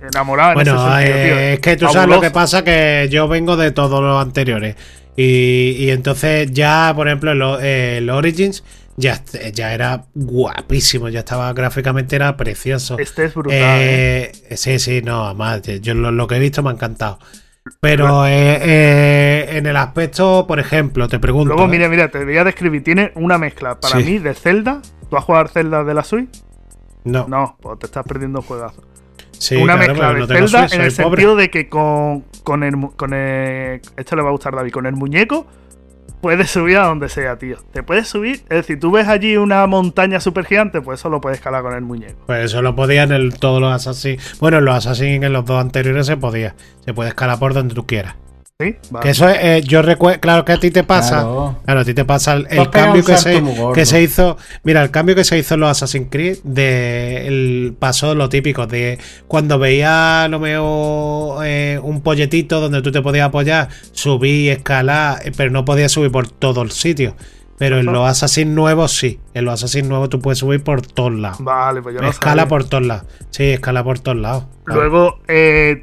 enamorado 0.00 0.50
en 0.50 0.54
Bueno, 0.54 0.74
ese 0.74 0.96
sentido, 1.06 1.18
eh, 1.18 1.24
tío. 1.24 1.38
es 1.54 1.60
que 1.60 1.76
tú 1.76 1.88
sabes 1.92 2.08
lo 2.08 2.20
que 2.20 2.30
pasa, 2.30 2.62
que 2.64 3.08
yo 3.10 3.26
vengo 3.28 3.56
de 3.56 3.72
todos 3.72 4.00
los 4.00 4.22
anteriores. 4.22 4.76
Y, 5.16 5.74
y 5.78 5.90
entonces 5.90 6.50
ya, 6.52 6.92
por 6.96 7.06
ejemplo, 7.08 7.32
el, 7.32 7.42
el 7.64 8.10
Origins 8.10 8.64
ya, 8.96 9.22
ya 9.52 9.74
era 9.74 10.04
guapísimo, 10.14 11.08
ya 11.08 11.20
estaba 11.20 11.52
gráficamente, 11.52 12.16
era 12.16 12.36
precioso. 12.36 12.98
Este 12.98 13.26
es 13.26 13.34
brutal. 13.34 13.58
¿eh? 13.58 14.32
Eh, 14.48 14.56
Sí, 14.56 14.78
sí, 14.78 15.02
no, 15.02 15.26
además, 15.26 15.62
yo 15.80 15.94
lo, 15.94 16.10
lo 16.12 16.26
que 16.26 16.36
he 16.36 16.38
visto 16.38 16.62
me 16.62 16.70
ha 16.70 16.72
encantado. 16.72 17.18
Pero 17.80 18.26
eh, 18.26 18.58
eh, 18.60 19.46
en 19.56 19.66
el 19.66 19.76
aspecto, 19.76 20.46
por 20.48 20.58
ejemplo, 20.58 21.08
te 21.08 21.18
pregunto. 21.20 21.54
Luego, 21.54 21.68
¿eh? 21.68 21.70
mira, 21.76 21.88
mira, 21.88 22.08
te 22.08 22.24
voy 22.24 22.36
a 22.36 22.44
describir. 22.44 22.82
Tiene 22.82 23.12
una 23.14 23.38
mezcla 23.38 23.78
para 23.78 23.98
Sí. 23.98 24.04
mí 24.04 24.18
de 24.18 24.34
Zelda. 24.34 24.82
¿Tú 25.08 25.16
has 25.16 25.24
jugado 25.24 25.46
Zelda 25.48 25.84
de 25.84 25.94
la 25.94 26.02
Switch? 26.02 26.42
No, 27.04 27.26
No, 27.28 27.56
pues 27.60 27.78
te 27.78 27.86
estás 27.86 28.04
perdiendo 28.04 28.40
un 28.40 28.44
juegazo. 28.46 28.82
sí, 29.38 29.56
una 29.56 29.74
claro, 29.74 29.88
mezcla 29.88 30.12
de 30.14 30.20
no 30.20 30.26
Zelda 30.48 30.68
Switch, 30.68 30.72
en 30.74 30.80
el 30.86 30.92
pobre. 30.92 31.04
sentido 31.22 31.36
de 31.36 31.50
que 31.50 31.68
con, 31.68 32.24
con, 32.42 32.62
el, 32.62 32.74
con 32.96 33.12
el- 33.14 33.80
Esto 33.96 34.16
le 34.16 34.22
va 34.22 34.28
a 34.28 34.32
gustar 34.32 34.54
David. 34.54 34.72
Con 34.72 34.86
el 34.86 34.94
muñeco 34.94 35.46
puedes 36.20 36.50
subir 36.50 36.76
a 36.78 36.86
donde 36.86 37.08
sea, 37.08 37.36
tío. 37.36 37.56
Te 37.72 37.82
puedes 37.82 38.06
subir, 38.08 38.36
es 38.44 38.48
decir, 38.48 38.78
tú 38.78 38.92
ves 38.92 39.08
allí 39.08 39.36
una 39.36 39.66
montaña 39.66 40.20
super 40.20 40.44
gigante, 40.44 40.80
pues 40.80 41.00
eso 41.00 41.08
lo 41.08 41.20
puedes 41.20 41.38
escalar 41.38 41.62
con 41.62 41.74
el 41.74 41.82
muñeco. 41.82 42.20
Pues 42.26 42.44
eso 42.44 42.62
lo 42.62 42.76
podía 42.76 43.02
en 43.02 43.12
el, 43.12 43.34
todos 43.38 43.60
los 43.60 43.72
Assassin's. 43.72 44.38
Bueno, 44.38 44.58
en 44.58 44.64
los 44.64 44.74
Assassin's 44.76 45.24
en 45.24 45.32
los 45.32 45.44
dos 45.44 45.60
anteriores 45.60 46.06
se 46.06 46.16
podía. 46.16 46.54
Se 46.84 46.94
puede 46.94 47.08
escalar 47.08 47.38
por 47.40 47.54
donde 47.54 47.74
tú 47.74 47.86
quieras. 47.86 48.14
¿Sí? 48.62 48.76
Que 49.00 49.10
eso 49.10 49.28
es, 49.28 49.38
eh, 49.40 49.62
yo 49.64 49.82
recuerdo, 49.82 50.20
claro 50.20 50.44
que 50.44 50.52
a 50.52 50.60
ti 50.60 50.70
te 50.70 50.84
pasa, 50.84 51.22
claro, 51.64 51.80
a 51.80 51.84
ti 51.84 51.94
te 51.94 52.04
pasa 52.04 52.34
el, 52.34 52.70
cambio 52.70 53.04
que 53.04 53.16
se, 53.16 53.42
que 53.74 53.86
se, 53.86 54.02
hizo, 54.02 54.36
mira, 54.62 54.82
el 54.82 54.90
cambio 54.90 55.14
que 55.14 55.24
se 55.24 55.38
hizo 55.38 55.54
en 55.54 55.60
los 55.60 55.70
Assassin's 55.70 56.08
Creed, 56.10 56.38
de 56.44 57.26
el 57.26 57.74
paso 57.78 58.14
lo 58.14 58.28
típico, 58.28 58.66
de 58.66 58.98
cuando 59.26 59.58
veía 59.58 60.28
lo 60.28 60.38
mejor 60.38 61.44
eh, 61.44 61.78
un 61.82 62.02
polletito 62.02 62.60
donde 62.60 62.82
tú 62.82 62.92
te 62.92 63.02
podías 63.02 63.28
apoyar, 63.28 63.68
subir, 63.92 64.52
escalar, 64.52 65.20
eh, 65.24 65.32
pero 65.36 65.50
no 65.50 65.64
podías 65.64 65.92
subir 65.92 66.10
por 66.10 66.28
todo 66.28 66.62
el 66.62 66.70
sitio. 66.70 67.16
Pero 67.58 67.78
en 67.78 67.86
los 67.86 68.08
Assassin's 68.08 68.50
nuevos 68.50 68.90
sí. 68.90 69.20
En 69.34 69.44
los 69.44 69.54
Assassin's 69.54 69.88
nuevos 69.88 70.08
tú 70.08 70.18
puedes 70.18 70.38
subir 70.40 70.64
por 70.64 70.82
todos 70.82 71.12
lados. 71.12 71.38
Vale, 71.40 71.80
pues 71.80 71.94
yo 71.94 72.00
no 72.00 72.08
Escala 72.08 72.48
por 72.48 72.64
todos 72.64 72.84
lados. 72.84 73.06
Sí, 73.30 73.44
escala 73.44 73.84
por 73.84 74.00
todos 74.00 74.18
lados. 74.18 74.46
Luego 74.64 75.20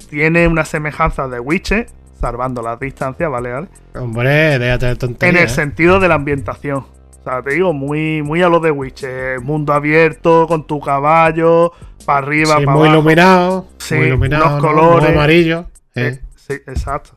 tiene 0.10 0.48
una 0.48 0.66
semejanza 0.66 1.30
de 1.30 1.40
Witcher 1.40 1.88
salvando 2.20 2.62
las 2.62 2.80
distancias, 2.80 3.30
¿vale? 3.30 3.52
¿vale? 3.52 3.68
Hombre, 3.96 4.60
déjate 4.60 4.86
de 4.88 4.96
tonterías. 4.96 5.36
En 5.36 5.42
el 5.42 5.50
¿eh? 5.50 5.54
sentido 5.54 6.00
de 6.00 6.08
la 6.08 6.16
ambientación. 6.16 6.78
O 7.20 7.24
sea, 7.24 7.42
te 7.42 7.52
digo, 7.52 7.74
muy, 7.74 8.22
muy 8.22 8.42
a 8.42 8.50
lo 8.50 8.60
de 8.60 8.72
Witcher. 8.72 9.42
Mundo 9.42 9.74
abierto, 9.74 10.48
con 10.48 10.66
tu 10.66 10.80
caballo, 10.80 11.74
para 12.06 12.20
arriba, 12.20 12.58
sí, 12.58 12.66
para 12.66 12.78
muy 12.78 12.88
abajo. 12.88 13.02
Iluminado, 13.02 13.68
sí, 13.78 13.96
muy 13.96 14.08
iluminado. 14.08 14.50
Los 14.50 14.60
colores. 14.62 15.10
amarillo. 15.10 15.66
Eh, 15.96 16.20
sí, 16.36 16.54
exacto. 16.54 17.12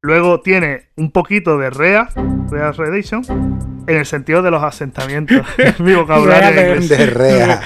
Luego 0.00 0.40
tiene 0.40 0.88
un 0.96 1.12
poquito 1.12 1.58
de 1.58 1.70
Rea, 1.70 2.08
Rea 2.50 2.72
Redemption, 2.72 3.22
en 3.86 3.96
el 3.96 4.06
sentido 4.06 4.42
de 4.42 4.50
los 4.50 4.62
asentamientos. 4.62 5.46
Mi 5.78 5.94
vocabulario 5.94 6.80
de, 6.80 6.80
de 6.80 7.06
Rea. 7.06 7.60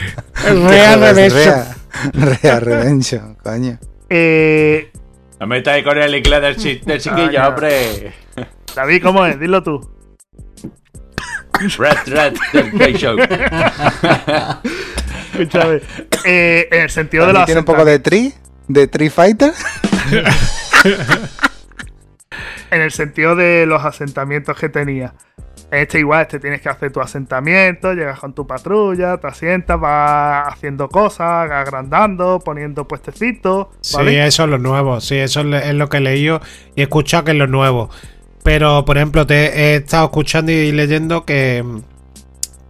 Rea 0.45 0.97
Redemption. 0.97 1.65
Rea 2.13 2.61
Redemption, 2.61 3.37
coño. 3.43 3.79
Eh, 4.09 4.91
no 5.41 5.47
me 5.47 5.63
ahí 5.67 5.85
con 5.85 5.99
el 5.99 6.15
inglés 6.15 6.41
del, 6.41 6.57
chi 6.57 6.81
del 6.85 7.01
chiquillo, 7.01 7.43
ah, 7.43 7.49
hombre. 7.49 8.15
David, 8.75 9.03
¿cómo 9.03 9.27
es? 9.27 9.39
Dilo 9.39 9.63
tú. 9.63 9.81
Red, 11.79 11.97
red, 12.07 12.35
del 12.73 12.97
show. 12.97 13.17
Escúchame. 15.33 15.81
Eh, 16.25 16.69
en 16.71 16.83
el 16.83 16.91
sentido 16.91 17.27
de 17.27 17.33
los. 17.33 17.47
¿Tiene 17.47 17.61
un 17.61 17.65
poco 17.65 17.85
de 17.85 17.99
Tree? 17.99 18.33
¿De 18.69 18.87
Tree 18.87 19.11
Fighter? 19.11 19.53
en 22.71 22.81
el 22.83 22.91
sentido 22.91 23.37
de 23.37 23.67
los 23.67 23.85
asentamientos 23.85 24.59
que 24.59 24.69
tenía. 24.69 25.15
Este 25.71 25.99
igual, 25.99 26.23
este 26.23 26.39
tienes 26.39 26.61
que 26.61 26.69
hacer 26.69 26.93
tu 26.93 27.01
asentamiento, 27.01 27.93
llegas 27.93 28.21
con 28.21 28.33
tu 28.33 28.47
patrulla, 28.47 29.17
te 29.19 29.27
asientas, 29.27 29.81
vas 29.81 30.47
haciendo 30.49 30.89
cosas, 30.89 31.51
agrandando, 31.51 32.39
poniendo 32.39 32.87
puestecitos. 32.87 33.67
¿vale? 33.95 34.11
Sí, 34.13 34.17
eso 34.17 34.45
es 34.45 34.51
lo 34.51 34.59
nuevo, 34.59 35.01
sí, 35.01 35.17
eso 35.17 35.41
es 35.41 35.75
lo 35.75 35.89
que 35.89 35.97
he 35.97 36.01
leído 36.01 36.41
y 36.77 36.81
he 36.81 36.85
escuchado 36.85 37.25
que 37.25 37.33
es 37.33 37.37
lo 37.37 37.49
nuevo. 37.49 37.91
Pero, 38.45 38.85
por 38.85 38.97
ejemplo, 38.97 39.27
te 39.27 39.47
he 39.47 39.77
estado 39.77 40.05
escuchando 40.05 40.53
y 40.53 40.71
leyendo 40.71 41.25
que, 41.25 41.65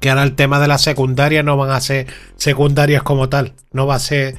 que 0.01 0.09
ahora 0.09 0.23
el 0.23 0.35
tema 0.35 0.59
de 0.59 0.69
las 0.69 0.81
secundarias 0.81 1.45
no 1.45 1.59
van 1.59 1.71
a 1.71 1.81
ser 1.83 2.07
secundarias 2.37 3.03
como 3.03 3.29
tal. 3.29 3.53
No 3.73 3.87
va 3.87 3.97
a 3.97 3.99
ser 3.99 4.37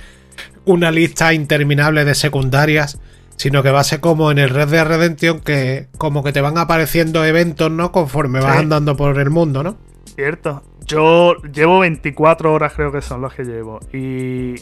una 0.66 0.90
lista 0.90 1.36
interminable 1.36 2.06
de 2.06 2.16
secundarias 2.16 3.00
sino 3.38 3.64
que 3.64 3.72
va 3.72 3.80
a 3.80 3.84
ser 3.84 4.02
como 4.02 4.32
en 4.32 4.40
el 4.40 4.50
Red 4.50 4.70
Dead 4.70 4.86
Redemption 4.86 5.40
que 5.40 5.88
como 5.98 6.24
que 6.24 6.34
te 6.34 6.42
van 6.42 6.58
apareciendo 6.58 7.24
eventos, 7.24 7.72
¿no? 7.72 7.92
Conforme 7.92 8.42
vas 8.42 8.58
andando 8.58 8.98
por 8.98 9.18
el 9.18 9.30
mundo, 9.30 9.64
¿no? 9.64 9.78
Cierto. 10.16 10.64
Yo 10.86 11.36
llevo 11.54 11.80
24 11.80 12.54
horas 12.54 12.74
creo 12.74 12.92
que 12.92 13.02
son 13.02 13.22
los 13.22 13.34
que 13.34 13.44
llevo 13.44 13.80
y, 13.94 14.56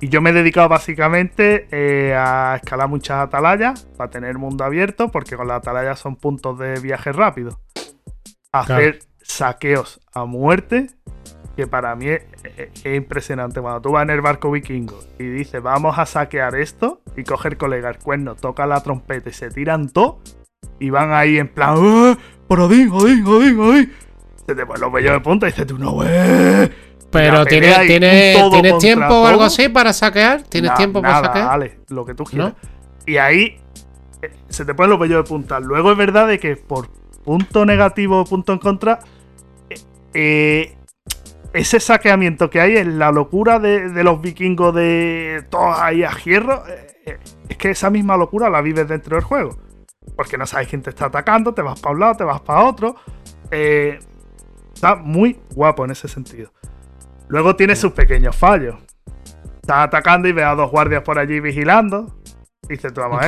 y 0.00 0.08
yo 0.08 0.20
me 0.20 0.30
he 0.30 0.32
dedicado 0.32 0.68
básicamente 0.68 1.66
eh, 1.70 2.14
a 2.14 2.56
escalar 2.62 2.88
muchas 2.88 3.18
atalayas 3.18 3.86
para 3.96 4.10
tener 4.10 4.38
mundo 4.38 4.64
abierto 4.64 5.08
porque 5.10 5.36
con 5.36 5.48
las 5.48 5.58
atalayas 5.58 5.98
son 5.98 6.16
puntos 6.16 6.58
de 6.58 6.78
viaje 6.80 7.10
rápido. 7.12 7.60
Hacer 8.52 9.00
saqueos 9.22 10.00
a 10.14 10.24
muerte 10.24 10.95
que 11.56 11.66
para 11.66 11.96
mí 11.96 12.06
es, 12.08 12.22
impresionante. 12.84 13.60
Cuando 13.60 13.80
tú 13.80 13.92
vas 13.92 14.02
en 14.02 14.10
el 14.10 14.20
barco 14.20 14.50
vikingo 14.50 15.00
y 15.18 15.24
dices, 15.24 15.62
vamos 15.62 15.98
a 15.98 16.04
saquear 16.04 16.54
esto, 16.54 17.00
y 17.16 17.24
coge 17.24 17.48
el 17.48 17.56
colega 17.56 17.88
el 17.88 17.98
cuerno, 17.98 18.34
toca 18.34 18.66
la 18.66 18.82
trompeta 18.82 19.30
y 19.30 19.32
se 19.32 19.50
tiran 19.50 19.88
todo, 19.88 20.20
y 20.78 20.90
van 20.90 21.12
ahí 21.12 21.38
en 21.38 21.48
plan, 21.48 21.76
¡Eh! 21.78 22.16
¡Por 22.46 22.60
Odín, 22.60 22.90
Odín, 22.90 23.26
Odín, 23.26 23.58
Odín! 23.58 23.92
Se 24.46 24.54
te 24.54 24.66
ponen 24.66 24.82
los 24.82 24.92
vellos 24.92 25.12
de 25.12 25.20
punta 25.20 25.48
y 25.48 25.50
dices 25.50 25.66
tú, 25.66 25.78
no, 25.78 25.92
güey. 25.92 26.08
Pero 27.10 27.46
¿tienes, 27.46 27.80
¿tienes, 27.86 28.78
tiempo 28.78 29.22
o 29.22 29.26
algo 29.26 29.42
así 29.42 29.68
para 29.68 29.92
saquear? 29.92 30.42
¿Tienes 30.42 30.74
tiempo 30.74 31.00
para 31.00 31.22
saquear? 31.22 31.46
Vale, 31.46 31.80
lo 31.88 32.04
que 32.04 32.14
tú 32.14 32.24
quieras. 32.24 32.52
Y 33.06 33.16
ahí 33.16 33.58
eh, 34.22 34.30
se 34.48 34.64
te 34.64 34.74
ponen 34.74 34.90
los 34.90 35.00
vellos 35.00 35.24
de 35.24 35.28
punta. 35.28 35.58
Luego 35.58 35.92
es 35.92 35.96
verdad 35.96 36.28
de 36.28 36.38
que 36.38 36.56
por 36.56 36.88
punto 37.24 37.64
negativo 37.64 38.20
o 38.20 38.24
punto 38.24 38.52
en 38.52 38.58
contra, 38.58 38.98
eh, 39.70 39.78
eh 40.14 40.76
ese 41.56 41.80
saqueamiento 41.80 42.50
que 42.50 42.60
hay 42.60 42.76
en 42.76 42.98
la 42.98 43.10
locura 43.10 43.58
de, 43.58 43.88
los 44.04 44.20
vikingos 44.20 44.74
de 44.74 45.42
todos 45.48 45.78
ahí 45.78 46.04
a 46.04 46.10
hierro, 46.10 46.62
eh, 46.68 46.86
eh, 47.06 47.18
es 47.48 47.56
que 47.56 47.70
esa 47.70 47.88
misma 47.88 48.16
locura 48.16 48.50
la 48.50 48.60
vives 48.60 48.86
dentro 48.86 49.16
del 49.16 49.24
juego. 49.24 49.56
Porque 50.14 50.36
no 50.36 50.46
sabes 50.46 50.68
quién 50.68 50.82
te 50.82 50.90
está 50.90 51.06
atacando, 51.06 51.54
te 51.54 51.62
vas 51.62 51.80
para 51.80 51.94
un 51.94 52.00
lado, 52.00 52.14
te 52.14 52.24
vas 52.24 52.42
para 52.42 52.64
otro. 52.64 52.96
Eh, 53.50 53.98
está 54.74 54.96
muy 54.96 55.40
guapo 55.54 55.84
en 55.86 55.92
ese 55.92 56.08
sentido. 56.08 56.52
Luego 57.28 57.56
tiene 57.56 57.74
sus 57.74 57.92
pequeños 57.92 58.36
fallos. 58.36 58.76
Estás 59.54 59.86
atacando 59.86 60.28
y 60.28 60.32
ve 60.32 60.44
a 60.44 60.54
dos 60.54 60.70
guardias 60.70 61.02
por 61.02 61.18
allí 61.18 61.40
vigilando. 61.40 62.18
Dice 62.68 62.90
tu 62.90 63.00
mamá, 63.00 63.20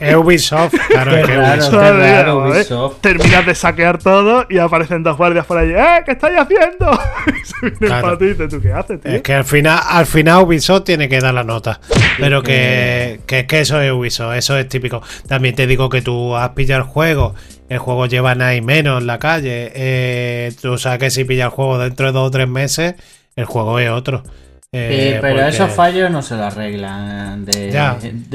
Es 0.00 0.14
Ubisoft, 0.16 0.74
claro, 0.88 1.16
es 1.16 2.28
Ubisoft. 2.28 3.00
Terminas 3.00 3.46
de 3.46 3.54
saquear 3.54 3.98
todo 3.98 4.46
y 4.48 4.58
aparecen 4.58 5.02
dos 5.02 5.16
guardias 5.16 5.44
por 5.46 5.58
allí. 5.58 5.72
¡Eh! 5.72 6.02
¿Qué 6.04 6.12
estáis 6.12 6.38
haciendo? 6.38 6.90
se 7.44 7.70
vienen 7.70 8.00
para 8.00 8.18
ti 8.18 8.24
y 8.24 8.28
dices, 8.28 8.48
¿tú 8.48 8.60
qué 8.60 8.72
haces, 8.72 9.00
tío? 9.00 9.12
Es 9.12 9.22
que 9.22 9.34
al 9.34 9.44
final, 9.44 9.80
al 9.86 10.06
final 10.06 10.44
Ubisoft 10.44 10.84
tiene 10.84 11.08
que 11.08 11.20
dar 11.20 11.34
la 11.34 11.44
nota. 11.44 11.80
Pero 12.18 12.42
que, 12.42 13.20
que, 13.26 13.46
que 13.46 13.60
eso 13.60 13.80
es 13.80 13.92
Ubisoft, 13.92 14.36
eso 14.36 14.56
es 14.56 14.68
típico. 14.68 15.02
También 15.28 15.54
te 15.54 15.66
digo 15.66 15.88
que 15.88 16.02
tú 16.02 16.36
has 16.36 16.50
pillado 16.50 16.82
el 16.82 16.88
juego 16.88 17.34
el 17.70 17.78
juego 17.78 18.06
lleva 18.06 18.34
nada 18.34 18.54
y 18.56 18.60
menos 18.60 19.00
en 19.00 19.06
la 19.06 19.20
calle. 19.20 19.70
Eh, 19.74 20.52
tú 20.60 20.76
sabes 20.76 20.98
que 20.98 21.10
si 21.10 21.24
pillas 21.24 21.46
el 21.46 21.50
juego 21.52 21.78
dentro 21.78 22.06
de 22.06 22.12
dos 22.12 22.26
o 22.26 22.30
tres 22.30 22.48
meses, 22.48 22.96
el 23.36 23.44
juego 23.44 23.78
es 23.78 23.88
otro. 23.90 24.24
Eh, 24.72 25.18
pero 25.20 25.44
esos 25.48 25.72
fallos 25.72 26.12
no 26.12 26.22
se 26.22 26.36
lo 26.36 26.44
arreglan 26.44 27.44
de, 27.44 27.72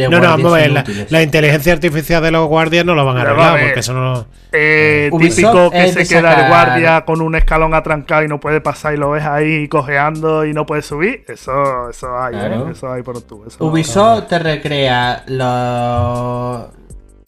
no, 0.10 0.20
no, 0.20 0.20
vamos 0.20 0.52
a 0.52 0.58
ver, 0.58 0.84
la, 1.10 1.24
inteligencia 1.24 1.72
artificial 1.72 2.22
de 2.22 2.30
los 2.30 2.50
guardias 2.50 2.84
no 2.84 2.94
lo 2.94 3.06
van 3.06 3.20
a 3.20 3.22
arreglar 3.22 3.58
porque 3.62 3.80
eso 3.80 3.94
no. 3.94 4.28
Eh, 4.52 5.10
típico 5.18 5.72
que 5.72 5.94
se 5.94 6.06
queda 6.06 6.42
el 6.42 6.50
guardia 6.50 7.06
con 7.06 7.22
un 7.22 7.36
escalón 7.36 7.74
atrancado 7.74 8.24
y 8.24 8.28
no 8.28 8.42
puede 8.42 8.60
pasar 8.60 8.94
y 8.94 8.98
lo 8.98 9.12
ves 9.12 9.24
ahí 9.24 9.70
cojeando 9.70 10.46
y 10.46 10.52
no 10.52 10.66
puede 10.66 10.82
subir. 10.82 11.24
Eso, 11.30 11.90
eso 11.90 12.20
hay, 12.20 12.36
¿eh? 12.36 12.66
eso 12.70 12.92
hay 12.92 13.02
por 13.02 13.22
tú. 13.22 13.46
Ubisoft 13.60 14.28
te 14.28 14.38
recrea 14.38 15.24
los 15.28 16.66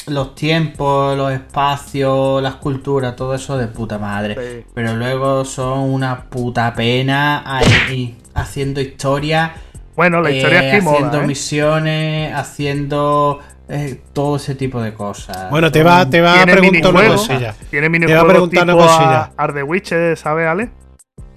los 0.08 0.36
tiempos, 0.36 1.18
los 1.18 1.32
espacios, 1.32 2.42
las 2.42 2.56
culturas, 2.56 3.16
todo 3.16 3.36
eso 3.36 3.58
de 3.58 3.68
puta 3.68 3.98
madre. 3.98 4.66
Pero 4.74 4.96
luego 4.96 5.46
son 5.46 5.80
una 5.80 6.26
puta 6.30 6.74
pena 6.74 7.44
ahí 7.46 8.18
haciendo 8.38 8.82
historia. 8.82 9.54
Bueno, 9.96 10.22
la 10.22 10.32
historia 10.32 10.60
es 10.60 10.72
que 10.72 10.78
eh, 10.78 10.90
Haciendo 10.90 11.22
¿eh? 11.22 11.28
misiones, 11.28 12.34
haciendo 12.34 13.40
eh, 13.68 14.00
todo 14.14 14.38
ese 14.38 14.56
tipo 14.56 14.82
de 14.82 14.94
cosas. 14.94 15.50
Bueno, 15.50 15.72
te 15.72 15.84
va, 15.84 16.10
te 16.10 16.22
va 16.22 16.42
a 16.42 16.46
preguntar 16.46 16.94
una 16.94 17.08
cosilla. 17.08 17.56
Tiene 17.70 17.90
minijuegos 17.90 18.22
te 18.22 18.26
va 18.26 18.30
a 18.30 18.34
preguntar 18.34 18.64
una 18.64 18.74
cosilla. 18.74 19.32
Art 19.36 19.56
the 19.56 19.64
Witch, 19.64 19.94
¿sabes, 20.16 20.48
Ale? 20.48 20.70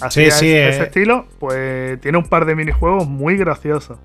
Así 0.00 0.24
sí, 0.26 0.30
sí. 0.30 0.52
Ese 0.52 0.84
estilo, 0.84 1.26
pues 1.38 2.00
tiene 2.00 2.18
un 2.18 2.24
par 2.24 2.44
de 2.44 2.54
minijuegos 2.54 3.06
muy 3.06 3.36
graciosos. 3.36 3.98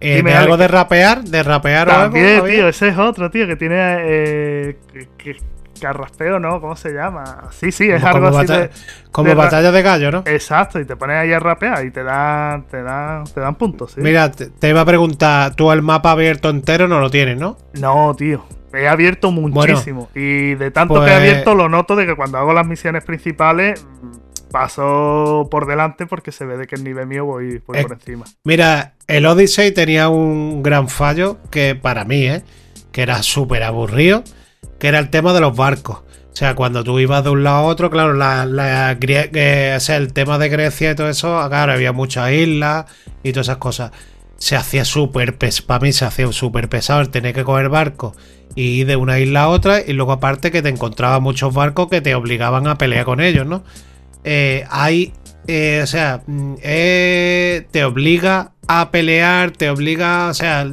Eh, 0.00 0.22
algo 0.34 0.56
de 0.56 0.68
rapear? 0.68 1.24
¿De 1.24 1.42
rapear 1.42 1.88
También, 1.88 2.26
o 2.26 2.44
algo? 2.44 2.46
tío, 2.48 2.68
ese 2.68 2.88
es 2.88 2.98
otro, 2.98 3.30
tío, 3.30 3.46
que 3.46 3.56
tiene. 3.56 3.76
Eh, 4.00 4.76
que, 5.16 5.36
carraspeo, 5.76 6.38
¿no? 6.38 6.60
¿Cómo 6.60 6.76
se 6.76 6.92
llama? 6.92 7.48
Sí, 7.50 7.72
sí, 7.72 7.88
es 7.88 8.02
algo 8.02 8.28
así 8.28 8.46
de, 8.46 8.70
Como 9.10 9.34
batalla 9.34 9.72
de 9.72 9.82
gallo, 9.82 10.10
¿no? 10.10 10.22
Exacto, 10.26 10.80
y 10.80 10.84
te 10.84 10.96
pones 10.96 11.16
ahí 11.16 11.32
a 11.32 11.38
rapear 11.38 11.84
y 11.86 11.90
te 11.90 12.02
dan, 12.02 12.64
te 12.64 12.82
dan, 12.82 13.24
te 13.24 13.40
dan 13.40 13.54
puntos, 13.54 13.92
¿sí? 13.92 14.00
Mira, 14.00 14.30
te, 14.30 14.68
iba 14.68 14.80
a 14.80 14.84
preguntar, 14.84 15.54
tú 15.54 15.70
el 15.72 15.82
mapa 15.82 16.10
abierto 16.12 16.50
entero 16.50 16.88
no 16.88 17.00
lo 17.00 17.10
tienes, 17.10 17.38
¿no? 17.38 17.56
No, 17.74 18.14
tío. 18.16 18.44
He 18.72 18.88
abierto 18.88 19.30
muchísimo. 19.30 20.10
y 20.14 20.54
de 20.54 20.70
tanto 20.70 20.94
que 20.94 21.00
he 21.00 21.04
pues 21.04 21.16
abierto, 21.16 21.54
lo 21.54 21.68
noto 21.68 21.96
de 21.96 22.04
que 22.04 22.14
cuando 22.14 22.36
hago 22.36 22.52
las 22.52 22.66
misiones 22.66 23.04
principales 23.04 23.86
paso 24.50 25.48
por 25.50 25.66
delante 25.66 26.06
porque 26.06 26.32
se 26.32 26.44
ve 26.44 26.56
de 26.56 26.66
que 26.66 26.76
el 26.76 26.84
nivel 26.84 27.06
mío 27.06 27.24
voy, 27.24 27.58
por 27.58 27.76
encima. 27.76 28.24
Mira, 28.44 28.94
el 29.06 29.26
Odyssey 29.26 29.72
tenía 29.72 30.08
un 30.08 30.62
gran 30.62 30.88
fallo 30.88 31.38
que 31.50 31.74
para 31.74 32.04
mí, 32.04 32.26
¿eh? 32.26 32.42
que 32.92 33.02
era 33.02 33.22
súper 33.22 33.62
aburrido, 33.62 34.24
que 34.78 34.88
era 34.88 34.98
el 34.98 35.10
tema 35.10 35.32
de 35.32 35.40
los 35.40 35.56
barcos. 35.56 36.02
O 36.36 36.38
sea, 36.38 36.54
cuando 36.54 36.84
tú 36.84 36.98
ibas 36.98 37.24
de 37.24 37.30
un 37.30 37.42
lado 37.44 37.56
a 37.56 37.62
otro, 37.62 37.90
claro, 37.90 38.12
la, 38.12 38.44
la 38.44 38.98
sea, 39.80 39.96
el 39.96 40.12
tema 40.12 40.38
de 40.38 40.50
Grecia 40.50 40.90
y 40.90 40.94
todo 40.94 41.08
eso, 41.08 41.42
claro, 41.48 41.72
había 41.72 41.92
muchas 41.92 42.30
islas 42.30 42.84
y 43.22 43.32
todas 43.32 43.46
esas 43.46 43.56
cosas. 43.56 43.92
Se 44.36 44.54
hacía 44.54 44.84
súper 44.84 45.38
pesado, 45.38 45.66
para 45.66 45.80
mí 45.80 45.94
se 45.94 46.04
hacía 46.04 46.30
súper 46.32 46.68
pesado 46.68 47.00
el 47.00 47.08
tener 47.08 47.34
que 47.34 47.42
coger 47.42 47.70
barcos 47.70 48.18
y 48.54 48.80
ir 48.80 48.86
de 48.86 48.96
una 48.96 49.18
isla 49.18 49.44
a 49.44 49.48
otra 49.48 49.80
y 49.80 49.94
luego 49.94 50.12
aparte 50.12 50.50
que 50.50 50.60
te 50.60 50.68
encontraba 50.68 51.20
muchos 51.20 51.54
barcos 51.54 51.88
que 51.88 52.02
te 52.02 52.14
obligaban 52.14 52.66
a 52.66 52.76
pelear 52.76 53.06
con 53.06 53.20
ellos, 53.20 53.46
¿no? 53.46 53.64
Eh, 54.24 54.66
hay, 54.68 55.14
eh, 55.46 55.80
o 55.82 55.86
sea, 55.86 56.22
mm, 56.26 56.54
eh, 56.62 57.66
te 57.70 57.82
obliga 57.84 58.52
a 58.68 58.90
pelear, 58.90 59.52
te 59.52 59.70
obliga, 59.70 60.28
o 60.28 60.34
sea, 60.34 60.66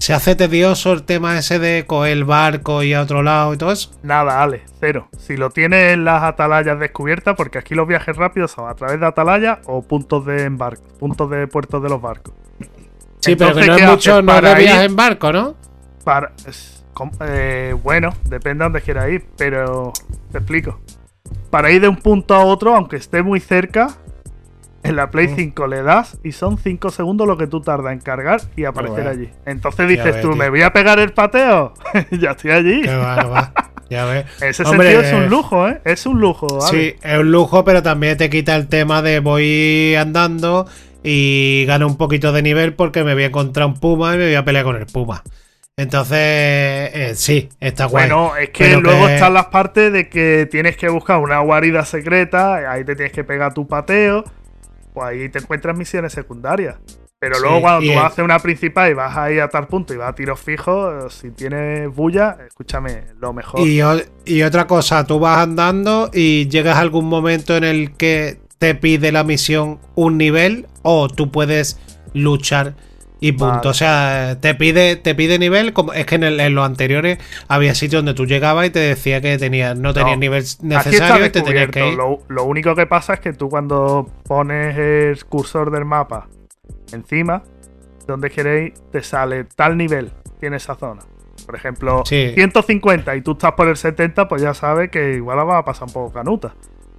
¿Se 0.00 0.14
hace 0.14 0.34
tedioso 0.34 0.94
el 0.94 1.02
tema 1.02 1.36
ese 1.36 1.58
de 1.58 1.84
coger 1.86 2.12
el 2.12 2.24
barco 2.24 2.82
y 2.82 2.94
a 2.94 3.02
otro 3.02 3.22
lado 3.22 3.52
y 3.52 3.58
todo 3.58 3.70
eso? 3.70 3.90
Nada, 4.02 4.42
Ale, 4.42 4.62
cero. 4.80 5.10
Si 5.18 5.36
lo 5.36 5.50
tienes 5.50 5.92
en 5.92 6.06
las 6.06 6.22
atalayas 6.22 6.80
descubiertas, 6.80 7.36
porque 7.36 7.58
aquí 7.58 7.74
los 7.74 7.86
viajes 7.86 8.16
rápidos 8.16 8.50
son 8.52 8.70
a 8.70 8.74
través 8.74 8.98
de 8.98 9.06
atalayas 9.06 9.58
o 9.66 9.82
puntos 9.82 10.24
de 10.24 10.44
embarque, 10.44 10.82
puntos 10.98 11.28
de 11.28 11.46
puertos 11.48 11.82
de 11.82 11.90
los 11.90 12.00
barcos. 12.00 12.32
Sí, 13.18 13.36
pero 13.36 13.54
que 13.54 13.66
no 13.66 13.76
es 13.76 13.86
mucho, 13.86 14.22
no 14.22 14.40
de 14.40 14.54
viaje 14.54 14.84
en 14.84 14.96
barco, 14.96 15.34
¿no? 15.34 15.54
Para, 16.02 16.32
eh, 17.26 17.76
bueno, 17.82 18.14
depende 18.24 18.62
de 18.62 18.64
dónde 18.64 18.80
quieras 18.80 19.10
ir, 19.10 19.26
pero 19.36 19.92
te 20.32 20.38
explico. 20.38 20.80
Para 21.50 21.70
ir 21.72 21.82
de 21.82 21.88
un 21.88 21.96
punto 21.96 22.34
a 22.34 22.46
otro, 22.46 22.74
aunque 22.74 22.96
esté 22.96 23.22
muy 23.22 23.38
cerca, 23.38 23.98
en 24.82 24.96
la 24.96 25.10
Play 25.10 25.28
5 25.34 25.66
mm. 25.66 25.70
le 25.70 25.82
das 25.82 26.18
y 26.24 26.32
son 26.32 26.58
5 26.58 26.90
segundos 26.90 27.26
lo 27.26 27.36
que 27.36 27.46
tú 27.46 27.60
tardas 27.60 27.92
en 27.92 28.00
cargar 28.00 28.40
y 28.56 28.64
aparecer 28.64 29.06
allí. 29.06 29.28
Entonces 29.46 29.88
dices 29.88 30.20
tú, 30.20 30.34
¿me 30.34 30.48
voy 30.48 30.62
a 30.62 30.72
pegar 30.72 30.98
el 30.98 31.12
pateo? 31.12 31.74
ya 32.10 32.30
estoy 32.32 32.50
allí. 32.52 32.82
Ya 33.90 34.04
ves. 34.06 34.24
Ese 34.40 34.64
sentido 34.64 35.00
es 35.00 35.12
un 35.12 35.28
lujo, 35.28 35.68
¿eh? 35.68 35.80
Es 35.84 36.06
un 36.06 36.20
lujo. 36.20 36.60
Sí, 36.62 36.94
es 37.02 37.18
un 37.18 37.30
lujo, 37.30 37.64
pero 37.64 37.82
también 37.82 38.16
te 38.16 38.30
quita 38.30 38.56
el 38.56 38.68
tema 38.68 39.02
de 39.02 39.20
voy 39.20 39.94
andando 39.96 40.66
y 41.02 41.64
gano 41.66 41.86
un 41.86 41.96
poquito 41.96 42.32
de 42.32 42.42
nivel 42.42 42.74
porque 42.74 43.04
me 43.04 43.14
voy 43.14 43.24
a 43.24 43.26
encontrar 43.26 43.66
un 43.66 43.74
puma 43.74 44.14
y 44.14 44.18
me 44.18 44.24
voy 44.26 44.34
a 44.34 44.44
pelear 44.44 44.64
con 44.64 44.76
el 44.76 44.86
puma. 44.86 45.22
Entonces, 45.76 46.18
eh, 46.18 47.12
sí, 47.14 47.48
está 47.58 47.86
guay. 47.86 48.06
Bueno, 48.06 48.36
es 48.36 48.50
que 48.50 48.76
luego 48.76 49.08
están 49.08 49.32
las 49.32 49.46
partes 49.46 49.90
de 49.92 50.10
que 50.10 50.46
tienes 50.50 50.76
que 50.76 50.90
buscar 50.90 51.18
una 51.18 51.38
guarida 51.38 51.86
secreta, 51.86 52.70
ahí 52.70 52.84
te 52.84 52.94
tienes 52.96 53.12
que 53.12 53.24
pegar 53.24 53.54
tu 53.54 53.66
pateo 53.66 54.24
pues 55.00 55.08
ahí 55.08 55.28
te 55.30 55.38
encuentras 55.38 55.76
misiones 55.76 56.12
secundarias. 56.12 56.76
Pero 57.18 57.38
luego 57.38 57.60
cuando 57.60 57.86
tú 57.86 57.94
vas 57.94 58.04
a 58.04 58.06
hacer 58.06 58.24
una 58.24 58.38
principal 58.38 58.90
y 58.90 58.94
vas 58.94 59.16
a 59.16 59.30
ir 59.30 59.40
a 59.40 59.48
tal 59.48 59.66
punto 59.66 59.92
y 59.92 59.96
vas 59.96 60.10
a 60.10 60.14
tiros 60.14 60.40
fijos, 60.40 61.12
si 61.12 61.30
tienes 61.30 61.94
bulla, 61.94 62.38
escúchame, 62.46 63.04
lo 63.18 63.32
mejor. 63.32 63.66
Y, 63.66 63.80
y, 64.24 64.42
otra 64.42 64.66
cosa, 64.66 65.04
tú 65.04 65.18
vas 65.18 65.38
andando 65.38 66.10
y 66.12 66.48
llegas 66.48 66.76
a 66.76 66.80
algún 66.80 67.06
momento 67.06 67.56
en 67.56 67.64
el 67.64 67.92
que 67.96 68.40
te 68.58 68.74
pide 68.74 69.12
la 69.12 69.24
misión 69.24 69.80
un 69.94 70.16
nivel 70.16 70.66
o 70.82 71.08
tú 71.08 71.30
puedes 71.30 71.78
luchar 72.14 72.74
y 73.20 73.32
punto. 73.32 73.68
O 73.68 73.74
sea, 73.74 74.38
te 74.40 74.54
pide, 74.54 74.96
te 74.96 75.14
pide 75.14 75.38
nivel. 75.38 75.72
Como, 75.72 75.92
es 75.92 76.06
que 76.06 76.16
en, 76.16 76.54
los 76.54 76.64
anteriores 76.64 77.18
había 77.48 77.74
sitios 77.74 78.00
donde 78.00 78.14
tú 78.14 78.26
llegabas 78.26 78.66
y 78.66 78.70
te 78.70 78.80
decía 78.80 79.20
que 79.20 79.36
tenía, 79.38 79.74
no 79.74 79.92
tenías 79.92 80.18
nivel 80.18 80.44
necesario 80.62 81.26
y 81.26 81.30
te 81.30 81.42
tenías 81.42 81.68
que 81.68 81.88
ir. 81.88 81.94
Lo, 81.96 82.44
único 82.44 82.74
que 82.74 82.86
pasa 82.86 83.14
es 83.14 83.20
que 83.20 83.32
tú 83.32 83.48
cuando 83.48 84.10
pones 84.24 84.76
el 84.76 85.24
cursor 85.26 85.70
del 85.70 85.84
mapa 85.84 86.28
encima, 86.92 87.42
donde 88.06 88.30
queréis, 88.30 88.74
te 88.90 89.02
sale 89.02 89.44
tal 89.44 89.76
nivel 89.76 90.10
tiene 90.40 90.56
esa 90.56 90.74
zona. 90.74 91.02
Por 91.46 91.54
ejemplo, 91.54 92.02
150 92.04 93.16
y 93.16 93.22
tú 93.22 93.32
estás 93.32 93.52
por 93.52 93.68
el 93.68 93.76
70, 93.76 94.28
pues 94.28 94.42
ya 94.42 94.54
sabes 94.54 94.90
que 94.90 95.14
igual 95.14 95.36
la 95.36 95.44
va 95.44 95.58
a 95.58 95.64
pasar 95.64 95.88
un 95.88 95.92
poco 95.92 96.12
canuta. 96.12 96.54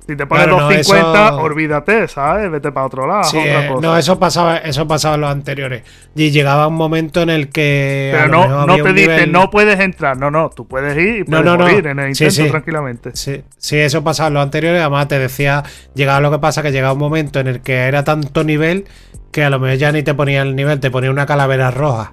Si 0.07 0.15
te 0.15 0.25
pones 0.25 0.47
250, 0.47 1.35
olvídate, 1.35 2.07
¿sabes? 2.07 2.49
Vete 2.49 2.71
para 2.71 2.87
otro 2.87 3.07
lado. 3.07 3.29
Eh, 3.35 3.69
no, 3.81 3.97
eso 3.97 4.17
pasaba, 4.17 4.57
eso 4.57 4.87
pasaba 4.87 5.15
en 5.15 5.21
los 5.21 5.31
anteriores. 5.31 5.83
Y 6.15 6.31
llegaba 6.31 6.67
un 6.67 6.75
momento 6.75 7.21
en 7.21 7.29
el 7.29 7.49
que. 7.49 8.09
Pero 8.13 8.27
no, 8.27 8.65
no 8.65 8.75
te 8.81 8.93
dice, 8.93 9.27
no 9.27 9.49
puedes 9.49 9.79
entrar. 9.79 10.17
No, 10.17 10.31
no, 10.31 10.49
tú 10.49 10.67
puedes 10.67 10.97
ir 10.97 11.19
y 11.19 11.23
puedes 11.23 11.45
morir 11.45 11.87
en 11.87 11.99
el 11.99 12.09
intento 12.09 12.47
tranquilamente. 12.47 13.11
Sí, 13.13 13.43
sí, 13.57 13.77
eso 13.77 14.03
pasaba 14.03 14.27
en 14.27 14.33
los 14.33 14.43
anteriores. 14.43 14.81
Además, 14.81 15.07
te 15.07 15.19
decía, 15.19 15.63
llegaba 15.93 16.19
lo 16.19 16.31
que 16.31 16.39
pasa, 16.39 16.61
que 16.61 16.71
llegaba 16.71 16.93
un 16.93 16.99
momento 16.99 17.39
en 17.39 17.47
el 17.47 17.61
que 17.61 17.75
era 17.75 18.03
tanto 18.03 18.43
nivel 18.43 18.85
que 19.31 19.43
a 19.43 19.49
lo 19.49 19.59
mejor 19.59 19.77
ya 19.77 19.91
ni 19.91 20.03
te 20.03 20.13
ponía 20.13 20.41
el 20.41 20.55
nivel, 20.55 20.79
te 20.79 20.91
ponía 20.91 21.11
una 21.11 21.25
calavera 21.25 21.71
roja. 21.71 22.11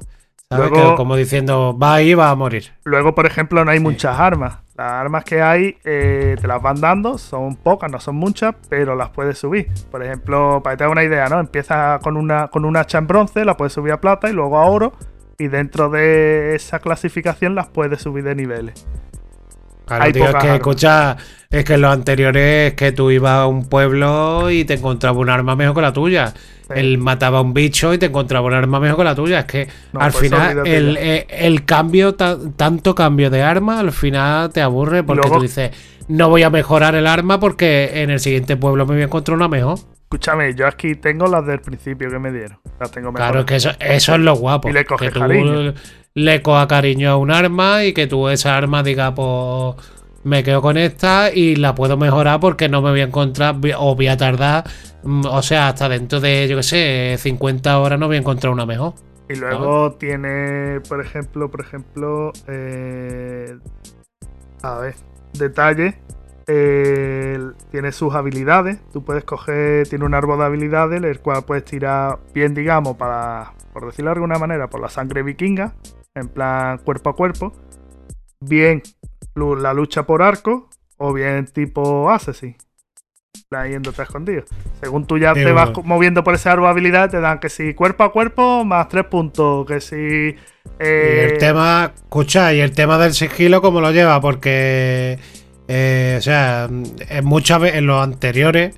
¿Sabes? 0.51 0.71
como 0.97 1.15
diciendo, 1.15 1.77
va 1.79 1.97
ahí, 1.97 2.15
va 2.15 2.31
a 2.31 2.35
morir. 2.35 2.73
Luego, 2.85 3.15
por 3.15 3.27
ejemplo, 3.27 3.67
no 3.67 3.71
hay 3.71 3.81
muchas 3.81 4.19
armas. 4.19 4.57
Las 4.79 4.93
armas 4.93 5.25
que 5.25 5.43
hay 5.43 5.77
eh, 5.85 6.37
te 6.41 6.47
las 6.47 6.63
van 6.63 6.81
dando, 6.81 7.19
son 7.19 7.57
pocas, 7.57 7.91
no 7.91 8.01
son 8.01 8.17
muchas, 8.17 8.55
pero 8.71 8.95
las 8.95 9.11
puedes 9.11 9.37
subir. 9.37 9.69
Por 9.91 10.03
ejemplo, 10.03 10.63
para 10.65 10.75
que 10.75 10.79
te 10.79 10.85
haga 10.85 10.93
una 10.93 11.05
idea, 11.05 11.29
¿no? 11.29 11.39
Empieza 11.39 11.99
con 12.03 12.17
una, 12.17 12.49
con 12.49 12.65
una 12.65 12.81
hacha 12.81 12.97
en 12.97 13.07
bronce, 13.07 13.45
la 13.45 13.59
puedes 13.59 13.75
subir 13.75 13.93
a 13.93 14.01
plata 14.01 14.31
y 14.31 14.33
luego 14.33 14.57
a 14.57 14.65
oro. 14.65 14.95
Y 15.39 15.49
dentro 15.49 15.91
de 15.91 16.55
esa 16.55 16.79
clasificación 16.79 17.55
las 17.55 17.67
puedes 17.67 18.01
subir 18.01 18.25
de 18.25 18.35
niveles. 18.35 18.87
Claro, 19.85 20.13
tío, 20.13 20.29
es 20.29 20.35
que 20.35 20.55
escucha, 20.55 21.17
es 21.51 21.65
que 21.65 21.75
en 21.75 21.83
los 21.83 21.93
anteriores 21.93 22.71
es 22.71 22.75
que 22.75 22.93
tú 22.93 23.11
ibas 23.11 23.33
a 23.33 23.47
un 23.47 23.69
pueblo 23.69 24.51
y 24.51 24.65
te 24.65 24.75
encontraba 24.75 25.19
un 25.19 25.29
arma 25.29 25.57
mejor 25.57 25.75
que 25.75 25.83
la 25.83 25.93
tuya. 25.93 26.33
Él 26.75 26.99
mataba 26.99 27.39
a 27.39 27.43
un 27.43 27.55
bicho 27.55 27.95
y 27.95 27.99
te 27.99 28.07
encontraba 28.07 28.47
un 28.47 28.55
arma 28.55 28.81
mejor 28.81 28.99
que 28.99 29.05
la 29.05 29.15
tuya. 29.15 29.41
Es 29.41 29.45
que 29.47 29.69
al 29.95 30.13
pues 30.13 30.17
final 30.17 30.63
eh, 30.67 31.27
el, 31.29 31.65
cambio, 31.65 32.15
tanto 32.15 32.95
cambio 32.95 33.31
de 33.31 33.43
arma, 33.43 33.81
al 33.81 33.93
final 33.93 34.51
te 34.51 34.61
aburre 34.61 35.03
porque 35.03 35.29
tú 35.29 35.41
dices, 35.41 35.71
no 36.09 36.29
voy 36.29 36.43
a 36.43 36.51
mejorar 36.51 36.95
el 36.95 37.07
arma 37.07 37.41
porque 37.41 38.03
en 38.03 38.11
el 38.11 38.21
siguiente 38.21 38.57
pueblo 38.57 38.87
me 38.87 38.95
voy 38.95 39.03
a 39.03 39.07
encontrar 39.07 39.37
una 39.37 39.49
mejor. 39.49 39.79
Escúchame, 40.03 40.55
yo 40.55 40.67
aquí 40.67 40.95
tengo 40.95 41.27
las 41.27 41.47
del 41.47 41.61
principio 41.61 42.11
que 42.11 42.19
me 42.19 42.33
dieron. 42.33 42.59
Las 42.81 42.91
tengo 42.91 43.13
Claro, 43.13 43.45
que 43.45 43.57
eso, 43.57 43.71
eso 43.79 44.15
es 44.15 44.21
lo 44.21 44.35
guapo. 44.37 44.69
Y 44.69 44.73
le 44.73 44.85
coges 44.85 45.13
cariño. 45.13 45.75
Le 46.15 46.43
coja 46.43 46.67
cariño 46.67 47.11
a 47.11 47.17
un 47.17 47.31
arma 47.31 47.85
y 47.85 47.93
que 47.93 48.07
tú 48.07 48.29
esa 48.29 48.57
arma 48.57 48.83
diga, 48.83 49.15
pues 49.15 49.77
me 50.29 50.45
quedo 50.45 50.63
con 50.63 50.77
esta 50.77 51.33
y 51.33 51.57
la 51.57 51.75
puedo 51.75 51.97
mejorar 51.97 52.39
porque 52.41 52.69
no 52.69 52.83
me 52.83 52.91
voy 52.91 53.01
a 53.01 53.05
encontrar 53.05 53.57
o 53.79 53.95
voy 53.95 54.09
a 54.09 54.17
tardar, 54.17 54.65
mm, 55.03 55.27
o 55.27 55.43
sea, 55.43 55.69
hasta 55.69 55.89
dentro 55.89 56.21
de, 56.21 56.47
yo 56.49 56.57
qué 56.57 56.63
sé, 56.63 57.17
50 57.19 57.79
horas 57.79 57.99
no 57.99 58.07
voy 58.07 58.17
a 58.17 58.21
encontrar 58.21 58.53
una 58.53 58.67
mejor. 58.67 58.95
Y 59.29 59.35
luego 59.35 59.93
tiene, 59.93 60.81
por 60.89 61.01
ejemplo, 61.01 61.51
por 61.51 61.61
ejemplo, 61.61 62.33
eh, 62.47 63.59
a 64.63 64.79
ver, 64.79 64.95
detalle, 65.35 66.01
tiene 67.71 67.93
sus 67.93 68.15
habilidades, 68.15 68.81
tú 68.91 69.05
puedes 69.05 69.25
coger, 69.25 69.87
tiene 69.87 70.07
un 70.07 70.15
árbol 70.15 70.39
de 70.39 70.45
habilidades, 70.47 71.03
el 71.03 71.21
cual 71.21 71.45
puedes 71.45 71.65
tirar 71.65 72.21
bien, 72.33 72.55
digamos, 72.55 72.97
para, 72.97 73.53
por 73.75 73.85
decirlo 73.85 74.11
de 74.11 74.15
alguna 74.15 74.39
manera, 74.39 74.69
por 74.69 74.81
la 74.81 74.89
sangre 74.89 75.23
vikinga, 75.23 75.75
en 76.15 76.29
plan 76.29 76.79
cuerpo 76.79 77.11
a 77.11 77.17
cuerpo, 77.17 77.53
bien 78.41 78.83
la 79.39 79.73
lucha 79.73 80.05
por 80.05 80.23
arco 80.23 80.69
o 80.97 81.13
bien 81.13 81.47
tipo 81.47 82.11
Assassin. 82.11 82.57
La 83.51 83.67
yéndote 83.67 84.03
escondido. 84.03 84.45
Según 84.83 85.07
tú 85.07 85.17
ya 85.17 85.33
te 85.33 85.53
vas 85.53 85.71
moviendo 85.85 86.23
por 86.23 86.35
ese 86.35 86.51
árbol 86.51 86.67
de 86.67 86.71
habilidad, 86.71 87.11
te 87.11 87.21
dan 87.21 87.39
que 87.39 87.49
si 87.49 87.73
cuerpo 87.73 88.05
a 88.05 88.13
cuerpo 88.13 88.65
más 88.65 88.89
tres 88.89 89.05
puntos. 89.05 89.67
Que 89.67 89.81
si. 89.81 90.37
Eh, 90.79 91.29
y 91.29 91.33
el 91.33 91.39
tema, 91.39 91.93
escucha, 91.95 92.53
y 92.53 92.61
el 92.61 92.73
tema 92.73 92.99
del 92.99 93.15
sigilo, 93.15 93.63
¿cómo 93.63 93.81
lo 93.81 93.91
lleva? 93.91 94.21
Porque. 94.21 95.19
Eh, 95.67 96.17
o 96.19 96.23
sea, 96.23 96.69
en 96.69 97.25
muchas 97.25 97.61
veces, 97.61 97.79
en 97.79 97.87
los 97.87 98.03
anteriores, 98.03 98.75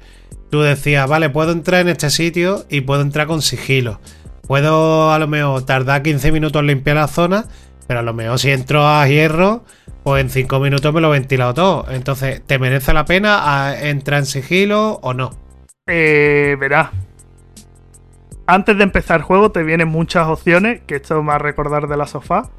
tú 0.50 0.60
decías, 0.60 1.08
vale, 1.08 1.30
puedo 1.30 1.52
entrar 1.52 1.80
en 1.80 1.88
este 1.88 2.10
sitio 2.10 2.64
y 2.68 2.82
puedo 2.82 3.02
entrar 3.02 3.26
con 3.26 3.42
sigilo. 3.42 4.00
Puedo 4.46 5.12
a 5.12 5.18
lo 5.18 5.28
mejor 5.28 5.64
tardar 5.64 6.02
15 6.02 6.32
minutos 6.32 6.60
en 6.60 6.66
limpiar 6.66 6.96
la 6.96 7.08
zona, 7.08 7.46
pero 7.86 8.00
a 8.00 8.02
lo 8.02 8.12
mejor 8.12 8.38
si 8.38 8.50
entro 8.50 8.86
a 8.86 9.06
hierro, 9.06 9.64
pues 10.02 10.22
en 10.22 10.30
5 10.30 10.60
minutos 10.60 10.92
me 10.94 11.00
lo 11.00 11.14
he 11.14 11.18
ventilado 11.18 11.54
todo. 11.54 11.86
Entonces, 11.90 12.42
¿te 12.46 12.58
merece 12.58 12.92
la 12.92 13.04
pena 13.04 13.74
entrar 13.80 14.20
en 14.20 14.26
sigilo 14.26 14.98
o 15.02 15.14
no? 15.14 15.30
Eh, 15.86 16.56
verás. 16.58 16.90
Antes 18.46 18.76
de 18.76 18.82
empezar 18.82 19.20
el 19.20 19.22
juego 19.22 19.52
te 19.52 19.62
vienen 19.62 19.88
muchas 19.88 20.26
opciones, 20.26 20.80
que 20.86 20.96
esto 20.96 21.22
me 21.22 21.28
va 21.28 21.34
a 21.36 21.38
recordar 21.38 21.86
de 21.86 21.96
la 21.96 22.06
sofá, 22.06 22.50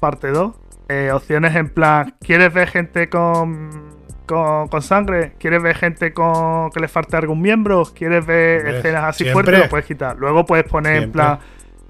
parte 0.00 0.28
2. 0.28 0.54
Eh, 0.88 1.10
opciones 1.12 1.54
en 1.54 1.68
plan, 1.68 2.14
¿quieres 2.20 2.52
ver 2.54 2.68
gente 2.68 3.10
con, 3.10 3.94
con, 4.24 4.80
sangre? 4.80 5.34
¿Quieres 5.38 5.62
ver 5.62 5.76
gente 5.76 6.14
con 6.14 6.70
que 6.70 6.80
le 6.80 6.88
falte 6.88 7.16
algún 7.16 7.42
miembro? 7.42 7.82
¿Quieres 7.94 8.24
ver 8.24 8.66
escenas 8.68 9.04
así 9.04 9.26
fuertes? 9.26 9.58
Lo 9.58 9.68
puedes 9.68 9.84
quitar. 9.84 10.16
Luego 10.16 10.46
puedes 10.46 10.64
poner 10.64 11.02
en 11.02 11.12
plan 11.12 11.40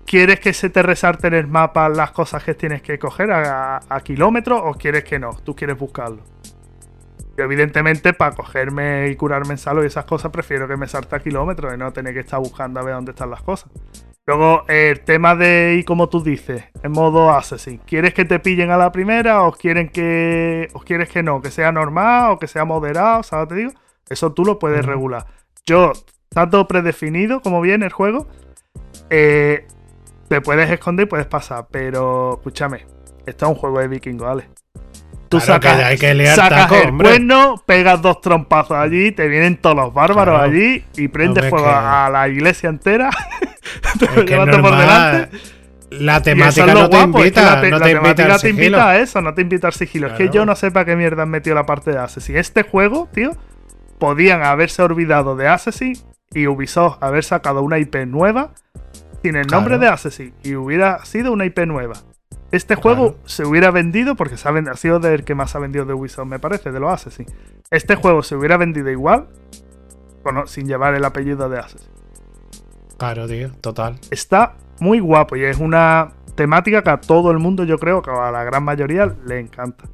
¿Quieres 0.09 0.41
que 0.41 0.55
se 0.55 0.71
te 0.71 0.81
resarte 0.81 1.27
en 1.27 1.35
el 1.35 1.49
mapa 1.49 1.87
las 1.91 2.13
cosas 2.13 2.43
que 2.43 2.55
tienes 2.55 2.81
que 2.81 2.99
coger 2.99 3.31
a, 3.31 4.01
kilómetros 4.03 4.59
o 4.65 4.73
quieres 4.73 5.05
que 5.05 5.19
no? 5.19 5.37
Tú 5.45 5.55
quieres 5.55 5.79
buscarlo. 5.79 6.23
Yo, 7.37 7.45
evidentemente, 7.45 8.15
para 8.15 8.35
cogerme 8.35 9.09
y 9.09 9.17
curarme 9.17 9.51
en 9.51 9.59
salud 9.59 9.83
y 9.83 9.87
esas 9.87 10.07
cosas, 10.07 10.33
prefiero 10.33 10.67
que 10.67 10.79
me 10.79 10.89
salte 10.89 11.15
a 11.15 11.19
kilómetros 11.19 11.75
y 11.75 11.77
no 11.77 11.93
tener 11.93 12.15
que 12.15 12.21
estar 12.21 12.41
buscando 12.41 12.81
a 12.81 12.85
ver 12.85 12.95
dónde 12.95 13.11
están 13.11 13.29
las 13.29 13.43
cosas. 13.43 13.71
Luego, 14.27 14.65
el 14.67 15.01
tema 15.01 15.37
de, 15.37 15.77
y 15.79 15.85
como 15.85 16.09
tú 16.09 16.23
dices, 16.23 16.65
en 16.83 16.93
modo 16.93 17.31
Assassin. 17.31 17.77
¿Quieres 17.77 18.15
que 18.15 18.25
te 18.25 18.39
pillen 18.39 18.71
a 18.71 18.79
la 18.79 18.91
primera 18.91 19.43
o 19.43 19.53
quieren 19.53 19.91
que, 19.91 20.71
o 20.73 20.81
quieres 20.81 21.11
que 21.11 21.23
no? 21.23 21.43
Que 21.43 21.51
sea 21.51 21.71
normal 21.71 22.31
o 22.31 22.39
que 22.39 22.47
sea 22.47 22.65
moderado, 22.65 23.23
¿sabes? 23.25 23.49
Te 23.49 23.55
digo. 23.57 23.73
Eso 24.09 24.33
tú 24.33 24.47
lo 24.47 24.59
puedes 24.59 24.87
regular. 24.87 25.27
Yo, 25.67 25.93
todo 26.31 26.67
predefinido, 26.67 27.43
como 27.43 27.61
viene 27.61 27.85
el 27.85 27.93
juego. 27.93 28.27
Eh, 29.11 29.67
te 30.29 30.41
puedes 30.41 30.71
esconder 30.71 31.07
y 31.07 31.09
puedes 31.09 31.27
pasar, 31.27 31.67
pero 31.71 32.35
escúchame, 32.35 32.87
esto 33.27 33.47
es 33.47 33.51
un 33.51 33.55
juego 33.57 33.81
de 33.81 33.89
vikingo, 33.89 34.27
¿vale? 34.27 34.49
Tú 35.29 35.41
sacas, 35.41 36.03
el 36.03 36.97
cuerno, 36.97 37.63
pegas 37.67 38.01
dos 38.01 38.21
trompazos 38.23 38.79
allí, 38.79 39.13
te 39.13 39.29
vienen 39.29 39.59
todos 39.59 39.77
los 39.77 39.93
bárbaros 39.93 40.41
allí 40.41 40.85
y 40.97 41.09
prendes 41.09 41.51
fuego 41.51 41.69
a 41.69 42.09
la 42.11 42.29
iglesia 42.29 42.71
entera. 42.71 43.11
te 43.99 44.25
llevando 44.25 44.63
por 44.63 44.71
delante. 44.71 45.39
La 45.91 46.23
temática 46.23 46.67
no 46.67 46.89
te 46.89 47.01
invita, 47.01 47.57
no 47.57 47.81
te 47.81 47.91
invita 47.93 48.39
te 48.39 48.51
invita 48.51 48.91
a 48.91 48.99
eso, 48.99 49.21
no 49.21 49.35
te 49.35 49.43
invita 49.43 49.67
al 49.67 49.73
sigilo. 49.73 50.09
Es 50.09 50.13
que 50.15 50.31
yo 50.31 50.47
no 50.47 50.55
sé 50.55 50.71
para 50.71 50.87
qué 50.87 50.97
mierda 50.97 51.25
han 51.25 51.31
metido 51.31 51.55
la 51.55 51.67
parte 51.67 51.91
de 51.93 51.99
Assassin. 51.99 52.37
Este 52.37 52.63
juego, 52.63 53.09
tío, 53.13 53.33
podían 53.99 54.43
haberse 54.43 54.83
olvidado 54.83 55.37
de 55.37 55.49
Assassin 55.49 55.95
y 56.33 56.47
Ubisoft 56.47 57.03
haber 57.03 57.25
sacado 57.25 57.63
una 57.63 57.79
IP 57.79 57.97
nueva 58.07 58.53
sin 59.23 59.37
el 59.37 59.47
nombre 59.47 59.79
de 59.79 59.89
Assassin 59.89 60.35
y 60.43 60.55
hubiera 60.55 61.05
sido 61.05 61.33
una 61.33 61.45
IP 61.45 61.61
nueva. 61.67 61.95
Este 62.51 62.77
juego 62.77 63.17
se 63.27 63.45
hubiera 63.45 63.71
vendido, 63.71 64.15
porque 64.15 64.37
ha 64.37 64.77
sido 64.77 65.01
del 65.01 65.25
que 65.25 65.35
más 65.35 65.55
ha 65.55 65.59
vendido 65.59 65.85
de 65.85 65.93
Ubisoft, 65.93 66.27
me 66.27 66.39
parece, 66.39 66.73
de 66.73 66.81
los 66.81 66.91
Assassin. 66.91 67.27
Este 67.71 67.95
juego 67.95 68.23
se 68.23 68.37
hubiera 68.37 68.57
vendido 68.57 68.91
igual, 68.91 69.29
sin 70.47 70.67
llevar 70.67 70.95
el 70.95 71.05
apellido 71.05 71.49
de 71.49 71.59
Assassin. 71.59 71.91
Claro, 72.97 73.29
tío, 73.29 73.53
total. 73.61 73.97
Está 74.11 74.57
muy 74.81 74.99
guapo 74.99 75.37
y 75.37 75.45
es 75.45 75.59
una 75.59 76.13
temática 76.35 76.83
que 76.83 76.91
a 76.91 77.01
todo 77.01 77.31
el 77.31 77.39
mundo, 77.39 77.65
yo 77.65 77.79
creo 77.79 78.01
que 78.01 78.11
a 78.11 78.31
la 78.31 78.45
gran 78.45 78.65
mayoría 78.65 79.15
le 79.27 79.41
encanta. 79.41 79.85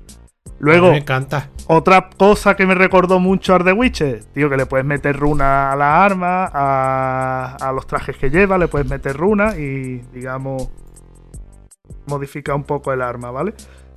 Luego, 0.59 0.92
me 0.92 0.98
encanta. 0.98 1.51
Otra 1.66 2.11
cosa 2.11 2.57
que 2.57 2.66
me 2.66 2.74
recordó 2.74 3.20
mucho 3.20 3.55
a 3.55 3.59
The 3.59 3.73
Witcher, 3.73 4.24
tío, 4.35 4.51
que 4.51 4.57
le 4.57 4.66
puedes 4.66 4.85
meter 4.85 5.16
runa 5.16 5.73
a 5.73 5.77
la 5.77 6.05
arma, 6.05 6.51
a, 6.53 7.73
los 7.74 7.86
trajes 7.86 8.16
que 8.19 8.28
lleva, 8.28 8.59
le 8.59 8.69
puedes 8.69 8.89
meter 8.89 9.16
runa 9.16 9.57
y, 9.57 10.03
digamos, 10.12 10.69
modifica 12.07 12.55
un 12.55 12.65
poco 12.65 12.93
el 12.93 13.01
arma, 13.01 13.31
¿vale? 13.31 13.55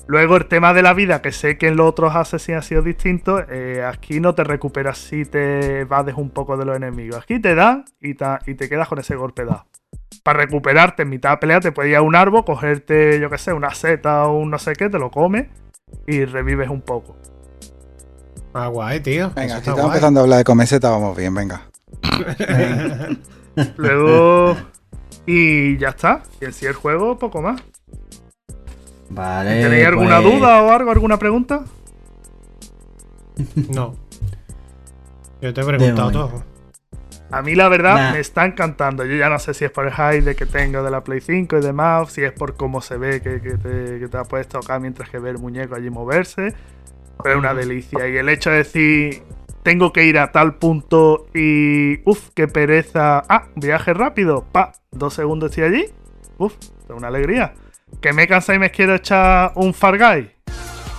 Luego 0.07 0.37
el 0.37 0.45
tema 0.45 0.73
de 0.73 0.81
la 0.81 0.93
vida, 0.93 1.21
que 1.21 1.33
sé 1.33 1.57
que 1.57 1.67
en 1.67 1.75
los 1.75 1.87
otros 1.89 2.15
Assassin's 2.15 2.57
ha 2.57 2.61
sido 2.61 2.81
distinto, 2.81 3.43
eh, 3.49 3.83
aquí 3.83 4.21
no 4.21 4.33
te 4.33 4.45
recuperas 4.45 4.97
si 4.97 5.25
te 5.25 5.83
vades 5.83 6.15
un 6.15 6.29
poco 6.29 6.55
de 6.55 6.63
los 6.63 6.77
enemigos. 6.77 7.21
Aquí 7.21 7.41
te 7.41 7.53
dan 7.53 7.83
y, 7.99 8.11
y 8.11 8.55
te 8.55 8.69
quedas 8.69 8.87
con 8.87 8.99
ese 8.99 9.17
golpe 9.17 9.43
dado. 9.43 9.65
Para 10.23 10.39
recuperarte 10.39 11.03
en 11.03 11.09
mitad 11.09 11.31
de 11.31 11.37
pelea 11.37 11.59
te 11.59 11.73
puedes 11.73 11.91
ir 11.91 11.97
a 11.97 12.01
un 12.01 12.15
árbol, 12.15 12.45
cogerte, 12.45 13.19
yo 13.19 13.29
qué 13.29 13.37
sé, 13.37 13.51
una 13.51 13.73
seta 13.73 14.23
o 14.23 14.37
un 14.37 14.49
no 14.49 14.57
sé 14.57 14.73
qué, 14.73 14.89
te 14.89 14.97
lo 14.97 15.11
comes 15.11 15.47
y 16.05 16.23
revives 16.23 16.69
un 16.69 16.81
poco. 16.81 17.17
Ah, 18.53 18.67
guay, 18.67 18.99
tío. 19.01 19.31
Venga, 19.35 19.55
si 19.55 19.69
estamos 19.69 19.85
empezando 19.85 20.19
a 20.19 20.23
hablar 20.23 20.39
de 20.39 20.43
comer 20.43 20.67
seta, 20.67 20.89
vamos 20.89 21.15
bien, 21.15 21.33
venga. 21.33 21.61
Luego... 23.77 24.57
Y 25.29 25.77
ya 25.77 25.89
está. 25.89 26.23
Y 26.39 26.45
en 26.45 26.53
sí 26.53 26.65
el 26.65 26.73
juego, 26.73 27.19
poco 27.19 27.41
más. 27.41 27.61
Vale. 29.09 29.61
¿Tenéis 29.61 29.85
alguna 29.85 30.21
pues- 30.21 30.33
duda 30.33 30.63
o 30.63 30.71
algo, 30.71 30.89
alguna 30.89 31.19
pregunta? 31.19 31.65
No. 33.69 33.95
Yo 35.41 35.53
te 35.53 35.61
he 35.61 35.63
preguntado 35.63 36.11
todo. 36.11 36.43
A 37.29 37.41
mí 37.43 37.53
la 37.53 37.67
verdad 37.67 38.13
me 38.13 38.19
está 38.19 38.45
encantando. 38.45 39.05
Yo 39.05 39.15
ya 39.15 39.29
no 39.29 39.37
sé 39.37 39.53
si 39.53 39.65
es 39.65 39.69
por 39.69 39.85
el 39.85 39.91
hype 39.91 40.21
de 40.21 40.35
que 40.35 40.47
tengo 40.47 40.81
de 40.81 40.89
la 40.89 41.03
Play 41.03 41.21
5 41.21 41.57
y 41.57 41.61
demás, 41.61 42.11
si 42.11 42.23
es 42.23 42.31
por 42.31 42.55
cómo 42.55 42.81
se 42.81 42.97
ve 42.97 43.21
que, 43.21 43.37
te, 43.39 43.99
que 43.99 44.07
te 44.09 44.23
puedes 44.23 44.47
tocar 44.47 44.79
mientras 44.79 45.09
que 45.09 45.19
ve 45.19 45.31
el 45.31 45.37
muñeco 45.37 45.75
allí 45.75 45.91
moverse. 45.91 46.55
Pero 47.23 47.35
es 47.35 47.39
una 47.39 47.53
delicia. 47.53 48.07
Y 48.07 48.17
el 48.17 48.29
hecho 48.29 48.49
de 48.49 48.57
decir, 48.57 49.23
tengo 49.63 49.91
que 49.91 50.05
ir 50.05 50.17
a 50.17 50.31
tal 50.31 50.55
punto 50.55 51.25
y... 51.33 51.99
Uf, 52.09 52.29
qué 52.33 52.47
pereza. 52.47 53.23
Ah, 53.27 53.47
viaje 53.55 53.93
rápido. 53.93 54.45
Pa, 54.51 54.71
dos 54.91 55.13
segundos 55.13 55.51
estoy 55.51 55.65
allí. 55.65 55.85
Uf, 56.37 56.53
es 56.61 56.95
una 56.95 57.07
alegría. 57.07 57.53
Que 58.01 58.13
me 58.13 58.27
cansa 58.27 58.53
y 58.53 58.59
me 58.59 58.71
quiero 58.71 58.95
echar 58.95 59.51
un 59.55 59.73
Far 59.73 59.97
Guy. 59.97 60.31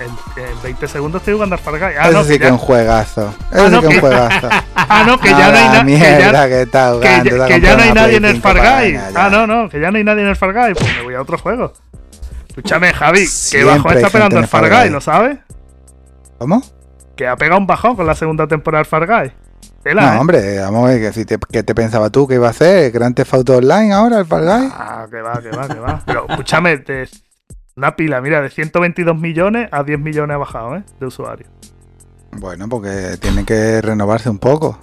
En, 0.01 0.63
20 0.63 0.87
segundos 0.87 1.23
estoy 1.23 1.35
jugando 1.35 1.55
al 1.57 1.61
Far 1.61 1.79
Guy. 1.79 1.95
Ah, 1.99 2.09
Eso 2.09 2.25
sí 2.25 2.39
que 2.39 2.47
es 2.47 2.53
un 2.53 2.59
juegazo. 2.59 3.35
Eso 3.51 3.65
ah, 3.65 3.71
sí 3.71 3.81
que 3.81 3.87
es 3.87 3.95
un 3.95 4.01
juegazo. 4.01 4.49
ah, 4.75 5.05
no, 5.07 5.19
que 5.19 5.31
ya 5.31 5.51
no 5.51 5.59
hay 5.59 5.69
nadie. 5.69 5.99
Que, 5.99 7.31
ya, 7.31 7.47
que 7.47 7.61
ya 7.61 7.77
no 7.77 7.83
hay 7.83 7.93
nadie 7.93 8.17
en 8.17 8.25
el 8.25 8.41
Far 8.41 8.57
Guy. 8.59 8.97
Ah, 9.15 9.29
no, 9.31 9.47
no, 9.47 9.69
que 9.69 9.81
ya 9.81 9.91
no 9.91 9.99
hay 9.99 10.05
nadie 10.05 10.23
en 10.23 10.29
el 10.29 10.37
Far 10.37 10.53
Guy. 10.53 10.75
Pues 10.75 10.97
me 10.97 11.03
voy 11.05 11.15
a 11.15 11.23
otro 11.23 11.39
juego. 11.39 11.73
Escúchame, 12.49 12.93
Javi, 12.93 13.27
que 13.51 13.65
bajo 13.65 13.91
está 13.91 14.11
pegando 14.11 14.39
el 14.39 14.47
Far 14.47 14.69
Guy, 14.69 14.91
¿lo 14.91 15.01
sabes? 15.01 15.39
¿Cómo? 16.39 16.63
Que 17.17 17.27
ha 17.27 17.37
pegado 17.37 17.61
un 17.61 17.67
bajón 17.67 17.97
con 17.97 18.07
la 18.07 18.15
segunda 18.15 18.47
temporada 18.47 18.83
del 18.83 18.87
Far 18.87 19.07
Guy 19.07 19.33
no, 19.95 20.03
¿eh? 20.03 20.19
hombre, 20.19 20.59
vamos 20.59 20.85
a 20.85 20.93
ver, 20.93 21.01
que 21.01 21.13
si 21.13 21.25
te, 21.25 21.39
¿qué 21.51 21.63
te 21.63 21.75
pensaba 21.75 22.11
tú 22.11 22.27
que 22.27 22.35
iba 22.35 22.49
a 22.49 22.51
hacer? 22.51 22.91
¿Grand 22.91 23.15
Theft 23.15 23.35
Auto 23.35 23.57
Online 23.57 23.93
ahora, 23.93 24.19
el 24.19 24.27
Fall 24.27 24.45
Guy? 24.45 24.69
Ah, 24.73 25.07
que 25.11 25.21
va, 25.21 25.41
que 25.41 25.51
va, 25.51 25.69
que 25.69 25.79
va. 25.79 26.03
Pero 26.05 26.27
escúchame, 26.29 26.83
una 27.77 27.95
pila, 27.95 28.21
mira, 28.21 28.43
de 28.43 28.51
122 28.51 29.17
millones 29.17 29.69
a 29.71 29.85
10 29.85 30.01
millones 30.01 30.35
ha 30.35 30.39
bajado, 30.39 30.77
¿eh? 30.77 30.85
De 30.99 31.07
usuarios. 31.07 31.49
Bueno, 32.33 32.69
porque 32.69 33.17
tiene 33.21 33.45
que 33.45 33.81
renovarse 33.81 34.29
un 34.29 34.39
poco. 34.39 34.79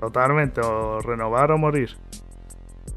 Totalmente, 0.00 0.60
o 0.60 1.00
renovar 1.00 1.50
o 1.50 1.58
morir. 1.58 1.96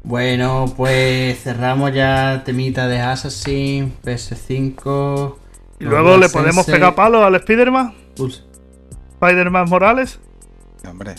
Bueno, 0.04 0.66
pues 0.76 1.42
cerramos 1.42 1.92
ya 1.92 2.42
temita 2.44 2.86
de 2.86 3.00
Assassin, 3.00 3.94
PS5. 4.04 5.41
¿Y 5.82 5.84
luego 5.84 6.16
le 6.16 6.28
podemos 6.28 6.64
pegar 6.64 6.94
palo 6.94 7.24
al 7.24 7.34
Spider-Man? 7.34 7.92
¿Spider-Man 9.20 9.68
Morales? 9.68 10.20
Hombre. 10.88 11.16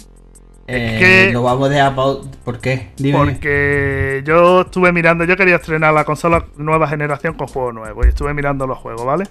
Es 0.66 1.00
que 1.00 1.32
lo 1.34 1.44
vamos 1.44 1.68
a 1.68 1.72
dejar 1.74 1.94
¿Por 1.96 2.60
qué? 2.62 2.92
Porque 3.12 4.24
yo 4.26 4.62
estuve 4.62 4.94
mirando, 4.94 5.26
yo 5.26 5.36
quería 5.36 5.58
estrenar 5.58 5.94
la 5.94 6.06
consola 6.06 6.46
nueva 6.56 6.88
generación 6.88 7.34
con 7.34 7.48
juegos 7.48 7.74
nuevos 7.74 8.06
y 8.06 8.10
estuve 8.10 8.34
mirando 8.34 8.66
los 8.66 8.78
juegos, 8.78 9.06
¿vale? 9.06 9.26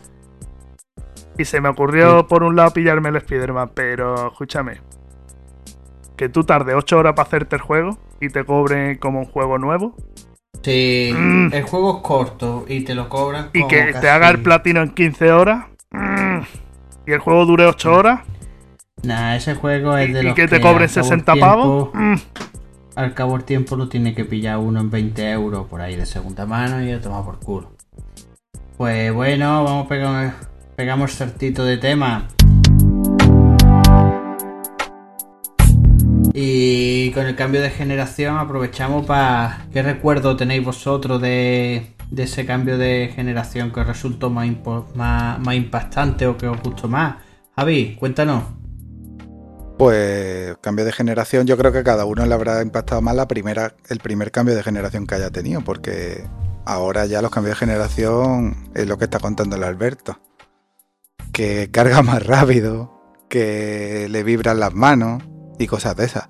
Y 1.38 1.46
se 1.46 1.62
me 1.62 1.70
ocurrió 1.70 2.26
por 2.26 2.42
un 2.42 2.54
lado 2.54 2.74
pillarme 2.74 3.08
el 3.08 3.16
Spider-Man, 3.16 3.70
pero 3.72 4.32
escúchame. 4.32 4.82
Que 6.14 6.28
tú 6.28 6.44
tardes 6.44 6.74
8 6.76 6.98
horas 6.98 7.14
para 7.14 7.26
hacerte 7.26 7.56
el 7.56 7.62
juego 7.62 7.96
y 8.20 8.28
te 8.28 8.44
cobren 8.44 8.98
como 8.98 9.20
un 9.20 9.24
juego 9.24 9.56
nuevo. 9.56 9.96
Sí, 10.62 11.12
mm. 11.14 11.52
el 11.52 11.62
juego 11.64 11.96
es 11.96 12.02
corto 12.02 12.64
y 12.68 12.80
te 12.82 12.94
lo 12.94 13.08
cobran. 13.08 13.50
Y 13.52 13.66
que 13.66 13.92
te 14.00 14.08
haga 14.08 14.30
el 14.30 14.42
platino 14.42 14.80
en 14.82 14.90
15 14.90 15.32
horas. 15.32 15.66
Mm. 15.90 16.40
Y 17.06 17.12
el 17.12 17.18
juego 17.18 17.44
dure 17.44 17.66
8 17.66 17.92
horas. 17.92 18.20
Nah, 19.02 19.34
ese 19.34 19.54
juego 19.56 19.96
es 19.96 20.12
de 20.12 20.22
los 20.22 20.32
¿Y 20.32 20.34
que 20.34 20.46
te 20.46 20.60
cobren 20.60 20.88
60 20.88 21.34
pavos? 21.36 21.90
Mm. 21.92 22.14
Al 22.94 23.14
cabo 23.14 23.32
del 23.32 23.44
tiempo 23.44 23.74
lo 23.76 23.88
tiene 23.88 24.14
que 24.14 24.24
pillar 24.24 24.58
uno 24.58 24.80
en 24.80 24.90
20 24.90 25.30
euros 25.30 25.66
por 25.66 25.80
ahí 25.80 25.96
de 25.96 26.06
segunda 26.06 26.46
mano 26.46 26.82
y 26.82 26.92
lo 26.92 27.00
toma 27.00 27.24
por 27.24 27.40
culo. 27.40 27.72
Pues 28.76 29.12
bueno, 29.12 29.64
vamos 29.64 29.86
a 29.86 29.88
pegar, 29.88 30.34
pegamos 30.76 31.14
certito 31.16 31.64
de 31.64 31.78
tema. 31.78 32.28
Y 36.34 37.10
con 37.12 37.26
el 37.26 37.36
cambio 37.36 37.60
de 37.60 37.70
generación 37.70 38.38
aprovechamos 38.38 39.04
para... 39.04 39.66
¿Qué 39.72 39.82
recuerdo 39.82 40.36
tenéis 40.36 40.64
vosotros 40.64 41.20
de, 41.20 41.94
ese 42.16 42.46
cambio 42.46 42.78
de 42.78 43.12
generación 43.14 43.70
que 43.70 43.84
resultó 43.84 44.30
más, 44.30 44.46
impactante 45.54 46.26
o 46.26 46.38
que 46.38 46.46
os 46.46 46.60
gustó 46.62 46.88
más? 46.88 47.16
Javi, 47.54 47.96
cuéntanos. 47.96 48.44
Pues 49.76 50.56
cambio 50.62 50.84
de 50.84 50.92
generación, 50.92 51.46
yo 51.46 51.58
creo 51.58 51.72
que 51.72 51.82
cada 51.82 52.06
uno 52.06 52.24
le 52.24 52.34
habrá 52.34 52.62
impactado 52.62 53.02
más 53.02 53.14
la 53.14 53.28
primera, 53.28 53.74
el 53.88 53.98
primer 53.98 54.30
cambio 54.30 54.54
de 54.54 54.62
generación 54.62 55.06
que 55.06 55.16
haya 55.16 55.30
tenido, 55.30 55.60
porque 55.62 56.24
ahora 56.64 57.04
ya 57.04 57.20
los 57.20 57.30
cambios 57.30 57.56
de 57.56 57.66
generación 57.66 58.70
es 58.74 58.86
lo 58.86 58.96
que 58.96 59.04
está 59.04 59.18
contando 59.18 59.56
el 59.56 59.64
Alberto. 59.64 60.18
Que 61.32 61.70
carga 61.70 62.02
más 62.02 62.24
rápido, 62.24 63.02
que 63.28 64.06
le 64.08 64.22
vibran 64.22 64.60
las 64.60 64.72
manos 64.72 65.22
y 65.62 65.66
cosas 65.66 65.96
de 65.96 66.04
esas. 66.04 66.28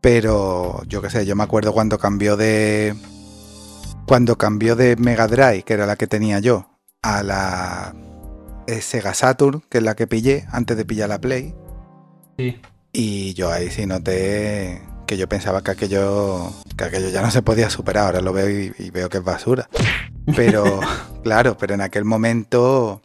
Pero 0.00 0.82
yo 0.86 1.02
qué 1.02 1.10
sé, 1.10 1.26
yo 1.26 1.36
me 1.36 1.44
acuerdo 1.44 1.72
cuando 1.72 1.98
cambió 1.98 2.36
de. 2.36 2.94
Cuando 4.06 4.38
cambió 4.38 4.76
de 4.76 4.96
Mega 4.96 5.26
Drive, 5.26 5.62
que 5.62 5.74
era 5.74 5.86
la 5.86 5.96
que 5.96 6.06
tenía 6.06 6.38
yo, 6.38 6.70
a 7.02 7.22
la 7.22 7.94
Sega 8.80 9.14
Saturn, 9.14 9.62
que 9.68 9.78
es 9.78 9.84
la 9.84 9.96
que 9.96 10.06
pillé 10.06 10.46
antes 10.52 10.76
de 10.76 10.84
pillar 10.84 11.08
la 11.08 11.20
Play 11.20 11.54
y 12.92 13.34
yo 13.34 13.50
ahí 13.50 13.70
sí 13.70 13.86
noté 13.86 14.82
que 15.06 15.16
yo 15.16 15.28
pensaba 15.28 15.62
que 15.62 15.70
aquello, 15.70 16.52
que 16.76 16.84
aquello 16.84 17.08
ya 17.10 17.22
no 17.22 17.30
se 17.30 17.42
podía 17.42 17.70
superar. 17.70 18.06
Ahora 18.06 18.20
lo 18.20 18.32
veo 18.32 18.48
y, 18.50 18.90
veo 18.90 19.08
que 19.08 19.18
es 19.18 19.24
basura. 19.24 19.68
Pero, 20.34 20.80
claro, 21.22 21.56
pero 21.56 21.74
en 21.74 21.80
aquel 21.80 22.04
momento, 22.04 23.02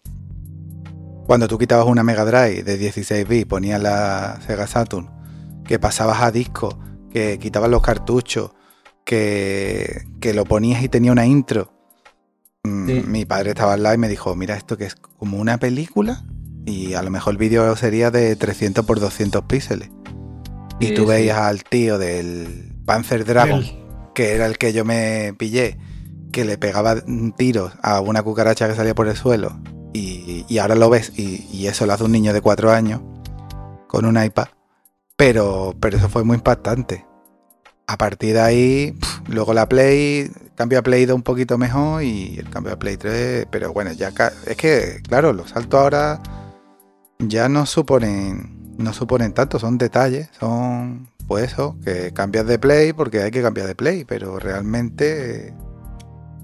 cuando 1.27 1.47
tú 1.47 1.57
quitabas 1.57 1.85
una 1.85 2.03
Mega 2.03 2.25
Drive 2.25 2.63
de 2.63 2.77
16 2.77 3.27
bits, 3.27 3.45
ponías 3.45 3.81
la 3.81 4.39
Sega 4.47 4.65
Saturn, 4.65 5.09
que 5.65 5.79
pasabas 5.79 6.21
a 6.21 6.31
disco, 6.31 6.77
que 7.11 7.39
quitabas 7.39 7.69
los 7.69 7.81
cartuchos, 7.81 8.51
que, 9.05 10.03
que 10.19 10.33
lo 10.33 10.45
ponías 10.45 10.83
y 10.83 10.89
tenía 10.89 11.11
una 11.11 11.25
intro. 11.25 11.73
Mm, 12.63 13.09
mi 13.09 13.25
padre 13.25 13.51
estaba 13.51 13.73
al 13.73 13.83
lado 13.83 13.95
y 13.95 13.97
me 13.97 14.07
dijo, 14.07 14.35
mira 14.35 14.55
esto 14.55 14.77
que 14.77 14.85
es 14.85 14.95
como 14.95 15.38
una 15.38 15.57
película 15.57 16.23
y 16.65 16.93
a 16.93 17.01
lo 17.01 17.09
mejor 17.09 17.33
el 17.33 17.38
vídeo 17.38 17.75
sería 17.75 18.11
de 18.11 18.35
300 18.35 18.85
por 18.85 18.99
200 18.99 19.43
píxeles. 19.43 19.89
Y 20.79 20.93
tú 20.93 21.05
veías 21.05 21.38
al 21.38 21.63
tío 21.63 21.99
del 21.99 22.75
Panzer 22.85 23.23
Dragon, 23.25 23.63
que 24.15 24.33
era 24.33 24.47
el 24.47 24.57
que 24.57 24.73
yo 24.73 24.83
me 24.83 25.33
pillé, 25.38 25.77
que 26.31 26.43
le 26.43 26.57
pegaba 26.57 26.95
tiros 27.38 27.73
a 27.83 28.01
una 28.01 28.23
cucaracha 28.23 28.67
que 28.67 28.75
salía 28.75 28.95
por 28.95 29.07
el 29.07 29.15
suelo. 29.15 29.59
Y, 29.93 30.57
ahora 30.57 30.75
lo 30.75 30.89
ves 30.89 31.11
y, 31.17 31.67
eso 31.67 31.85
lo 31.85 31.93
hace 31.93 32.03
un 32.03 32.11
niño 32.11 32.33
de 32.33 32.41
4 32.41 32.71
años 32.71 33.01
con 33.88 34.05
un 34.05 34.21
iPad. 34.21 34.47
Pero, 35.22 35.76
pero 35.80 35.98
eso 35.98 36.10
fue 36.10 36.23
muy 36.23 36.38
impactante. 36.38 37.06
A 37.85 37.95
partir 37.95 38.34
de 38.34 38.41
ahí, 38.41 38.99
luego 39.27 39.53
la 39.53 39.69
Play, 39.69 40.31
cambio 40.56 40.80
a 40.80 40.81
Play 40.81 41.06
2 41.06 41.15
un 41.15 41.22
poquito 41.22 41.60
mejor 41.60 42.02
y 42.02 42.39
el 42.39 42.49
cambio 42.49 42.73
a 42.73 42.80
Play 42.80 42.98
3, 42.98 43.45
pero 43.52 43.72
bueno, 43.72 43.91
ya 43.91 44.11
es 44.48 44.57
que, 44.57 44.99
claro, 45.07 45.31
los 45.31 45.52
saltos 45.52 45.80
ahora 45.80 46.19
ya 47.19 47.49
no 47.49 47.68
suponen, 47.68 48.73
no 48.80 48.93
suponen 48.93 49.31
tanto, 49.34 49.60
son 49.60 49.77
detalles, 49.77 50.30
son 50.39 51.11
pues 51.27 51.52
eso, 51.52 51.77
que 51.85 52.11
cambias 52.14 52.48
de 52.48 52.57
Play 52.57 52.91
porque 52.91 53.22
hay 53.22 53.30
que 53.30 53.43
cambiar 53.43 53.68
de 53.68 53.76
Play, 53.76 54.06
pero 54.06 54.39
realmente 54.39 55.53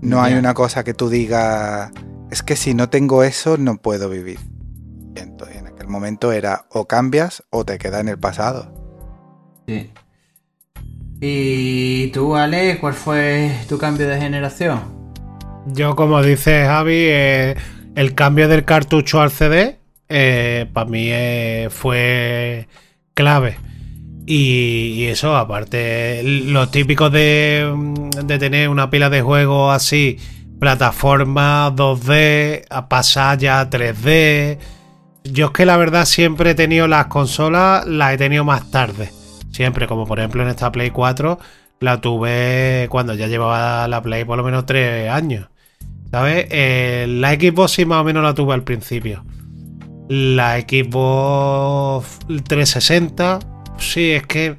no 0.02 0.22
hay 0.22 0.36
una 0.36 0.54
cosa 0.54 0.84
que 0.84 0.94
tú 0.94 1.10
digas, 1.10 1.91
es 2.30 2.44
que 2.44 2.56
si 2.56 2.76
no 2.76 2.91
tengo 2.91 3.24
eso 3.24 3.58
no 3.58 3.78
puedo 3.78 4.08
vivir. 4.08 4.38
Entonces 5.16 5.56
en 5.56 5.56
aquel 5.88 5.91
momento 5.91 6.31
era 6.31 6.65
o 6.69 6.85
cambias 6.85 7.43
o 7.49 7.64
te 7.64 7.77
quedas 7.77 8.01
en 8.01 8.09
el 8.09 8.19
pasado. 8.19 8.72
Sí. 9.68 9.91
¿Y 11.22 12.07
tú, 12.11 12.35
Ale, 12.35 12.77
cuál 12.80 12.93
fue 12.93 13.51
tu 13.68 13.77
cambio 13.77 14.07
de 14.07 14.19
generación? 14.19 14.81
Yo, 15.68 15.95
como 15.95 16.22
dice 16.22 16.65
Javi, 16.65 16.93
eh, 16.95 17.55
el 17.95 18.14
cambio 18.14 18.47
del 18.47 18.65
cartucho 18.65 19.22
al 19.22 19.31
CD 19.31 19.80
eh, 20.09 20.68
para 20.73 20.89
mí 20.89 21.07
eh, 21.09 21.69
fue 21.72 22.68
clave. 23.14 23.57
Y, 24.26 25.05
eso, 25.05 25.38
aparte, 25.38 26.22
lo 26.23 26.68
típico 26.68 27.09
de, 27.09 27.73
de, 28.26 28.38
tener 28.38 28.68
una 28.68 28.89
pila 28.89 29.09
de 29.09 29.22
juegos 29.22 29.73
así, 29.73 30.18
plataforma 30.59 31.73
2D, 31.73 32.65
a 32.69 32.89
pasar 32.89 33.38
ya 33.38 33.69
3D. 33.69 34.57
Yo 35.32 35.48
es 35.48 35.52
que 35.52 35.66
la 35.66 35.78
verdad 35.78 36.06
siempre 36.06 36.52
he 36.52 36.56
tenido 36.56 36.88
las 36.88 37.08
consolas, 37.08 37.86
las 37.86 38.14
he 38.14 38.18
tenido 38.18 38.44
más 38.44 38.70
tarde. 38.72 39.12
Siempre, 39.52 39.88
como 39.88 40.06
por 40.06 40.20
ejemplo 40.20 40.44
en 40.44 40.49
esta 40.49 40.72
Play 40.72 40.91
4, 40.91 41.40
la 41.80 42.02
tuve 42.02 42.88
cuando 42.90 43.14
ya 43.14 43.28
llevaba 43.28 43.88
la 43.88 44.02
Play 44.02 44.26
por 44.26 44.38
lo 44.38 44.44
menos 44.44 44.66
3 44.66 45.10
años. 45.10 45.49
¿Sabes? 46.12 46.48
Eh, 46.49 47.06
la 47.10 47.34
Xbox 47.34 47.72
sí 47.72 47.86
más 47.86 48.02
o 48.02 48.04
menos 48.04 48.24
la 48.24 48.34
tuve 48.34 48.54
al 48.54 48.64
principio. 48.64 49.26
La 50.08 50.60
Xbox 50.60 52.20
360, 52.28 53.40
sí, 53.78 54.12
es 54.12 54.26
que, 54.26 54.56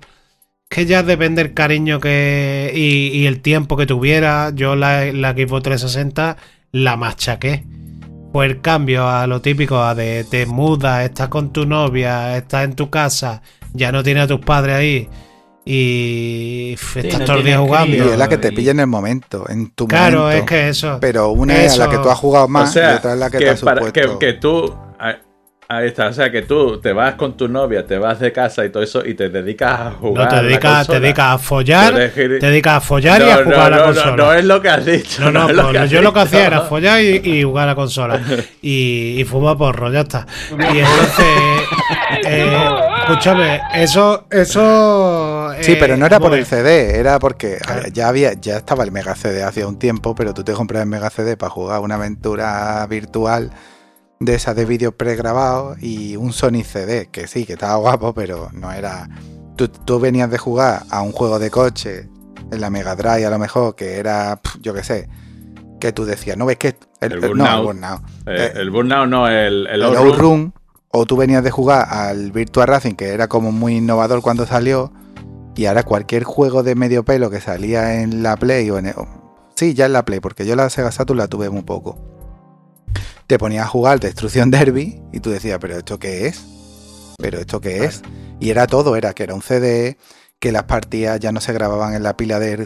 que 0.69 0.85
ya 0.85 1.03
depende 1.03 1.40
el 1.40 1.55
cariño 1.55 2.01
que 2.01 2.70
y, 2.74 3.24
el 3.27 3.40
tiempo 3.40 3.77
que 3.77 3.86
tuviera. 3.86 4.51
Yo 4.55 4.77
la, 4.77 5.11
la 5.12 5.32
Xbox 5.32 5.62
360 5.62 6.36
la 6.73 6.97
machaqué. 6.97 7.65
Pues 8.32 8.50
el 8.50 8.60
cambio 8.60 9.09
a 9.09 9.26
lo 9.26 9.40
típico, 9.40 9.82
a 9.82 9.94
de 9.94 10.24
te 10.24 10.46
mudas, 10.46 11.05
estás 11.05 11.28
con 11.28 11.52
tu 11.52 11.64
novia, 11.64 12.36
estás 12.36 12.64
en 12.64 12.74
tu 12.74 12.90
casa 12.90 13.42
ya 13.72 13.92
no 13.92 14.02
tiene 14.02 14.20
a 14.20 14.26
tus 14.26 14.40
padres 14.40 14.76
ahí 14.76 15.09
y 15.64 16.76
estás 16.94 17.24
todo 17.24 17.38
el 17.38 17.44
día 17.44 17.59
jugando. 17.59 17.94
Y 17.94 18.00
es 18.00 18.16
la 18.16 18.28
que 18.28 18.38
te 18.38 18.52
pilla 18.52 18.70
en 18.70 18.80
el 18.80 18.86
momento, 18.86 19.44
en 19.48 19.70
tu 19.70 19.86
claro, 19.86 20.30
es 20.30 20.44
que 20.44 20.70
eso. 20.70 20.98
Pero 21.00 21.30
una 21.30 21.62
es 21.62 21.76
la 21.76 21.90
que 21.90 21.98
tú 21.98 22.09
has 22.09 22.18
jugado 22.18 22.48
más 22.48 22.74
y 22.74 22.78
otra 22.78 23.12
es 23.12 23.18
la 23.18 23.30
que, 23.30 23.38
te 23.38 23.50
has 23.50 23.62
que, 23.92 24.18
que 24.18 24.32
tú 24.34 24.74
Ahí 25.70 25.89
está, 25.89 26.07
o 26.07 26.12
sea 26.15 26.32
que 26.32 26.40
tú 26.40 26.81
te 26.81 26.95
vas 26.95 27.16
con 27.16 27.36
tu 27.36 27.47
novia, 27.47 27.86
te 27.86 27.99
vas 27.99 28.19
de 28.20 28.32
casa 28.32 28.65
y 28.65 28.70
todo 28.70 28.82
eso 28.82 29.05
y 29.05 29.12
te 29.12 29.28
dedicas 29.28 29.78
a 29.78 29.90
jugar. 29.90 30.24
No, 30.24 30.39
te 30.39 30.47
dedicas, 30.47 30.86
te 30.86 30.99
dedicas 30.99 31.35
a 31.35 31.36
follar, 31.36 31.93
te 32.15 32.39
dedicas 32.39 32.77
a 32.77 32.81
follar 32.81 33.20
y 33.20 33.24
a 33.28 33.45
jugar 33.45 33.74
a 33.74 33.77
la 33.77 33.85
consola. 33.85 34.16
No, 34.16 34.32
es 34.32 34.45
lo 34.47 34.62
que 34.62 34.70
has 34.70 34.86
dicho. 34.86 35.31
No, 35.31 35.47
no, 35.53 35.70
pues 35.70 35.90
yo 35.90 36.01
lo 36.01 36.15
que 36.15 36.20
hacía 36.20 36.47
era 36.47 36.62
follar 36.62 37.03
y, 37.03 37.43
jugar 37.43 37.65
a 37.65 37.73
la 37.73 37.74
consola. 37.74 38.19
Y, 38.62 39.20
y 39.20 39.24
fumar 39.24 39.59
porro, 39.59 39.93
ya 39.93 40.01
está. 40.01 40.27
Y 40.53 40.78
entonces, 40.78 41.27
eh, 42.24 42.69
escúchame, 43.03 43.61
eso, 43.74 44.24
eso. 44.31 45.53
sí, 45.61 45.77
pero 45.78 45.99
no 45.99 46.07
era 46.07 46.19
por 46.19 46.32
el 46.32 46.47
CD, 46.47 46.99
era 46.99 47.19
porque 47.19 47.59
ya 47.93 48.09
había, 48.09 48.32
ya 48.32 48.57
estaba 48.57 48.85
el 48.85 48.90
Mega 48.90 49.15
CD 49.15 49.43
hace 49.43 49.66
un 49.66 49.78
tiempo, 49.78 50.15
pero 50.15 50.32
tú 50.32 50.43
te 50.43 50.55
compras 50.55 50.85
el 50.85 50.89
Mega 50.89 51.11
CD 51.11 51.36
para 51.36 51.51
jugar 51.51 51.81
una 51.81 51.97
aventura 51.97 52.86
virtual 52.89 53.51
de 54.20 54.35
esas 54.35 54.57
de 54.57 54.65
vídeos 54.65 54.95
pregrabados 54.95 55.81
y 55.81 56.16
un 56.16 56.32
Sony 56.32 56.65
CD, 56.65 57.09
que 57.11 57.27
sí, 57.27 57.47
que 57.47 57.55
estaba 57.55 57.77
guapo, 57.77 58.15
pero 58.15 58.51
no 58.53 58.73
era... 58.73 59.09
Tú, 59.57 59.99
venías 59.99 60.31
de 60.31 60.39
jugar 60.39 60.85
a 60.89 61.03
un 61.03 61.11
juego 61.11 61.40
de 61.40 61.51
coche 61.51 62.09
en 62.53 62.61
la 62.61 62.70
Mega 62.70 62.95
Drive 62.95 63.27
a 63.27 63.31
lo 63.31 63.40
mejor, 63.40 63.74
que 63.74 63.97
era, 63.97 64.40
yo 64.61 64.73
qué 64.73 64.85
sé, 64.85 65.09
que 65.81 65.93
tú 65.93 66.05
decías, 66.05 66.36
no 66.36 66.47
ves 66.47 66.59
que... 66.59 66.77
El, 67.01 67.12
el, 67.12 67.20
Burnout. 67.20 67.74
No, 67.74 68.03
el 68.27 68.40
eh, 68.40 68.53
eh, 68.55 68.70
Burnout. 68.70 69.09
no, 69.09 69.28
el, 69.28 69.66
el, 69.66 69.82
Outrun. 69.82 70.55
O 70.90 71.07
tú 71.07 71.16
venías 71.16 71.43
de 71.43 71.51
jugar 71.51 71.86
al 71.90 72.31
Virtua 72.31 72.66
Racing, 72.66 72.95
que 72.95 73.09
era 73.09 73.28
como 73.28 73.51
muy 73.51 73.77
innovador 73.77 74.23
cuando 74.23 74.47
salió, 74.47 74.93
y 75.57 75.66
ahora 75.66 75.82
cualquier 75.82 76.23
juego 76.23 76.62
de 76.62 76.77
medio 76.77 77.05
pelo 77.05 77.28
que 77.28 77.40
salía 77.40 78.01
en 78.01 78.23
la 78.23 78.36
Play 78.36 78.70
o 78.70 78.78
en... 78.78 78.95
sí, 79.57 79.74
ya 79.74 79.86
en 79.86 79.93
la 79.93 80.05
Play, 80.05 80.20
porque 80.20 80.47
yo 80.47 80.55
la 80.55 80.70
Sega 80.70 80.93
Saturn 80.93 81.19
la 81.19 81.27
tuve 81.27 81.51
muy 81.51 81.62
poco 81.62 82.18
te 83.27 83.39
ponías 83.39 83.66
a 83.66 83.69
jugar 83.69 84.01
Destrucción 84.01 84.51
Derby 84.51 85.01
y 85.12 85.20
tú 85.20 85.31
decías, 85.31 85.59
pero 85.60 85.77
¿esto 85.77 85.98
qué 85.98 86.27
es? 86.27 86.44
¿Pero 87.19 87.39
esto 87.39 87.60
qué 87.60 87.85
es? 87.85 88.02
Y 88.40 88.51
era 88.51 88.66
todo, 88.66 88.97
era 88.97 89.12
que 89.12 89.24
era 89.24 89.35
un 89.35 89.43
CD, 89.43 89.98
que 90.39 90.52
las 90.52 90.65
partidas 90.65 91.19
ya 91.20 91.32
no 91.32 91.40
se 91.40 91.52
grababan 91.52 91.94
en 91.94 92.02
la 92.02 92.16
pila 92.16 92.39
del, 92.39 92.65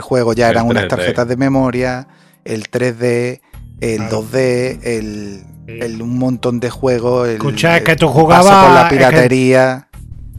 juego, 0.00 0.32
ya 0.34 0.50
eran 0.50 0.66
unas 0.66 0.88
tarjetas 0.88 1.26
de 1.26 1.36
memoria, 1.36 2.08
el 2.44 2.70
3D, 2.70 3.40
el 3.80 4.02
2D, 4.02 4.78
el, 4.84 6.02
un 6.02 6.18
montón 6.18 6.60
de 6.60 6.70
juegos. 6.70 7.28
Escucha, 7.28 7.78
es 7.78 7.82
que 7.82 7.96
tú 7.96 8.08
jugabas. 8.08 8.66
con 8.66 8.74
la 8.74 8.88
piratería. 8.88 9.88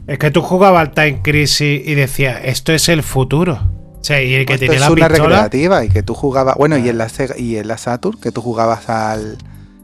Es 0.07 0.17
que, 0.17 0.31
tú 0.31 0.41
jugabas 0.41 0.81
al 0.81 0.93
Time 0.93 1.21
Crisis 1.21 1.81
y 1.85 1.93
decías, 1.93 2.39
esto 2.43 2.73
es 2.73 2.89
el 2.89 3.03
futuro. 3.03 3.59
Sí, 4.01 4.13
y 4.13 4.33
el 4.35 4.45
que 4.45 4.57
tenía 4.57 4.77
es 4.77 4.89
una 4.89 5.07
recreativa 5.07 5.83
y 5.83 5.89
que 5.89 6.03
tú 6.03 6.13
jugabas, 6.13 6.55
bueno, 6.55 6.77
y 6.77 6.87
en 6.89 6.97
la 6.97 7.09
Sega, 7.09 7.37
y 7.37 7.57
en 7.57 7.67
la 7.67 7.77
Saturn 7.77 8.19
que 8.19 8.31
tú 8.31 8.41
jugabas 8.41 8.89
al, 8.89 9.37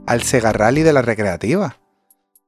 al 0.06 0.24
Sega 0.24 0.54
Rally 0.54 0.84
de 0.84 0.94
la 0.94 1.02
recreativa. 1.02 1.78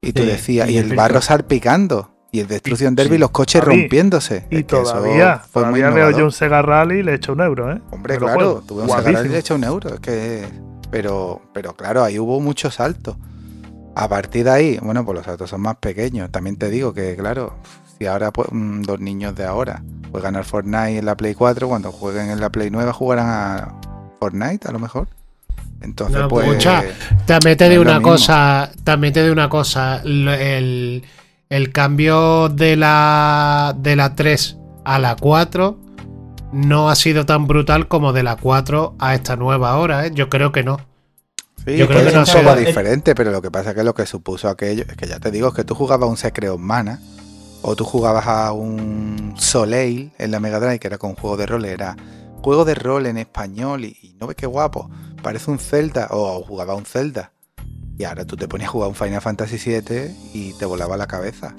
Y 0.00 0.12
tú 0.12 0.24
decías, 0.24 0.70
y, 0.70 0.78
el, 0.78 0.94
barro 0.94 1.20
salpicando. 1.20 2.14
Y 2.30 2.40
el 2.40 2.46
Destruction 2.46 2.94
Derby, 2.94 3.18
los 3.18 3.30
coches 3.30 3.64
rompiéndose. 3.64 4.46
Y 4.50 4.62
todavía, 4.62 5.42
todavía 5.52 5.90
veo 5.90 6.10
yo 6.10 6.24
un 6.26 6.32
Sega 6.32 6.62
Rally 6.62 7.00
y 7.00 7.02
le 7.02 7.14
echo 7.14 7.32
un 7.32 7.40
euro, 7.40 7.72
¿eh? 7.72 7.80
Hombre, 7.90 8.18
claro, 8.18 8.62
tuve 8.66 8.82
un 8.82 8.88
Sega 8.88 9.12
Rally 9.12 9.28
y 9.28 9.32
le 9.32 9.38
echo 9.38 9.54
un 9.54 9.64
euro. 9.64 9.94
Es 9.94 10.00
que, 10.00 10.46
pero, 10.90 11.42
pero 11.52 11.74
claro, 11.74 12.04
ahí 12.04 12.18
hubo 12.18 12.40
muchos 12.40 12.74
saltos. 12.74 13.16
A 13.94 14.08
partir 14.08 14.44
de 14.44 14.50
ahí, 14.50 14.78
bueno, 14.80 15.04
pues 15.04 15.16
los 15.16 15.24
saltos 15.24 15.50
son 15.50 15.62
más 15.62 15.76
pequeños. 15.76 16.30
También 16.30 16.56
te 16.56 16.70
digo 16.70 16.92
que, 16.94 17.16
claro, 17.16 17.56
si 17.98 18.06
ahora 18.06 18.30
pues, 18.30 18.48
mm, 18.52 18.82
dos 18.82 19.00
niños 19.00 19.34
de 19.34 19.44
ahora 19.44 19.82
juegan 20.10 20.36
al 20.36 20.44
Fortnite 20.44 20.98
en 20.98 21.06
la 21.06 21.16
Play 21.16 21.34
4, 21.34 21.68
cuando 21.68 21.92
jueguen 21.92 22.30
en 22.30 22.40
la 22.40 22.50
Play 22.50 22.70
9 22.70 22.92
jugarán 22.92 23.26
a 23.28 23.74
Fortnite 24.18 24.68
a 24.68 24.72
lo 24.72 24.78
mejor. 24.78 25.08
Entonces, 25.80 26.22
pues. 26.28 26.46
Escucha, 26.46 26.84
también 27.26 27.56
te 27.56 27.68
digo 27.68 27.82
una 27.82 28.00
cosa. 28.00 28.70
También 28.84 29.12
te 29.12 29.22
digo 29.22 29.32
una 29.32 29.48
cosa. 29.48 30.02
El, 30.02 31.02
cambio 31.72 32.48
de 32.48 32.76
la, 32.76 33.74
de 33.78 33.96
la 33.96 34.14
3 34.14 34.56
a 34.84 34.98
la 34.98 35.16
4 35.16 35.78
no 36.52 36.90
ha 36.90 36.96
sido 36.96 37.26
tan 37.26 37.46
brutal 37.46 37.88
como 37.88 38.12
de 38.12 38.22
la 38.22 38.36
4 38.36 38.96
a 38.98 39.14
esta 39.14 39.36
nueva 39.36 39.76
hora, 39.76 40.06
¿eh? 40.06 40.10
Yo 40.12 40.28
creo 40.28 40.52
que 40.52 40.64
no. 40.64 40.78
Sí, 41.64 41.76
yo 41.76 41.86
creo 41.86 42.04
que 42.04 42.12
no 42.12 42.22
es 42.22 42.34
un 42.34 42.44
poco 42.44 42.56
diferente, 42.56 43.14
pero 43.14 43.30
lo 43.30 43.42
que 43.42 43.50
pasa 43.50 43.70
es 43.70 43.76
que 43.76 43.84
lo 43.84 43.94
que 43.94 44.06
supuso 44.06 44.48
aquello, 44.48 44.84
es 44.88 44.96
que 44.96 45.06
ya 45.06 45.20
te 45.20 45.30
digo, 45.30 45.48
es 45.48 45.54
que 45.54 45.64
tú 45.64 45.74
jugabas 45.74 46.08
un 46.08 46.16
Secret 46.16 46.50
of 46.50 46.60
Mana, 46.60 47.00
o 47.62 47.76
tú 47.76 47.84
jugabas 47.84 48.26
a 48.26 48.52
un 48.52 49.34
Soleil 49.36 50.12
en 50.18 50.30
la 50.30 50.40
Mega 50.40 50.60
Drive, 50.60 50.78
que 50.78 50.88
era 50.88 50.98
con 50.98 51.14
juego 51.14 51.36
de 51.36 51.46
rol, 51.46 51.64
era 51.64 51.96
juego 52.42 52.64
de 52.64 52.74
rol 52.74 53.06
en 53.06 53.18
español, 53.18 53.84
y 53.84 54.16
no 54.20 54.26
ves 54.26 54.36
qué 54.36 54.46
guapo 54.46 54.90
parece 55.22 55.50
un 55.50 55.58
Zelda, 55.58 56.08
o 56.10 56.42
jugaba 56.42 56.74
un 56.74 56.84
Zelda. 56.84 57.32
Y 57.98 58.04
ahora 58.04 58.24
tú 58.24 58.36
te 58.36 58.46
ponías 58.46 58.68
a 58.68 58.72
jugar 58.72 58.88
un 58.88 58.94
Final 58.94 59.20
Fantasy 59.20 59.58
VII 59.58 60.14
y 60.32 60.52
te 60.54 60.64
volaba 60.64 60.96
la 60.96 61.06
cabeza. 61.06 61.54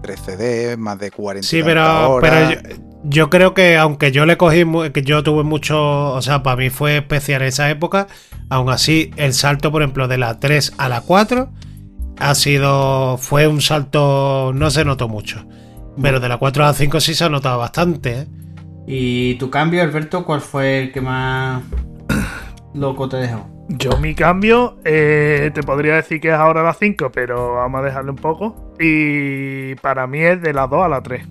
3 0.00 0.20
CD, 0.20 0.76
más 0.76 0.98
de 0.98 1.10
40 1.10 1.46
Sí, 1.46 1.62
pero, 1.62 2.18
pero 2.20 2.60
yo, 3.04 3.30
creo 3.30 3.54
que 3.54 3.76
aunque 3.76 4.10
yo 4.10 4.26
le 4.26 4.36
cogí, 4.36 4.64
que 4.92 5.02
yo 5.02 5.22
tuve 5.22 5.44
mucho, 5.44 6.12
o 6.12 6.22
sea, 6.22 6.42
para 6.42 6.56
mí 6.56 6.70
fue 6.70 6.96
especial 6.96 7.42
esa 7.42 7.70
época, 7.70 8.08
aún 8.48 8.70
así 8.70 9.12
el 9.16 9.34
salto, 9.34 9.70
por 9.70 9.82
ejemplo, 9.82 10.08
de 10.08 10.18
la 10.18 10.40
3 10.40 10.72
a 10.78 10.88
la 10.88 11.02
4 11.02 11.50
ha 12.22 12.34
sido, 12.34 13.18
fue 13.18 13.46
un 13.46 13.60
salto, 13.60 14.52
no 14.54 14.70
se 14.70 14.84
notó 14.84 15.08
mucho. 15.08 15.44
Pero 16.00 16.20
de 16.20 16.28
la 16.28 16.38
4 16.38 16.64
a 16.64 16.66
la 16.68 16.72
5 16.72 17.00
sí 17.00 17.14
se 17.14 17.24
ha 17.24 17.28
notado 17.28 17.58
bastante, 17.58 18.20
¿eh? 18.20 18.26
¿Y 18.86 19.34
tu 19.34 19.50
cambio, 19.50 19.82
Alberto, 19.82 20.24
cuál 20.24 20.40
fue 20.40 20.78
el 20.78 20.92
que 20.92 21.00
más 21.00 21.62
loco 22.74 23.08
te 23.08 23.18
dejó? 23.18 23.48
Yo 23.68 23.96
mi 23.98 24.14
cambio, 24.14 24.78
eh, 24.84 25.50
te 25.54 25.62
podría 25.62 25.94
decir 25.94 26.20
que 26.20 26.28
es 26.28 26.34
ahora 26.34 26.62
la 26.62 26.74
5, 26.74 27.10
pero 27.12 27.54
vamos 27.54 27.80
a 27.80 27.84
dejarle 27.84 28.10
un 28.10 28.16
poco. 28.16 28.74
Y 28.78 29.74
para 29.76 30.06
mí 30.06 30.20
es 30.20 30.40
de 30.42 30.52
la 30.52 30.66
2 30.66 30.84
a 30.84 30.88
la 30.88 31.02
3. 31.02 31.26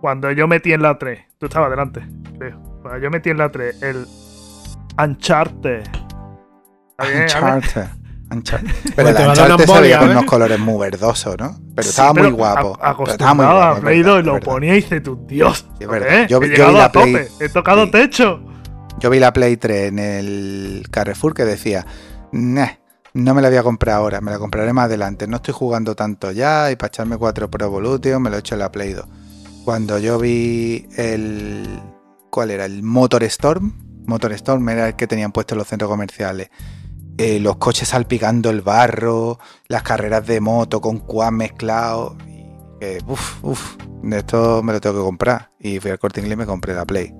Cuando 0.00 0.30
yo 0.32 0.48
metí 0.48 0.72
en 0.72 0.82
la 0.82 0.98
3, 0.98 1.20
tú 1.38 1.46
estabas 1.46 1.70
delante, 1.70 2.02
creo. 2.38 2.60
Cuando 2.82 2.98
yo 2.98 3.10
metí 3.10 3.30
en 3.30 3.38
la 3.38 3.50
3 3.50 3.82
el 3.82 4.06
Uncharted. 4.98 5.84
Uncharted. 6.98 7.99
Uncharted. 8.30 8.70
Pero 8.94 9.08
el 9.08 9.28
Uncharted 9.28 9.66
se 9.66 9.80
veía 9.80 9.98
con 9.98 10.10
unos 10.10 10.24
colores 10.24 10.58
muy 10.58 10.78
verdosos, 10.78 11.36
¿no? 11.38 11.58
Pero 11.74 11.88
estaba 11.88 12.12
muy 12.14 12.30
guapo. 12.30 12.78
Estaba 13.06 13.34
muy 13.34 13.44
guapo. 13.44 13.78
A 13.78 13.80
Play 13.80 14.02
2 14.02 14.20
y 14.20 14.22
lo 14.22 14.40
ponía 14.40 14.72
y 14.72 14.76
dice, 14.76 15.00
tu 15.00 15.26
Dios. 15.26 15.66
Sí, 15.78 15.86
¿eh? 15.90 16.26
Yo, 16.28 16.40
He 16.42 16.56
yo 16.56 16.68
vi 16.68 16.74
la 16.74 16.92
Play... 16.92 17.28
He 17.40 17.48
tocado 17.48 17.90
techo. 17.90 18.40
Yo 18.98 19.10
vi 19.10 19.18
la 19.18 19.32
Play 19.32 19.56
3 19.56 19.88
en 19.88 19.98
el 19.98 20.82
Carrefour 20.90 21.34
que 21.34 21.44
decía, 21.44 21.86
nah, 22.32 22.68
no 23.14 23.34
me 23.34 23.42
la 23.42 23.48
voy 23.48 23.58
a 23.58 23.62
comprar 23.62 23.96
ahora, 23.96 24.20
me 24.20 24.30
la 24.30 24.38
compraré 24.38 24.72
más 24.72 24.84
adelante. 24.86 25.26
No 25.26 25.36
estoy 25.36 25.54
jugando 25.54 25.96
tanto 25.96 26.30
ya 26.32 26.70
y 26.70 26.76
para 26.76 26.88
echarme 26.88 27.16
4 27.16 27.50
Pro 27.50 27.66
Evolution 27.66 28.22
me 28.22 28.30
lo 28.30 28.36
he 28.36 28.40
hecho 28.40 28.54
en 28.54 28.60
la 28.60 28.70
Play 28.70 28.92
2. 28.92 29.06
Cuando 29.64 29.98
yo 29.98 30.18
vi 30.18 30.86
el... 30.96 31.80
¿Cuál 32.30 32.50
era? 32.50 32.64
El 32.64 32.82
Motor 32.82 33.24
Storm. 33.24 34.04
Motor 34.06 34.32
Storm 34.32 34.68
era 34.68 34.88
el 34.88 34.96
que 34.96 35.06
tenían 35.06 35.32
puesto 35.32 35.54
en 35.54 35.58
los 35.58 35.68
centros 35.68 35.90
comerciales. 35.90 36.50
Eh, 37.22 37.38
los 37.38 37.56
coches 37.56 37.88
salpicando 37.88 38.48
el 38.48 38.62
barro, 38.62 39.38
las 39.68 39.82
carreras 39.82 40.26
de 40.26 40.40
moto 40.40 40.80
con 40.80 41.00
quad 41.00 41.30
mezclado. 41.32 42.16
Eh, 42.80 42.98
uf, 43.06 43.44
uf, 43.44 43.76
esto 44.10 44.62
me 44.62 44.72
lo 44.72 44.80
tengo 44.80 44.96
que 44.96 45.02
comprar. 45.02 45.50
Y 45.60 45.80
fui 45.80 45.90
al 45.90 45.98
corte 45.98 46.20
inglés 46.20 46.36
y 46.36 46.38
me 46.38 46.46
compré 46.46 46.72
la 46.72 46.86
Play. 46.86 47.12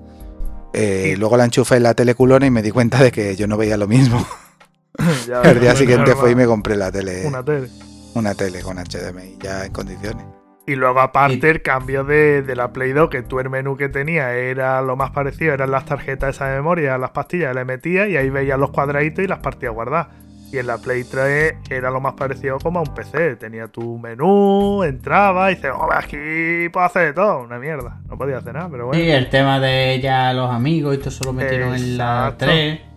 Eh, 0.73 1.13
luego 1.19 1.37
la 1.37 1.45
enchufé 1.45 1.75
en 1.75 1.83
la 1.83 1.93
teleculona 1.93 2.47
y 2.47 2.49
me 2.49 2.63
di 2.63 2.71
cuenta 2.71 2.97
de 3.03 3.11
que 3.11 3.35
yo 3.35 3.45
no 3.45 3.57
veía 3.57 3.77
lo 3.77 3.87
mismo. 3.87 4.25
el 5.43 5.59
día 5.59 5.75
siguiente 5.75 6.15
fui 6.15 6.31
y 6.31 6.35
me 6.35 6.47
compré 6.47 6.75
la 6.77 6.91
tele. 6.91 7.27
Una 7.27 7.45
tele. 7.45 7.69
Una 8.15 8.33
tele 8.33 8.61
con 8.63 8.77
HDMI 8.77 9.37
ya 9.39 9.67
en 9.67 9.71
condiciones. 9.71 10.25
Y 10.67 10.75
luego 10.75 10.99
aparte 10.99 11.49
el 11.49 11.61
cambio 11.61 12.03
de, 12.03 12.43
la 12.55 12.71
Play 12.71 12.93
2, 12.93 13.09
que 13.09 13.23
tú 13.23 13.39
el 13.39 13.49
menú 13.49 13.77
que 13.77 13.89
tenía 13.89 14.33
era 14.35 14.81
lo 14.81 14.95
más 14.95 15.11
parecido, 15.11 15.53
eran 15.53 15.71
las 15.71 15.85
tarjetas 15.85 16.35
esa 16.35 16.47
de 16.47 16.57
memoria, 16.57 16.97
las 16.97 17.11
pastillas, 17.11 17.55
le 17.55 17.65
metías 17.65 18.07
y 18.09 18.17
ahí 18.17 18.29
veías 18.29 18.59
los 18.59 18.71
cuadraditos 18.71 19.25
y 19.25 19.27
las 19.27 19.39
partidas 19.39 19.73
guardadas. 19.73 20.07
Y 20.51 20.57
en 20.57 20.67
la 20.67 20.77
Play 20.77 21.05
3 21.05 21.53
era 21.69 21.89
lo 21.89 22.01
más 22.01 22.13
parecido 22.13 22.59
como 22.59 22.79
a 22.79 22.81
un 22.81 22.93
PC. 22.93 23.37
Tenía 23.37 23.69
tu 23.69 23.97
menú, 23.97 24.83
entraba 24.83 25.49
y 25.49 25.55
dices, 25.55 25.71
oh, 25.73 25.89
aquí 25.93 26.67
puedo 26.73 26.85
hacer 26.85 27.07
de 27.07 27.13
todo. 27.13 27.39
Una 27.39 27.57
mierda. 27.57 28.01
No 28.09 28.17
podía 28.17 28.39
hacer 28.39 28.53
nada, 28.53 28.67
pero 28.69 28.87
bueno. 28.87 29.01
Y 29.01 29.09
el 29.09 29.29
tema 29.29 29.61
de 29.61 30.01
ya 30.01 30.33
los 30.33 30.51
amigos 30.51 30.95
y 30.95 30.97
todo 30.97 31.09
eso 31.09 31.23
lo 31.23 31.31
metieron 31.31 31.73
en 31.73 31.97
la 31.97 32.35
3. 32.37 32.90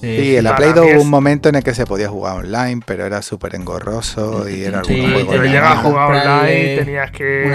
Sí, 0.00 0.36
en 0.36 0.44
la 0.44 0.56
Play 0.56 0.72
2 0.72 0.86
hubo 0.94 1.02
un 1.02 1.10
momento 1.10 1.48
en 1.48 1.56
el 1.56 1.64
que 1.64 1.74
se 1.74 1.86
podía 1.86 2.08
jugar 2.08 2.38
online, 2.38 2.80
pero 2.84 3.06
era 3.06 3.22
súper 3.22 3.54
engorroso 3.54 4.48
y 4.48 4.62
era 4.62 4.84
sí, 4.84 5.00
juego. 5.00 5.30
Pero 5.30 5.44
llegabas 5.44 5.78
a 5.78 5.82
jugar 5.82 6.10
online 6.10 6.72
y 6.72 6.76
tenías 6.76 7.10
que 7.10 7.50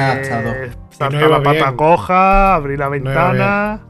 saltar 0.91 1.29
la 1.29 1.43
pata 1.43 1.73
coja, 1.75 2.55
abrir 2.55 2.79
la 2.79 2.89
ventana. 2.89 3.81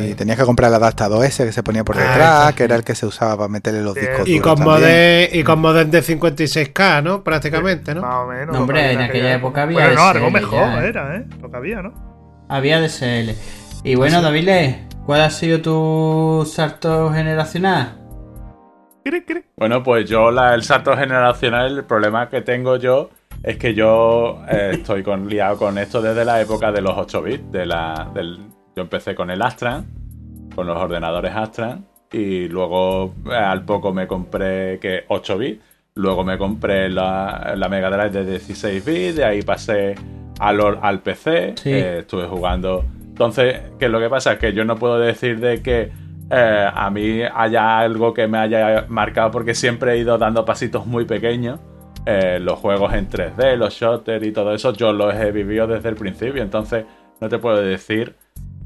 Y 0.00 0.14
tenías 0.14 0.38
que 0.38 0.44
comprar 0.44 0.68
el 0.68 0.76
adaptador 0.76 1.24
ese 1.24 1.44
que 1.44 1.50
se 1.50 1.64
ponía 1.64 1.82
por 1.82 1.98
ah, 1.98 2.00
detrás, 2.00 2.54
que 2.54 2.62
era 2.62 2.76
el 2.76 2.84
que 2.84 2.94
se 2.94 3.04
usaba 3.04 3.36
para 3.36 3.48
meterle 3.48 3.82
los 3.82 3.96
discos. 3.96 4.28
Y 4.28 4.38
con, 4.38 4.62
modem, 4.62 5.28
y 5.32 5.42
con 5.42 5.58
modem 5.58 5.90
de 5.90 6.04
56K, 6.04 7.02
¿no? 7.02 7.24
Prácticamente, 7.24 7.92
¿no? 7.92 8.02
Más 8.02 8.14
o 8.14 8.26
menos. 8.28 8.56
hombre, 8.56 8.92
en 8.92 9.00
aquella 9.00 9.34
época 9.34 9.62
había. 9.62 9.86
Bueno, 9.86 9.94
no, 9.94 10.02
algo 10.02 10.30
mejor 10.30 10.84
era, 10.84 11.16
¿eh? 11.16 11.24
Lo 11.42 11.50
que 11.50 11.56
había, 11.56 11.82
¿no? 11.82 12.46
Había 12.48 12.80
DSL. 12.80 13.34
Y 13.82 13.96
bueno, 13.96 14.22
David, 14.22 14.48
¿cuál 15.06 15.20
ha 15.20 15.30
sido 15.30 15.62
tu 15.62 16.44
salto 16.44 17.10
generacional? 17.12 17.96
Bueno, 19.56 19.82
pues 19.84 20.10
yo 20.10 20.30
el 20.30 20.62
salto 20.64 20.96
generacional, 20.96 21.78
el 21.78 21.84
problema 21.84 22.28
que 22.28 22.42
tengo 22.42 22.76
yo 22.76 23.10
es 23.42 23.56
que 23.56 23.72
yo 23.72 24.42
eh, 24.50 24.70
estoy 24.72 25.04
con, 25.04 25.28
liado 25.28 25.56
con 25.56 25.78
esto 25.78 26.02
desde 26.02 26.24
la 26.24 26.40
época 26.40 26.72
de 26.72 26.80
los 26.80 26.98
8 26.98 27.22
bits, 27.22 27.52
de 27.52 27.66
la, 27.66 28.10
del, 28.12 28.38
yo 28.74 28.82
empecé 28.82 29.14
con 29.14 29.30
el 29.30 29.40
Astran, 29.42 29.86
con 30.54 30.66
los 30.66 30.76
ordenadores 30.76 31.32
Astran, 31.34 31.86
y 32.10 32.48
luego 32.48 33.14
eh, 33.30 33.34
al 33.34 33.64
poco 33.64 33.92
me 33.92 34.08
compré 34.08 34.80
que 34.80 35.04
8 35.06 35.38
bits, 35.38 35.64
luego 35.94 36.24
me 36.24 36.36
compré 36.36 36.88
la, 36.88 37.54
Mega 37.70 37.90
Drive 37.90 38.10
de 38.10 38.30
16 38.32 38.84
bits, 38.84 39.16
de 39.16 39.24
ahí 39.24 39.42
pasé 39.42 39.94
al, 40.40 40.60
al 40.82 41.00
PC, 41.00 41.54
eh, 41.64 41.98
estuve 42.00 42.26
jugando. 42.26 42.84
Entonces, 43.16 43.62
¿qué 43.78 43.86
es 43.86 43.90
lo 43.90 43.98
que 43.98 44.10
pasa? 44.10 44.34
Es 44.34 44.38
que 44.38 44.52
yo 44.52 44.66
no 44.66 44.76
puedo 44.76 44.98
decir 44.98 45.40
de 45.40 45.62
que 45.62 45.90
eh, 46.30 46.70
a 46.70 46.90
mí 46.90 47.22
haya 47.22 47.78
algo 47.78 48.12
que 48.12 48.28
me 48.28 48.36
haya 48.36 48.84
marcado 48.88 49.30
porque 49.30 49.54
siempre 49.54 49.92
he 49.92 49.98
ido 49.98 50.18
dando 50.18 50.44
pasitos 50.44 50.84
muy 50.86 51.06
pequeños. 51.06 51.58
los 52.06 52.58
juegos 52.58 52.92
en 52.92 53.08
3D, 53.08 53.56
los 53.56 53.72
shooters 53.72 54.24
y 54.24 54.32
todo 54.32 54.54
eso, 54.54 54.72
yo 54.74 54.92
los 54.92 55.14
he 55.14 55.32
vivido 55.32 55.66
desde 55.66 55.88
el 55.88 55.96
principio. 55.96 56.42
Entonces, 56.42 56.84
no 57.20 57.28
te 57.30 57.38
puedo 57.38 57.60
decir 57.62 58.14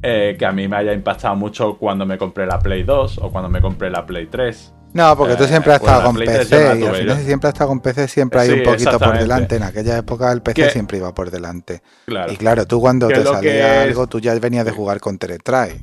eh, 0.03 0.37
que 0.39 0.47
a 0.47 0.53
mí 0.53 0.67
me 0.67 0.77
haya 0.77 0.93
impactado 0.95 1.37
mucho 1.37 1.77
cuando 1.77 2.07
me 2.07 2.17
compré 2.17 2.47
la 2.47 2.59
Play 2.59 2.83
2 2.83 3.19
o 3.19 3.31
cuando 3.31 3.51
me 3.51 3.61
compré 3.61 3.91
la 3.91 4.07
Play 4.07 4.27
3. 4.27 4.75
No, 4.93 5.17
porque 5.17 5.37
tú 5.37 5.45
siempre 5.45 5.73
has 5.73 5.81
estado 5.81 6.05
con 6.05 6.17
PC 6.17 6.79
y 6.79 6.85
al 6.85 6.95
final 6.97 7.19
si 7.19 7.25
siempre 7.25 7.49
has 7.49 7.55
estado 7.55 7.69
con 7.69 7.81
PC 7.81 8.09
siempre 8.09 8.41
hay 8.41 8.51
un 8.51 8.63
poquito 8.63 8.99
por 8.99 9.19
delante. 9.19 9.57
En 9.57 9.63
aquella 9.63 9.99
época 9.99 10.33
el 10.33 10.43
PC 10.43 10.71
siempre 10.71 10.99
iba 10.99 11.15
por 11.15 11.31
delante. 11.31 11.83
y 12.29 12.37
claro, 12.37 12.67
tú 12.67 12.81
cuando 12.81 13.09
te 13.09 13.23
salía 13.23 13.83
algo, 13.83 14.07
tú 14.07 14.21
ya 14.21 14.35
venías 14.39 14.65
de 14.65 14.73
jugar 14.73 15.01
con 15.01 15.19
Teletry. 15.19 15.81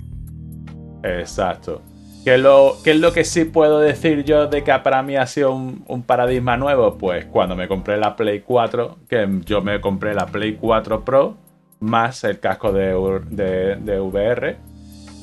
Exacto. 1.04 1.82
¿Qué, 2.26 2.38
lo, 2.38 2.76
¿Qué 2.84 2.92
es 2.92 3.00
lo 3.00 3.14
que 3.14 3.24
sí 3.24 3.46
puedo 3.46 3.80
decir 3.80 4.26
yo 4.26 4.48
de 4.48 4.62
que 4.62 4.78
para 4.80 5.02
mí 5.02 5.16
ha 5.16 5.26
sido 5.26 5.54
un, 5.54 5.86
un, 5.88 6.04
paradigma 6.04 6.58
nuevo? 6.58 6.98
Pues 6.98 7.26
cuando 7.26 7.56
me 7.56 7.70
compré 7.70 7.96
la 7.96 8.18
Play 8.18 8.42
4, 8.42 8.98
que 9.08 9.30
yo 9.46 9.62
me 9.62 9.80
compré 9.80 10.14
la 10.14 10.26
Play 10.26 10.58
4 10.60 11.06
Pro, 11.06 11.38
más 11.80 12.24
el 12.24 12.40
casco 12.40 12.72
de, 12.74 12.94
VR. 12.94 14.58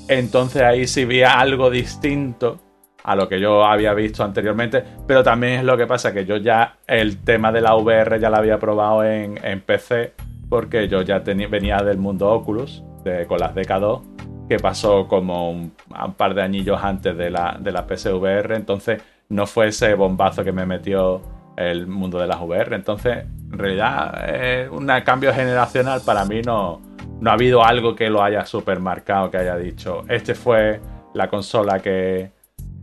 Entonces 0.09 0.63
ahí 0.63 0.87
sí 0.87 1.05
vi 1.05 1.23
algo 1.23 1.71
distinto 1.71 2.61
a 3.05 3.15
lo 3.15 3.29
que 3.29 3.39
yo 3.39 3.65
había 3.65 3.93
visto 3.93 4.25
anteriormente, 4.25 4.83
pero 5.07 5.23
también 5.23 5.61
es 5.61 5.65
lo 5.65 5.77
que 5.77 5.87
pasa 5.87 6.13
que 6.13 6.25
yo 6.25 6.39
ya 6.39 6.79
el 6.87 7.23
tema 7.23 7.53
de 7.53 7.61
la 7.61 7.77
VR 7.77 8.19
ya 8.19 8.31
lo 8.31 8.37
había 8.37 8.59
probado 8.59 9.05
en, 9.05 9.61
PC, 9.61 10.15
porque 10.49 10.89
yo 10.89 11.03
ya 11.03 11.19
venía 11.19 11.83
del 11.83 11.99
mundo 11.99 12.31
Oculus, 12.31 12.83
de, 13.05 13.27
con 13.27 13.39
las 13.41 13.55
DK2, 13.55 14.49
que 14.49 14.59
pasó 14.59 15.07
como 15.07 15.51
un, 15.51 15.73
par 16.17 16.35
de 16.35 16.43
anillos 16.43 16.83
antes 16.83 17.17
de 17.17 17.31
la, 17.31 17.59
de 17.61 17.73
la 17.73 17.87
PSVR, 17.87 18.55
entonces 18.55 19.03
no 19.29 19.47
fue 19.47 19.69
ese 19.69 19.95
bombazo 19.95 20.43
que 20.43 20.53
me 20.53 20.65
metió 20.65 21.21
el 21.57 21.87
mundo 21.87 22.19
de 22.19 22.27
las 22.27 22.41
VR. 22.41 22.75
Entonces, 22.75 23.25
en 23.53 23.59
realidad, 23.59 24.71
un 24.71 24.87
cambio 25.05 25.33
generacional 25.33 26.01
para 26.05 26.25
mí 26.25 26.41
no, 26.41 26.81
no 27.21 27.31
ha 27.31 27.35
habido 27.35 27.63
algo 27.65 27.95
que 27.95 28.09
lo 28.09 28.23
haya 28.23 28.47
supermarcado, 28.47 29.31
que 29.31 29.39
haya 29.39 29.57
dicho, 29.57 30.05
este 30.09 30.35
fue 30.35 30.81
la 31.15 31.29
consola 31.29 31.81
que, 31.81 32.34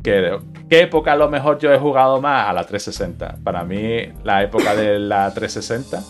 ¿Qué 0.04 0.40
época 0.70 1.14
a 1.14 1.16
lo 1.16 1.30
mejor 1.30 1.60
yo 1.60 1.72
he 1.72 1.78
jugado 1.78 2.22
más? 2.22 2.48
A 2.48 2.54
la 2.54 2.64
360. 2.64 3.38
Para 3.44 3.64
mí, 3.64 4.12
la 4.24 4.44
época 4.44 4.76
de 4.76 5.00
la 5.00 5.34
360, 5.34 6.02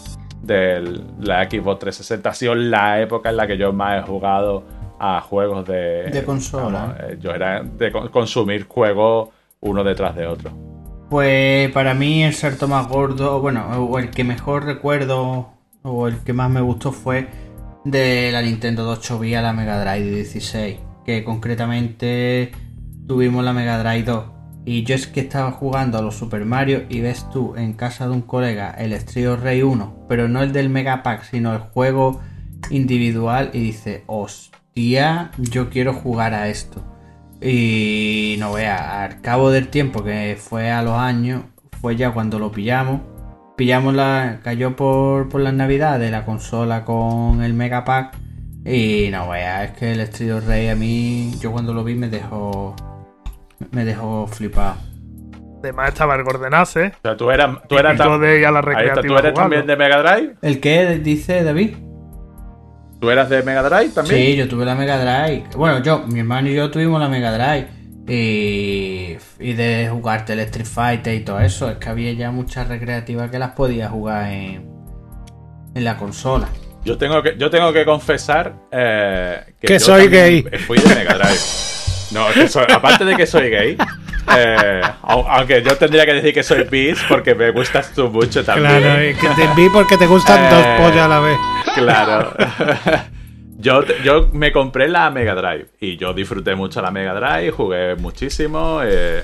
de 0.42 1.02
la 1.20 1.50
Xbox 1.50 1.80
360, 1.80 2.30
ha 2.30 2.34
sido 2.34 2.56
la 2.56 3.02
época 3.02 3.30
en 3.30 3.38
la 3.38 3.48
que 3.48 3.58
yo 3.58 3.74
más 3.74 4.00
he 4.00 4.08
jugado 4.08 4.64
a 5.00 5.20
juegos 5.22 5.68
de. 5.68 6.10
De 6.12 6.24
consola. 6.24 6.96
Eh, 7.00 7.18
yo 7.20 7.32
era 7.32 7.64
de 7.64 7.92
consumir 7.92 8.68
juegos 8.68 9.30
uno 9.60 9.84
detrás 9.84 10.16
de 10.16 10.28
otro. 10.28 10.52
Pues 11.10 11.70
para 11.72 11.94
mí 11.94 12.24
el 12.24 12.34
salto 12.34 12.68
más 12.68 12.88
gordo, 12.88 13.42
bueno, 13.42 13.68
o 13.86 14.00
el 14.00 14.12
que 14.12 14.24
mejor 14.24 14.64
recuerdo, 14.64 15.50
o 15.82 16.08
el 16.08 16.18
que 16.20 16.32
más 16.32 16.50
me 16.50 16.62
gustó 16.62 16.92
fue 16.94 17.28
de 17.84 18.32
la 18.32 18.42
Nintendo 18.42 18.90
8 18.90 19.20
bits 19.20 19.38
a 19.38 19.42
la 19.42 19.54
Mega 19.54 19.84
Drive 19.84 20.10
16, 20.10 20.80
que 21.06 21.24
concretamente 21.24 22.52
tuvimos 23.08 23.44
la 23.44 23.54
Mega 23.54 23.82
Drive 23.82 24.04
2. 24.04 24.26
Y 24.64 24.84
yo 24.84 24.94
es 24.94 25.08
que 25.08 25.22
estaba 25.22 25.52
jugando 25.52 25.98
a 25.98 26.02
los 26.02 26.16
Super 26.16 26.46
Mario 26.46 26.84
y 26.88 27.02
ves 27.02 27.28
tú 27.32 27.56
en 27.56 27.74
casa 27.74 28.06
de 28.06 28.12
un 28.12 28.22
colega 28.22 28.72
el 28.72 28.94
Street 28.94 29.40
Rey 29.42 29.64
1, 29.64 30.06
pero 30.08 30.28
no 30.28 30.44
el 30.44 30.54
del 30.54 30.70
Mega 30.70 31.02
Pack, 31.02 31.24
sino 31.24 31.54
el 31.54 31.60
juego 31.60 32.22
individual 32.70 33.50
y 33.54 33.60
dice, 33.60 34.04
hostia, 34.06 35.32
yo 35.38 35.70
quiero 35.70 35.94
jugar 35.94 36.34
a 36.34 36.50
esto. 36.50 36.84
Y 37.42 38.36
no 38.38 38.54
vea, 38.54 39.04
al 39.04 39.22
cabo 39.22 39.50
del 39.50 39.70
tiempo 39.70 40.04
que 40.04 40.38
fue 40.40 40.70
a 40.70 40.84
los 40.84 40.94
años, 40.94 41.44
fue 41.82 41.96
ya 41.96 42.12
cuando 42.12 42.38
lo 42.38 42.52
pillamos. 42.52 43.02
Pillamos 43.58 43.96
la. 43.96 44.40
cayó 44.44 44.76
por, 44.76 45.28
por 45.30 45.42
las 45.42 45.54
navidades 45.54 46.12
la 46.12 46.26
consola 46.26 46.86
con 46.86 47.42
el 47.42 47.54
Mega 47.54 47.84
Pack. 47.84 48.16
Y 48.64 49.10
no 49.12 49.30
vea, 49.30 49.64
es 49.64 49.72
que 49.72 49.92
el 49.92 50.02
Street 50.02 50.44
Rey 50.46 50.68
a 50.68 50.76
mí, 50.76 51.34
yo 51.40 51.52
cuando 51.52 51.74
lo 51.74 51.84
vi 51.84 51.96
me 51.96 52.10
dejó. 52.10 52.76
Me 53.72 53.86
dejó 53.86 54.28
flipado. 54.28 54.76
Además 55.64 55.90
estaba 55.90 56.16
el 56.16 56.24
Gordenase. 56.24 56.88
O 56.88 57.02
sea, 57.04 57.16
tú 57.16 57.30
eras, 57.30 57.58
tú 57.70 57.78
eras, 57.78 57.98
de 57.98 58.40
la 58.42 58.62
¿tú 59.02 59.18
eres 59.18 59.34
también 59.34 59.68
de 59.68 59.76
Mega 59.76 60.02
Drive? 60.02 60.36
¿El 60.42 60.60
qué 60.60 61.00
dice 61.00 61.44
David? 61.44 61.76
¿Tú 63.00 63.10
eras 63.10 63.30
de 63.30 63.44
Mega 63.44 63.64
Drive 63.64 63.94
también? 63.94 64.16
Sí, 64.16 64.36
yo 64.36 64.48
tuve 64.48 64.66
la 64.66 64.76
Mega 64.76 64.98
Drive. 65.00 65.46
Bueno, 65.56 65.84
yo, 65.84 66.00
mi 66.08 66.20
hermano 66.20 66.50
y 66.50 66.56
yo 66.56 66.70
tuvimos 66.72 67.00
la 67.00 67.10
Mega 67.10 67.32
Drive. 67.32 67.68
Y, 68.08 69.18
y 69.40 69.54
de 69.54 69.88
jugarte 69.92 70.34
el 70.34 70.40
Street 70.40 70.66
Fighter 70.66 71.14
y 71.14 71.20
todo 71.22 71.40
eso. 71.40 71.70
Es 71.70 71.78
que 71.78 71.90
había 71.90 72.12
ya 72.14 72.32
muchas 72.32 72.68
recreativas 72.68 73.30
que 73.30 73.38
las 73.38 73.52
podías 73.52 73.92
jugar 73.92 74.32
en, 74.32 74.68
en 75.76 75.84
la 75.84 75.98
consola. 75.98 76.48
Yo 76.84 76.98
tengo 76.98 77.22
que, 77.22 77.38
yo 77.38 77.52
tengo 77.52 77.72
que 77.72 77.86
confesar 77.86 78.56
eh, 78.72 79.54
Que 79.60 79.74
yo 79.74 79.80
soy 79.80 80.08
gay. 80.08 80.44
Fui 80.66 80.80
de 80.80 80.96
Mega 80.96 81.14
Drive. 81.14 81.38
No, 82.12 82.28
es 82.30 82.34
que 82.36 82.48
soy- 82.48 82.66
aparte 82.74 83.06
de 83.06 83.16
que 83.16 83.26
soy 83.26 83.50
gay, 83.50 83.78
eh, 84.38 84.82
au- 85.04 85.26
aunque 85.30 85.62
yo 85.64 85.76
tendría 85.78 86.06
que 86.06 86.14
decir 86.14 86.34
que 86.34 86.44
soy 86.44 86.64
bis 86.64 87.00
porque 87.08 87.34
me 87.36 87.52
gustas 87.52 87.92
tú 87.94 88.10
mucho 88.10 88.44
también. 88.44 88.82
Claro, 88.82 89.04
y 89.10 89.14
que 89.16 89.28
te 89.30 89.48
vi 89.56 89.70
porque 89.70 89.98
te 89.98 90.08
gustan 90.08 90.50
dos 90.50 90.64
Eh, 90.66 90.76
pollas 90.78 91.06
a 91.06 91.08
la 91.08 91.20
vez. 91.20 91.38
Claro. 91.76 92.34
Yo, 93.58 93.84
yo 94.04 94.28
me 94.34 94.52
compré 94.52 94.88
la 94.88 95.12
Mega 95.12 95.36
Drive 95.36 95.68
y 95.80 95.96
yo 95.96 96.14
disfruté 96.16 96.56
mucho 96.56 96.82
la 96.82 96.90
Mega 96.90 97.14
Drive, 97.14 97.52
jugué 97.52 97.96
muchísimo. 97.96 98.80
eh, 98.84 99.22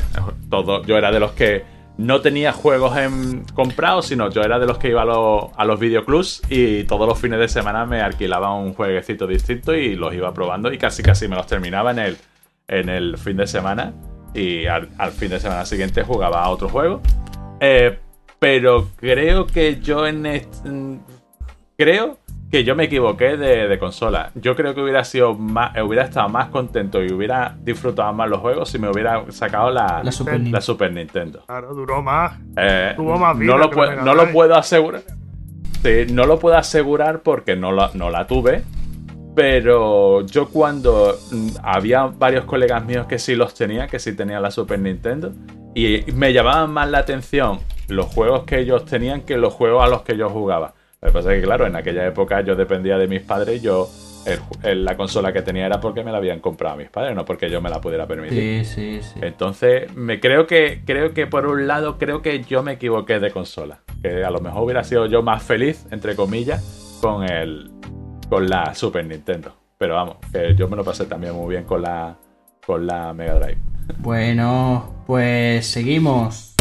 todo, 0.51 0.83
yo 0.85 0.95
era 0.95 1.11
de 1.11 1.19
los 1.19 1.31
que 1.31 1.63
no 1.97 2.21
tenía 2.21 2.53
juegos 2.53 2.95
en, 2.97 3.45
comprados, 3.55 4.05
sino 4.05 4.29
yo 4.29 4.43
era 4.43 4.59
de 4.59 4.67
los 4.67 4.77
que 4.77 4.89
iba 4.89 5.01
a, 5.01 5.05
los- 5.05 5.45
a 5.57 5.65
los 5.65 5.79
videoclubs 5.79 6.43
y 6.51 6.83
todos 6.83 7.07
los 7.07 7.19
fines 7.19 7.39
de 7.39 7.47
semana 7.47 7.87
me 7.87 8.01
alquilaba 8.01 8.53
un 8.53 8.75
jueguecito 8.75 9.25
distinto 9.25 9.73
y 9.73 9.95
los 9.95 10.13
iba 10.13 10.31
probando 10.35 10.71
y 10.71 10.77
casi 10.77 11.01
casi 11.01 11.27
me 11.27 11.35
los 11.35 11.47
terminaba 11.47 11.89
en 11.89 11.97
el, 11.97 12.17
en 12.67 12.89
el 12.89 13.17
fin 13.17 13.37
de 13.37 13.47
semana 13.47 13.93
y 14.33 14.65
al, 14.65 14.89
al 14.97 15.11
fin 15.11 15.29
de 15.29 15.39
semana 15.39 15.65
siguiente 15.65 16.03
jugaba 16.03 16.43
a 16.43 16.49
otro 16.49 16.69
juego. 16.69 17.01
Eh, 17.59 17.97
pero 18.39 18.89
creo 18.97 19.47
que 19.47 19.79
yo 19.79 20.05
en 20.05 20.21
mm, 20.63 20.99
creo 21.77 22.17
que 22.51 22.63
yo 22.63 22.75
me 22.75 22.85
equivoqué 22.85 23.35
de, 23.35 23.67
de 23.67 23.79
consola. 23.79 24.31
Yo 24.35 24.55
creo 24.55 24.73
que 24.73 24.81
hubiera 24.81 25.03
sido 25.03 25.33
más, 25.33 25.71
hubiera 25.81 26.03
estado 26.05 26.29
más 26.29 26.47
contento 26.47 27.03
y 27.03 27.11
hubiera 27.11 27.57
disfrutado 27.61 28.13
más 28.13 28.29
los 28.29 28.39
juegos 28.39 28.69
si 28.69 28.79
me 28.79 28.89
hubiera 28.89 29.23
sacado 29.31 29.69
la, 29.69 30.01
La 30.03 30.11
Super 30.13 30.33
la 30.35 30.39
Nintendo. 30.39 30.61
Super 30.61 30.93
Nintendo. 30.93 31.43
Claro, 31.45 31.73
duró 31.73 32.01
más. 32.01 32.37
Eh, 32.55 32.93
Tuvo 32.95 33.17
más 33.17 33.37
vida 33.37 33.51
no 33.51 33.57
lo, 33.57 33.69
que 33.69 33.75
la 33.75 33.81
pue- 33.81 33.89
Mega 33.89 34.01
no 34.03 34.13
lo 34.13 34.31
puedo 34.31 34.55
asegurar. 34.55 35.01
Sí, 35.83 36.05
no 36.13 36.25
lo 36.25 36.39
puedo 36.39 36.55
asegurar 36.57 37.21
porque 37.21 37.55
no 37.57 37.71
la, 37.71 37.91
no 37.95 38.09
la 38.09 38.25
tuve. 38.27 38.63
Pero 39.41 40.25
yo 40.25 40.49
cuando 40.49 41.15
mm, 41.31 41.47
había 41.61 42.07
varios 42.07 42.45
colegas 42.45 42.83
míos 42.83 43.05
que 43.05 43.19
sí 43.19 43.35
los 43.35 43.53
tenía, 43.53 43.85
que 43.85 43.99
sí 43.99 44.15
tenían 44.15 44.41
la 44.41 44.49
Super 44.49 44.79
Nintendo, 44.79 45.31
y 45.75 46.03
me 46.15 46.33
llamaban 46.33 46.71
más 46.71 46.89
la 46.89 46.97
atención 46.97 47.59
los 47.87 48.07
juegos 48.07 48.45
que 48.45 48.57
ellos 48.57 48.85
tenían 48.85 49.21
que 49.21 49.37
los 49.37 49.53
juegos 49.53 49.83
a 49.83 49.87
los 49.89 50.01
que 50.01 50.17
yo 50.17 50.27
jugaba. 50.31 50.73
Lo 51.03 51.09
que 51.09 51.13
pasa 51.13 51.31
es 51.35 51.39
que, 51.39 51.45
claro, 51.45 51.67
en 51.67 51.75
aquella 51.75 52.07
época 52.07 52.41
yo 52.41 52.55
dependía 52.55 52.97
de 52.97 53.05
mis 53.07 53.21
padres 53.21 53.57
y 53.57 53.59
yo 53.63 53.87
el 54.25 54.39
ju- 54.39 54.57
el- 54.63 54.83
la 54.83 54.97
consola 54.97 55.31
que 55.31 55.43
tenía 55.43 55.67
era 55.67 55.79
porque 55.79 56.03
me 56.03 56.11
la 56.11 56.17
habían 56.17 56.39
comprado 56.39 56.75
mis 56.75 56.89
padres, 56.89 57.15
no 57.15 57.23
porque 57.23 57.47
yo 57.51 57.61
me 57.61 57.69
la 57.69 57.79
pudiera 57.79 58.07
permitir. 58.07 58.65
Sí, 58.65 58.65
sí, 58.65 58.99
sí. 59.03 59.19
Entonces, 59.21 59.95
me 59.95 60.19
creo 60.19 60.47
que 60.47 60.81
creo 60.83 61.13
que 61.13 61.27
por 61.27 61.45
un 61.45 61.67
lado 61.67 61.99
creo 61.99 62.23
que 62.23 62.43
yo 62.43 62.63
me 62.63 62.71
equivoqué 62.71 63.19
de 63.19 63.29
consola, 63.29 63.81
que 64.01 64.23
a 64.25 64.31
lo 64.31 64.41
mejor 64.41 64.63
hubiera 64.63 64.83
sido 64.83 65.05
yo 65.05 65.21
más 65.21 65.43
feliz 65.43 65.85
entre 65.91 66.15
comillas 66.15 66.97
con 67.01 67.23
el 67.23 67.69
con 68.29 68.47
la 68.47 68.73
Super 68.73 69.05
Nintendo. 69.05 69.53
Pero 69.77 69.95
vamos, 69.95 70.17
yo 70.55 70.67
me 70.67 70.75
lo 70.75 70.83
pasé 70.83 71.05
también 71.05 71.35
muy 71.35 71.49
bien 71.49 71.63
con 71.63 71.81
la 71.81 72.17
con 72.65 72.85
la 72.85 73.13
Mega 73.13 73.35
Drive. 73.35 73.57
Bueno, 73.99 75.03
pues 75.05 75.65
seguimos. 75.67 76.55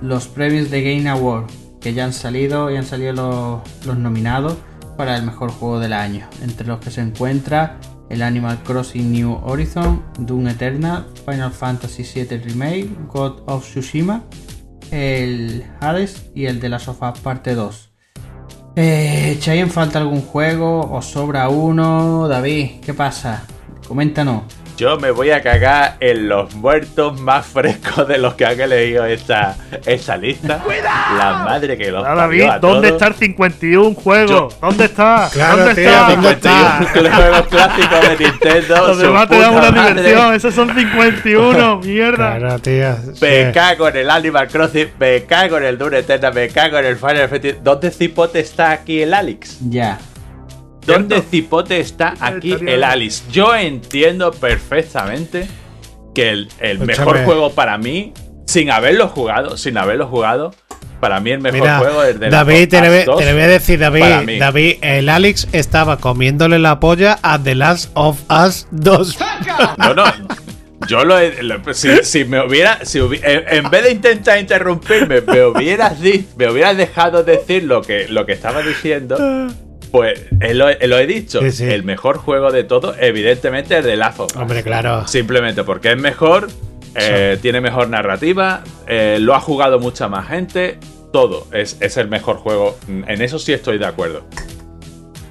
Los 0.00 0.26
premios 0.28 0.70
de 0.70 0.82
Game 0.82 1.08
Award 1.08 1.50
que 1.80 1.94
ya 1.94 2.04
han 2.04 2.12
salido 2.12 2.70
y 2.70 2.76
han 2.76 2.84
salido 2.84 3.12
los, 3.12 3.86
los 3.86 3.96
nominados 3.96 4.56
para 4.96 5.16
el 5.16 5.24
mejor 5.24 5.50
juego 5.50 5.78
del 5.78 5.92
año, 5.92 6.28
entre 6.42 6.66
los 6.66 6.80
que 6.80 6.90
se 6.90 7.00
encuentra 7.00 7.78
el 8.10 8.22
Animal 8.22 8.58
Crossing 8.64 9.12
New 9.12 9.40
Horizon, 9.44 10.02
Doom 10.18 10.48
Eternal, 10.48 11.06
Final 11.24 11.52
Fantasy 11.52 12.02
VII 12.02 12.38
Remake, 12.38 12.90
God 13.06 13.42
of 13.46 13.64
Tsushima, 13.64 14.24
el 14.90 15.64
Hades 15.80 16.30
y 16.34 16.46
el 16.46 16.60
de 16.60 16.68
las 16.68 16.82
sofás 16.82 17.18
parte 17.20 17.54
2. 17.54 17.89
Eh, 18.76 19.34
¿Echáis 19.36 19.62
en 19.62 19.70
falta 19.70 19.98
algún 19.98 20.22
juego? 20.22 20.80
¿Os 20.92 21.06
sobra 21.06 21.48
uno? 21.48 22.28
David, 22.28 22.80
¿qué 22.84 22.94
pasa? 22.94 23.42
Coméntanos. 23.86 24.42
Yo 24.80 24.96
me 24.98 25.10
voy 25.10 25.30
a 25.30 25.42
cagar 25.42 25.96
en 26.00 26.26
los 26.30 26.54
muertos 26.54 27.20
más 27.20 27.44
frescos 27.44 28.08
de 28.08 28.16
los 28.16 28.32
que 28.32 28.46
han 28.46 28.56
leído 28.66 29.04
esta, 29.04 29.54
esta 29.84 30.16
lista. 30.16 30.62
La 31.18 31.42
madre 31.44 31.76
que 31.76 31.90
los 31.90 32.02
Ah, 32.02 32.14
parió 32.14 32.16
David, 32.16 32.42
a 32.44 32.58
¿dónde 32.60 32.88
todos. 32.88 33.02
está 33.02 33.08
el 33.08 33.14
51 33.14 33.94
juego? 33.94 34.28
Yo- 34.30 34.48
¿Dónde 34.58 34.84
está? 34.86 35.28
Claro, 35.30 35.56
¿Dónde 35.58 35.74
tío, 35.74 35.90
está? 35.90 36.08
¿dónde 36.10 36.30
está? 36.30 36.78
51 36.78 37.10
juegos 37.16 37.46
clásicos 37.48 38.00
de 38.08 38.24
Nintendo. 38.24 38.86
Los 38.86 38.98
demás 38.98 39.28
te 39.28 39.38
dan 39.38 39.52
una 39.52 39.70
madre. 39.70 39.94
diversión. 40.02 40.34
Esos 40.34 40.54
son 40.54 40.74
51, 40.74 41.76
mierda. 41.80 42.38
Claro, 42.38 42.58
tío. 42.60 42.96
sí. 43.14 43.18
Me 43.20 43.52
cago 43.52 43.86
en 43.88 43.96
el 43.98 44.08
Animal 44.10 44.48
Crossing, 44.48 44.88
me 44.98 45.24
cago 45.24 45.58
en 45.58 45.64
el 45.64 45.76
Dune 45.76 45.98
Eternal, 45.98 46.32
me 46.32 46.48
cago 46.48 46.78
en 46.78 46.86
el 46.86 46.96
Final 46.96 47.28
Fantasy. 47.28 47.56
¿Dónde 47.62 47.90
cipote 47.90 48.40
está 48.40 48.70
aquí 48.70 49.02
el 49.02 49.12
Alex? 49.12 49.58
Ya. 49.68 49.98
¿Dónde 50.92 51.16
Cierto. 51.16 51.30
cipote 51.30 51.80
está 51.80 52.14
aquí 52.20 52.52
el. 52.66 52.84
Alice? 52.84 53.24
Yo 53.30 53.54
entiendo 53.54 54.30
perfectamente 54.32 55.46
que 56.14 56.30
el, 56.30 56.48
el 56.60 56.78
mejor 56.80 57.24
juego 57.24 57.52
para 57.52 57.78
mí, 57.78 58.12
sin 58.46 58.70
haberlo 58.70 59.08
jugado, 59.08 59.56
sin 59.56 59.78
haberlo 59.78 60.06
jugado, 60.08 60.54
para 61.00 61.20
mí 61.20 61.30
el 61.30 61.40
mejor 61.40 61.60
Mira, 61.60 61.78
juego 61.78 62.02
es 62.04 62.20
de 62.20 62.28
David, 62.30 62.68
te 62.68 62.80
le, 62.80 62.88
voy- 62.88 63.04
voy 63.06 63.16
te 63.18 63.24
le 63.24 63.32
voy 63.32 63.42
a 63.42 63.46
decir, 63.46 63.78
David. 63.78 64.38
David, 64.38 64.76
el 64.82 65.08
Alex 65.08 65.48
estaba 65.52 65.96
comiéndole 65.98 66.58
la 66.58 66.78
polla 66.80 67.18
a 67.22 67.38
The 67.42 67.54
Last 67.54 67.90
of 67.94 68.20
Us 68.30 68.66
2. 68.72 69.18
No, 69.78 69.94
no. 69.94 70.04
Yo 70.88 71.04
lo, 71.04 71.18
he- 71.18 71.42
lo- 71.42 71.60
si, 71.72 71.88
si 72.02 72.24
me 72.24 72.44
hubiera, 72.44 72.84
si 72.84 72.98
hubi- 72.98 73.20
en, 73.22 73.44
en 73.64 73.70
vez 73.70 73.84
de 73.84 73.92
intentar 73.92 74.38
interrumpirme, 74.40 75.20
me 75.20 75.44
hubieras, 75.44 76.00
di- 76.00 76.26
me 76.36 76.50
hubieras 76.50 76.76
dejado 76.76 77.22
decir 77.22 77.64
lo 77.64 77.82
que, 77.82 78.08
lo 78.08 78.26
que 78.26 78.32
estaba 78.32 78.60
diciendo, 78.62 79.16
pues 79.90 80.26
eh, 80.40 80.54
lo, 80.54 80.68
he- 80.68 80.86
lo 80.86 80.98
he 80.98 81.06
dicho. 81.06 81.40
Sí, 81.40 81.50
sí. 81.52 81.64
El 81.64 81.82
mejor 81.84 82.18
juego 82.18 82.50
de 82.52 82.64
todo, 82.64 82.94
evidentemente, 82.98 83.78
es 83.78 83.84
de 83.84 83.96
Lazo. 83.96 84.26
Hombre, 84.36 84.62
claro. 84.62 85.06
Simplemente 85.08 85.64
porque 85.64 85.92
es 85.92 85.98
mejor, 85.98 86.48
eh, 86.94 87.38
tiene 87.42 87.60
mejor 87.60 87.88
narrativa, 87.88 88.62
eh, 88.86 89.18
lo 89.20 89.34
ha 89.34 89.40
jugado 89.40 89.78
mucha 89.78 90.08
más 90.08 90.28
gente, 90.28 90.78
todo. 91.12 91.46
Es, 91.52 91.76
es 91.80 91.96
el 91.96 92.08
mejor 92.08 92.36
juego. 92.36 92.78
En 92.88 93.20
eso 93.22 93.38
sí 93.38 93.52
estoy 93.52 93.78
de 93.78 93.86
acuerdo. 93.86 94.24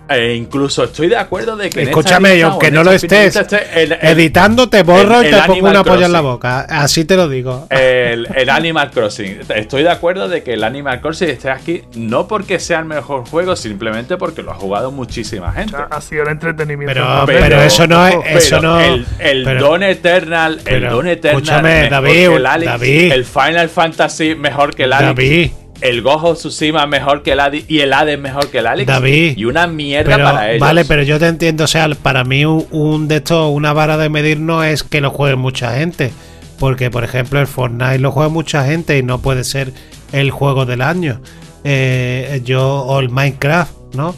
E 0.09 0.33
incluso 0.35 0.83
estoy 0.85 1.07
de 1.07 1.17
acuerdo 1.17 1.55
de 1.55 1.69
que. 1.69 1.83
Escúchame, 1.83 2.29
y 2.29 2.33
lista 2.35 2.47
o 2.47 2.51
aunque 2.51 2.71
no 2.71 2.83
lo 2.83 2.91
estés 2.91 3.35
el- 3.75 3.91
el- 3.91 3.97
editando, 4.01 4.67
te 4.69 4.83
borro 4.83 5.21
el- 5.21 5.27
y 5.27 5.29
te 5.31 5.37
pongo 5.41 5.53
Animal 5.53 5.71
una 5.71 5.83
polla 5.83 6.05
en 6.07 6.11
la 6.13 6.21
boca. 6.21 6.61
Así 6.61 7.05
te 7.05 7.15
lo 7.15 7.29
digo. 7.29 7.67
El, 7.69 8.27
el 8.35 8.49
Animal 8.49 8.91
Crossing. 8.91 9.39
Estoy 9.55 9.83
de 9.83 9.89
acuerdo 9.89 10.27
de 10.27 10.41
que 10.43 10.53
el 10.53 10.63
Animal 10.63 10.99
Crossing 11.01 11.29
esté 11.29 11.49
aquí 11.49 11.83
no 11.95 12.27
porque 12.27 12.59
sea 12.59 12.79
el 12.79 12.85
mejor 12.85 13.27
juego, 13.29 13.55
simplemente 13.55 14.17
porque 14.17 14.41
lo 14.41 14.51
ha 14.51 14.55
jugado 14.55 14.91
muchísima 14.91 15.51
gente. 15.51 15.75
Ha 15.89 16.01
sido 16.01 16.23
el 16.23 16.29
entretenimiento. 16.29 16.93
Pero- 16.93 17.25
pero 17.25 17.61
eso 17.61 17.87
no 17.87 18.07
es- 18.07 18.15
eso 18.25 18.57
Pero 18.59 18.61
no- 18.61 18.79
El, 18.79 19.05
el 19.19 19.43
pero- 19.43 19.61
Dawn 19.61 19.83
Eternal, 19.83 20.53
el 20.57 20.63
pero, 20.63 20.89
Dawn 20.91 21.07
Eternal. 21.07 21.37
escúchame, 21.43 21.69
mejor 21.75 21.89
David, 21.89 22.11
que 22.13 22.35
el, 22.35 22.45
Alex, 22.45 22.71
David. 22.71 23.11
el 23.11 23.25
Final 23.25 23.69
Fantasy 23.69 24.35
mejor 24.35 24.75
que 24.75 24.83
el 24.85 24.93
Alex. 24.93 25.15
David, 25.15 25.51
El 25.81 26.05
of 26.05 26.37
Tsushima 26.37 26.85
mejor 26.87 27.23
que 27.23 27.31
el 27.31 27.39
Hades 27.39 27.65
y 27.69 27.79
el 27.79 27.93
Hades 27.93 28.19
mejor 28.19 28.49
que 28.49 28.59
el 28.59 28.67
Alex. 28.67 28.87
David, 28.87 29.37
Y 29.37 29.45
una 29.45 29.67
mierda 29.67 30.15
pero, 30.15 30.25
para 30.25 30.49
ellos. 30.51 30.59
vale, 30.59 30.85
pero 30.85 31.03
yo 31.03 31.19
te 31.19 31.27
entiendo. 31.27 31.63
O 31.63 31.67
sea, 31.67 31.87
para 32.01 32.23
mí, 32.23 32.45
un, 32.45 32.65
un 32.71 33.07
de 33.07 33.17
estos, 33.17 33.51
una 33.53 33.71
vara 33.73 33.97
de 33.97 34.09
medir 34.09 34.39
no 34.39 34.63
es 34.63 34.83
que 34.83 34.99
lo 35.01 35.11
juegue 35.11 35.35
mucha 35.35 35.75
gente. 35.75 36.11
Porque, 36.59 36.89
por 36.91 37.03
ejemplo, 37.05 37.39
el 37.39 37.47
Fortnite 37.47 37.99
lo 37.99 38.11
juega 38.11 38.27
mucha 38.29 38.65
gente 38.65 38.97
y 38.97 39.03
no 39.03 39.19
puede 39.19 39.43
ser 39.45 39.71
el 40.11 40.31
juego 40.31 40.65
del 40.65 40.81
año. 40.81 41.21
Eh, 41.63 42.41
yo, 42.43 42.81
o 42.81 42.99
el 42.99 43.09
Minecraft, 43.09 43.71
¿no? 43.93 44.13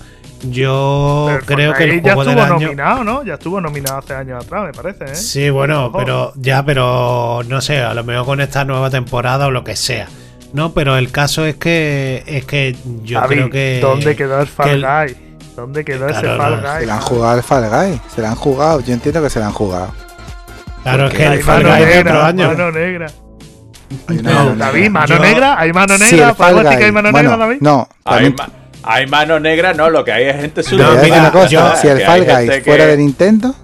Yo 0.50 1.26
Pero 1.28 1.46
creo 1.46 1.74
que 1.76 1.84
el 1.84 2.02
juego 2.02 2.24
ya 2.24 2.30
del 2.32 2.38
estuvo 2.40 2.56
año. 2.56 2.66
nominado, 2.66 3.04
¿no? 3.04 3.24
Ya 3.24 3.36
estuvo 3.36 3.62
nominado 3.62 4.00
hace 4.00 4.16
años 4.16 4.44
atrás, 4.44 4.66
me 4.66 4.74
parece, 4.74 5.04
¿eh? 5.06 5.16
Sí, 5.16 5.50
bueno, 5.52 5.92
pero 5.96 6.34
ya, 6.36 6.66
pero 6.66 7.42
no 7.48 7.62
sé, 7.62 7.80
a 7.80 7.94
lo 7.94 8.04
mejor 8.04 8.26
con 8.26 8.42
esta 8.42 8.66
nueva 8.66 8.90
temporada 8.90 9.46
o 9.48 9.52
lo 9.52 9.64
que 9.64 9.76
sea. 9.76 10.08
No, 10.54 10.74
pero 10.74 10.98
el 10.98 11.12
caso 11.12 11.46
es 11.46 11.56
que 11.56 12.24
es 12.26 12.46
que 12.46 12.76
yo 13.04 13.22
creo 13.24 13.50
que 13.50 13.80
¿dónde 13.82 14.16
quedó 14.16 14.40
el 14.42 14.46
que 14.48 14.52
Fall 14.52 14.70
el- 14.70 14.82
Guy? 14.86 15.18
¿Dónde 15.56 15.84
quedó 15.86 16.08
ese 16.10 16.22
Fall 16.22 16.62
no, 16.62 16.68
Guy? 16.72 16.80
Se 16.82 16.86
la 16.86 16.96
han 16.96 17.02
jugado 17.02 17.34
al 17.34 17.44
Fall 17.44 17.70
Guy. 17.70 18.02
Se 18.16 18.22
la 18.22 18.30
han 18.30 18.36
jugado. 18.36 18.80
Yo 18.82 18.94
entiendo 18.94 19.22
que 19.22 19.30
se 19.30 19.40
la 19.40 19.48
han 19.48 19.54
jugado. 19.54 19.94
Claro, 20.84 21.08
es 21.08 21.14
que 21.14 21.26
Hay 21.28 21.38
el 21.38 21.44
Fall 21.44 21.64
mano 21.64 21.76
Guy 21.76 21.84
es 21.84 21.90
de 21.90 21.96
negra, 21.96 22.12
otro 22.14 22.26
año. 22.26 22.48
mano 22.48 22.72
negra. 22.72 23.08
Hay 24.08 24.18
No, 24.18 24.32
mano 24.34 24.56
David, 24.56 24.80
negra. 24.82 24.90
mano 24.92 25.08
Yo- 25.16 25.20
negra, 25.22 25.60
hay 25.60 25.74
mano 25.74 25.98
Sí, 25.98 26.04
negra, 26.16 26.30
el 26.30 26.36
Guy. 26.36 26.84
hay 26.84 26.92
mano 26.92 27.12
Bueno, 27.12 27.30
negra, 27.30 27.46
David. 27.46 27.58
No, 27.62 27.90
Hay, 28.06 28.14
también- 28.14 28.36
ma- 28.38 28.50
hay 28.84 29.08
mano 29.08 29.40
negra, 29.40 29.74
no, 29.74 29.90
lo 29.90 30.04
que 30.06 30.12
hay 30.14 30.26
es 30.26 30.36
gente 30.38 30.64
te 30.64 30.64
suya. 30.64 30.86
voy 30.86 30.94
a 30.94 30.96
decir 30.98 31.12
mira, 31.12 31.22
una 31.24 31.32
cosa. 31.32 31.48
yo- 31.48 31.76
si 31.76 31.88
el 31.90 32.02
Fall 32.02 32.26
Guy 32.26 32.48
que- 32.50 32.62
fuera 32.64 32.86
de 32.88 32.98
Nintendo, 32.98 33.56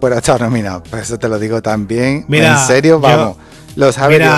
fuera 0.00 0.16
estado 0.18 0.40
nominado. 0.40 0.82
Pues 0.90 1.02
eso 1.02 1.18
te 1.18 1.28
lo 1.28 1.38
digo 1.38 1.62
también. 1.62 2.24
Mira, 2.28 2.52
en 2.52 2.58
serio, 2.66 2.96
yo- 2.96 3.00
vamos. 3.00 3.36
Lo 3.76 3.92
sabe 3.92 4.18
Dios. 4.18 4.34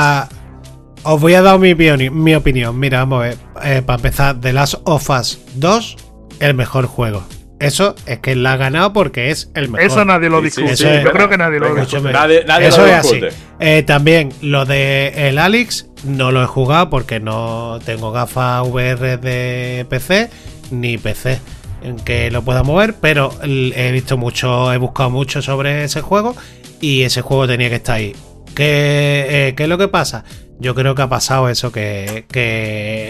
Os 1.10 1.18
voy 1.22 1.32
a 1.32 1.40
dar 1.40 1.58
mi, 1.58 1.74
mi 1.74 2.34
opinión. 2.34 2.78
Mira, 2.78 2.98
vamos 2.98 3.20
a 3.20 3.28
ver. 3.28 3.36
Eh, 3.64 3.80
para 3.80 3.96
empezar, 3.96 4.38
The 4.42 4.52
Last 4.52 4.74
of 4.84 5.08
Us 5.08 5.40
2, 5.54 5.96
el 6.40 6.52
mejor 6.52 6.84
juego. 6.84 7.24
Eso 7.60 7.94
es 8.04 8.18
que 8.18 8.36
la 8.36 8.52
ha 8.52 8.56
ganado 8.58 8.92
porque 8.92 9.30
es 9.30 9.50
el 9.54 9.70
mejor. 9.70 9.86
Eso 9.86 10.04
nadie 10.04 10.28
lo 10.28 10.42
discute. 10.42 10.76
Yo 10.76 11.10
creo 11.10 11.30
que 11.30 11.38
nadie 11.38 11.60
lo 11.60 11.74
discute. 11.74 12.12
Nadie, 12.12 12.44
Eso 12.60 12.84
es 12.86 12.92
así. 12.92 13.20
Eh, 13.58 13.84
también 13.84 14.34
lo 14.42 14.66
de 14.66 15.28
el 15.28 15.38
Alex 15.38 15.86
no 16.04 16.30
lo 16.30 16.42
he 16.42 16.46
jugado 16.46 16.90
porque 16.90 17.20
no 17.20 17.78
tengo 17.86 18.12
gafas 18.12 18.68
VR 18.68 19.16
de 19.16 19.86
PC 19.88 20.28
ni 20.70 20.98
PC 20.98 21.40
en 21.82 21.96
que 21.96 22.30
lo 22.30 22.42
pueda 22.42 22.62
mover, 22.62 22.96
pero 23.00 23.32
he 23.42 23.92
visto 23.92 24.18
mucho, 24.18 24.74
he 24.74 24.76
buscado 24.76 25.08
mucho 25.08 25.40
sobre 25.40 25.84
ese 25.84 26.02
juego 26.02 26.36
y 26.82 27.00
ese 27.00 27.22
juego 27.22 27.46
tenía 27.46 27.70
que 27.70 27.76
estar 27.76 27.96
ahí. 27.96 28.14
¿Qué, 28.54 29.26
eh, 29.30 29.54
¿qué 29.56 29.62
es 29.62 29.68
lo 29.70 29.78
que 29.78 29.88
pasa? 29.88 30.24
Yo 30.60 30.74
creo 30.74 30.94
que 30.94 31.02
ha 31.02 31.08
pasado 31.08 31.48
eso, 31.48 31.70
que, 31.70 32.26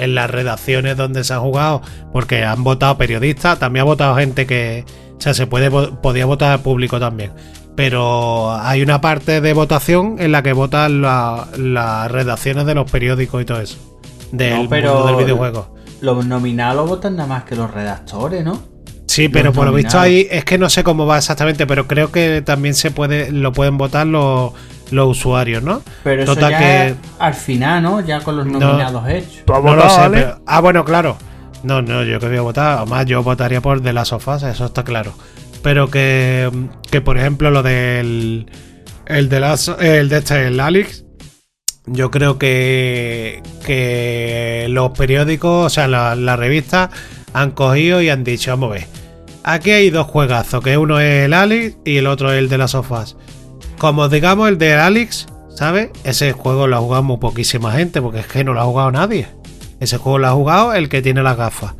en 0.01 0.15
las 0.15 0.31
redacciones 0.31 0.97
donde 0.97 1.25
se 1.25 1.33
ha 1.33 1.39
jugado, 1.39 1.81
porque 2.13 2.45
han 2.45 2.63
votado 2.63 2.99
periodistas, 2.99 3.59
también 3.59 3.83
ha 3.83 3.85
votado 3.85 4.17
gente 4.17 4.47
que, 4.47 4.85
o 5.17 5.21
sea, 5.21 5.33
se 5.33 5.47
puede, 5.47 5.71
podía 5.71 6.27
votar 6.27 6.53
al 6.53 6.61
público 6.61 7.01
también. 7.01 7.33
Pero 7.75 8.53
hay 8.53 8.83
una 8.83 9.01
parte 9.01 9.41
de 9.41 9.53
votación 9.53 10.17
en 10.19 10.33
la 10.33 10.43
que 10.43 10.53
votan 10.53 11.01
las 11.01 12.11
redacciones 12.11 12.67
de 12.67 12.75
los 12.75 12.91
periódicos 12.91 13.41
y 13.41 13.45
todo 13.45 13.61
eso. 13.61 13.79
Del, 14.33 14.69
del 14.69 15.17
videojuego. 15.17 15.75
Los 16.01 16.27
nominados 16.27 16.77
lo 16.77 16.87
votan 16.87 17.17
nada 17.17 17.29
más 17.29 17.45
que 17.45 17.57
los 17.57 17.71
redactores, 17.73 18.45
¿no? 18.45 18.61
Sí, 19.07 19.29
pero 19.29 19.53
por 19.53 19.67
lo 19.67 19.73
visto 19.73 19.99
ahí 19.99 20.29
es 20.31 20.45
que 20.45 20.59
no 20.59 20.69
sé 20.69 20.85
cómo 20.85 21.07
va 21.07 21.19
exactamente, 21.19 21.67
pero 21.67 21.89
creo 21.89 22.13
que 22.13 22.43
también 22.43 22.75
se 22.75 22.91
puede 22.91 23.33
lo 23.33 23.53
pueden 23.53 23.79
votar 23.79 24.07
los 24.07 24.53
los 24.91 25.09
usuarios, 25.19 25.63
¿no? 25.63 25.83
Pero 26.05 26.23
eso 26.23 26.35
ya 26.35 26.59
que... 26.59 26.95
al 27.19 27.35
final, 27.35 27.83
¿no? 27.83 28.01
Ya 28.01 28.21
con 28.21 28.37
los 28.37 28.47
nominados 28.47 29.09
hechos. 29.09 29.43
no 29.47 29.77
lo 29.77 29.89
sé, 29.89 30.35
Ah, 30.47 30.61
bueno, 30.61 30.85
claro. 30.85 31.17
No, 31.63 31.83
no, 31.83 32.05
yo 32.05 32.21
que 32.21 32.29
voy 32.29 32.37
a 32.37 32.43
votar, 32.43 32.79
además 32.79 33.07
yo 33.07 33.23
votaría 33.23 33.61
por 33.61 33.83
de 33.83 33.93
las 33.93 34.09
sofás, 34.09 34.43
eso 34.45 34.67
está 34.67 34.85
claro. 34.85 35.13
Pero 35.63 35.91
que, 35.91 36.51
que 36.91 37.01
por 37.01 37.19
ejemplo, 37.19 37.51
lo 37.51 37.63
del. 37.63 38.51
El 39.07 39.29
de 39.29 39.41
las. 39.41 39.69
El 39.69 40.09
de 40.09 40.19
este, 40.19 40.47
el 40.47 40.61
Alex. 40.61 41.05
Yo 41.87 42.11
creo 42.11 42.39
que. 42.39 43.43
Que 43.67 44.67
los 44.71 44.91
periódicos, 44.97 45.67
o 45.67 45.71
sea, 45.71 45.89
las 45.89 46.17
la 46.17 46.37
revistas 46.37 46.91
han 47.33 47.51
cogido 47.51 48.01
y 48.03 48.09
han 48.09 48.25
dicho, 48.25 48.51
vamos 48.53 48.71
a 48.71 48.75
ver. 48.75 48.87
Aquí 49.43 49.71
hay 49.71 49.91
dos 49.91 50.07
juegazos, 50.07 50.63
que 50.63 50.77
uno 50.77 51.01
es 51.01 51.25
el 51.25 51.35
Alex 51.35 51.79
y 51.85 51.97
el 51.97 52.07
otro 52.07 52.33
es 52.33 52.39
el 52.39 52.49
de 52.49 52.59
las 52.59 52.73
sofás. 52.73 53.17
Como 53.79 54.09
digamos 54.09 54.49
el 54.49 54.59
de 54.59 54.75
Alex, 54.75 55.27
¿sabes? 55.55 55.91
Ese 56.05 56.33
juego 56.33 56.67
lo 56.67 56.77
ha 56.77 56.81
jugado 56.81 57.03
muy 57.03 57.19
poquísima 57.19 57.73
gente, 57.73 58.03
porque 58.03 58.21
es 58.21 58.27
que 58.27 58.45
no 58.45 58.55
lo 58.55 58.61
ha 58.61 58.65
jugado 58.65 58.91
nadie. 58.91 59.29
Ese 59.81 59.97
juego 59.99 60.19
lo 60.19 60.29
ha 60.29 60.33
jugado 60.33 60.75
el 60.75 60.89
que 60.89 61.03
tiene 61.03 61.23
las 61.23 61.37
gafas. 61.37 61.75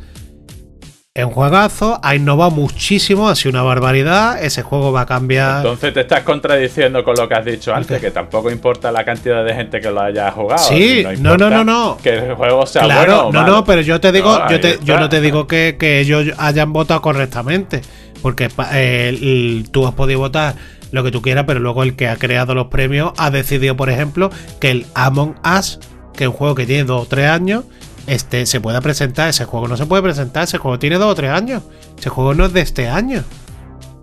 Es 1.19 1.25
un 1.25 1.31
juegazo, 1.31 1.99
ha 2.01 2.15
innovado 2.15 2.51
muchísimo, 2.51 3.27
ha 3.27 3.35
sido 3.35 3.49
una 3.51 3.63
barbaridad. 3.63 4.41
Ese 4.41 4.61
juego 4.61 4.91
va 4.91 5.01
a 5.01 5.05
cambiar. 5.05 5.57
Entonces 5.57 5.93
te 5.93 6.01
estás 6.01 6.21
contradiciendo 6.21 7.03
con 7.03 7.15
lo 7.15 7.27
que 7.27 7.33
has 7.33 7.43
dicho 7.43 7.73
antes, 7.73 7.99
que 7.99 8.11
tampoco 8.11 8.49
importa 8.51 8.91
la 8.91 9.03
cantidad 9.03 9.43
de 9.43 9.53
gente 9.53 9.81
que 9.81 9.91
lo 9.91 10.01
haya 10.01 10.31
jugado. 10.31 10.63
Sí, 10.63 11.03
no, 11.19 11.35
no, 11.35 11.49
no, 11.49 11.65
no. 11.65 11.97
Que 12.01 12.15
el 12.15 12.35
juego 12.35 12.65
sea 12.65 12.83
claro, 12.83 13.23
bueno. 13.25 13.41
no, 13.41 13.47
no, 13.47 13.65
pero 13.65 13.81
yo 13.81 13.99
te 13.99 14.11
digo, 14.11 14.39
yo, 14.49 14.61
te, 14.61 14.79
yo 14.83 14.97
no 14.97 15.09
te 15.09 15.19
digo 15.19 15.45
que, 15.45 15.75
que, 15.77 15.99
ellos 15.99 16.27
hayan 16.37 16.71
votado 16.71 17.01
correctamente. 17.01 17.81
Porque 18.21 18.49
eh, 18.73 19.63
tú 19.71 19.87
has 19.87 19.93
podido 19.93 20.19
votar 20.19 20.55
lo 20.91 21.03
que 21.03 21.11
tú 21.11 21.21
quieras, 21.21 21.45
pero 21.47 21.59
luego 21.59 21.83
el 21.83 21.95
que 21.95 22.07
ha 22.07 22.15
creado 22.15 22.55
los 22.55 22.67
premios 22.67 23.13
ha 23.17 23.29
decidido, 23.29 23.75
por 23.75 23.89
ejemplo, 23.89 24.29
que 24.59 24.71
el 24.71 24.85
Among 24.95 25.35
Us, 25.57 25.79
que 26.13 26.25
es 26.25 26.29
un 26.29 26.35
juego 26.35 26.55
que 26.55 26.65
tiene 26.65 26.83
dos 26.83 27.03
o 27.03 27.05
tres 27.05 27.29
años, 27.29 27.65
este, 28.07 28.45
se 28.45 28.59
pueda 28.59 28.81
presentar. 28.81 29.29
Ese 29.29 29.45
juego 29.45 29.67
no 29.67 29.77
se 29.77 29.85
puede 29.85 30.03
presentar, 30.03 30.43
ese 30.43 30.57
juego 30.57 30.79
tiene 30.79 30.97
dos 30.97 31.11
o 31.11 31.15
tres 31.15 31.31
años. 31.31 31.63
Ese 31.97 32.09
juego 32.09 32.33
no 32.33 32.45
es 32.45 32.53
de 32.53 32.61
este 32.61 32.87
año. 32.87 33.23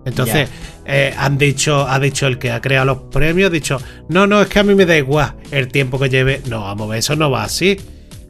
Entonces, 0.05 0.49
eh, 0.85 1.13
han 1.19 1.37
dicho, 1.37 1.87
ha 1.89 1.99
dicho 1.99 2.29
el 2.29 2.39
que 2.39 2.53
ha 2.53 2.61
creado 2.61 2.87
los 2.87 2.99
premios, 3.11 3.49
ha 3.49 3.53
dicho, 3.53 3.79
no, 4.09 4.29
no, 4.29 4.41
es 4.41 4.47
que 4.47 4.61
a 4.61 4.63
mí 4.63 4.77
me 4.77 4.87
da 4.87 4.97
igual 4.97 5.35
el 5.51 5.67
tiempo 5.69 5.99
que 5.99 6.09
lleve. 6.09 6.43
No, 6.49 6.61
vamos, 6.61 6.95
eso 6.95 7.17
no 7.17 7.29
va 7.29 7.43
así. 7.43 7.77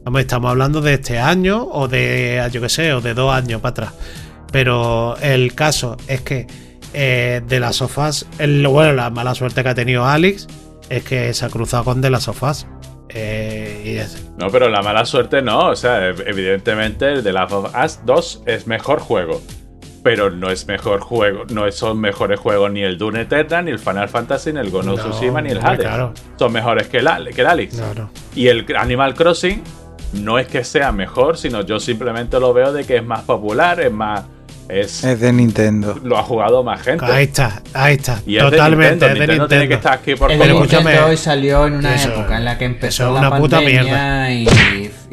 Vamos, 0.03 0.21
estamos 0.21 0.49
hablando 0.49 0.81
de 0.81 0.95
este 0.95 1.19
año 1.19 1.63
o 1.63 1.87
de, 1.87 2.47
yo 2.51 2.61
qué 2.61 2.69
sé, 2.69 2.93
o 2.93 3.01
de 3.01 3.13
dos 3.13 3.31
años 3.31 3.61
para 3.61 3.71
atrás. 3.71 3.93
Pero 4.51 5.17
el 5.17 5.53
caso 5.53 5.97
es 6.07 6.21
que 6.21 6.47
eh, 6.93 7.41
de 7.47 7.59
las 7.59 7.77
sofás, 7.77 8.25
el, 8.39 8.65
bueno, 8.67 8.93
la 8.93 9.09
mala 9.09 9.35
suerte 9.35 9.63
que 9.63 9.69
ha 9.69 9.75
tenido 9.75 10.05
Alex 10.05 10.47
es 10.89 11.03
que 11.03 11.33
se 11.33 11.45
ha 11.45 11.49
cruzado 11.49 11.83
con 11.83 12.01
de 12.01 12.09
las 12.09 12.23
sofás. 12.23 12.67
Eh, 13.09 14.05
no, 14.37 14.49
pero 14.49 14.69
la 14.69 14.81
mala 14.81 15.05
suerte 15.05 15.41
no. 15.41 15.69
O 15.69 15.75
sea, 15.75 16.09
evidentemente 16.09 17.13
el 17.13 17.23
de 17.23 17.33
Last 17.33 17.51
of 17.53 17.73
Us 17.75 17.99
2 18.05 18.43
es 18.45 18.67
mejor 18.67 18.99
juego. 18.99 19.41
Pero 20.03 20.29
no 20.29 20.49
es 20.49 20.67
mejor 20.67 21.01
juego, 21.01 21.43
no 21.49 21.69
son 21.71 21.99
mejores 21.99 22.39
juegos 22.39 22.71
ni 22.71 22.81
el 22.81 22.97
Dune 22.97 23.21
Eternal, 23.21 23.65
ni 23.65 23.71
el 23.71 23.79
Final 23.79 24.07
Fantasy, 24.07 24.53
ni 24.53 24.59
el 24.59 24.69
Ghost 24.69 24.87
Tsushima, 24.87 25.41
ni 25.41 25.49
el 25.49 25.59
Hades. 25.59 25.87
Son 26.37 26.51
mejores 26.53 26.87
que 26.87 26.99
el, 26.99 27.09
que 27.35 27.41
el 27.41 27.47
Alex. 27.47 27.81
Y 28.33 28.47
el 28.47 28.65
Animal 28.77 29.15
Crossing 29.15 29.61
no 30.13 30.39
es 30.39 30.47
que 30.47 30.63
sea 30.63 30.93
mejor, 30.93 31.37
sino 31.37 31.61
yo 31.61 31.79
simplemente 31.79 32.39
lo 32.39 32.53
veo 32.53 32.71
de 32.71 32.85
que 32.85 32.97
es 32.97 33.05
más 33.05 33.23
popular, 33.23 33.81
es 33.81 33.91
más 33.91 34.23
es, 34.69 35.01
de 35.01 35.33
Nintendo. 35.33 35.99
Lo 36.03 36.17
ha 36.17 36.23
jugado 36.23 36.63
más 36.63 36.81
gente. 36.81 37.05
Ahí 37.05 37.25
está, 37.25 37.61
ahí 37.73 37.95
está. 37.95 38.21
Totalmente, 38.21 39.05
es 39.05 39.13
de 39.13 39.19
Nintendo. 39.19 39.47
Tiene 39.47 39.67
que 39.67 39.73
estar 39.75 39.93
aquí 39.93 40.15
por 40.15 40.31
el 40.31 40.39
Nintendo 40.39 41.05
hoy 41.07 41.17
salió 41.17 41.67
en 41.67 41.73
una 41.73 42.01
época 42.01 42.37
en 42.37 42.45
la 42.45 42.57
que 42.57 42.65
empezó 42.65 43.13
la 43.13 43.19
una 43.19 43.37
puta 43.37 43.61
mierda. 43.61 44.31
Y, 44.31 44.49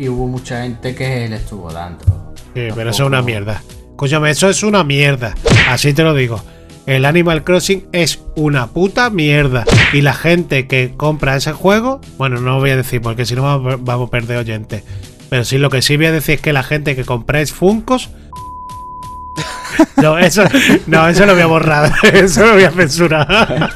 hubo 0.09 0.27
mucha 0.27 0.63
gente 0.63 0.95
que 0.95 1.29
le 1.29 1.37
estuvo 1.37 1.73
dando. 1.73 2.35
Sí, 2.55 2.69
pero 2.75 2.91
eso 2.91 3.03
es 3.05 3.07
una 3.07 3.23
mierda. 3.23 3.63
Escúchame, 3.91 4.31
eso 4.31 4.49
es 4.49 4.63
una 4.63 4.85
mierda. 4.85 5.35
Así 5.69 5.93
te 5.95 6.03
lo 6.03 6.15
digo. 6.15 6.43
El 6.87 7.07
Animal 7.07 7.45
Crossing 7.45 7.87
es 7.93 8.21
una 8.35 8.67
puta 8.67 9.09
mierda. 9.09 9.65
Y 9.93 10.03
la 10.03 10.15
gente 10.15 10.67
que 10.67 10.95
compra 10.97 11.37
ese 11.37 11.53
juego, 11.53 12.01
bueno, 12.19 12.41
no 12.41 12.55
lo 12.55 12.59
voy 12.59 12.71
a 12.71 12.77
decir 12.77 13.01
porque 13.01 13.25
si 13.25 13.35
no 13.35 13.43
vamos 13.79 14.09
a 14.09 14.11
perder 14.11 14.39
oyentes. 14.39 14.83
Pero 15.31 15.45
sí, 15.45 15.59
lo 15.59 15.71
que 15.71 15.81
sí 15.81 15.97
voy 15.97 16.07
a 16.07 16.13
decir 16.13 16.37
es 16.37 16.41
que 16.41 16.53
la 16.53 16.63
gente 16.63 16.95
que 16.95 17.05
compráis 17.05 17.53
Funcos 17.53 18.11
no, 20.03 20.19
eso, 20.19 20.45
no, 20.87 21.09
eso 21.09 21.27
lo 21.27 21.35
voy 21.35 21.43
a 21.43 21.47
borrar. 21.47 21.93
Eso 22.13 22.47
lo 22.47 22.55
voy 22.55 22.65
a 22.65 22.71
censurar. 22.71 23.71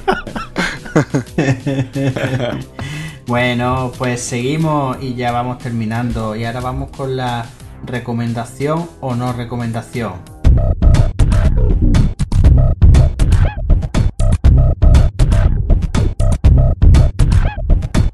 Bueno, 3.29 3.93
pues 3.99 4.23
seguimos 4.23 4.97
y 5.03 5.15
ya 5.15 5.33
vamos 5.33 5.59
terminando. 5.59 6.35
Y 6.35 6.47
ahora 6.47 6.61
vamos 6.61 6.89
con 6.97 7.15
la 7.15 7.45
recomendación 7.85 8.89
o 9.03 9.15
no 9.15 9.35
recomendación. 9.35 10.15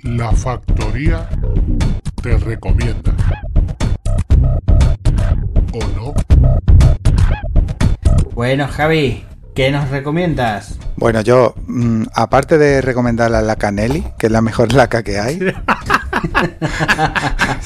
La 0.03 0.33
factoría 0.33 1.29
te 2.21 2.37
recomienda. 2.37 3.15
¿O 5.73 5.79
no? 5.95 6.34
Bueno, 8.35 8.67
Javi, 8.67 9.25
¿qué 9.55 9.71
nos 9.71 9.91
recomiendas? 9.91 10.77
Bueno, 10.97 11.21
yo, 11.21 11.55
mm, 11.69 12.07
aparte 12.15 12.59
de 12.59 12.81
recomendar 12.81 13.31
la 13.31 13.43
laca 13.43 13.71
Nelly, 13.71 14.05
que 14.19 14.27
es 14.27 14.33
la 14.33 14.43
mejor 14.43 14.73
laca 14.75 15.05
que 15.05 15.21
hay. 15.21 15.39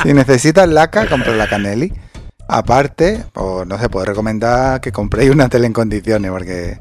si 0.02 0.12
necesitas 0.12 0.68
laca, 0.68 1.08
compra 1.08 1.34
la 1.34 1.48
Canelli. 1.48 1.90
Aparte, 2.48 3.24
o 3.34 3.64
no 3.64 3.78
sé, 3.78 3.88
puedo 3.88 4.04
recomendar 4.04 4.82
que 4.82 4.92
compréis 4.92 5.30
una 5.30 5.48
tele 5.48 5.66
en 5.66 5.72
condiciones, 5.72 6.30
porque 6.30 6.78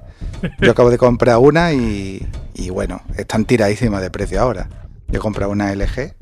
yo 0.60 0.72
acabo 0.72 0.90
de 0.90 0.98
comprar 0.98 1.38
una 1.38 1.72
y, 1.72 2.28
y 2.56 2.70
bueno, 2.70 3.02
están 3.16 3.46
tiradísimas 3.46 4.02
de 4.02 4.12
precio 4.12 4.42
ahora. 4.42 4.68
Yo 5.08 5.22
compré 5.22 5.46
una 5.46 5.74
LG 5.74 6.14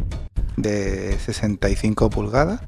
de 0.58 1.18
65 1.18 2.12
pulgadas 2.12 2.62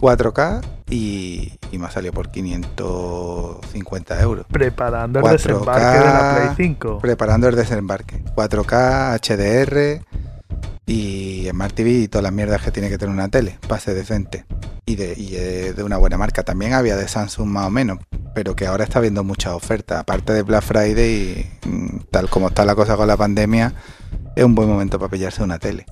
4K 0.00 0.62
y, 0.90 1.52
me 1.72 1.86
ha 1.86 1.90
salido 1.90 2.12
por 2.12 2.30
550 2.30 4.20
euros. 4.22 4.46
Preparando 4.48 5.20
el 5.20 5.32
desembarque 5.32 5.98
de 5.98 6.04
la 6.04 6.34
Play 6.36 6.68
5. 6.68 6.98
Preparando 6.98 7.48
el 7.48 7.56
desembarque. 7.56 8.24
4K, 8.34 9.18
HDR 9.20 10.04
y 10.86 11.48
Smart 11.50 11.74
TV 11.74 11.90
y 11.90 12.08
todas 12.08 12.22
las 12.22 12.32
mierdas 12.32 12.62
que 12.62 12.70
tiene 12.70 12.88
que 12.88 12.96
tener 12.96 13.12
una 13.12 13.28
tele, 13.28 13.58
pase 13.68 13.92
decente. 13.94 14.46
Y 14.86 14.94
de, 14.94 15.74
de 15.74 15.82
una 15.82 15.96
buena 15.96 16.16
marca. 16.16 16.44
También 16.44 16.72
había 16.72 16.96
de 16.96 17.08
Samsung 17.08 17.48
más 17.48 17.66
o 17.66 17.70
menos, 17.70 17.98
pero 18.34 18.54
que 18.54 18.66
ahora 18.66 18.84
está 18.84 19.00
viendo 19.00 19.24
muchas 19.24 19.52
ofertas. 19.52 19.98
Aparte 19.98 20.32
de 20.32 20.42
Black 20.42 20.62
Friday 20.62 21.50
y 21.64 21.68
mm, 21.68 21.98
tal 22.10 22.30
como 22.30 22.48
está 22.48 22.64
la 22.64 22.76
cosa 22.76 22.96
con 22.96 23.08
la 23.08 23.16
pandemia, 23.16 23.74
es 24.36 24.44
un 24.44 24.54
buen 24.54 24.68
momento 24.68 24.98
para 24.98 25.10
pillarse 25.10 25.42
una 25.42 25.58
tele. 25.58 25.86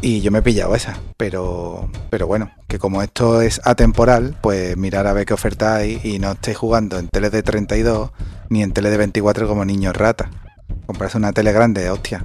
Y 0.00 0.20
yo 0.20 0.30
me 0.30 0.38
he 0.38 0.42
pillado 0.42 0.74
esa, 0.76 0.96
pero, 1.16 1.90
pero 2.08 2.26
bueno, 2.26 2.52
que 2.68 2.78
como 2.78 3.02
esto 3.02 3.42
es 3.42 3.60
atemporal, 3.64 4.36
pues 4.40 4.76
mirar 4.76 5.06
a 5.08 5.12
ver 5.12 5.26
qué 5.26 5.34
oferta 5.34 5.74
hay 5.74 6.00
y 6.04 6.20
no 6.20 6.32
estéis 6.32 6.56
jugando 6.56 6.98
en 6.98 7.08
tele 7.08 7.30
de 7.30 7.42
32 7.42 8.10
ni 8.48 8.62
en 8.62 8.72
tele 8.72 8.90
de 8.90 8.96
24 8.96 9.48
como 9.48 9.64
niños 9.64 9.96
rata. 9.96 10.30
Comprarse 10.86 11.18
una 11.18 11.32
tele 11.32 11.52
grande, 11.52 11.90
hostia. 11.90 12.24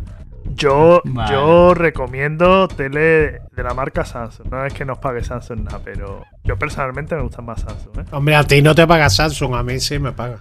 Yo, 0.56 1.02
Vale. 1.06 1.32
yo 1.32 1.74
recomiendo 1.74 2.68
tele 2.68 3.42
de 3.56 3.64
la 3.64 3.74
marca 3.74 4.06
Samsung. 4.06 4.48
No 4.52 4.66
es 4.66 4.74
que 4.74 4.86
nos 4.86 5.00
pague 5.00 5.24
Samsung 5.24 5.62
nada, 5.62 5.82
pero 5.84 6.24
yo 6.44 6.58
personalmente 6.58 7.16
me 7.16 7.22
gustan 7.22 7.46
más 7.46 7.62
Samsung. 7.62 8.00
¿eh? 8.00 8.06
Hombre, 8.12 8.36
a 8.36 8.44
ti 8.44 8.62
no 8.62 8.76
te 8.76 8.86
paga 8.86 9.10
Samsung, 9.10 9.56
a 9.56 9.64
mí 9.64 9.80
sí 9.80 10.00
me 10.00 10.12
paga. 10.12 10.38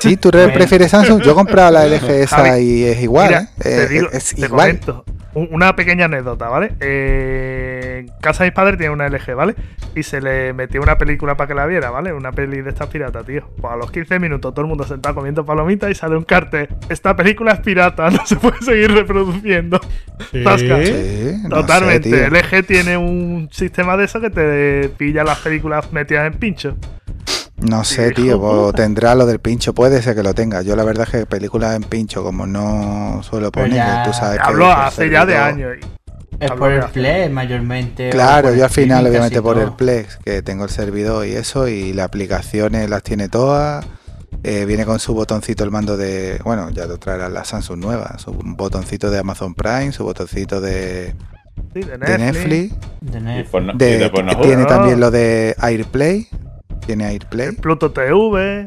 Sí, 0.00 0.16
tú 0.16 0.30
Bueno. 0.30 0.52
prefieres 0.52 0.90
Samsung. 0.90 1.22
Yo 1.22 1.32
he 1.32 1.34
comprado 1.34 1.70
la 1.72 1.86
LG 1.86 2.10
esa 2.10 2.36
Javi, 2.38 2.60
y 2.62 2.84
es 2.84 3.00
igual. 3.02 3.28
Mira, 3.28 3.40
¿eh? 3.42 3.48
te 3.62 3.82
Eh, 3.84 3.88
digo, 3.88 4.08
es 4.12 4.34
te 4.34 4.44
igual. 4.44 4.78
comento. 4.78 5.04
Un- 5.34 5.48
Una 5.52 5.76
pequeña 5.76 6.06
anécdota, 6.06 6.48
¿vale? 6.48 6.72
Eh, 6.80 8.06
en 8.06 8.12
casa 8.20 8.44
de 8.44 8.50
mis 8.50 8.54
padres 8.54 8.78
tiene 8.78 8.92
una 8.92 9.06
LG, 9.06 9.34
¿vale? 9.34 9.54
Y 9.94 10.02
se 10.02 10.20
le 10.22 10.52
metió 10.54 10.80
una 10.80 10.96
película 10.96 11.36
para 11.36 11.48
que 11.48 11.54
la 11.54 11.66
viera, 11.66 11.90
¿vale? 11.90 12.12
Una 12.14 12.32
peli 12.32 12.62
de 12.62 12.70
estas 12.70 12.88
piratas, 12.88 13.24
tío. 13.26 13.46
Pues 13.60 13.72
a 13.72 13.76
los 13.76 13.90
15 13.90 14.18
minutos 14.18 14.52
todo 14.54 14.62
el 14.62 14.68
mundo 14.68 14.84
sentado 14.84 15.14
comiendo 15.14 15.44
palomitas 15.44 15.90
y 15.90 15.94
sale 15.94 16.16
un 16.16 16.24
cartel. 16.24 16.68
Esta 16.88 17.14
película 17.16 17.52
es 17.52 17.60
pirata, 17.60 18.08
no 18.10 18.24
se 18.26 18.36
puede 18.36 18.60
seguir 18.62 18.92
reproduciendo. 18.92 19.78
Sí, 20.30 20.42
no 20.42 21.56
Totalmente. 21.60 22.08
sé. 22.10 22.30
LG 22.30 22.66
tiene 22.66 22.96
un 22.96 23.48
sistema 23.52 23.96
de 23.98 24.04
eso 24.06 24.20
que 24.20 24.30
te 24.30 24.88
pilla 24.96 25.22
las 25.22 25.38
películas 25.46 25.92
metidas 25.92 26.26
en 26.26 26.38
pincho. 26.38 26.76
No 27.58 27.84
sé, 27.84 28.10
tío, 28.10 28.40
pues 28.40 28.74
tendrá 28.76 29.14
lo 29.14 29.26
del 29.26 29.38
pincho, 29.38 29.74
puede 29.74 30.02
ser 30.02 30.14
que 30.14 30.22
lo 30.22 30.34
tenga. 30.34 30.62
Yo 30.62 30.76
la 30.76 30.84
verdad 30.84 31.06
es 31.10 31.20
que 31.20 31.26
películas 31.26 31.74
en 31.76 31.82
pincho, 31.84 32.22
como 32.22 32.46
no 32.46 33.20
suelo 33.22 33.50
Pero 33.50 33.64
poner, 33.66 33.78
ya- 33.78 34.02
tú 34.04 34.12
sabes 34.12 34.38
que 34.38 34.44
Hablo 34.44 34.66
por 34.66 34.78
hace 34.78 35.10
ya 35.10 35.24
de 35.24 35.36
años. 35.36 35.72
Es 36.38 36.50
Hablo 36.50 36.64
por 36.64 36.72
el 36.72 36.84
Play 36.84 37.30
mayormente. 37.30 38.10
Claro, 38.10 38.52
yo 38.54 38.64
al 38.64 38.70
final 38.70 39.06
obviamente 39.06 39.40
por 39.40 39.58
el. 39.58 39.72
Plex, 39.72 40.18
que 40.22 40.42
tengo 40.42 40.64
el 40.64 40.70
servidor 40.70 41.26
y 41.26 41.32
eso, 41.32 41.66
y 41.66 41.92
las 41.94 42.06
aplicaciones 42.06 42.90
las 42.90 43.02
tiene 43.02 43.28
todas. 43.28 43.86
Eh, 44.42 44.66
viene 44.66 44.84
con 44.84 44.98
su 44.98 45.14
botoncito 45.14 45.64
el 45.64 45.70
mando 45.70 45.96
de, 45.96 46.38
bueno, 46.44 46.68
ya 46.70 46.84
lo 46.86 46.98
traerán 46.98 47.32
la 47.32 47.44
Samsung 47.44 47.80
nueva, 47.80 48.18
su 48.18 48.32
botoncito 48.32 49.10
de 49.10 49.18
Amazon 49.18 49.54
Prime, 49.54 49.92
su 49.92 50.04
botoncito 50.04 50.60
de, 50.60 51.14
Sí, 51.76 51.82
de 51.82 51.98
Netflix. 51.98 52.74
De 53.02 53.20
Netflix. 53.20 53.66
no 53.66 53.76
tiene 53.76 54.08
juega. 54.34 54.66
también 54.66 54.98
lo 54.98 55.10
de 55.10 55.54
AirPlay, 55.58 56.26
tiene 56.86 57.04
AirPlay. 57.04 57.48
el 57.48 57.56
Pluto 57.56 57.92
TV. 57.92 58.66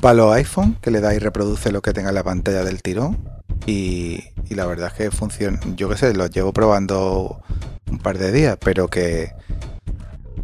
para 0.00 0.14
los 0.14 0.34
iPhone, 0.34 0.74
que 0.80 0.90
le 0.90 1.02
da 1.02 1.14
y 1.14 1.18
reproduce 1.18 1.70
lo 1.70 1.82
que 1.82 1.92
tenga 1.92 2.08
en 2.08 2.14
la 2.14 2.24
pantalla 2.24 2.64
del 2.64 2.80
tirón. 2.80 3.18
Y, 3.66 4.24
y 4.48 4.54
la 4.54 4.64
verdad 4.64 4.88
es 4.90 4.94
que 4.94 5.10
funciona. 5.10 5.60
Yo 5.76 5.90
qué 5.90 5.98
sé, 5.98 6.14
lo 6.14 6.28
llevo 6.28 6.54
probando 6.54 7.42
un 7.90 7.98
par 7.98 8.16
de 8.16 8.32
días, 8.32 8.56
pero 8.58 8.88
que 8.88 9.32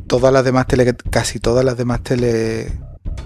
todas 0.06 0.34
las 0.34 0.44
demás 0.44 0.66
tele, 0.66 0.94
casi 1.08 1.38
todas 1.38 1.64
las 1.64 1.78
demás 1.78 2.02
tele 2.02 2.72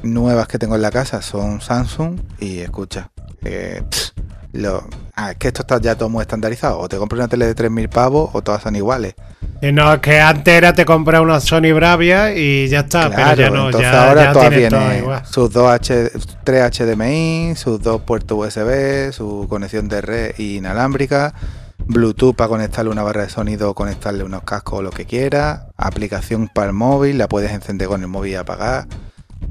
nuevas 0.05 0.47
que 0.47 0.61
tengo 0.61 0.77
en 0.77 0.83
la 0.83 0.93
casa 0.93 1.23
son 1.23 1.61
Samsung. 1.61 2.21
Y 2.39 2.61
escucha, 2.61 3.11
eh, 3.43 3.83
pss, 3.91 4.15
lo, 4.57 4.87
ah, 5.15 5.33
es 5.33 5.37
que 5.39 5.49
esto 5.49 5.63
está 5.63 5.81
ya 5.81 5.97
todo 5.97 6.09
muy 6.09 6.23
estandarizado. 6.23 6.79
O 6.79 6.89
te 6.89 6.97
compras 6.97 7.21
una 7.21 7.29
tele 7.29 7.47
de 7.47 7.57
3.000 7.57 7.89
pavos 7.89 8.31
o 8.33 8.43
todas 8.43 8.63
son 8.63 8.77
iguales. 8.77 9.15
Y 9.63 9.73
no, 9.73 9.95
es 9.95 10.01
que 10.01 10.21
antes 10.21 10.55
era 10.55 10.75
te 10.75 10.85
comprar 10.85 11.23
una 11.23 11.41
Sony 11.41 11.73
Bravia 11.75 12.35
y 12.35 12.69
ya 12.69 12.81
está, 12.81 13.11
Claro, 13.11 13.37
pero 13.37 13.37
ya 13.37 13.51
no, 13.51 13.67
entonces 13.67 13.91
ya, 13.91 14.09
ahora 14.09 14.25
ya 14.25 14.33
todas 14.33 14.49
todo 14.49 14.59
vienen 14.59 15.05
sus 15.25 15.51
dos 15.51 15.71
H, 15.71 16.11
tres 16.45 16.79
HDMI, 16.79 17.55
sus 17.57 17.81
dos 17.81 18.03
puertos 18.03 18.39
USB, 18.39 19.13
su 19.13 19.47
conexión 19.49 19.89
de 19.89 20.03
red 20.03 20.39
inalámbrica, 20.39 21.33
Bluetooth 21.79 22.37
para 22.37 22.49
conectarle 22.49 22.91
una 22.91 23.03
barra 23.03 23.23
de 23.23 23.31
sonido 23.31 23.71
o 23.71 23.75
conectarle 23.75 24.25
unos 24.25 24.43
cascos 24.43 24.81
o 24.81 24.83
lo 24.83 24.91
que 24.91 25.07
quiera, 25.07 25.69
aplicación 25.79 26.49
para 26.49 26.69
el 26.69 26.73
móvil, 26.75 27.17
la 27.17 27.27
puedes 27.27 27.51
encender 27.51 27.89
con 27.89 28.03
el 28.03 28.09
móvil 28.09 28.33
y 28.33 28.35
apagar, 28.35 28.87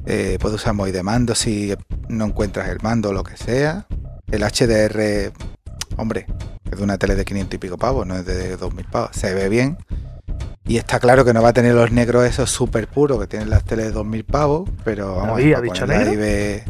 eh, 0.06 0.38
puedes 0.40 0.62
usar 0.62 0.76
móvil 0.76 0.94
de 0.94 1.02
mando 1.02 1.34
si 1.34 1.74
no 2.10 2.26
encuentras 2.26 2.70
el 2.70 2.78
mando 2.84 3.10
o 3.10 3.14
lo 3.14 3.24
que 3.24 3.38
sea, 3.38 3.88
el 4.32 4.42
HDR, 4.44 5.32
hombre, 5.98 6.26
es 6.72 6.78
de 6.78 6.84
una 6.84 6.98
tele 6.98 7.16
de 7.16 7.26
500 7.26 7.56
y 7.56 7.58
pico 7.58 7.78
pavos, 7.78 8.06
no 8.08 8.16
es 8.16 8.26
de 8.26 8.58
2000 8.58 8.86
pavos, 8.86 9.10
se 9.14 9.34
ve 9.34 9.50
bien. 9.50 9.78
Y 10.68 10.78
está 10.78 11.00
claro 11.00 11.24
que 11.26 11.34
no 11.34 11.44
va 11.44 11.50
a 11.50 11.54
tener 11.54 11.76
los 11.76 11.92
negros 11.92 12.26
esos 12.26 12.50
súper 12.50 12.88
puros 12.88 13.20
que 13.20 13.28
tienen 13.28 13.50
las 13.52 13.64
teles 13.64 13.86
de 13.88 13.92
2000 13.92 14.24
pavos, 14.26 14.70
pero 14.84 15.16
vamos 15.16 15.38
David, 15.38 15.54
a 15.54 15.58
¿ha 15.58 15.62
dicho 15.62 15.82
ponerla 15.86 15.98
negro? 16.06 16.12
ahí 16.12 16.18
ve- 16.18 16.64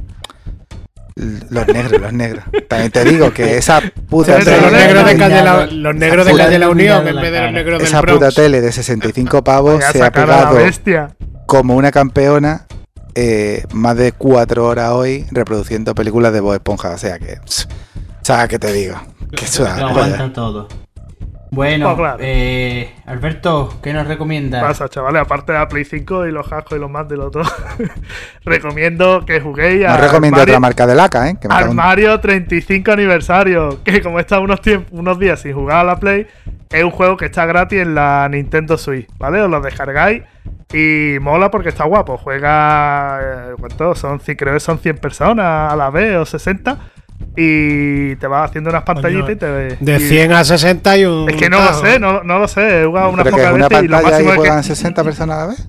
Los 1.49 1.67
negros, 1.67 2.01
los 2.01 2.11
negros. 2.13 2.43
También 2.67 2.91
te 2.91 3.05
digo 3.05 3.31
que 3.31 3.57
esa 3.57 3.79
puta 4.09 4.37
Pero 4.37 4.59
Los 4.61 4.71
tele, 4.71 4.77
negros 4.85 5.05
de 5.05 5.13
le 5.13 5.19
calle 5.19 5.41
la, 5.43 5.65
los 5.67 5.95
negros 5.95 6.25
de 6.25 6.35
calle 6.35 6.59
la 6.59 6.69
Unión 6.69 7.07
en 7.07 7.15
la 7.15 7.21
vez 7.21 7.31
de 7.31 7.41
los 7.41 7.51
negros 7.53 7.79
del 7.79 7.87
esa 7.87 8.01
puta 8.01 8.31
tele 8.31 8.59
de 8.59 8.71
65 8.73 9.43
pavos 9.45 9.81
se 9.93 10.03
ha 10.03 10.11
pegado 10.11 10.57
como 11.45 11.75
una 11.77 11.91
campeona 11.91 12.65
eh, 13.15 13.63
más 13.73 13.97
de 13.97 14.11
cuatro 14.11 14.65
horas 14.67 14.91
hoy 14.91 15.25
reproduciendo 15.31 15.95
películas 15.95 16.33
de 16.33 16.39
Bob 16.41 16.53
Esponja. 16.53 16.91
O 16.91 16.97
sea 16.97 17.17
que, 17.19 17.37
¿sabes 18.21 18.47
qué 18.49 18.59
te 18.59 18.71
digo? 18.73 18.95
Que 19.35 19.45
eso 19.45 19.63
Lo 19.63 19.87
aguanta 19.87 20.31
todo. 20.33 20.67
Bueno, 21.51 21.85
Pues 21.95 21.97
claro. 21.99 22.17
eh, 22.21 22.93
Alberto, 23.05 23.77
¿qué 23.81 23.93
nos 23.93 24.07
recomiendas? 24.07 24.61
pasa, 24.61 24.89
chavales? 24.89 25.21
Aparte 25.21 25.53
de 25.53 25.59
la 25.59 25.69
Play 25.69 25.85
5 25.85 26.25
y 26.27 26.31
los 26.31 26.49
cascos 26.49 26.77
y 26.77 26.81
los 26.81 26.89
más 26.91 27.07
del 27.07 27.21
otro, 27.21 27.43
recomiendo 28.43 29.25
que 29.25 29.39
juguéis 29.39 29.85
No 29.85 29.93
al 29.93 30.01
recomiendo 30.01 30.37
Mario, 30.37 30.53
otra 30.53 30.59
marca 30.59 30.87
de 30.87 30.95
laca, 30.95 31.29
¿eh? 31.29 31.37
Que 31.39 31.47
me 31.47 31.53
al 31.53 31.59
cago 31.61 31.71
en- 31.71 31.77
Mario 31.77 32.19
35 32.19 32.91
aniversario. 32.91 33.83
Que 33.83 34.01
como 34.01 34.19
está 34.19 34.39
unos, 34.39 34.61
tiemp- 34.61 34.87
unos 34.91 35.17
días 35.19 35.39
sin 35.41 35.53
jugar 35.53 35.77
a 35.77 35.83
la 35.83 35.99
Play, 35.99 36.27
es 36.71 36.83
un 36.83 36.91
juego 36.91 37.15
que 37.15 37.25
está 37.25 37.45
gratis 37.45 37.79
en 37.79 37.95
la 37.95 38.27
Nintendo 38.29 38.77
Switch, 38.77 39.07
¿vale? 39.17 39.41
Os 39.41 39.49
lo 39.49 39.61
descargáis 39.61 40.23
y 40.73 41.17
mola 41.19 41.51
porque 41.51 41.69
está 41.69 41.83
guapo. 41.85 42.17
Juega, 42.17 43.19
eh, 43.21 43.53
¿cuánto? 43.59 43.95
Son, 43.95 44.19
creo 44.19 44.53
que 44.53 44.59
son 44.59 44.79
100 44.79 44.97
personas 44.97 45.71
a 45.71 45.75
la 45.75 45.89
vez 45.89 46.15
o 46.17 46.25
60. 46.25 46.77
Y 47.37 48.15
te 48.17 48.27
vas 48.27 48.49
haciendo 48.49 48.69
unas 48.69 48.83
pantallitas 48.83 49.29
y 49.31 49.35
te 49.37 49.45
De 49.79 49.95
y- 49.97 49.99
100 49.99 50.33
a 50.33 50.43
60 50.43 50.97
y 50.97 51.05
un. 51.05 51.29
Es 51.29 51.35
que 51.37 51.49
no 51.49 51.63
lo 51.63 51.73
sé, 51.73 51.99
no, 51.99 52.23
no 52.23 52.39
lo 52.39 52.47
sé. 52.47 52.81
He 52.81 52.85
jugado 52.85 53.09
unas 53.09 53.27
pocas 53.27 53.53
una 53.53 53.67
veces 53.69 53.83
y 53.85 53.87
lo 53.87 54.01
máximo 54.01 54.29
es 54.31 54.35
juegan 54.37 54.57
que. 54.57 54.63
60 54.67 55.03
personas 55.03 55.37
a 55.37 55.39
la 55.41 55.47
vez. 55.47 55.67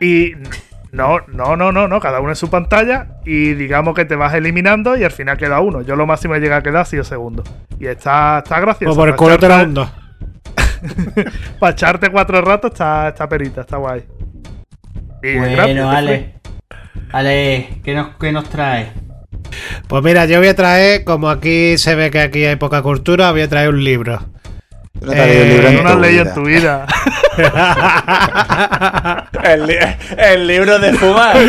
Y 0.00 0.32
no, 0.92 1.18
no, 1.28 1.56
no, 1.56 1.70
no, 1.70 1.86
no, 1.86 2.00
cada 2.00 2.18
uno 2.20 2.30
en 2.30 2.36
su 2.36 2.50
pantalla 2.50 3.18
y 3.24 3.54
digamos 3.54 3.94
que 3.94 4.04
te 4.04 4.16
vas 4.16 4.34
eliminando 4.34 4.96
y 4.96 5.04
al 5.04 5.12
final 5.12 5.36
queda 5.36 5.60
uno. 5.60 5.82
Yo 5.82 5.94
lo 5.94 6.06
máximo 6.06 6.34
que 6.34 6.40
llega 6.40 6.56
a 6.56 6.62
quedar 6.62 6.82
ha 6.82 6.84
sido 6.86 7.04
segundo. 7.04 7.44
Y 7.78 7.86
está, 7.86 8.38
está 8.38 8.58
gracioso. 8.58 8.94
Pues 8.94 8.96
por 8.96 9.08
el 9.10 9.14
culo 9.16 9.38
te 9.38 9.46
echarte- 9.46 9.64
hundo. 9.66 9.90
Para 11.60 11.72
echarte 11.72 12.10
cuatro 12.10 12.40
ratos 12.40 12.72
está, 12.72 13.08
está 13.08 13.28
perita, 13.28 13.60
está 13.60 13.76
guay. 13.76 14.04
Bueno, 15.22 15.90
Ale. 15.90 16.34
Ale, 17.12 17.80
¿qué 17.84 17.94
nos, 17.94 18.08
qué 18.20 18.32
nos 18.32 18.48
trae? 18.48 18.92
Pues 19.88 20.02
mira, 20.04 20.26
yo 20.26 20.38
voy 20.38 20.48
a 20.48 20.54
traer, 20.54 21.04
como 21.04 21.28
aquí 21.28 21.76
se 21.78 21.94
ve 21.94 22.10
que 22.10 22.20
aquí 22.20 22.44
hay 22.44 22.56
poca 22.56 22.82
cultura, 22.82 23.30
voy 23.32 23.42
a 23.42 23.48
traer 23.48 23.70
un 23.70 23.82
libro. 23.82 24.20
No 25.00 25.12
el 25.12 25.18
Eh, 25.18 25.82
has 25.84 25.92
tu 25.92 25.98
leído 26.00 26.24
vida. 26.24 26.30
en 26.30 26.34
tu 26.34 26.44
vida. 26.44 26.86
El, 29.42 29.66
li- 29.66 29.76
el 30.18 30.46
libro 30.46 30.78
de 30.78 30.92
fumar. 30.92 31.38
De 31.38 31.46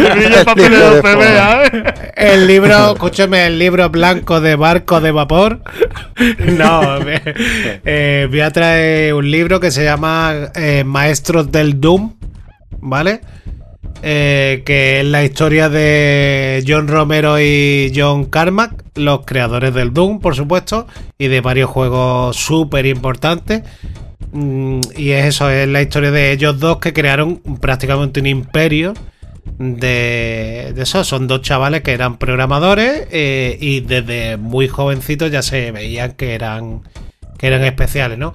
libro 0.69 1.02
de 1.02 1.26
¿eh? 1.65 1.93
El 2.15 2.48
libro, 2.48 2.93
escúchame, 2.93 3.45
el 3.48 3.60
libro 3.60 3.89
blanco 3.89 4.39
de 4.39 4.56
barco 4.56 5.02
de 5.02 5.11
vapor. 5.11 5.61
No, 6.57 6.99
me- 6.99 7.22
eh, 7.84 8.27
voy 8.30 8.41
a 8.41 8.52
traer 8.52 9.14
un 9.15 9.30
libro 9.30 9.60
que 9.60 9.72
se 9.72 9.84
llama 9.84 10.34
eh, 10.56 10.84
Maestros 10.85 11.52
del 11.52 11.81
Doom, 11.81 12.14
¿vale? 12.80 13.22
Eh, 14.03 14.64
que 14.65 14.99
es 14.99 15.06
la 15.06 15.23
historia 15.23 15.69
de 15.69 16.64
John 16.68 16.88
Romero 16.88 17.40
y 17.40 17.91
John 17.95 18.26
Carmack, 18.26 18.84
los 18.95 19.26
creadores 19.26 19.76
del 19.76 19.94
Doom, 19.94 20.19
por 20.19 20.36
supuesto, 20.36 20.88
y 21.19 21.28
de 21.28 21.41
varios 21.41 21.69
juegos 21.69 22.36
súper 22.36 22.88
importantes. 22.88 23.61
Mm, 24.32 24.80
y 24.98 25.11
es 25.11 25.26
eso, 25.26 25.49
es 25.52 25.68
la 25.68 25.84
historia 25.84 26.10
de 26.10 26.32
ellos 26.32 26.60
dos 26.60 26.78
que 26.78 26.94
crearon 26.94 27.38
prácticamente 27.60 28.19
un 28.19 28.28
imperio 28.28 28.94
de, 29.60 30.73
eso. 30.78 31.03
Son 31.03 31.28
dos 31.28 31.41
chavales 31.41 31.82
que 31.82 31.91
eran 31.91 32.18
programadores 32.18 33.07
eh, 33.11 33.57
y 33.60 33.82
desde 33.82 34.38
muy 34.38 34.68
jovencitos 34.68 35.32
ya 35.32 35.44
se 35.44 35.72
veían 35.72 36.14
que 36.14 36.34
eran, 36.34 36.82
que 37.38 37.48
eran 37.48 37.64
especiales, 37.64 38.18
¿no? 38.18 38.34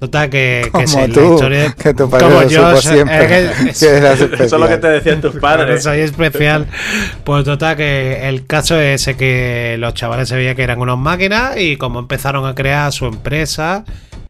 Total, 0.00 0.30
que, 0.30 0.62
que 0.64 0.70
Como 0.70 1.00
la 1.08 1.08
tú, 1.12 1.34
historia 1.34 1.62
de- 1.62 1.74
que 1.74 1.92
tu 1.94 2.08
padre 2.08 2.24
como 2.26 2.40
lo 2.42 2.48
yo, 2.48 2.76
siempre. 2.76 3.24
es 3.24 3.74
que- 3.76 3.86
que 3.86 3.96
eras 3.96 4.20
Eso 4.20 4.42
es 4.42 4.52
lo 4.52 4.68
que 4.68 4.76
te 4.76 4.88
decían 4.88 5.20
tus 5.20 5.34
padres. 5.40 5.82
soy 5.82 6.00
especial. 6.00 6.66
Pues 7.24 7.44
total, 7.44 7.76
que 7.76 8.28
el 8.28 8.46
caso 8.46 8.78
es 8.80 9.02
ese 9.02 9.16
que 9.16 9.76
los 9.78 9.94
chavales 9.94 10.28
se 10.28 10.36
veía 10.36 10.54
que 10.54 10.62
eran 10.62 10.78
unas 10.80 10.98
máquinas 10.98 11.56
y 11.56 11.76
como 11.76 11.98
empezaron 11.98 12.46
a 12.46 12.54
crear 12.54 12.92
su 12.92 13.06
empresa 13.06 13.84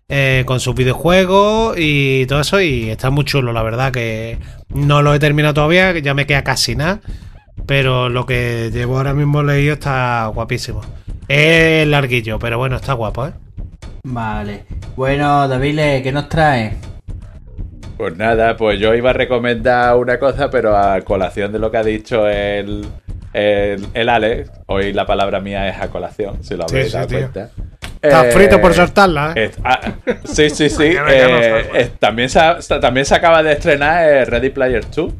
eh, 0.08 0.44
con 0.46 0.58
sus 0.58 0.74
videojuegos 0.74 1.74
y 1.78 2.24
todo 2.26 2.40
eso. 2.40 2.60
Y 2.62 2.88
está 2.88 3.10
muy 3.10 3.26
chulo, 3.26 3.52
la 3.52 3.62
verdad, 3.62 3.92
que 3.92 4.38
no 4.70 5.02
lo 5.02 5.12
he 5.14 5.18
terminado 5.18 5.52
todavía, 5.52 5.92
que 5.92 6.00
ya 6.00 6.14
me 6.14 6.26
queda 6.26 6.44
casi 6.44 6.76
nada. 6.76 7.00
Pero 7.66 8.08
lo 8.08 8.24
que 8.24 8.70
llevo 8.72 8.96
ahora 8.96 9.12
mismo 9.12 9.42
leído 9.42 9.74
está 9.74 10.30
guapísimo. 10.32 10.80
Es 11.28 11.86
larguillo, 11.86 12.38
pero 12.38 12.56
bueno, 12.56 12.76
está 12.76 12.94
guapo, 12.94 13.26
¿eh? 13.26 13.32
Vale. 14.04 14.64
Bueno, 14.96 15.46
David, 15.48 16.02
¿qué 16.02 16.10
nos 16.12 16.28
trae? 16.28 16.74
Pues 17.96 18.16
nada, 18.16 18.56
pues 18.56 18.78
yo 18.78 18.94
iba 18.94 19.10
a 19.10 19.12
recomendar 19.12 19.96
una 19.96 20.18
cosa, 20.18 20.50
pero 20.50 20.76
a 20.76 21.00
colación 21.02 21.52
de 21.52 21.58
lo 21.58 21.70
que 21.70 21.78
ha 21.78 21.82
dicho 21.82 22.28
el, 22.28 22.86
el, 23.32 23.86
el 23.92 24.08
Alex, 24.08 24.50
hoy 24.66 24.92
la 24.92 25.04
palabra 25.04 25.40
mía 25.40 25.68
es 25.68 25.80
a 25.80 25.88
colación, 25.88 26.42
si 26.44 26.54
lo 26.56 26.64
habéis 26.64 26.86
Sí, 26.86 26.90
sí, 26.90 26.96
dado 26.96 27.06
tío. 27.08 27.18
cuenta. 27.18 27.50
Está 28.00 28.28
Eh, 28.28 28.30
frito 28.30 28.60
por 28.60 28.72
soltarla, 28.72 29.32
¿eh? 29.34 29.50
ah, 29.64 29.80
sí, 30.24 30.48
sí, 30.50 30.70
sí. 30.70 30.94
Eh, 31.10 31.90
también, 31.98 32.28
se, 32.28 32.40
también 32.80 33.04
se 33.04 33.16
acaba 33.16 33.42
de 33.42 33.52
estrenar 33.54 34.28
Ready 34.30 34.50
Player 34.50 34.84
2, 34.88 35.12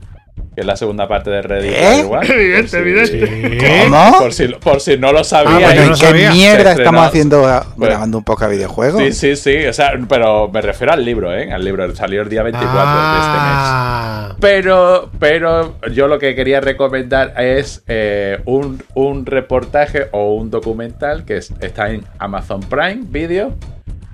que 0.54 0.60
es 0.62 0.66
la 0.66 0.76
segunda 0.76 1.06
parte 1.08 1.30
de 1.30 1.42
Ready 1.42 1.68
¿Eh? 1.68 2.04
1. 2.06 2.22
Evidente, 2.22 2.60
por 2.62 3.06
si- 3.06 3.16
evidente. 3.16 3.84
¿Cómo? 3.90 4.18
Por 4.18 4.32
si, 4.32 4.48
por 4.48 4.80
si 4.80 4.96
no 4.98 5.12
lo 5.12 5.18
Ah, 5.18 5.22
pues 5.22 5.44
yo 5.44 5.60
Bueno, 5.60 5.80
no 5.82 5.86
¿y 5.86 5.90
qué 6.00 6.06
sabía. 6.06 6.30
mierda 6.32 6.58
estamos 6.72 6.76
estrenó. 6.78 7.02
haciendo 7.02 7.46
ah, 7.46 7.66
Bueno. 7.76 7.92
grabando 7.92 8.18
un 8.18 8.24
poco 8.24 8.44
de 8.46 8.56
videojuegos? 8.56 9.02
Sí, 9.02 9.12
sí, 9.12 9.36
sí. 9.36 9.66
O 9.66 9.72
sea, 9.72 9.92
pero 10.08 10.48
me 10.48 10.60
refiero 10.60 10.92
al 10.92 11.04
libro, 11.04 11.34
¿eh? 11.36 11.52
Al 11.52 11.64
libro. 11.64 11.94
Salió 11.94 12.22
el 12.22 12.28
día 12.28 12.42
24 12.42 12.78
de 12.78 13.18
este 13.18 13.32
mes. 13.32 13.40
Ah, 13.40 14.34
Pero, 14.40 15.10
pero 15.18 15.74
yo 15.92 16.08
lo 16.08 16.18
que 16.18 16.34
quería 16.34 16.60
recomendar 16.60 17.34
es 17.40 17.82
eh, 17.88 18.40
un, 18.44 18.82
un 18.94 19.26
reportaje 19.26 20.06
o 20.12 20.34
un 20.34 20.50
documental 20.50 21.24
que 21.24 21.36
es- 21.38 21.52
está 21.60 21.90
en 21.90 22.04
Amazon 22.18 22.60
Prime 22.60 23.00
Video 23.08 23.54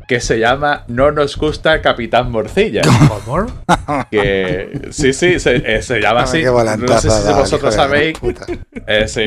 que 0.06 0.20
se 0.20 0.38
llama 0.38 0.84
No 0.88 1.10
nos 1.12 1.36
gusta 1.36 1.80
Capitán 1.82 2.30
Morcilla. 2.30 2.82
¿Cómo? 3.24 3.46
Que 4.10 4.88
sí, 4.90 5.12
sí, 5.12 5.38
se, 5.40 5.56
eh, 5.76 5.82
se 5.82 6.00
llama 6.00 6.20
Ah, 6.20 6.24
así. 6.24 6.42
No 6.42 6.98
sé 7.00 7.10
si 7.10 7.32
vosotros 7.32 7.74
sabéis. 7.74 8.18
Eh, 8.86 9.08
sí. 9.08 9.26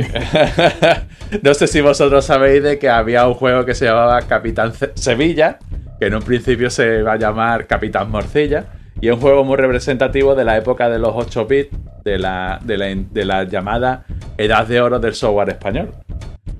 no 1.42 1.54
sé 1.54 1.68
si 1.68 1.82
vosotros 1.82 2.26
sabéis 2.26 2.64
de 2.64 2.80
que 2.80 2.90
había 2.90 3.28
un 3.28 3.34
juego 3.34 3.66
que 3.66 3.76
se 3.76 3.86
llamaba 3.86 4.22
Capitán 4.24 4.74
Ce- 4.74 4.92
Sevilla, 4.96 5.60
que 6.00 6.08
en 6.08 6.16
un 6.16 6.22
principio 6.22 6.70
se 6.70 7.02
va 7.02 7.14
a 7.14 7.18
llamar 7.18 7.68
Capitán 7.68 8.10
Morcilla, 8.12 8.66
y 9.02 9.08
es 9.10 9.14
un 9.14 9.20
juego 9.22 9.44
muy 9.44 9.58
representativo 9.58 10.36
de 10.36 10.44
la 10.46 10.58
época 10.58 10.90
de 10.90 11.00
los 11.00 11.12
8 11.14 11.46
bits, 11.46 11.70
de 12.04 12.18
la, 12.20 12.60
de 12.64 12.78
la, 12.78 12.86
de 12.96 13.26
la 13.26 13.44
llamada 13.44 14.06
Edad 14.38 14.66
de 14.66 14.82
Oro 14.82 15.00
del 15.00 15.14
software 15.14 15.50
español. 15.50 15.92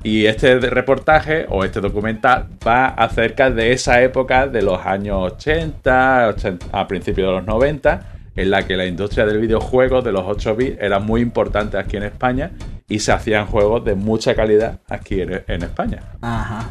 Y 0.04 0.26
este 0.28 0.60
reportaje 0.60 1.46
o 1.50 1.64
este 1.64 1.82
documental 1.82 2.48
va 2.66 2.88
acerca 2.88 3.50
de 3.50 3.72
esa 3.74 4.02
época 4.02 4.48
de 4.48 4.62
los 4.62 4.86
años 4.86 5.34
80, 5.34 6.28
80 6.30 6.66
a 6.72 6.88
principios 6.88 7.28
de 7.28 7.34
los 7.34 7.46
90, 7.46 8.02
en 8.36 8.52
la 8.52 8.64
que 8.66 8.78
la 8.78 8.86
industria 8.86 9.26
del 9.26 9.40
videojuego 9.40 10.02
de 10.02 10.12
los 10.12 10.24
8 10.26 10.56
bits 10.56 10.78
era 10.80 11.00
muy 11.00 11.22
importante 11.22 11.78
aquí 11.78 11.98
en 11.98 12.04
España 12.04 12.52
y 12.88 13.00
se 13.00 13.12
hacían 13.12 13.48
juegos 13.48 13.84
de 13.84 13.96
mucha 13.96 14.36
calidad 14.36 14.80
aquí 14.88 15.20
en, 15.22 15.44
en 15.48 15.64
España. 15.64 16.00
Ajá. 16.22 16.70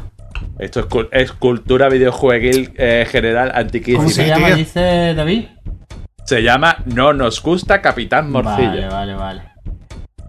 Esto 0.59 0.79
es, 0.79 0.85
cul- 0.87 1.09
es 1.11 1.31
cultura 1.33 1.89
videojueguil 1.89 2.73
eh, 2.77 3.05
general 3.09 3.51
antiquísima. 3.53 3.99
¿Cómo 4.03 4.09
se 4.09 4.27
llama? 4.27 4.51
Dice 4.51 5.13
David. 5.13 5.45
Se 6.23 6.41
llama 6.43 6.77
No 6.85 7.13
nos 7.13 7.41
gusta 7.41 7.81
Capitán 7.81 8.31
Morcilla. 8.31 8.67
Vale, 8.69 8.87
vale, 8.87 9.13
vale. 9.15 9.41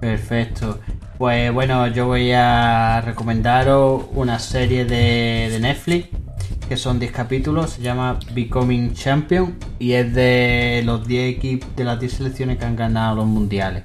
Perfecto. 0.01 0.79
Pues 1.19 1.53
bueno, 1.53 1.89
yo 1.89 2.07
voy 2.07 2.31
a 2.33 3.01
recomendaros 3.01 4.05
una 4.15 4.39
serie 4.39 4.85
de, 4.85 5.49
de 5.51 5.59
Netflix 5.61 6.09
que 6.69 6.77
son 6.77 6.99
10 7.01 7.13
capítulos, 7.13 7.71
se 7.71 7.83
llama 7.83 8.19
Becoming 8.35 8.93
Champion 8.93 9.57
y 9.79 9.93
es 9.93 10.15
de 10.15 10.83
los 10.85 11.07
10 11.09 11.37
equipos 11.37 11.75
de 11.75 11.85
las 11.85 11.99
10 11.99 12.13
selecciones 12.13 12.59
que 12.59 12.67
han 12.67 12.77
ganado 12.77 13.17
los 13.17 13.27
mundiales. 13.27 13.85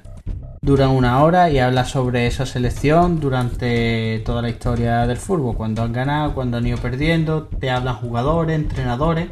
Duran 0.61 0.89
una 0.89 1.23
hora 1.23 1.49
y 1.49 1.59
habla 1.59 1.85
sobre 1.85 2.27
esa 2.27 2.45
selección 2.45 3.19
durante 3.19 4.21
toda 4.25 4.41
la 4.41 4.49
historia 4.49 5.07
del 5.07 5.17
fútbol, 5.17 5.55
cuando 5.55 5.81
han 5.81 5.93
ganado, 5.93 6.33
cuando 6.35 6.57
han 6.57 6.67
ido 6.67 6.77
perdiendo, 6.77 7.47
te 7.47 7.69
hablan 7.69 7.95
jugadores, 7.95 8.55
entrenadores 8.55 9.29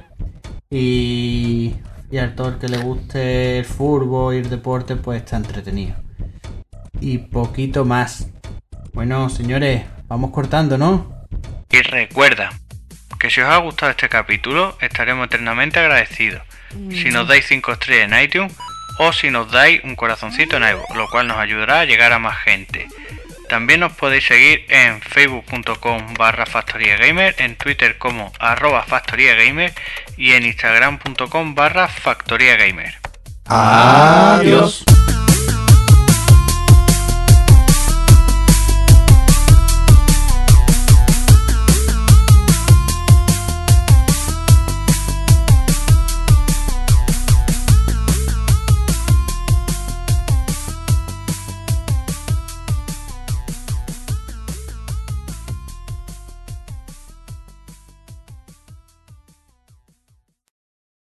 y, 0.69 1.75
y 2.09 2.17
a 2.17 2.35
todo 2.35 2.49
el 2.49 2.57
que 2.57 2.69
le 2.69 2.77
guste 2.77 3.59
el 3.59 3.65
fútbol 3.65 4.35
y 4.35 4.37
el 4.39 4.49
deporte 4.49 4.95
pues 4.95 5.23
está 5.23 5.37
entretenido. 5.37 5.95
Y 7.01 7.17
poquito 7.17 7.83
más. 7.83 8.29
Bueno, 8.93 9.29
señores, 9.29 9.83
vamos 10.07 10.31
cortando, 10.31 10.77
¿no? 10.77 11.25
Y 11.69 11.81
recuerda 11.81 12.51
que 13.19 13.29
si 13.29 13.41
os 13.41 13.49
ha 13.49 13.57
gustado 13.57 13.91
este 13.91 14.07
capítulo 14.07 14.77
estaremos 14.79 15.25
eternamente 15.25 15.79
agradecidos 15.79 16.41
si 16.89 17.09
nos 17.09 17.27
dais 17.27 17.45
5 17.45 17.73
estrellas 17.73 18.11
en 18.11 18.23
iTunes 18.23 18.53
o 18.97 19.11
si 19.13 19.29
nos 19.29 19.51
dais 19.51 19.83
un 19.83 19.95
corazoncito 19.95 20.57
en 20.57 20.63
iVoox, 20.63 20.95
lo 20.95 21.09
cual 21.09 21.27
nos 21.27 21.37
ayudará 21.37 21.81
a 21.81 21.85
llegar 21.85 22.13
a 22.13 22.19
más 22.19 22.37
gente. 22.39 22.87
También 23.49 23.81
nos 23.81 23.91
podéis 23.93 24.25
seguir 24.25 24.65
en 24.69 25.01
facebook.com 25.01 26.13
barra 26.17 26.45
factoriagamer, 26.45 27.35
en 27.37 27.55
twitter 27.57 27.97
como 27.97 28.31
arroba 28.39 28.83
factoriagamer 28.83 29.73
y 30.17 30.31
en 30.33 30.45
instagram.com 30.45 31.55
barra 31.55 31.87
factoriagamer. 31.87 32.95
Adiós. 33.45 34.85